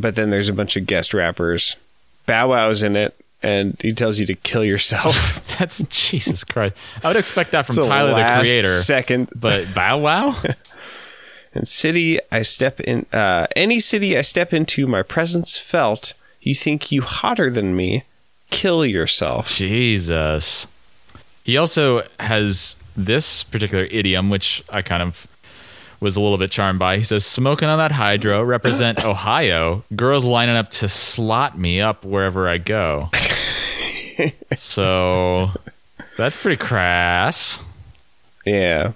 But 0.00 0.14
then 0.16 0.30
there's 0.30 0.48
a 0.48 0.54
bunch 0.54 0.78
of 0.78 0.86
guest 0.86 1.12
rappers. 1.12 1.76
Bow 2.24 2.48
Wow's 2.48 2.82
in 2.82 2.96
it, 2.96 3.14
and 3.42 3.76
he 3.82 3.92
tells 3.92 4.18
you 4.18 4.24
to 4.28 4.34
kill 4.34 4.64
yourself. 4.64 5.46
That's 5.58 5.82
Jesus 5.90 6.42
Christ. 6.42 6.74
I 7.04 7.08
would 7.08 7.18
expect 7.18 7.50
that 7.50 7.66
from 7.66 7.76
Tyler 7.76 8.14
the 8.14 8.40
Creator. 8.42 8.80
Second, 8.80 9.28
But 9.36 9.66
Bow 9.74 9.98
Wow? 9.98 10.42
and 11.52 11.68
city 11.68 12.18
I 12.32 12.40
step 12.40 12.80
in. 12.80 13.04
Uh, 13.12 13.46
any 13.54 13.78
city 13.78 14.16
I 14.16 14.22
step 14.22 14.54
into, 14.54 14.86
my 14.86 15.02
presence 15.02 15.58
felt. 15.58 16.14
You 16.40 16.54
think 16.54 16.90
you 16.90 17.02
hotter 17.02 17.50
than 17.50 17.76
me? 17.76 18.04
Kill 18.50 18.86
yourself. 18.86 19.50
Jesus. 19.50 20.66
He 21.46 21.56
also 21.58 22.02
has 22.18 22.74
this 22.96 23.44
particular 23.44 23.84
idiom, 23.84 24.30
which 24.30 24.64
I 24.68 24.82
kind 24.82 25.00
of 25.00 25.28
was 26.00 26.16
a 26.16 26.20
little 26.20 26.38
bit 26.38 26.50
charmed 26.50 26.80
by. 26.80 26.96
He 26.96 27.04
says, 27.04 27.24
Smoking 27.24 27.68
on 27.68 27.78
that 27.78 27.92
hydro, 27.92 28.42
represent 28.42 29.04
Ohio. 29.04 29.84
Girls 29.94 30.24
lining 30.24 30.56
up 30.56 30.70
to 30.70 30.88
slot 30.88 31.56
me 31.56 31.80
up 31.80 32.04
wherever 32.04 32.48
I 32.48 32.58
go. 32.58 33.10
so 34.56 35.52
that's 36.16 36.34
pretty 36.34 36.56
crass. 36.56 37.60
Yeah. 38.44 38.94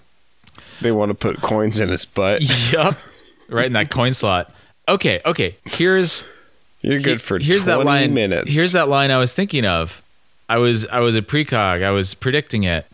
They 0.81 0.91
want 0.91 1.11
to 1.11 1.15
put 1.15 1.41
coins 1.41 1.79
in 1.79 1.89
his 1.89 2.05
butt. 2.05 2.43
Yup. 2.73 2.97
right 3.49 3.67
in 3.67 3.75
that 3.75 3.93
coin 3.93 4.13
slot. 4.13 4.53
Okay, 4.89 5.21
okay. 5.25 5.57
Here's 5.67 6.25
You're 6.83 6.99
good 6.99 7.23
for 7.23 7.39
here's 7.39 7.63
20 7.63 7.79
that 7.79 7.85
line. 7.87 8.13
minutes. 8.13 8.53
Here's 8.53 8.73
that 8.73 8.89
line 8.89 9.13
I 9.13 9.19
was 9.19 9.33
thinking 9.33 9.65
of. 9.65 10.05
I 10.51 10.57
was 10.59 10.85
I 10.87 10.99
was 10.99 11.15
a 11.15 11.23
precog. 11.23 11.85
I 11.85 11.93
was 11.93 12.13
predicting 12.13 12.65
it. 12.65 12.85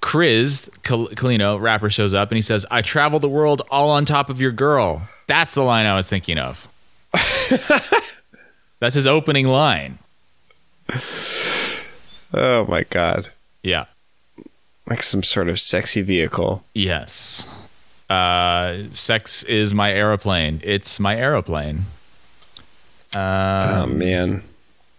Chris 0.00 0.68
Kal- 0.82 1.06
Kalino, 1.10 1.58
rapper, 1.60 1.88
shows 1.88 2.14
up 2.14 2.32
and 2.32 2.36
he 2.36 2.42
says, 2.42 2.66
"I 2.68 2.82
travel 2.82 3.20
the 3.20 3.28
world 3.28 3.62
all 3.70 3.90
on 3.90 4.04
top 4.04 4.28
of 4.28 4.40
your 4.40 4.50
girl." 4.50 5.02
That's 5.28 5.54
the 5.54 5.62
line 5.62 5.86
I 5.86 5.94
was 5.94 6.08
thinking 6.08 6.36
of. 6.36 6.66
That's 8.80 8.96
his 8.96 9.06
opening 9.06 9.46
line. 9.46 9.98
Oh 12.34 12.66
my 12.68 12.82
god. 12.82 13.28
Yeah. 13.62 13.86
Like 14.88 15.04
some 15.04 15.22
sort 15.22 15.48
of 15.48 15.60
sexy 15.60 16.02
vehicle. 16.02 16.64
Yes. 16.74 17.46
Uh, 18.10 18.82
sex 18.90 19.44
is 19.44 19.72
my 19.72 19.92
aeroplane. 19.92 20.60
It's 20.64 20.98
my 20.98 21.16
aeroplane. 21.16 21.86
Uh, 23.14 23.82
oh 23.82 23.86
man. 23.86 24.42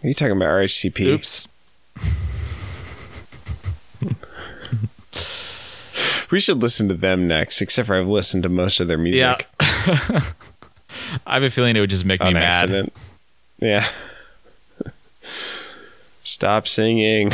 Are 0.03 0.07
you 0.07 0.13
talking 0.13 0.37
about 0.37 0.47
RHCP? 0.47 1.05
oops. 1.07 1.47
We 6.29 6.41
should 6.41 6.57
listen 6.61 6.89
to 6.89 6.93
them 6.93 7.25
next, 7.25 7.61
except 7.61 7.87
for 7.87 7.95
I've 7.97 8.05
listened 8.07 8.43
to 8.43 8.49
most 8.49 8.81
of 8.81 8.89
their 8.89 8.97
music 8.97 9.47
Yeah. 9.59 10.21
I 11.25 11.35
have 11.35 11.43
a 11.43 11.49
feeling 11.49 11.75
it 11.77 11.79
would 11.79 11.89
just 11.89 12.03
make 12.03 12.19
me 12.19 12.27
on 12.27 12.33
mad. 12.33 12.43
accident. 12.53 12.93
Yeah. 13.59 13.85
Stop 16.23 16.67
singing. 16.67 17.31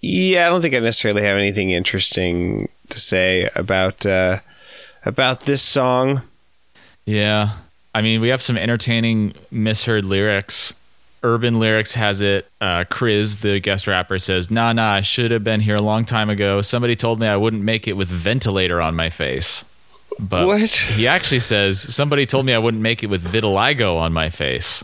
yeah, 0.00 0.46
I 0.46 0.50
don't 0.50 0.62
think 0.62 0.74
I 0.74 0.80
necessarily 0.80 1.22
have 1.22 1.36
anything 1.36 1.70
interesting 1.70 2.68
to 2.88 2.98
say 2.98 3.48
about 3.54 4.04
uh, 4.04 4.38
about 5.04 5.40
this 5.42 5.62
song. 5.62 6.22
Yeah. 7.04 7.56
I 7.94 8.02
mean, 8.02 8.20
we 8.20 8.28
have 8.28 8.40
some 8.42 8.56
entertaining 8.56 9.34
misheard 9.50 10.04
lyrics. 10.04 10.74
Urban 11.22 11.58
Lyrics 11.58 11.92
has 11.94 12.22
it. 12.22 12.46
Uh, 12.62 12.84
Chris, 12.88 13.36
the 13.36 13.60
guest 13.60 13.86
rapper, 13.86 14.18
says, 14.18 14.50
Nah, 14.50 14.72
nah, 14.72 14.92
I 14.94 15.00
should 15.02 15.30
have 15.32 15.44
been 15.44 15.60
here 15.60 15.76
a 15.76 15.82
long 15.82 16.04
time 16.06 16.30
ago. 16.30 16.62
Somebody 16.62 16.96
told 16.96 17.20
me 17.20 17.26
I 17.26 17.36
wouldn't 17.36 17.62
make 17.62 17.86
it 17.86 17.92
with 17.94 18.08
ventilator 18.08 18.80
on 18.80 18.94
my 18.96 19.10
face. 19.10 19.64
But 20.18 20.46
What? 20.46 20.70
he 20.70 21.06
actually 21.06 21.40
says, 21.40 21.78
Somebody 21.94 22.24
told 22.24 22.46
me 22.46 22.54
I 22.54 22.58
wouldn't 22.58 22.82
make 22.82 23.02
it 23.02 23.08
with 23.08 23.22
vitiligo 23.22 23.96
on 23.98 24.12
my 24.14 24.30
face. 24.30 24.82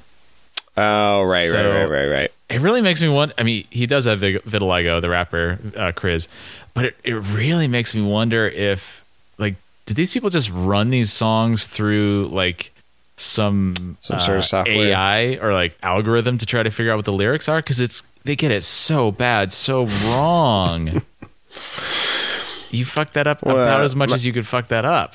Oh, 0.77 1.23
right, 1.23 1.49
So- 1.51 1.57
right, 1.57 1.85
right, 1.85 1.91
right, 1.91 2.07
right. 2.07 2.33
It 2.51 2.61
really 2.61 2.81
makes 2.83 3.01
me 3.01 3.09
want. 3.09 3.33
I 3.39 3.43
mean, 3.43 3.67
he 3.71 3.87
does 3.87 4.05
have 4.05 4.21
vitiligo, 4.21 5.01
the 5.01 5.09
rapper 5.09 5.59
uh, 5.77 5.91
Chris, 5.93 6.29
but 6.75 6.85
it, 6.85 6.97
it 7.03 7.15
really 7.15 7.67
makes 7.67 7.93
me 7.95 8.03
wonder 8.03 8.47
if, 8.47 9.05
like, 9.39 9.57
did 9.87 9.97
these 9.97 10.13
people 10.13 10.31
just 10.31 10.51
run 10.51 10.91
these 10.91 11.13
songs 11.13 11.67
through 11.67 12.29
like 12.31 12.71
some 13.17 13.97
Some 14.01 14.19
sort 14.19 14.37
of 14.39 14.43
uh, 14.43 14.47
software. 14.47 14.89
AI 14.89 15.37
or 15.37 15.53
like 15.53 15.77
algorithm 15.83 16.39
to 16.39 16.47
try 16.47 16.63
to 16.63 16.71
figure 16.71 16.93
out 16.93 16.97
what 16.97 17.05
the 17.07 17.13
lyrics 17.13 17.49
are? 17.49 17.59
Because 17.59 17.81
it's 17.81 18.03
they 18.25 18.37
get 18.37 18.51
it 18.51 18.63
so 18.63 19.11
bad, 19.11 19.53
so 19.53 19.87
wrong. 19.87 21.03
you 22.71 22.85
fucked 22.85 23.15
that 23.15 23.27
up 23.27 23.43
Well, 23.43 23.57
about 23.61 23.83
as 23.83 23.95
much 23.97 24.11
my- 24.11 24.15
as 24.17 24.27
you 24.27 24.33
could 24.33 24.47
fuck 24.47 24.69
that 24.69 24.85
up. 24.85 25.15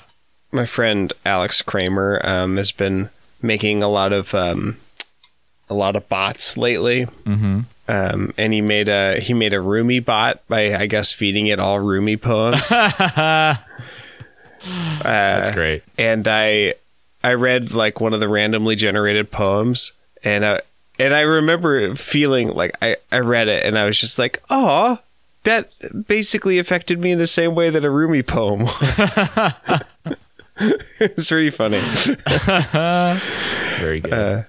my 0.52 0.66
friend 0.66 1.14
Alex 1.26 1.62
Kramer 1.62 2.20
um, 2.24 2.58
has 2.58 2.72
been 2.72 3.10
making 3.42 3.84
a 3.84 3.88
lot 3.90 4.12
of 4.14 4.34
um, 4.34 4.78
a 5.70 5.74
lot 5.74 5.96
of 5.96 6.08
bots 6.10 6.58
lately. 6.58 7.06
Mm-hmm. 7.26 7.60
Um, 7.88 8.34
and 8.38 8.54
he 8.54 8.62
made 8.62 8.88
a 8.90 9.20
he 9.20 9.34
made 9.34 9.54
a 9.54 9.60
Rumi 9.62 10.00
bot 10.00 10.42
by 10.48 10.74
I 10.74 10.88
guess 10.88 11.12
feeding 11.12 11.48
it 11.48 11.60
all 11.60 11.80
Rumi 11.80 12.16
poems. 12.18 12.70
That's 15.04 15.50
great. 15.56 15.84
and 15.98 16.28
I 16.28 16.76
I 17.24 17.34
read 17.34 17.72
like 17.72 18.00
one 18.00 18.14
of 18.14 18.20
the 18.20 18.30
randomly 18.30 18.76
generated 18.76 19.32
poems, 19.32 19.94
and 20.24 20.46
I 20.46 20.62
and 21.00 21.14
I 21.14 21.22
remember 21.22 21.96
feeling 21.96 22.50
like 22.50 22.72
I 22.82 22.98
I 23.12 23.20
read 23.20 23.48
it 23.48 23.64
and 23.66 23.78
I 23.78 23.86
was 23.86 24.00
just 24.00 24.20
like, 24.20 24.42
oh. 24.50 25.00
That 25.44 25.72
basically 26.06 26.60
affected 26.60 27.00
me 27.00 27.14
in 27.14 27.18
the 27.18 27.26
same 27.26 27.56
way 27.56 27.72
that 27.72 27.84
a 27.84 27.90
Rumi 27.90 28.22
poem 28.22 28.60
was. 28.60 29.82
it's 31.00 31.32
really 31.32 31.50
funny. 31.50 31.80
Very 33.80 34.02
good. 34.02 34.14
Uh, 34.14 34.44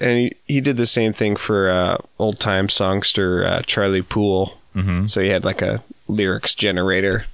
and 0.00 0.18
he, 0.18 0.36
he 0.46 0.60
did 0.60 0.76
the 0.76 0.86
same 0.86 1.12
thing 1.12 1.36
for 1.36 1.70
uh, 1.70 1.98
old 2.18 2.40
time 2.40 2.68
songster 2.68 3.44
uh, 3.44 3.62
Charlie 3.62 4.02
Poole. 4.02 4.58
Mm-hmm. 4.74 5.06
So 5.06 5.20
he 5.20 5.28
had 5.28 5.44
like 5.44 5.62
a 5.62 5.82
lyrics 6.08 6.54
generator, 6.54 7.26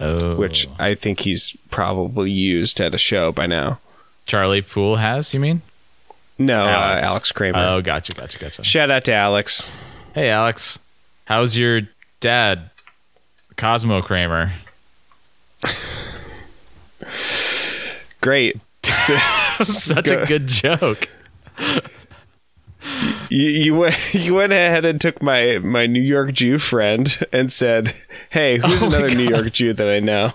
oh, 0.00 0.36
which 0.36 0.68
I 0.78 0.94
think 0.94 1.20
he's 1.20 1.56
probably 1.70 2.30
used 2.30 2.80
at 2.80 2.94
a 2.94 2.98
show 2.98 3.32
by 3.32 3.46
now. 3.46 3.78
Charlie 4.26 4.62
Poole 4.62 4.96
has. 4.96 5.32
You 5.32 5.40
mean? 5.40 5.62
No, 6.38 6.66
Alex. 6.66 6.74
Alex, 6.76 7.02
uh, 7.06 7.10
Alex 7.10 7.32
Kramer. 7.32 7.58
Oh, 7.58 7.80
gotcha, 7.80 8.12
gotcha, 8.12 8.38
gotcha. 8.38 8.62
Shout 8.62 8.90
out 8.90 9.04
to 9.04 9.14
Alex. 9.14 9.70
Hey, 10.14 10.28
Alex. 10.28 10.78
How's 11.24 11.56
your 11.56 11.82
dad, 12.20 12.70
Cosmo 13.56 14.02
Kramer? 14.02 14.52
Great. 18.20 18.56
Such 19.64 20.08
a 20.08 20.26
good 20.26 20.46
joke. 20.46 21.08
You, 23.30 23.48
you 23.48 23.76
went 23.76 23.96
you 24.14 24.34
went 24.34 24.52
ahead 24.52 24.84
and 24.84 25.00
took 25.00 25.22
my 25.22 25.58
my 25.58 25.86
New 25.86 26.02
York 26.02 26.32
Jew 26.32 26.58
friend 26.58 27.18
and 27.32 27.50
said, 27.50 27.94
"Hey, 28.30 28.58
who's 28.58 28.82
Oh 28.82 28.86
another 28.86 29.14
New 29.14 29.28
York 29.28 29.52
Jew 29.52 29.72
that 29.72 29.88
I 29.88 30.00
know?" 30.00 30.32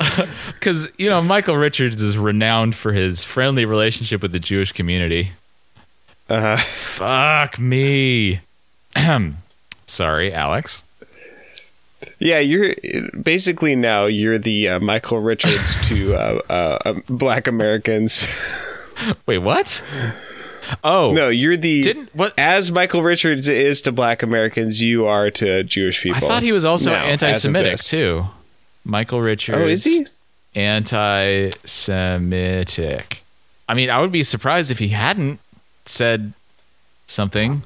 Because, 0.54 0.88
you 0.98 1.08
know, 1.08 1.22
Michael 1.22 1.56
Richards 1.56 2.00
is 2.02 2.18
renowned 2.18 2.74
for 2.74 2.92
his 2.92 3.24
friendly 3.24 3.64
relationship 3.64 4.20
with 4.20 4.32
the 4.32 4.38
Jewish 4.38 4.72
community. 4.72 5.32
Uh, 6.28 6.56
Fuck 6.58 7.58
me. 7.58 8.40
Sorry, 9.86 10.32
Alex. 10.34 10.82
yeah, 12.18 12.38
you're 12.38 12.74
basically 13.22 13.74
now 13.74 14.04
you're 14.06 14.38
the 14.38 14.68
uh, 14.68 14.80
Michael 14.80 15.20
Richards 15.20 15.76
to 15.88 16.14
uh, 16.14 16.40
uh, 16.50 16.78
uh, 16.84 16.94
Black 17.08 17.46
Americans. 17.46 18.26
Wait, 19.26 19.38
what? 19.38 19.82
Oh, 20.84 21.12
No, 21.12 21.30
you're 21.30 21.56
the 21.56 21.82
Didn't- 21.82 22.14
what- 22.14 22.34
as 22.38 22.70
Michael 22.70 23.02
Richards 23.02 23.48
is 23.48 23.80
to 23.82 23.92
Black 23.92 24.22
Americans, 24.22 24.80
you 24.82 25.06
are 25.06 25.30
to 25.32 25.64
Jewish 25.64 26.02
people. 26.02 26.18
I 26.18 26.20
thought 26.20 26.42
he 26.42 26.52
was 26.52 26.64
also 26.64 26.90
Now, 26.90 27.04
anti-Semitic 27.06 27.78
too. 27.80 28.26
Michael 28.84 29.20
Richards. 29.20 29.58
Oh, 29.58 29.66
is 29.66 29.84
he? 29.84 30.06
Anti-Semitic. 30.54 33.22
I 33.68 33.74
mean, 33.74 33.90
I 33.90 34.00
would 34.00 34.12
be 34.12 34.22
surprised 34.22 34.70
if 34.70 34.78
he 34.78 34.88
hadn't 34.88 35.40
said 35.86 36.32
something. 37.06 37.62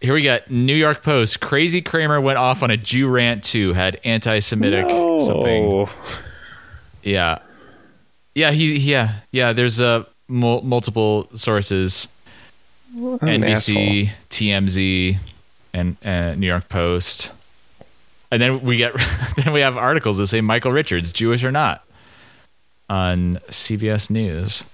Here 0.00 0.14
we 0.14 0.22
got 0.22 0.50
New 0.50 0.74
York 0.74 1.02
Post. 1.02 1.40
Crazy 1.40 1.82
Kramer 1.82 2.20
went 2.20 2.38
off 2.38 2.62
on 2.62 2.70
a 2.70 2.76
Jew 2.76 3.08
rant 3.08 3.42
too. 3.44 3.72
Had 3.72 4.00
anti-Semitic 4.04 4.88
something. 4.88 5.64
Oh, 5.64 5.88
Yeah, 7.02 7.38
yeah. 8.34 8.50
He 8.52 8.76
yeah 8.76 9.16
yeah. 9.30 9.52
There's 9.52 9.80
uh, 9.80 10.04
mul- 10.28 10.62
multiple 10.62 11.28
sources. 11.34 12.08
an 12.94 13.18
NBC, 13.18 14.10
TMZ, 14.30 15.18
and 15.72 15.96
uh, 16.04 16.34
New 16.34 16.46
York 16.46 16.68
Post. 16.68 17.32
And 18.30 18.42
then 18.42 18.60
we 18.62 18.76
get 18.76 18.92
then 19.36 19.52
we 19.52 19.60
have 19.60 19.76
articles 19.76 20.18
that 20.18 20.26
say 20.26 20.40
Michael 20.40 20.72
Richards, 20.72 21.12
Jewish 21.12 21.44
or 21.44 21.52
not, 21.52 21.84
on 22.90 23.36
CBS 23.48 24.10
News. 24.10 24.64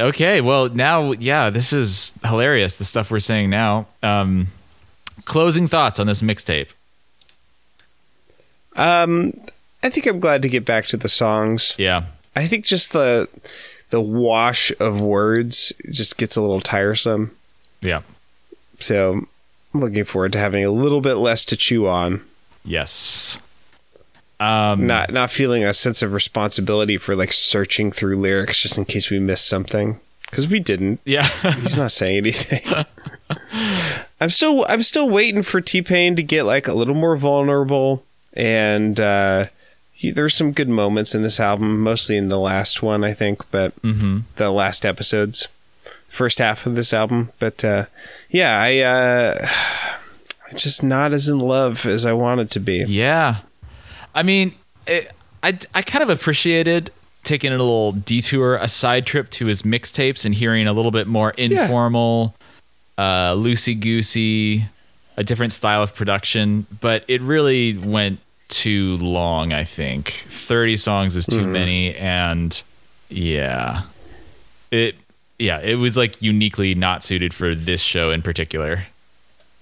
Okay, 0.00 0.40
well 0.40 0.68
now, 0.68 1.12
yeah, 1.12 1.50
this 1.50 1.72
is 1.72 2.12
hilarious. 2.24 2.74
The 2.74 2.84
stuff 2.84 3.10
we're 3.10 3.20
saying 3.20 3.50
now. 3.50 3.86
Um, 4.02 4.48
closing 5.24 5.68
thoughts 5.68 6.00
on 6.00 6.06
this 6.06 6.22
mixtape. 6.22 6.68
Um, 8.74 9.38
I 9.82 9.90
think 9.90 10.06
I'm 10.06 10.20
glad 10.20 10.42
to 10.42 10.48
get 10.48 10.64
back 10.64 10.86
to 10.86 10.96
the 10.96 11.08
songs. 11.08 11.74
Yeah, 11.78 12.04
I 12.34 12.46
think 12.46 12.64
just 12.64 12.92
the 12.92 13.28
the 13.90 14.00
wash 14.00 14.72
of 14.80 15.00
words 15.00 15.72
just 15.90 16.16
gets 16.16 16.34
a 16.36 16.40
little 16.40 16.62
tiresome. 16.62 17.36
yeah, 17.82 18.00
So 18.80 19.26
I'm 19.74 19.80
looking 19.80 20.04
forward 20.04 20.32
to 20.32 20.38
having 20.38 20.64
a 20.64 20.70
little 20.70 21.02
bit 21.02 21.16
less 21.16 21.44
to 21.46 21.56
chew 21.58 21.86
on. 21.86 22.22
Yes. 22.64 23.38
Um, 24.40 24.86
Not 24.88 25.12
not 25.12 25.30
feeling 25.30 25.62
a 25.64 25.72
sense 25.72 26.02
of 26.02 26.12
responsibility 26.12 26.96
for 26.96 27.14
like 27.14 27.32
searching 27.32 27.92
through 27.92 28.16
lyrics 28.16 28.60
just 28.60 28.76
in 28.76 28.84
case 28.84 29.08
we 29.08 29.20
missed 29.20 29.46
something 29.48 30.00
because 30.28 30.48
we 30.48 30.58
didn't. 30.58 30.98
yeah, 31.04 31.28
He's 31.60 31.76
not 31.76 31.92
saying 31.92 32.16
anything. 32.16 32.84
I'm 34.20 34.30
still 34.30 34.64
I'm 34.68 34.82
still 34.82 35.08
waiting 35.08 35.42
for 35.44 35.60
T 35.60 35.80
Pain 35.80 36.16
to 36.16 36.22
get 36.24 36.42
like 36.44 36.66
a 36.66 36.72
little 36.74 36.94
more 36.94 37.16
vulnerable, 37.16 38.02
and 38.32 38.98
uh, 38.98 39.46
he, 39.92 40.10
there's 40.10 40.34
some 40.34 40.50
good 40.50 40.68
moments 40.68 41.14
in 41.14 41.22
this 41.22 41.38
album, 41.38 41.80
mostly 41.80 42.16
in 42.16 42.28
the 42.28 42.38
last 42.38 42.82
one, 42.82 43.04
I 43.04 43.12
think, 43.14 43.48
but 43.52 43.74
the 43.82 44.50
last 44.50 44.84
episodes, 44.84 45.46
first 46.08 46.38
half 46.38 46.66
of 46.66 46.74
this 46.74 46.92
album. 46.92 47.30
But 47.38 47.64
uh, 47.64 47.84
yeah, 48.28 48.58
I 48.60 48.78
uh, 48.78 49.48
just 50.56 50.82
not 50.82 51.12
as 51.12 51.28
in 51.28 51.38
love 51.38 51.86
as 51.86 52.04
I 52.04 52.12
wanted 52.12 52.50
to 52.52 52.60
be. 52.60 52.84
Yeah. 52.86 53.38
I 54.14 54.22
mean, 54.22 54.54
it, 54.86 55.10
I, 55.42 55.58
I 55.74 55.82
kind 55.82 56.02
of 56.02 56.10
appreciated 56.10 56.90
taking 57.24 57.52
a 57.52 57.56
little 57.56 57.92
detour, 57.92 58.56
a 58.56 58.68
side 58.68 59.06
trip 59.06 59.30
to 59.30 59.46
his 59.46 59.62
mixtapes 59.62 60.24
and 60.24 60.34
hearing 60.34 60.66
a 60.66 60.72
little 60.72 60.90
bit 60.90 61.06
more 61.06 61.30
informal, 61.32 62.34
uh, 62.98 63.32
loosey 63.32 63.78
goosey, 63.78 64.66
a 65.16 65.24
different 65.24 65.52
style 65.52 65.82
of 65.82 65.94
production. 65.94 66.66
But 66.80 67.04
it 67.08 67.22
really 67.22 67.76
went 67.76 68.20
too 68.48 68.96
long, 68.98 69.52
I 69.52 69.64
think. 69.64 70.10
30 70.28 70.76
songs 70.76 71.16
is 71.16 71.26
too 71.26 71.46
many. 71.46 71.94
And 71.94 72.60
yeah. 73.08 73.82
It, 74.70 74.96
yeah, 75.38 75.60
it 75.60 75.76
was 75.76 75.96
like 75.96 76.22
uniquely 76.22 76.74
not 76.74 77.02
suited 77.02 77.32
for 77.32 77.54
this 77.54 77.80
show 77.80 78.10
in 78.10 78.22
particular. 78.22 78.84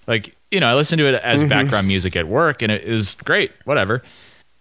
Like, 0.06 0.34
you 0.50 0.60
know, 0.60 0.68
I 0.68 0.74
listened 0.74 0.98
to 0.98 1.06
it 1.06 1.14
as 1.22 1.44
background 1.44 1.86
music 1.86 2.16
at 2.16 2.26
work 2.26 2.62
and 2.62 2.72
it 2.72 2.88
was 2.88 3.14
great, 3.14 3.52
whatever. 3.64 4.02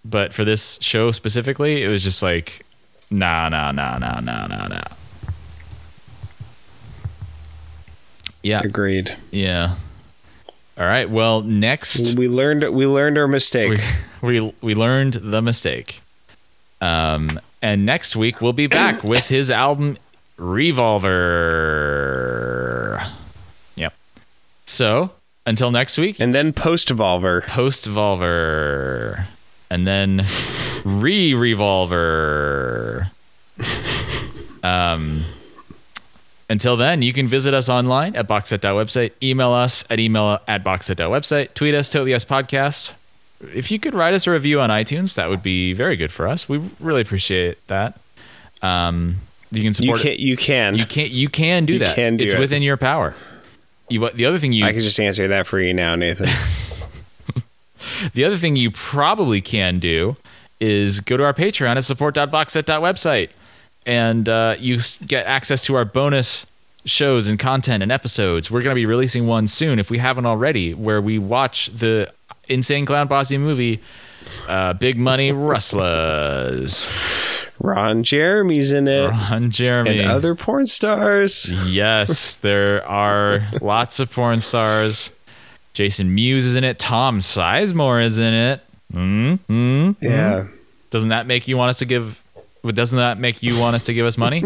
But 0.06 0.34
for 0.34 0.45
this 0.45 0.78
show 0.82 1.11
specifically, 1.11 1.84
it 1.84 1.88
was 1.88 2.03
just 2.03 2.22
like, 2.24 2.66
nah, 3.10 3.49
nah, 3.49 3.72
nah, 3.72 3.98
nah, 3.98 4.20
nah, 4.20 4.48
nah, 4.48 4.68
nah. 4.68 4.82
Yeah, 8.41 8.61
Agreed. 8.64 9.18
yeah. 9.32 9.76
All 10.78 10.86
right. 10.86 11.10
Well, 11.10 11.41
next 11.41 12.16
We 12.16 12.30
learned 12.30 12.64
we 12.74 12.88
learned 12.88 13.18
our 13.18 13.28
mistake. 13.28 13.82
we 14.22 14.40
we 14.40 14.53
we 14.61 14.76
learned 14.76 15.16
the 15.16 15.41
mistake. 15.41 15.99
Um, 16.80 17.38
and 17.61 17.86
next 17.86 18.16
week 18.16 18.40
we'll 18.40 18.53
be 18.53 18.68
back 18.68 19.03
with 19.14 19.28
his 19.28 19.52
album 19.52 19.98
Revolver. 20.38 21.11
Yep. 23.76 23.94
So 24.68 25.11
until 25.50 25.72
next 25.72 25.98
week, 25.98 26.20
and 26.20 26.34
then 26.34 26.54
post 26.54 26.88
Volver. 26.90 27.46
post 27.48 27.88
Volver, 27.90 29.26
and 29.70 29.86
then 29.88 30.24
re 30.86 31.34
Revolver. 31.34 33.08
Um. 34.64 35.26
Until 36.52 36.78
then, 36.78 37.04
you 37.04 37.14
can 37.14 37.28
visit 37.28 37.54
us 37.54 37.70
online 37.70 38.16
at 38.16 38.28
boxset.website, 38.28 39.12
email 39.22 39.52
us 39.52 39.86
at 39.92 40.00
email 40.00 40.40
at 40.48 40.64
boxset.website, 40.64 41.54
tweet 41.54 41.76
us, 41.76 41.94
Yes 41.94 42.26
Podcast. 42.26 42.94
If 43.54 43.70
you 43.70 43.80
could 43.80 43.94
write 43.94 44.16
us 44.16 44.26
a 44.26 44.32
review 44.32 44.60
on 44.60 44.72
iTunes, 44.72 45.14
that 45.14 45.30
would 45.30 45.44
be 45.44 45.74
very 45.74 45.96
good 45.96 46.12
for 46.12 46.28
us. 46.28 46.50
We 46.50 46.58
really 46.80 47.02
appreciate 47.02 47.66
that. 47.68 48.00
Um, 48.64 49.18
you 49.52 49.62
can 49.62 49.76
support. 49.76 50.04
You 50.04 50.10
can 50.10 50.20
you 50.20 50.38
can. 50.38 50.76
you 50.76 50.86
can 50.88 51.08
you 51.12 51.30
can 51.30 51.66
do 51.66 51.74
You 51.74 51.80
that. 51.80 51.96
can 51.96 52.18
do 52.18 52.24
it's 52.24 52.34
it. 52.34 52.40
within 52.40 52.64
your 52.64 52.78
power. 52.78 53.14
You 53.90 54.10
the 54.11 54.26
other 54.26 54.40
thing 54.40 54.52
you 54.52 54.66
I 54.66 54.72
can 54.72 54.82
just 54.82 54.99
answer 54.99 55.28
that 55.30 55.48
for 55.48 55.60
you 55.60 55.74
now, 55.74 55.95
Nathan. 55.95 56.30
The 58.14 58.26
other 58.26 58.38
thing 58.38 58.56
you 58.56 58.72
probably 58.72 59.41
can 59.41 59.80
do 59.80 60.16
is 60.60 60.99
go 60.99 61.18
to 61.18 61.24
our 61.24 61.34
Patreon 61.34 61.76
at 61.78 61.84
support.boxset.website 61.84 63.30
and 63.86 64.28
uh, 64.28 64.56
you 64.60 64.80
get 65.06 65.26
access 65.26 65.64
to 65.66 65.76
our 65.76 65.86
bonus 65.86 66.45
shows 66.86 67.28
and 67.28 67.40
content 67.40 67.84
and 67.84 67.91
episodes. 67.91 68.49
We're 68.52 68.61
going 68.61 68.72
to 68.72 68.80
be 68.80 68.86
releasing 68.86 69.28
one 69.28 69.48
soon, 69.48 69.80
if 69.80 69.90
we 69.90 69.98
haven't 69.98 70.26
already, 70.26 70.74
where 70.74 71.02
we 71.02 71.18
watch 71.18 71.68
the 71.68 72.11
Insane 72.48 72.86
Clown 72.86 73.07
Posse 73.07 73.38
movie, 73.38 73.80
uh, 74.47 74.73
Big 74.73 74.97
Money 74.97 75.31
Rustlers. 75.31 76.88
Ron 77.60 78.03
Jeremy's 78.03 78.72
in 78.72 78.88
it. 78.88 79.10
Ron 79.10 79.51
Jeremy. 79.51 79.99
And 79.99 80.07
other 80.10 80.35
porn 80.35 80.68
stars. 80.68 81.51
Yes, 81.68 82.35
there 82.35 82.85
are 82.88 83.47
lots 83.61 83.99
of 83.99 84.11
porn 84.11 84.39
stars. 84.39 85.11
Jason 85.73 86.14
Mewes 86.14 86.45
is 86.45 86.56
in 86.56 86.64
it. 86.64 86.80
Tom 86.80 87.19
Sizemore 87.19 88.03
is 88.03 88.18
in 88.18 88.34
it. 88.34 88.61
Mm-hmm. 88.93 89.91
Yeah. 90.01 90.47
Doesn't 90.89 91.10
that 91.10 91.27
make 91.27 91.47
you 91.47 91.57
want 91.57 91.69
us 91.69 91.77
to 91.80 91.85
give? 91.85 92.22
Doesn't 92.65 92.97
that 92.97 93.19
make 93.19 93.43
you 93.43 93.60
want 93.60 93.76
us 93.76 93.84
to 93.84 93.93
give 93.93 94.06
us 94.06 94.18
money? 94.18 94.43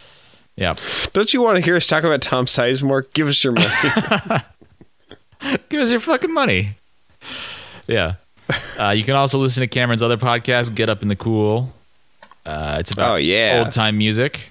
yeah, 0.56 0.74
Don't 1.12 1.32
you 1.34 1.42
want 1.42 1.56
to 1.56 1.62
hear 1.64 1.76
us 1.76 1.86
talk 1.86 2.04
about 2.04 2.22
Tom 2.22 2.46
Sizemore? 2.46 3.12
Give 3.12 3.28
us 3.28 3.42
your 3.44 3.52
money. 3.52 3.68
give 5.68 5.80
us 5.80 5.90
your 5.90 6.00
fucking 6.00 6.32
money. 6.32 6.76
Yeah, 7.86 8.14
uh, 8.78 8.90
you 8.90 9.04
can 9.04 9.14
also 9.14 9.38
listen 9.38 9.60
to 9.62 9.66
Cameron's 9.66 10.02
other 10.02 10.16
podcast, 10.16 10.74
Get 10.74 10.88
Up 10.88 11.02
in 11.02 11.08
the 11.08 11.16
Cool. 11.16 11.72
Uh, 12.44 12.76
it's 12.80 12.90
about 12.90 13.12
Oh, 13.12 13.16
yeah. 13.16 13.62
old 13.64 13.72
time 13.72 13.96
music. 13.98 14.50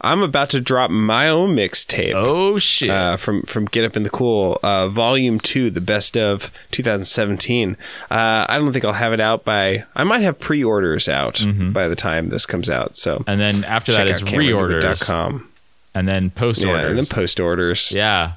I'm 0.00 0.22
about 0.22 0.50
to 0.50 0.60
drop 0.60 0.90
my 0.90 1.28
own 1.30 1.56
mixtape. 1.56 2.12
Oh 2.14 2.58
shit! 2.58 2.90
Uh, 2.90 3.16
from 3.16 3.42
from 3.44 3.64
Get 3.64 3.82
Up 3.84 3.96
in 3.96 4.02
the 4.02 4.10
Cool, 4.10 4.58
uh, 4.62 4.88
Volume 4.88 5.40
Two, 5.40 5.70
the 5.70 5.80
best 5.80 6.18
of 6.18 6.50
2017. 6.70 7.76
Uh, 8.10 8.46
I 8.46 8.58
don't 8.58 8.72
think 8.74 8.84
I'll 8.84 8.92
have 8.92 9.14
it 9.14 9.20
out 9.20 9.42
by. 9.44 9.84
I 9.96 10.04
might 10.04 10.20
have 10.20 10.38
pre-orders 10.38 11.08
out 11.08 11.42
by 11.72 11.88
the 11.88 11.96
time 11.96 12.28
this 12.28 12.44
comes 12.44 12.68
out. 12.68 12.94
So 12.96 13.24
and 13.26 13.40
then 13.40 13.64
after 13.64 13.90
that 13.92 14.06
is 14.08 14.22
out 14.22 14.28
reorders, 14.28 14.82
CameronDewitt.com. 14.82 15.48
and 15.94 16.06
then 16.06 16.28
post 16.30 16.62
orders. 16.62 16.82
Yeah, 16.82 16.88
and 16.88 16.98
then 16.98 17.06
post 17.06 17.40
orders. 17.40 17.90
Yeah. 17.92 18.32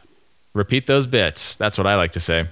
Repeat 0.54 0.88
those 0.88 1.06
bits. 1.08 1.56
That's 1.56 1.78
what 1.78 1.86
I 1.88 1.96
like 1.96 2.14
to 2.14 2.20
say. 2.22 2.48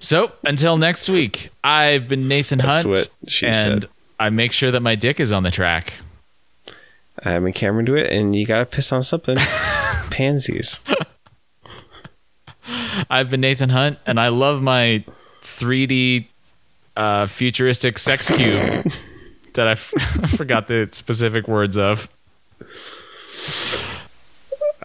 So 0.00 0.32
until 0.44 0.76
next 0.76 1.08
week, 1.08 1.50
I've 1.62 2.08
been 2.08 2.26
Nathan 2.26 2.58
Hunt. 2.60 2.86
and 2.86 3.30
said. 3.82 3.86
I 4.18 4.30
make 4.30 4.52
sure 4.52 4.70
that 4.70 4.80
my 4.80 4.94
dick 4.96 5.20
is 5.20 5.32
on 5.32 5.42
the 5.44 5.50
track. 5.50 5.94
I'm 7.22 7.46
in 7.46 7.52
Cameron 7.52 7.84
DeWitt, 7.84 8.10
and 8.10 8.34
you 8.34 8.46
gotta 8.46 8.64
piss 8.66 8.92
on 8.92 9.02
something. 9.02 9.36
Pansies. 10.10 10.80
I've 13.10 13.30
been 13.30 13.40
Nathan 13.42 13.70
Hunt, 13.70 13.98
and 14.06 14.18
I 14.18 14.28
love 14.28 14.62
my 14.62 15.04
3D 15.42 16.26
uh, 16.96 17.26
futuristic 17.26 17.98
sex 17.98 18.34
cube 18.34 18.92
that 19.54 19.68
I 19.68 19.72
f- 19.72 19.92
I 20.22 20.26
forgot 20.28 20.66
the 20.68 20.88
specific 20.92 21.46
words 21.46 21.76
of. 21.76 22.08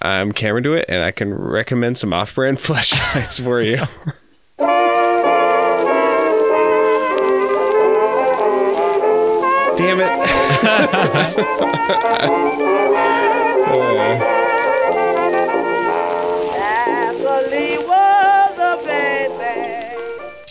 I'm 0.02 0.34
Cameron 0.34 0.64
DeWitt, 0.64 0.86
and 0.90 1.04
I 1.04 1.12
can 1.12 1.34
recommend 1.34 1.98
some 1.98 2.12
off-brand 2.14 2.60
flashlights 2.60 3.40
for 3.40 3.62
you. 3.62 3.82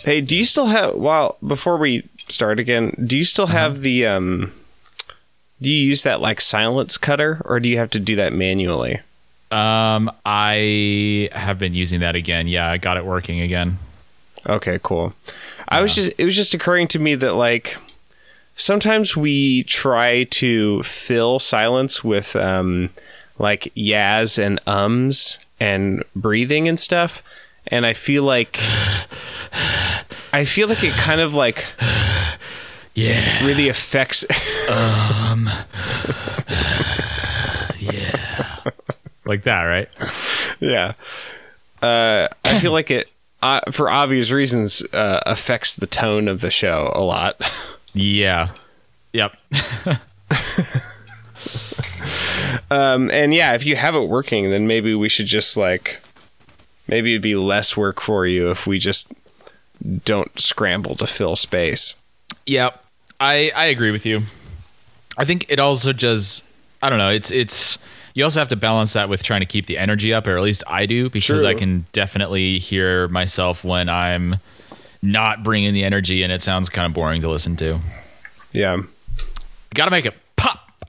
Hey, 0.05 0.21
do 0.21 0.37
you 0.37 0.45
still 0.45 0.67
have 0.67 0.95
well 0.95 1.37
before 1.45 1.77
we 1.77 2.07
start 2.27 2.59
again, 2.59 2.95
do 3.03 3.17
you 3.17 3.23
still 3.23 3.47
have 3.47 3.81
the 3.81 4.05
um 4.05 4.53
do 5.61 5.69
you 5.69 5.83
use 5.83 6.03
that 6.03 6.21
like 6.21 6.41
silence 6.41 6.97
cutter 6.97 7.41
or 7.45 7.59
do 7.59 7.67
you 7.69 7.77
have 7.77 7.89
to 7.91 7.99
do 7.99 8.15
that 8.17 8.33
manually? 8.33 8.99
Um, 9.51 10.11
I 10.25 11.29
have 11.31 11.57
been 11.59 11.73
using 11.73 12.01
that 12.01 12.15
again. 12.15 12.47
Yeah, 12.47 12.69
I 12.69 12.77
got 12.77 12.97
it 12.97 13.05
working 13.05 13.39
again. 13.39 13.77
Okay, 14.47 14.79
cool. 14.83 15.13
I 15.67 15.81
was 15.81 15.95
just 15.95 16.11
it 16.19 16.25
was 16.25 16.35
just 16.35 16.53
occurring 16.53 16.87
to 16.89 16.99
me 16.99 17.15
that 17.15 17.33
like 17.33 17.77
sometimes 18.55 19.15
we 19.17 19.63
try 19.63 20.23
to 20.25 20.81
fill 20.83 21.39
silence 21.39 22.03
with 22.03 22.35
um 22.35 22.89
like 23.37 23.71
yas 23.75 24.37
and 24.37 24.59
ums 24.65 25.37
and 25.59 26.03
breathing 26.15 26.67
and 26.67 26.79
stuff 26.79 27.21
and 27.67 27.85
I 27.85 27.93
feel 27.93 28.23
like 28.23 28.59
I 30.33 30.45
feel 30.45 30.67
like 30.67 30.83
it 30.83 30.93
kind 30.93 31.21
of 31.21 31.33
like 31.33 31.65
Yeah. 32.93 33.45
really 33.45 33.67
affects 33.69 34.25
Um 34.69 35.49
Yeah. 37.79 38.59
Like 39.25 39.43
that, 39.43 39.63
right? 39.63 39.89
yeah. 40.59 40.93
Uh 41.81 42.27
I 42.43 42.59
feel 42.59 42.71
like 42.71 42.91
it 42.91 43.09
uh, 43.41 43.59
for 43.71 43.89
obvious 43.91 44.31
reasons 44.31 44.81
uh, 44.91 45.19
affects 45.25 45.75
the 45.75 45.85
tone 45.85 46.27
of 46.27 46.41
the 46.41 46.49
show 46.49 46.91
a 46.95 47.01
lot. 47.01 47.39
Yeah. 47.95 48.49
Yep. 49.13 49.35
Um, 52.71 53.09
and 53.11 53.33
yeah, 53.33 53.53
if 53.53 53.65
you 53.65 53.75
have 53.75 53.95
it 53.95 54.07
working, 54.07 54.49
then 54.49 54.67
maybe 54.67 54.93
we 54.95 55.07
should 55.09 55.27
just 55.27 55.55
like, 55.55 56.01
maybe 56.87 57.13
it'd 57.13 57.21
be 57.21 57.35
less 57.35 57.77
work 57.77 58.01
for 58.01 58.25
you 58.25 58.49
if 58.49 58.65
we 58.67 58.79
just 58.79 59.11
don't 60.03 60.39
scramble 60.39 60.95
to 60.95 61.07
fill 61.07 61.35
space. 61.35 61.95
Yep. 62.45 62.83
I 63.19 63.51
I 63.55 63.65
agree 63.65 63.91
with 63.91 64.05
you. 64.05 64.23
I 65.17 65.25
think 65.25 65.45
it 65.47 65.59
also 65.59 65.93
does. 65.93 66.41
I 66.81 66.89
don't 66.89 66.99
know. 66.99 67.11
It's 67.11 67.31
it's. 67.31 67.77
You 68.13 68.23
also 68.23 68.39
have 68.39 68.49
to 68.49 68.55
balance 68.55 68.93
that 68.93 69.09
with 69.09 69.23
trying 69.23 69.41
to 69.41 69.45
keep 69.45 69.65
the 69.65 69.77
energy 69.77 70.13
up, 70.13 70.25
or 70.25 70.37
at 70.37 70.43
least 70.43 70.63
I 70.67 70.85
do, 70.85 71.09
because 71.09 71.41
True. 71.41 71.49
I 71.49 71.53
can 71.53 71.85
definitely 71.91 72.59
hear 72.59 73.07
myself 73.09 73.63
when 73.63 73.89
I'm 73.89 74.37
not 75.05 75.43
bringing 75.43 75.73
the 75.73 75.83
energy, 75.83 76.23
and 76.23 76.31
it 76.31 76.41
sounds 76.41 76.69
kind 76.69 76.85
of 76.85 76.93
boring 76.93 77.21
to 77.21 77.29
listen 77.29 77.55
to. 77.57 77.79
Yeah. 78.51 78.81
Got 79.73 79.85
to 79.85 79.91
make 79.91 80.05
it 80.05 80.15
pop. 80.35 80.87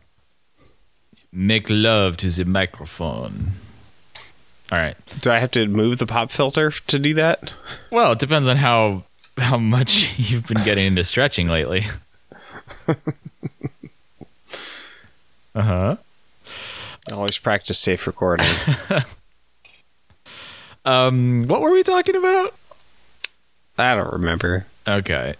Make 1.32 1.66
love 1.68 2.16
to 2.18 2.30
the 2.30 2.44
microphone. 2.44 3.52
All 4.72 4.78
right. 4.78 4.96
Do 5.20 5.30
I 5.30 5.38
have 5.38 5.50
to 5.52 5.66
move 5.66 5.98
the 5.98 6.06
pop 6.06 6.30
filter 6.30 6.70
to 6.70 6.98
do 6.98 7.14
that? 7.14 7.52
Well, 7.90 8.12
it 8.12 8.18
depends 8.18 8.48
on 8.48 8.56
how 8.56 9.04
how 9.38 9.58
much 9.58 10.18
you've 10.18 10.46
been 10.46 10.64
getting 10.64 10.86
into 10.86 11.04
stretching 11.04 11.48
lately. 11.48 11.84
uh 12.88 12.94
huh. 15.54 15.96
I 17.08 17.12
always 17.12 17.38
practice 17.38 17.78
safe 17.78 18.06
recording. 18.06 18.46
Um, 20.86 21.42
what 21.48 21.60
were 21.60 21.72
we 21.72 21.82
talking 21.82 22.14
about? 22.14 22.54
I 23.78 23.94
don't 23.94 24.12
remember. 24.12 24.66
Okay. 24.86 25.34